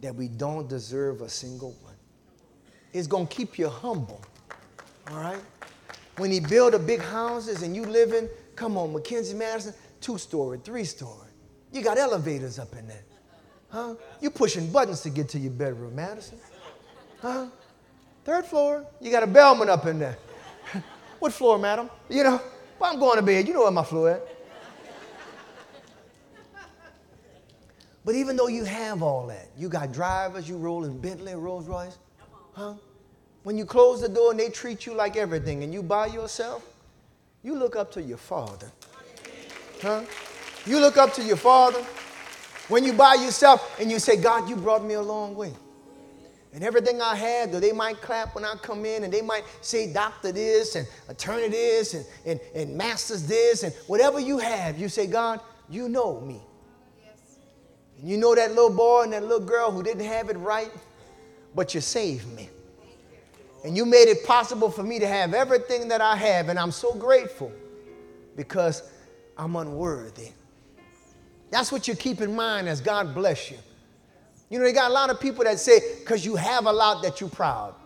that 0.00 0.14
we 0.14 0.28
don't 0.28 0.68
deserve 0.68 1.20
a 1.20 1.28
single 1.28 1.72
one. 1.82 1.94
It's 2.92 3.06
going 3.06 3.26
to 3.26 3.34
keep 3.34 3.58
you 3.58 3.68
humble. 3.68 4.20
All 5.10 5.18
right? 5.18 5.40
When 6.16 6.30
he 6.30 6.40
build 6.40 6.74
a 6.74 6.78
big 6.78 7.00
houses 7.00 7.62
and 7.62 7.74
you 7.74 7.84
live 7.84 8.12
in, 8.12 8.28
come 8.54 8.76
on, 8.76 8.92
Mackenzie 8.92 9.34
Madison, 9.34 9.74
two 10.00 10.18
story, 10.18 10.58
three 10.62 10.84
story. 10.84 11.23
You 11.74 11.82
got 11.82 11.98
elevators 11.98 12.60
up 12.60 12.72
in 12.76 12.86
there. 12.86 13.02
Huh? 13.68 13.96
You 14.20 14.30
pushing 14.30 14.70
buttons 14.70 15.00
to 15.00 15.10
get 15.10 15.28
to 15.30 15.40
your 15.40 15.50
bedroom, 15.50 15.96
Madison. 15.96 16.38
Huh? 17.20 17.46
Third 18.24 18.46
floor. 18.46 18.86
You 19.00 19.10
got 19.10 19.24
a 19.24 19.26
bellman 19.26 19.68
up 19.68 19.84
in 19.86 19.98
there. 19.98 20.16
what 21.18 21.32
floor, 21.32 21.58
madam? 21.58 21.90
You 22.08 22.22
know, 22.22 22.40
well, 22.78 22.92
I'm 22.92 23.00
going 23.00 23.16
to 23.16 23.22
bed. 23.22 23.48
You 23.48 23.54
know 23.54 23.62
where 23.62 23.72
my 23.72 23.82
floor 23.82 24.10
at. 24.10 24.28
But 28.04 28.14
even 28.14 28.36
though 28.36 28.48
you 28.48 28.62
have 28.62 29.02
all 29.02 29.26
that, 29.26 29.48
you 29.56 29.68
got 29.68 29.90
drivers, 29.90 30.48
you 30.48 30.56
roll 30.56 30.84
in 30.84 31.00
Bentley, 31.00 31.34
Rolls 31.34 31.66
Royce, 31.66 31.98
huh? 32.52 32.74
When 33.42 33.58
you 33.58 33.64
close 33.64 34.00
the 34.00 34.08
door 34.08 34.30
and 34.30 34.38
they 34.38 34.50
treat 34.50 34.86
you 34.86 34.94
like 34.94 35.16
everything 35.16 35.64
and 35.64 35.72
you 35.72 35.82
by 35.82 36.06
yourself, 36.06 36.64
you 37.42 37.56
look 37.56 37.74
up 37.74 37.90
to 37.92 38.02
your 38.02 38.18
father. 38.18 38.70
Huh? 39.82 40.02
You 40.66 40.80
look 40.80 40.96
up 40.96 41.12
to 41.14 41.22
your 41.22 41.36
father 41.36 41.82
when 42.68 42.84
you 42.84 42.92
by 42.92 43.14
yourself 43.14 43.78
and 43.80 43.90
you 43.90 43.98
say, 43.98 44.16
God, 44.16 44.48
you 44.48 44.56
brought 44.56 44.84
me 44.84 44.94
a 44.94 45.02
long 45.02 45.34
way 45.34 45.52
and 46.54 46.62
everything 46.62 47.02
I 47.02 47.16
had, 47.16 47.50
though 47.50 47.58
they 47.58 47.72
might 47.72 48.00
clap 48.00 48.36
when 48.36 48.44
I 48.44 48.54
come 48.54 48.86
in, 48.86 49.02
and 49.02 49.12
they 49.12 49.20
might 49.20 49.42
say 49.60 49.92
doctor 49.92 50.30
this 50.30 50.76
and 50.76 50.86
attorney 51.08 51.48
this 51.48 51.94
and, 51.94 52.06
and, 52.24 52.40
and 52.54 52.76
master's 52.76 53.26
this, 53.26 53.64
and 53.64 53.74
whatever 53.88 54.20
you 54.20 54.38
have, 54.38 54.78
you 54.78 54.88
say, 54.88 55.08
God, 55.08 55.40
you 55.68 55.88
know 55.88 56.20
me. 56.20 56.40
Yes. 57.04 57.38
And 57.98 58.08
you 58.08 58.16
know 58.16 58.36
that 58.36 58.50
little 58.50 58.70
boy 58.70 59.02
and 59.02 59.12
that 59.14 59.24
little 59.24 59.44
girl 59.44 59.72
who 59.72 59.82
didn't 59.82 60.06
have 60.06 60.30
it 60.30 60.36
right, 60.36 60.70
but 61.56 61.74
you 61.74 61.80
saved 61.80 62.32
me. 62.36 62.48
And 63.64 63.76
you 63.76 63.84
made 63.84 64.06
it 64.06 64.24
possible 64.24 64.70
for 64.70 64.84
me 64.84 65.00
to 65.00 65.08
have 65.08 65.34
everything 65.34 65.88
that 65.88 66.00
I 66.00 66.14
have, 66.14 66.50
and 66.50 66.56
I'm 66.56 66.70
so 66.70 66.94
grateful 66.94 67.50
because 68.36 68.88
I'm 69.36 69.56
unworthy. 69.56 70.28
That's 71.54 71.70
what 71.70 71.86
you 71.86 71.94
keep 71.94 72.20
in 72.20 72.34
mind 72.34 72.68
as 72.68 72.80
God 72.80 73.14
bless 73.14 73.48
you. 73.48 73.56
You 74.50 74.58
know, 74.58 74.64
they 74.64 74.72
got 74.72 74.90
a 74.90 74.92
lot 74.92 75.08
of 75.08 75.20
people 75.20 75.44
that 75.44 75.60
say, 75.60 75.78
because 76.00 76.26
you 76.26 76.34
have 76.34 76.66
a 76.66 76.72
lot 76.72 77.00
that 77.04 77.20
you're 77.20 77.30
proud. 77.30 77.76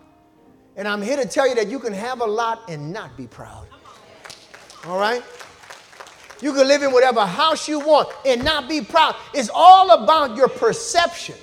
And 0.75 0.87
I'm 0.87 1.03
here 1.03 1.17
to 1.17 1.27
tell 1.27 1.47
you 1.47 1.53
that 1.53 1.67
you 1.67 1.77
can 1.77 1.93
have 1.93 2.19
a 2.21 2.25
lot 2.25 2.67
and 2.67 2.91
not 2.91 3.15
be 3.15 3.27
proud. 3.27 3.67
All 4.85 4.97
right? 4.97 5.21
You 6.41 6.51
can 6.51 6.67
live 6.67 6.81
in 6.81 6.91
whatever 6.91 7.23
house 7.23 7.67
you 7.67 7.79
want 7.79 8.09
and 8.25 8.43
not 8.43 8.67
be 8.67 8.81
proud. 8.81 9.15
It's 9.35 9.51
all 9.53 10.03
about 10.03 10.35
your 10.35 10.49
perception 10.49 11.35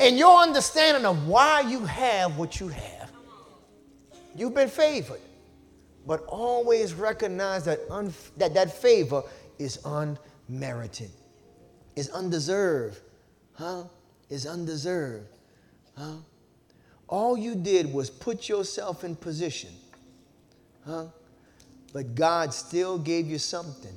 and 0.00 0.18
your 0.18 0.40
understanding 0.40 1.04
of 1.04 1.28
why 1.28 1.60
you 1.60 1.84
have 1.84 2.36
what 2.36 2.58
you 2.58 2.66
have. 2.66 3.12
You've 4.34 4.54
been 4.54 4.68
favored, 4.68 5.20
but 6.04 6.24
always 6.26 6.94
recognize 6.94 7.64
that 7.66 7.78
that, 8.38 8.54
that 8.54 8.76
favor 8.76 9.22
is 9.60 9.78
unmerited, 10.50 11.10
is 11.96 12.10
undeserved 12.10 13.00
huh, 13.60 13.84
is 14.30 14.46
undeserved. 14.46 15.28
Huh? 15.96 16.16
All 17.08 17.36
you 17.36 17.54
did 17.54 17.92
was 17.92 18.08
put 18.08 18.48
yourself 18.48 19.04
in 19.04 19.14
position. 19.14 19.70
Huh? 20.86 21.06
But 21.92 22.14
God 22.14 22.54
still 22.54 22.98
gave 22.98 23.26
you 23.26 23.38
something 23.38 23.94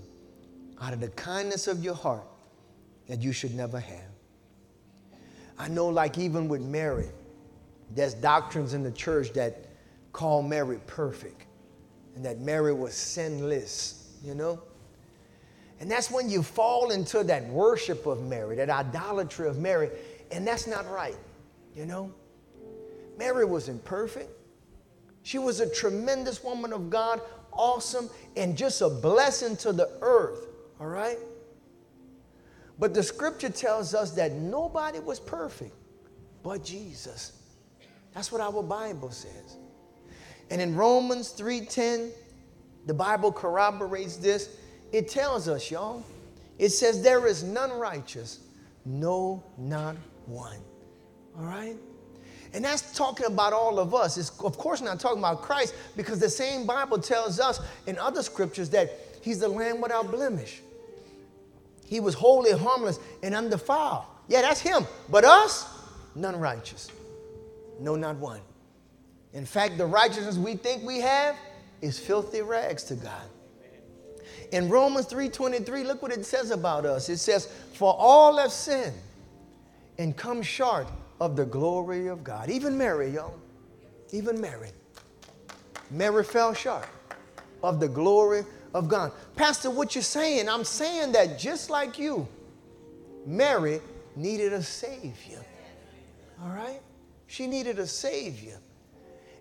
out 0.82 0.94
of 0.94 1.00
the 1.00 1.10
kindness 1.10 1.68
of 1.68 1.84
your 1.84 1.94
heart 1.94 2.28
that 3.08 3.22
you 3.22 3.32
should 3.32 3.56
never 3.56 3.80
have. 3.80 4.12
I 5.58 5.68
know, 5.68 5.88
like 5.88 6.18
even 6.18 6.48
with 6.48 6.62
Mary, 6.62 7.10
there's 7.92 8.16
doctrines 8.16 8.74
in 8.74 8.84
the 8.84 8.92
church 8.92 9.32
that 9.34 9.68
call 10.12 10.42
Mary 10.42 10.80
perfect 10.88 11.46
and 12.16 12.26
that 12.26 12.40
Mary 12.40 12.74
was 12.74 12.96
sinless, 12.96 14.18
you 14.24 14.36
know? 14.36 14.62
And 15.84 15.92
that's 15.92 16.10
when 16.10 16.30
you 16.30 16.42
fall 16.42 16.92
into 16.92 17.26
that 17.26 17.46
worship 17.48 18.06
of 18.06 18.24
Mary, 18.24 18.56
that 18.56 18.70
idolatry 18.70 19.50
of 19.50 19.58
Mary, 19.58 19.90
and 20.32 20.48
that's 20.48 20.66
not 20.66 20.90
right, 20.90 21.18
you 21.76 21.86
know? 21.86 22.10
Mary 23.18 23.44
wasn't 23.44 23.84
perfect. 23.84 24.30
She 25.24 25.40
was 25.40 25.60
a 25.60 25.70
tremendous 25.70 26.42
woman 26.42 26.72
of 26.72 26.90
God, 26.90 27.20
awesome, 27.52 28.10
and 28.38 28.56
just 28.56 28.82
a 28.82 28.88
blessing 28.88 29.58
to 29.58 29.74
the 29.74 29.92
earth, 30.00 30.48
all 30.80 30.88
right? 30.88 31.18
But 32.80 32.94
the 32.94 33.04
scripture 33.04 33.50
tells 33.50 33.94
us 33.94 34.12
that 34.12 34.32
nobody 34.32 35.00
was 35.00 35.20
perfect 35.20 35.76
but 36.44 36.64
Jesus. 36.64 37.34
That's 38.14 38.32
what 38.32 38.40
our 38.40 38.64
Bible 38.64 39.12
says. 39.12 39.58
And 40.50 40.62
in 40.62 40.78
Romans 40.78 41.32
3:10, 41.32 42.14
the 42.86 42.94
Bible 42.94 43.34
corroborates 43.34 44.16
this. 44.16 44.48
It 44.94 45.10
tells 45.10 45.50
us, 45.50 45.72
y'all, 45.72 46.04
it 46.60 46.70
says 46.70 47.02
there 47.02 47.26
is 47.26 47.44
none 47.44 47.72
righteous, 47.72 48.40
no 48.86 49.44
not 49.58 49.98
one. 50.28 50.60
All 51.38 51.46
right? 51.46 51.76
And 52.54 52.64
that's 52.64 52.96
talking 52.96 53.26
about 53.26 53.54
all 53.54 53.80
of 53.80 53.96
us. 53.96 54.18
It's 54.20 54.30
of 54.40 54.58
course 54.60 54.82
not 54.82 55.00
talking 55.00 55.18
about 55.18 55.42
Christ 55.42 55.74
because 55.98 56.20
the 56.20 56.30
same 56.30 56.68
Bible 56.68 57.00
tells 57.00 57.40
us 57.40 57.60
in 57.88 57.98
other 57.98 58.22
scriptures 58.22 58.70
that 58.70 58.92
he's 59.22 59.40
the 59.40 59.48
lamb 59.48 59.82
without 59.82 60.12
blemish. 60.12 60.62
He 61.88 62.00
was 62.00 62.14
holy, 62.14 62.52
harmless, 62.52 63.00
and 63.24 63.34
undefiled. 63.34 64.06
Yeah, 64.28 64.42
that's 64.44 64.62
him. 64.62 64.86
But 65.10 65.26
us, 65.26 65.68
none 66.14 66.40
righteous. 66.40 66.92
No, 67.80 67.96
not 67.96 68.18
one. 68.18 68.42
In 69.34 69.46
fact, 69.48 69.80
the 69.80 69.88
righteousness 69.88 70.38
we 70.38 70.56
think 70.56 70.84
we 70.84 71.00
have 71.00 71.36
is 71.82 71.98
filthy 71.98 72.44
rags 72.44 72.84
to 72.84 72.96
God. 72.96 73.24
In 74.54 74.70
Romans 74.70 75.08
3:23, 75.08 75.84
look 75.84 76.04
what 76.04 76.12
it 76.12 76.24
says 76.28 76.52
about 76.52 76.86
us. 76.86 77.10
It 77.10 77.18
says, 77.18 77.48
"For 77.74 77.96
all 77.98 78.38
have 78.38 78.52
sinned 78.52 78.94
and 79.98 80.16
come 80.16 80.44
short 80.44 80.86
of 81.20 81.36
the 81.36 81.44
glory 81.44 82.06
of 82.06 82.24
God." 82.24 82.52
Even 82.52 82.78
Mary, 82.78 83.10
y'all. 83.10 83.34
Even 84.12 84.40
Mary. 84.40 84.72
Mary 85.90 86.24
fell 86.24 86.54
short 86.54 86.86
of 87.64 87.80
the 87.80 87.88
glory 87.88 88.46
of 88.76 88.88
God. 88.88 89.12
Pastor, 89.36 89.72
what 89.72 89.96
you're 89.96 90.04
saying, 90.04 90.48
I'm 90.48 90.66
saying 90.66 91.14
that 91.14 91.40
just 91.40 91.72
like 91.72 91.98
you, 91.98 92.28
Mary 93.26 93.82
needed 94.16 94.54
a 94.54 94.62
Savior. 94.62 95.44
All 96.44 96.50
right? 96.50 96.80
She 97.26 97.48
needed 97.48 97.80
a 97.80 97.88
Savior. 97.88 98.60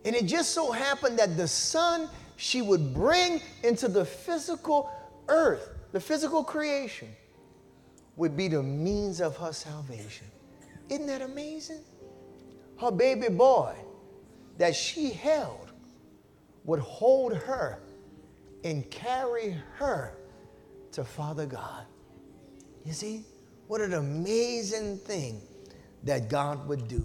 And 0.06 0.16
it 0.16 0.24
just 0.24 0.52
so 0.52 0.72
happened 0.72 1.18
that 1.18 1.36
the 1.36 1.48
Son 1.48 2.08
she 2.36 2.62
would 2.62 2.94
bring 2.94 3.42
into 3.62 3.88
the 3.88 4.06
physical 4.06 4.90
earth, 5.28 5.70
the 5.92 6.00
physical 6.00 6.44
creation, 6.44 7.08
would 8.16 8.36
be 8.36 8.48
the 8.48 8.62
means 8.62 9.20
of 9.20 9.36
her 9.36 9.52
salvation. 9.52 10.26
Isn't 10.88 11.06
that 11.06 11.22
amazing? 11.22 11.82
Her 12.80 12.90
baby 12.90 13.28
boy 13.28 13.74
that 14.58 14.74
she 14.74 15.10
held 15.10 15.72
would 16.64 16.80
hold 16.80 17.34
her 17.34 17.80
and 18.64 18.88
carry 18.90 19.56
her 19.76 20.16
to 20.92 21.04
Father 21.04 21.46
God. 21.46 21.86
You 22.84 22.92
see, 22.92 23.24
what 23.66 23.80
an 23.80 23.94
amazing 23.94 24.98
thing 24.98 25.40
that 26.04 26.28
God 26.28 26.66
would 26.68 26.88
do. 26.88 27.02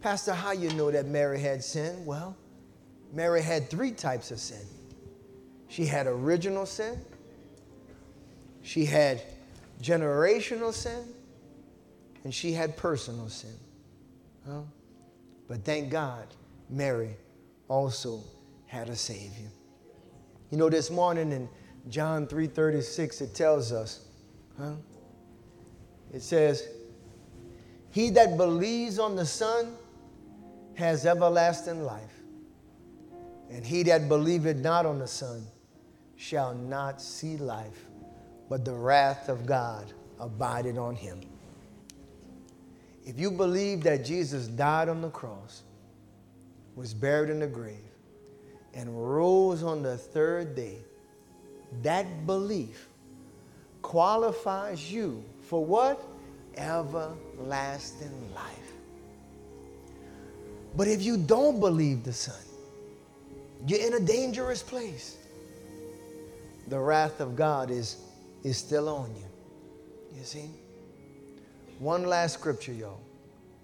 Pastor, 0.00 0.32
how 0.32 0.52
you 0.52 0.70
know 0.70 0.90
that 0.90 1.06
Mary 1.06 1.40
had 1.40 1.62
sin? 1.62 2.04
Well, 2.04 2.36
Mary 3.12 3.42
had 3.42 3.70
three 3.70 3.90
types 3.90 4.30
of 4.30 4.38
sin. 4.38 4.66
She 5.68 5.86
had 5.86 6.06
original 6.06 6.66
sin, 6.66 7.00
she 8.64 8.86
had 8.86 9.22
generational 9.82 10.72
sin, 10.72 11.04
and 12.24 12.34
she 12.34 12.52
had 12.52 12.76
personal 12.76 13.28
sin. 13.28 13.54
Huh? 14.46 14.62
But 15.46 15.64
thank 15.64 15.90
God, 15.90 16.26
Mary 16.70 17.14
also 17.68 18.24
had 18.66 18.88
a 18.88 18.96
Savior. 18.96 19.50
You 20.50 20.56
know, 20.56 20.70
this 20.70 20.90
morning 20.90 21.30
in 21.30 21.48
John 21.90 22.26
3:36, 22.26 23.20
it 23.20 23.34
tells 23.34 23.70
us, 23.70 24.06
huh? 24.56 24.72
It 26.12 26.22
says, 26.22 26.66
He 27.90 28.08
that 28.10 28.38
believes 28.38 28.98
on 28.98 29.14
the 29.14 29.26
Son 29.26 29.76
has 30.74 31.04
everlasting 31.04 31.84
life, 31.84 32.22
and 33.50 33.62
he 33.62 33.82
that 33.82 34.08
believeth 34.08 34.56
not 34.56 34.86
on 34.86 34.98
the 34.98 35.06
Son 35.06 35.46
shall 36.16 36.54
not 36.54 37.02
see 37.02 37.36
life, 37.36 37.83
but 38.54 38.64
the 38.64 38.72
wrath 38.72 39.28
of 39.28 39.46
God 39.46 39.92
abided 40.20 40.78
on 40.78 40.94
him. 40.94 41.20
If 43.04 43.18
you 43.18 43.32
believe 43.32 43.82
that 43.82 44.04
Jesus 44.04 44.46
died 44.46 44.88
on 44.88 45.00
the 45.00 45.10
cross, 45.10 45.64
was 46.76 46.94
buried 46.94 47.30
in 47.30 47.40
the 47.40 47.48
grave, 47.48 47.90
and 48.72 48.88
rose 48.96 49.64
on 49.64 49.82
the 49.82 49.98
third 49.98 50.54
day, 50.54 50.78
that 51.82 52.26
belief 52.28 52.86
qualifies 53.82 54.92
you 54.92 55.24
for 55.40 55.64
what? 55.64 56.00
Everlasting 56.56 58.34
life. 58.36 58.72
But 60.76 60.86
if 60.86 61.02
you 61.02 61.16
don't 61.16 61.58
believe 61.58 62.04
the 62.04 62.12
Son, 62.12 62.36
you're 63.66 63.84
in 63.84 63.94
a 63.94 64.06
dangerous 64.06 64.62
place. 64.62 65.16
The 66.68 66.78
wrath 66.78 67.18
of 67.18 67.34
God 67.34 67.72
is, 67.72 67.96
is 68.44 68.58
still 68.58 68.88
on 68.88 69.14
you. 69.16 69.26
You 70.16 70.24
see? 70.24 70.50
One 71.80 72.04
last 72.04 72.34
scripture, 72.34 72.72
y'all, 72.72 73.00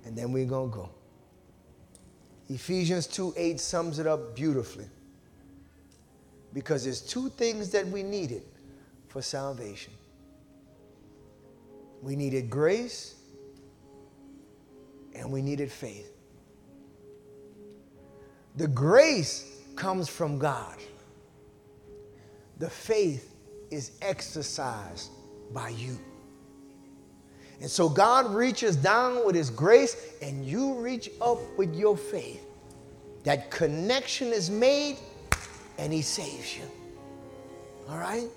and 0.04 0.16
then 0.16 0.32
we're 0.32 0.46
going 0.46 0.70
to 0.70 0.76
go. 0.76 0.88
Ephesians 2.48 3.06
2 3.06 3.34
8 3.36 3.60
sums 3.60 4.00
it 4.00 4.08
up 4.08 4.34
beautifully 4.34 4.86
because 6.52 6.82
there's 6.82 7.00
two 7.00 7.28
things 7.28 7.70
that 7.70 7.86
we 7.86 8.02
needed 8.02 8.42
for 9.06 9.22
salvation 9.22 9.92
we 12.02 12.16
needed 12.16 12.48
grace 12.48 13.14
and 15.14 15.30
we 15.30 15.42
needed 15.42 15.70
faith. 15.70 16.12
The 18.56 18.68
grace 18.68 19.60
comes 19.76 20.08
from 20.08 20.38
God, 20.38 20.76
the 22.58 22.70
faith 22.70 23.29
is 23.70 23.92
exercised 24.02 25.10
by 25.52 25.70
you. 25.70 25.98
And 27.60 27.70
so 27.70 27.88
God 27.88 28.34
reaches 28.34 28.76
down 28.76 29.24
with 29.26 29.34
His 29.34 29.50
grace, 29.50 30.14
and 30.22 30.44
you 30.44 30.74
reach 30.74 31.10
up 31.20 31.38
with 31.58 31.74
your 31.74 31.96
faith. 31.96 32.44
That 33.24 33.50
connection 33.50 34.28
is 34.28 34.50
made, 34.50 34.96
and 35.78 35.92
He 35.92 36.02
saves 36.02 36.56
you. 36.56 36.64
All 37.88 37.98
right? 37.98 38.28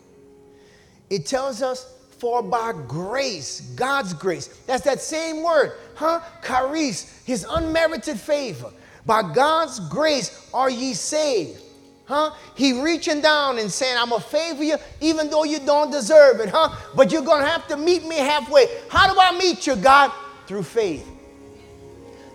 It 1.10 1.26
tells 1.26 1.62
us, 1.62 1.90
for 2.18 2.42
by 2.42 2.74
grace, 2.88 3.62
God's 3.76 4.14
grace, 4.14 4.48
that's 4.66 4.84
that 4.84 5.02
same 5.02 5.44
word, 5.44 5.74
huh? 5.96 6.22
Charis, 6.46 7.22
His 7.26 7.46
unmerited 7.50 8.20
favor. 8.20 8.72
By 9.06 9.34
God's 9.34 9.80
grace 9.90 10.50
are 10.54 10.70
ye 10.70 10.94
saved. 10.94 11.62
Huh? 12.06 12.32
He 12.56 12.82
reaching 12.82 13.22
down 13.22 13.60
and 13.60 13.72
saying, 13.72 13.98
I'm 13.98 14.12
a 14.12 14.20
favor 14.20 14.64
you, 14.64 14.78
even 15.00 15.30
though 15.30 15.46
you 15.46 15.60
don't 15.60 15.90
deserve 15.90 16.40
it, 16.42 16.50
huh? 16.50 16.76
But 16.96 17.12
you're 17.12 17.22
gonna 17.22 17.46
have 17.46 17.68
to 17.70 17.78
meet 17.78 18.06
me 18.06 18.18
halfway. 18.18 18.68
How 18.90 19.12
do 19.12 19.20
I 19.20 19.38
meet 19.38 19.66
you, 19.66 19.76
God? 19.76 20.12
Through 20.48 20.64
faith. 20.64 21.08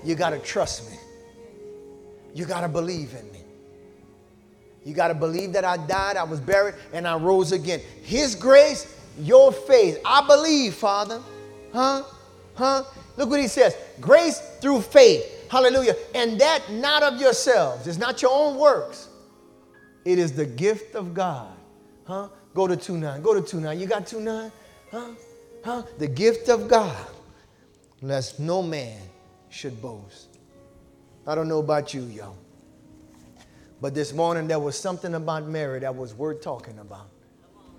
You 0.04 0.14
gotta 0.14 0.38
trust 0.38 0.90
me. 0.90 0.96
You 2.34 2.46
gotta 2.46 2.68
believe 2.68 3.14
in 3.14 3.30
me. 3.32 3.38
You 4.88 4.94
got 4.94 5.08
to 5.08 5.14
believe 5.14 5.52
that 5.52 5.66
I 5.66 5.76
died, 5.76 6.16
I 6.16 6.22
was 6.22 6.40
buried, 6.40 6.74
and 6.94 7.06
I 7.06 7.14
rose 7.16 7.52
again. 7.52 7.82
His 8.02 8.34
grace, 8.34 8.96
your 9.18 9.52
faith. 9.52 10.00
I 10.02 10.26
believe, 10.26 10.74
Father. 10.74 11.20
Huh? 11.74 12.04
Huh? 12.54 12.84
Look 13.18 13.28
what 13.28 13.38
he 13.38 13.48
says 13.48 13.76
grace 14.00 14.40
through 14.62 14.80
faith. 14.80 15.50
Hallelujah. 15.50 15.94
And 16.14 16.40
that 16.40 16.72
not 16.72 17.02
of 17.02 17.20
yourselves. 17.20 17.86
It's 17.86 17.98
not 17.98 18.22
your 18.22 18.30
own 18.32 18.56
works. 18.56 19.08
It 20.08 20.18
is 20.18 20.32
the 20.32 20.46
gift 20.46 20.94
of 20.94 21.12
God. 21.12 21.54
Huh? 22.06 22.28
Go 22.54 22.66
to 22.66 22.78
2 22.78 22.96
9. 22.96 23.20
Go 23.20 23.34
to 23.34 23.42
2 23.42 23.60
9. 23.60 23.78
You 23.78 23.86
got 23.86 24.06
2 24.06 24.20
9? 24.20 24.52
Huh? 24.90 25.10
Huh? 25.62 25.82
The 25.98 26.08
gift 26.08 26.48
of 26.48 26.66
God, 26.66 26.96
lest 28.00 28.40
no 28.40 28.62
man 28.62 28.98
should 29.50 29.82
boast. 29.82 30.38
I 31.26 31.34
don't 31.34 31.46
know 31.46 31.58
about 31.58 31.92
you, 31.92 32.04
y'all. 32.04 32.38
But 33.82 33.94
this 33.94 34.14
morning 34.14 34.48
there 34.48 34.58
was 34.58 34.78
something 34.78 35.12
about 35.12 35.46
Mary 35.46 35.80
that 35.80 35.94
was 35.94 36.14
worth 36.14 36.40
talking 36.40 36.78
about. 36.78 37.10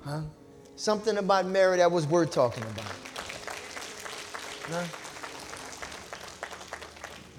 Huh? 0.01 0.21
Something 0.75 1.17
about 1.17 1.47
Mary 1.47 1.77
that 1.77 1.91
was 1.91 2.05
worth 2.05 2.29
talking 2.29 2.63
about. 2.63 2.93
Huh? 4.69 4.83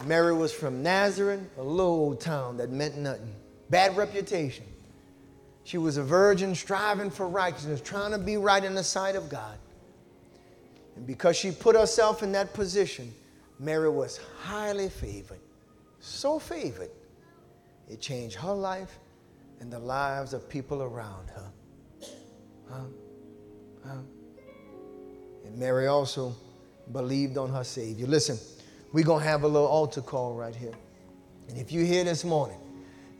Mary 0.04 0.34
was 0.34 0.52
from 0.52 0.82
Nazareth, 0.82 1.42
a 1.58 1.62
little 1.62 1.92
old 1.92 2.20
town 2.20 2.56
that 2.56 2.70
meant 2.70 2.98
nothing. 2.98 3.36
Bad 3.68 3.96
reputation. 3.96 4.64
She 5.64 5.78
was 5.78 5.96
a 5.96 6.02
virgin 6.02 6.54
striving 6.54 7.10
for 7.10 7.28
righteousness, 7.28 7.80
trying 7.80 8.12
to 8.12 8.18
be 8.18 8.36
right 8.36 8.62
in 8.62 8.74
the 8.74 8.84
sight 8.84 9.16
of 9.16 9.28
God. 9.28 9.58
And 10.96 11.06
because 11.06 11.36
she 11.36 11.50
put 11.50 11.76
herself 11.76 12.22
in 12.22 12.32
that 12.32 12.52
position, 12.54 13.12
Mary 13.58 13.90
was 13.90 14.20
highly 14.42 14.88
favored. 14.88 15.40
So 16.00 16.38
favored, 16.38 16.90
it 17.88 18.00
changed 18.00 18.36
her 18.36 18.52
life 18.52 18.98
and 19.60 19.70
the 19.70 19.78
lives 19.78 20.32
of 20.32 20.48
people 20.48 20.82
around 20.82 21.28
her. 21.30 21.50
Huh? 22.70 22.80
Huh? 23.86 23.96
And 25.44 25.58
Mary 25.58 25.86
also 25.86 26.34
believed 26.92 27.36
on 27.36 27.50
her 27.50 27.64
Savior. 27.64 28.06
Listen, 28.06 28.38
we're 28.92 29.04
going 29.04 29.22
to 29.22 29.28
have 29.28 29.42
a 29.42 29.48
little 29.48 29.68
altar 29.68 30.00
call 30.00 30.34
right 30.34 30.54
here. 30.54 30.74
And 31.48 31.58
if 31.58 31.70
you're 31.72 31.84
here 31.84 32.04
this 32.04 32.24
morning 32.24 32.59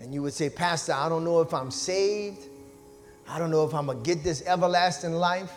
and 0.01 0.15
you 0.15 0.23
would 0.23 0.33
say, 0.33 0.49
Pastor, 0.51 0.93
I 0.93 1.09
don't 1.09 1.25
know 1.25 1.41
if 1.41 1.53
I'm 1.53 1.71
saved, 1.71 2.49
I 3.29 3.39
don't 3.39 3.51
know 3.51 3.65
if 3.65 3.75
I'm 3.75 3.87
going 3.87 4.03
to 4.03 4.05
get 4.05 4.25
this 4.25 4.43
everlasting 4.47 5.13
life, 5.13 5.53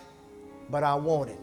but 0.69 0.83
I 0.83 0.93
want 0.95 1.29
it. 1.29 1.39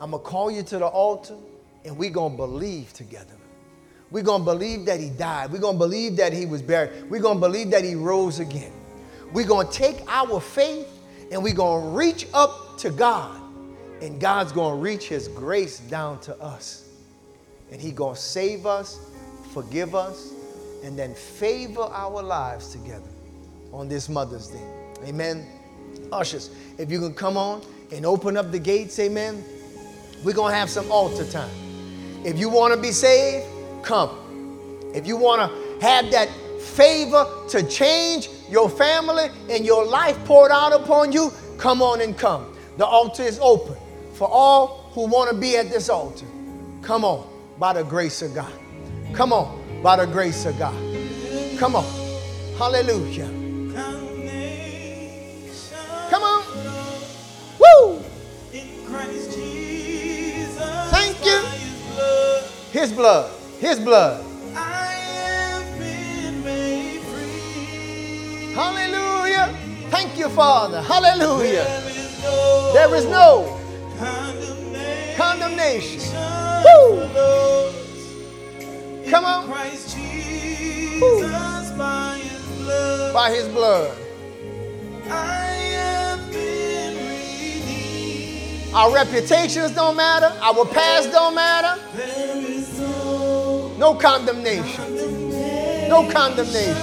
I'm 0.00 0.10
going 0.10 0.22
to 0.22 0.28
call 0.28 0.50
you 0.50 0.62
to 0.64 0.78
the 0.78 0.86
altar 0.86 1.36
and 1.84 1.96
we're 1.96 2.10
going 2.10 2.32
to 2.32 2.36
believe 2.36 2.92
together. 2.92 3.34
We're 4.10 4.22
going 4.22 4.40
to 4.40 4.44
believe 4.44 4.86
that 4.86 5.00
he 5.00 5.10
died. 5.10 5.52
We're 5.52 5.60
going 5.60 5.76
to 5.76 5.78
believe 5.78 6.16
that 6.16 6.32
he 6.32 6.46
was 6.46 6.62
buried. 6.62 7.10
We're 7.10 7.20
going 7.20 7.36
to 7.36 7.40
believe 7.40 7.70
that 7.70 7.84
he 7.84 7.94
rose 7.94 8.40
again. 8.40 8.72
We're 9.32 9.46
going 9.46 9.66
to 9.66 9.72
take 9.72 10.00
our 10.08 10.40
faith 10.40 10.88
and 11.30 11.42
we're 11.42 11.54
going 11.54 11.82
to 11.82 11.88
reach 11.90 12.26
up 12.32 12.78
to 12.78 12.90
God. 12.90 13.40
And 14.00 14.20
God's 14.20 14.52
going 14.52 14.76
to 14.76 14.82
reach 14.82 15.08
his 15.08 15.28
grace 15.28 15.80
down 15.80 16.20
to 16.20 16.36
us. 16.40 16.88
And 17.70 17.80
he's 17.80 17.92
going 17.92 18.14
to 18.14 18.20
save 18.20 18.64
us, 18.64 18.98
forgive 19.52 19.94
us, 19.94 20.32
and 20.82 20.98
then 20.98 21.14
favor 21.14 21.82
our 21.82 22.22
lives 22.22 22.72
together 22.72 23.08
on 23.72 23.88
this 23.88 24.08
Mother's 24.08 24.48
Day. 24.48 24.66
Amen. 25.06 25.46
Ushers, 26.12 26.50
if 26.78 26.90
you 26.90 26.98
can 26.98 27.14
come 27.14 27.36
on 27.36 27.62
and 27.92 28.04
open 28.06 28.36
up 28.36 28.50
the 28.50 28.58
gates, 28.58 28.98
amen. 28.98 29.44
We're 30.24 30.34
going 30.34 30.52
to 30.52 30.58
have 30.58 30.70
some 30.70 30.90
altar 30.90 31.24
time. 31.30 31.50
If 32.24 32.38
you 32.38 32.48
want 32.48 32.74
to 32.74 32.80
be 32.80 32.90
saved, 32.90 33.46
come. 33.82 34.10
If 34.94 35.06
you 35.06 35.16
want 35.16 35.40
to 35.40 35.86
have 35.86 36.10
that 36.10 36.28
favor 36.60 37.26
to 37.48 37.62
change 37.68 38.28
your 38.50 38.68
family 38.68 39.28
and 39.48 39.64
your 39.64 39.84
life 39.84 40.18
poured 40.24 40.50
out 40.50 40.72
upon 40.72 41.12
you, 41.12 41.32
come 41.56 41.82
on 41.82 42.00
and 42.00 42.16
come. 42.16 42.56
The 42.76 42.86
altar 42.86 43.22
is 43.22 43.38
open 43.40 43.76
for 44.14 44.28
all 44.28 44.90
who 44.92 45.06
want 45.06 45.30
to 45.30 45.36
be 45.36 45.56
at 45.56 45.70
this 45.70 45.88
altar. 45.88 46.26
Come 46.82 47.04
on, 47.04 47.28
by 47.58 47.72
the 47.72 47.84
grace 47.84 48.22
of 48.22 48.34
God. 48.34 48.52
Come 49.12 49.32
on, 49.32 49.62
by 49.82 49.96
the 49.96 50.06
grace 50.06 50.44
of 50.44 50.58
God. 50.58 50.74
Come 51.58 51.76
on. 51.76 51.84
Hallelujah. 52.56 53.28
Come 56.10 56.22
on. 56.22 56.42
Woo! 57.60 58.02
In 58.52 58.86
Christ 58.86 59.34
Jesus. 59.34 60.90
Thank 60.90 61.24
you. 61.24 61.42
His 62.72 62.92
blood. 62.92 63.30
His 63.60 63.78
blood. 63.78 64.24
Hallelujah. 68.54 69.54
Thank 69.90 70.18
you, 70.18 70.28
Father. 70.30 70.82
Hallelujah. 70.82 71.64
There 72.72 72.94
is 72.94 73.04
no 73.06 73.56
condemnation. 75.16 76.02
Woo. 76.64 77.87
Come 79.10 79.24
on. 79.24 79.48
Woo. 81.00 81.22
By 83.12 83.30
his 83.34 83.48
blood. 83.48 83.96
Our 88.74 88.92
reputations 88.94 89.72
don't 89.72 89.96
matter. 89.96 90.30
Our 90.42 90.64
past 90.66 91.10
don't 91.10 91.34
matter. 91.34 91.80
No 93.78 93.94
condemnation. 93.94 94.94
No 95.88 96.08
condemnation. 96.10 96.74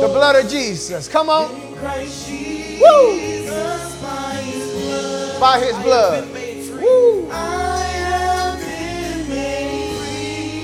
The 0.00 0.08
blood 0.10 0.36
of 0.42 0.50
Jesus. 0.50 1.08
Come 1.08 1.28
on. 1.28 1.50
Woo. 2.80 3.20
By 5.38 5.58
his 5.60 5.76
blood. 5.84 6.26
Woo. 6.80 7.28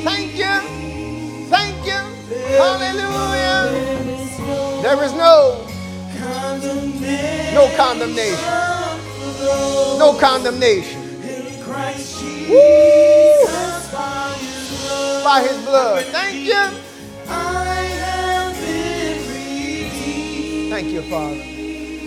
Thank 0.07 0.37
you. 0.37 1.49
Thank 1.51 1.85
you. 1.85 1.99
Hallelujah. 2.57 3.73
There 4.83 5.03
is 5.03 5.13
no 5.15 5.67
no 7.53 7.77
condemnation. 7.77 8.39
No 9.99 10.17
condemnation. 10.21 11.03
Woo. 12.49 13.47
By 15.25 15.43
his 15.43 15.59
blood. 15.65 16.05
Thank 16.05 16.47
you. 16.47 16.71
Thank 20.71 20.89
you, 20.89 21.03
Father. 21.11 21.35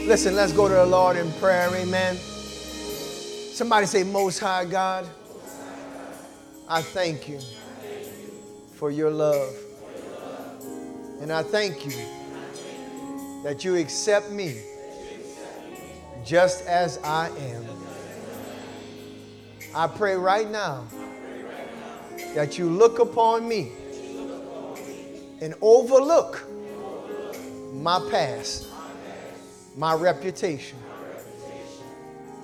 Listen, 0.07 0.35
let's 0.37 0.53
go 0.53 0.69
to 0.69 0.73
the 0.73 0.85
Lord 0.85 1.17
in 1.17 1.29
prayer. 1.33 1.69
Amen. 1.75 2.15
Somebody 2.15 3.87
say, 3.87 4.03
Most 4.03 4.39
High 4.39 4.63
God, 4.63 5.05
I 6.69 6.81
thank 6.81 7.27
you 7.27 7.39
for 8.79 8.89
your 8.89 9.11
love. 9.11 9.53
And 11.19 11.33
I 11.33 11.43
thank 11.43 11.85
you 11.85 12.01
that 13.43 13.65
you 13.65 13.75
accept 13.75 14.31
me 14.31 14.61
just 16.25 16.65
as 16.65 16.97
I 17.03 17.27
am. 17.27 17.65
I 19.75 19.85
pray 19.85 20.15
right 20.15 20.49
now 20.49 20.87
that 22.35 22.57
you 22.57 22.69
look 22.69 22.99
upon 22.99 23.49
me 23.49 23.73
and 25.41 25.53
overlook 25.61 26.47
my 27.73 27.99
past, 28.09 28.69
my 29.75 29.93
reputation, 29.93 30.79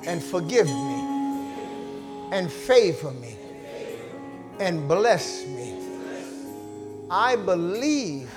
and 0.06 0.22
forgive 0.22 0.68
me, 0.68 1.49
and 2.34 2.52
favor 2.52 3.12
me, 3.12 3.38
and 4.60 4.86
bless 4.90 5.45
me. 5.45 5.85
I 7.10 7.36
believe 7.36 8.32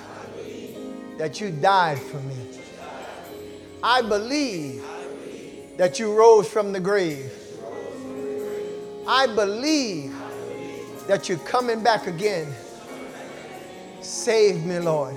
that 1.17 1.41
you 1.41 1.49
died 1.49 1.99
for 1.99 2.17
me. 2.17 2.35
I 3.81 4.01
believe 4.01 4.83
that 5.77 5.97
you 5.97 6.13
rose 6.13 6.47
from 6.47 6.71
the 6.71 6.79
grave. 6.79 7.31
I 9.07 9.25
believe 9.25 10.15
that 11.07 11.27
you're 11.27 11.39
coming 11.39 11.81
back 11.81 12.05
again. 12.05 12.53
Save 14.01 14.63
me, 14.63 14.77
Lord. 14.77 15.15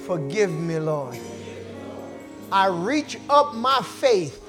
Forgive 0.00 0.52
me, 0.52 0.78
Lord. 0.78 1.18
I 2.52 2.66
reach 2.66 3.18
up 3.30 3.54
my 3.54 3.80
faith. 3.80 4.40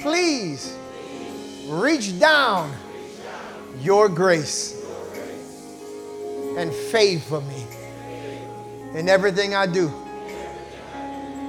Please 0.00 0.74
reach 1.68 2.18
down 2.18 2.72
your 3.82 4.08
grace 4.08 4.75
and 6.56 6.72
favor 6.72 7.40
me 7.42 7.66
in 8.94 9.08
everything 9.08 9.54
I 9.54 9.66
do, 9.66 9.92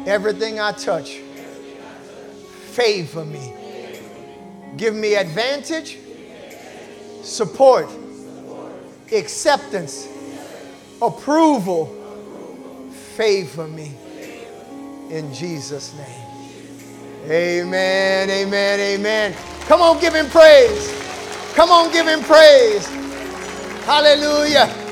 everything 0.06 0.60
I 0.60 0.74
touch. 0.74 1.20
Favor 2.72 3.26
me. 3.26 3.54
Give 4.76 4.94
me 4.94 5.16
advantage, 5.16 5.98
support, 7.24 7.90
acceptance, 9.12 10.08
approval 11.02 11.88
favor 13.18 13.68
me 13.68 13.96
in 15.10 15.34
Jesus' 15.34 15.96
name. 15.96 17.32
Amen, 17.32 18.30
amen, 18.30 18.80
amen. 18.80 19.36
Come 19.62 19.82
on, 19.82 20.00
give 20.00 20.14
him 20.14 20.28
praise. 20.28 20.94
Come 21.56 21.72
on, 21.72 21.92
give 21.92 22.08
him 22.08 22.22
praise. 22.22 22.88
Hallelujah. 23.86 24.87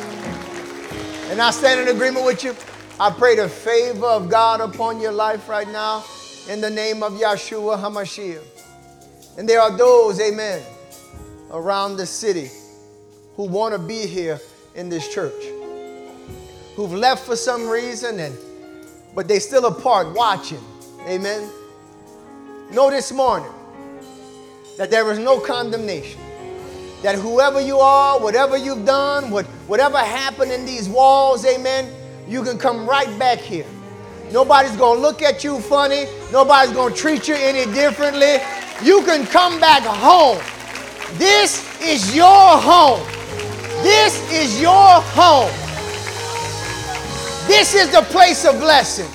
And 1.35 1.41
I 1.41 1.51
stand 1.51 1.81
in 1.81 1.93
agreement 1.93 2.25
with 2.25 2.45
you. 2.45 2.55
I 2.97 3.09
pray 3.09 3.35
the 3.35 3.49
favor 3.49 4.05
of 4.05 4.29
God 4.29 4.61
upon 4.61 5.01
your 5.01 5.11
life 5.11 5.49
right 5.49 5.67
now 5.67 6.01
in 6.47 6.61
the 6.61 6.69
name 6.69 7.03
of 7.03 7.11
Yahshua 7.11 7.77
HaMashiach. 7.77 8.41
And 9.37 9.49
there 9.49 9.59
are 9.59 9.75
those, 9.77 10.21
amen, 10.21 10.63
around 11.51 11.97
the 11.97 12.05
city 12.05 12.49
who 13.35 13.49
want 13.49 13.73
to 13.73 13.79
be 13.79 14.07
here 14.07 14.39
in 14.75 14.87
this 14.87 15.13
church 15.13 15.33
who've 16.77 16.93
left 16.93 17.25
for 17.25 17.35
some 17.35 17.67
reason 17.67 18.17
and 18.21 18.37
but 19.13 19.27
they 19.27 19.39
still 19.39 19.65
apart 19.65 20.15
watching. 20.15 20.63
Amen. 21.05 21.49
Know 22.71 22.89
this 22.89 23.11
morning 23.11 23.51
that 24.77 24.89
there 24.89 25.11
is 25.11 25.19
no 25.19 25.41
condemnation. 25.41 26.24
That 27.05 27.19
whoever 27.19 27.61
you 27.61 27.77
are, 27.77 28.19
whatever 28.19 28.57
you've 28.57 28.83
done, 28.83 29.29
what, 29.29 29.45
whatever 29.67 29.99
happened 29.99 30.51
in 30.51 30.65
these 30.65 30.89
walls, 30.89 31.45
amen, 31.45 31.93
you 32.27 32.41
can 32.41 32.57
come 32.57 32.89
right 32.89 33.19
back 33.19 33.37
here. 33.37 33.67
Nobody's 34.31 34.75
gonna 34.75 34.99
look 34.99 35.21
at 35.21 35.43
you 35.43 35.59
funny, 35.59 36.07
nobody's 36.31 36.73
gonna 36.73 36.95
treat 36.95 37.27
you 37.27 37.35
any 37.35 37.71
differently. 37.75 38.37
You 38.81 39.03
can 39.03 39.27
come 39.27 39.59
back 39.59 39.83
home. 39.83 40.39
This 41.19 41.79
is 41.79 42.15
your 42.15 42.25
home. 42.25 43.05
This 43.83 44.17
is 44.31 44.59
your 44.59 44.73
home. 44.73 45.51
This 47.45 47.75
is 47.75 47.91
the 47.91 48.01
place 48.09 48.45
of 48.45 48.59
blessing. 48.59 49.11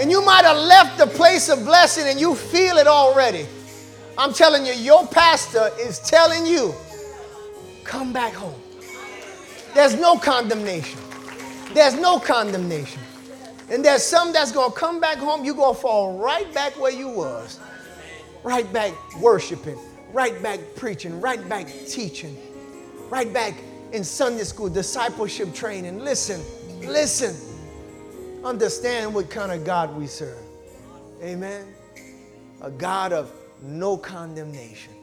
And 0.00 0.10
you 0.10 0.20
might 0.24 0.44
have 0.44 0.56
left 0.56 0.98
the 0.98 1.06
place 1.06 1.48
of 1.48 1.64
blessing 1.64 2.08
and 2.08 2.18
you 2.18 2.34
feel 2.34 2.76
it 2.76 2.88
already. 2.88 3.46
I'm 4.18 4.32
telling 4.32 4.66
you, 4.66 4.72
your 4.72 5.06
pastor 5.06 5.70
is 5.78 6.00
telling 6.00 6.44
you, 6.44 6.74
come 7.84 8.12
back 8.12 8.32
home. 8.32 8.60
There's 9.74 9.94
no 9.94 10.16
condemnation. 10.16 11.00
There's 11.74 11.94
no 11.94 12.18
condemnation. 12.18 13.00
And 13.70 13.84
there's 13.84 14.02
some 14.02 14.32
that's 14.32 14.52
going 14.52 14.70
to 14.70 14.76
come 14.76 15.00
back 15.00 15.18
home, 15.18 15.44
you're 15.44 15.54
going 15.54 15.74
to 15.74 15.80
fall 15.80 16.18
right 16.18 16.52
back 16.54 16.78
where 16.78 16.92
you 16.92 17.08
was. 17.08 17.58
Right 18.42 18.70
back 18.72 18.92
worshiping, 19.20 19.78
right 20.12 20.40
back 20.42 20.60
preaching, 20.76 21.20
right 21.20 21.48
back 21.48 21.66
teaching, 21.88 22.36
right 23.10 23.32
back 23.32 23.54
in 23.92 24.04
Sunday 24.04 24.44
school, 24.44 24.68
discipleship 24.68 25.54
training. 25.54 26.00
Listen, 26.00 26.42
listen. 26.80 27.34
Understand 28.44 29.14
what 29.14 29.30
kind 29.30 29.50
of 29.50 29.64
God 29.64 29.96
we 29.96 30.06
serve. 30.06 30.38
Amen. 31.22 31.66
A 32.60 32.70
God 32.70 33.12
of 33.12 33.32
no 33.62 33.96
condemnation. 33.96 34.93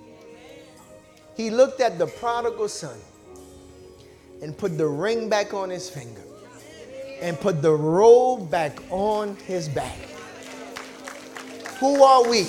He 1.41 1.49
looked 1.49 1.81
at 1.81 1.97
the 1.97 2.05
prodigal 2.05 2.67
son 2.67 2.99
and 4.43 4.55
put 4.55 4.77
the 4.77 4.85
ring 4.85 5.27
back 5.27 5.55
on 5.55 5.71
his 5.71 5.89
finger 5.89 6.21
and 7.19 7.35
put 7.39 7.63
the 7.63 7.71
robe 7.71 8.51
back 8.51 8.77
on 8.91 9.35
his 9.37 9.67
back. 9.67 9.97
Who 11.79 12.03
are 12.03 12.29
we 12.29 12.45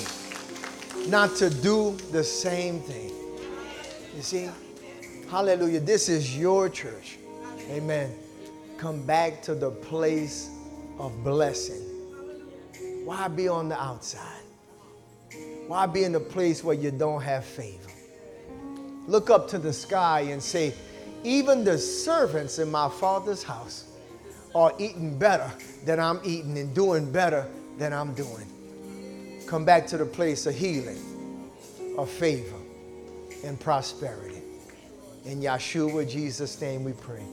not 1.07 1.35
to 1.37 1.49
do 1.49 1.97
the 2.11 2.23
same 2.23 2.81
thing? 2.81 3.11
You 4.15 4.21
see? 4.21 4.47
Hallelujah. 5.27 5.79
This 5.79 6.07
is 6.07 6.37
your 6.37 6.69
church. 6.69 7.17
Amen. 7.71 8.13
Come 8.77 9.03
back 9.07 9.41
to 9.41 9.55
the 9.55 9.71
place 9.71 10.51
of 10.99 11.23
blessing. 11.23 11.81
Why 13.05 13.27
be 13.27 13.47
on 13.47 13.69
the 13.69 13.81
outside? 13.81 14.43
Why 15.65 15.87
be 15.87 16.03
in 16.03 16.13
a 16.13 16.19
place 16.19 16.63
where 16.63 16.75
you 16.75 16.91
don't 16.91 17.23
have 17.23 17.43
favor? 17.43 17.82
Look 19.07 19.29
up 19.29 19.47
to 19.49 19.57
the 19.57 19.73
sky 19.73 20.21
and 20.21 20.41
say, 20.41 20.73
even 21.23 21.63
the 21.63 21.77
servants 21.77 22.59
in 22.59 22.71
my 22.71 22.89
father's 22.89 23.43
house 23.43 23.85
are 24.55 24.73
eating 24.77 25.17
better 25.17 25.51
than 25.85 25.99
I'm 25.99 26.19
eating 26.23 26.57
and 26.57 26.73
doing 26.73 27.11
better 27.11 27.47
than 27.77 27.93
I'm 27.93 28.13
doing. 28.13 28.47
Come 29.47 29.65
back 29.65 29.87
to 29.87 29.97
the 29.97 30.05
place 30.05 30.45
of 30.45 30.55
healing, 30.55 30.99
of 31.97 32.09
favor, 32.09 32.57
and 33.43 33.59
prosperity. 33.59 34.41
In 35.25 35.41
Yeshua 35.41 36.09
Jesus' 36.09 36.59
name 36.59 36.83
we 36.83 36.93
pray. 36.93 37.23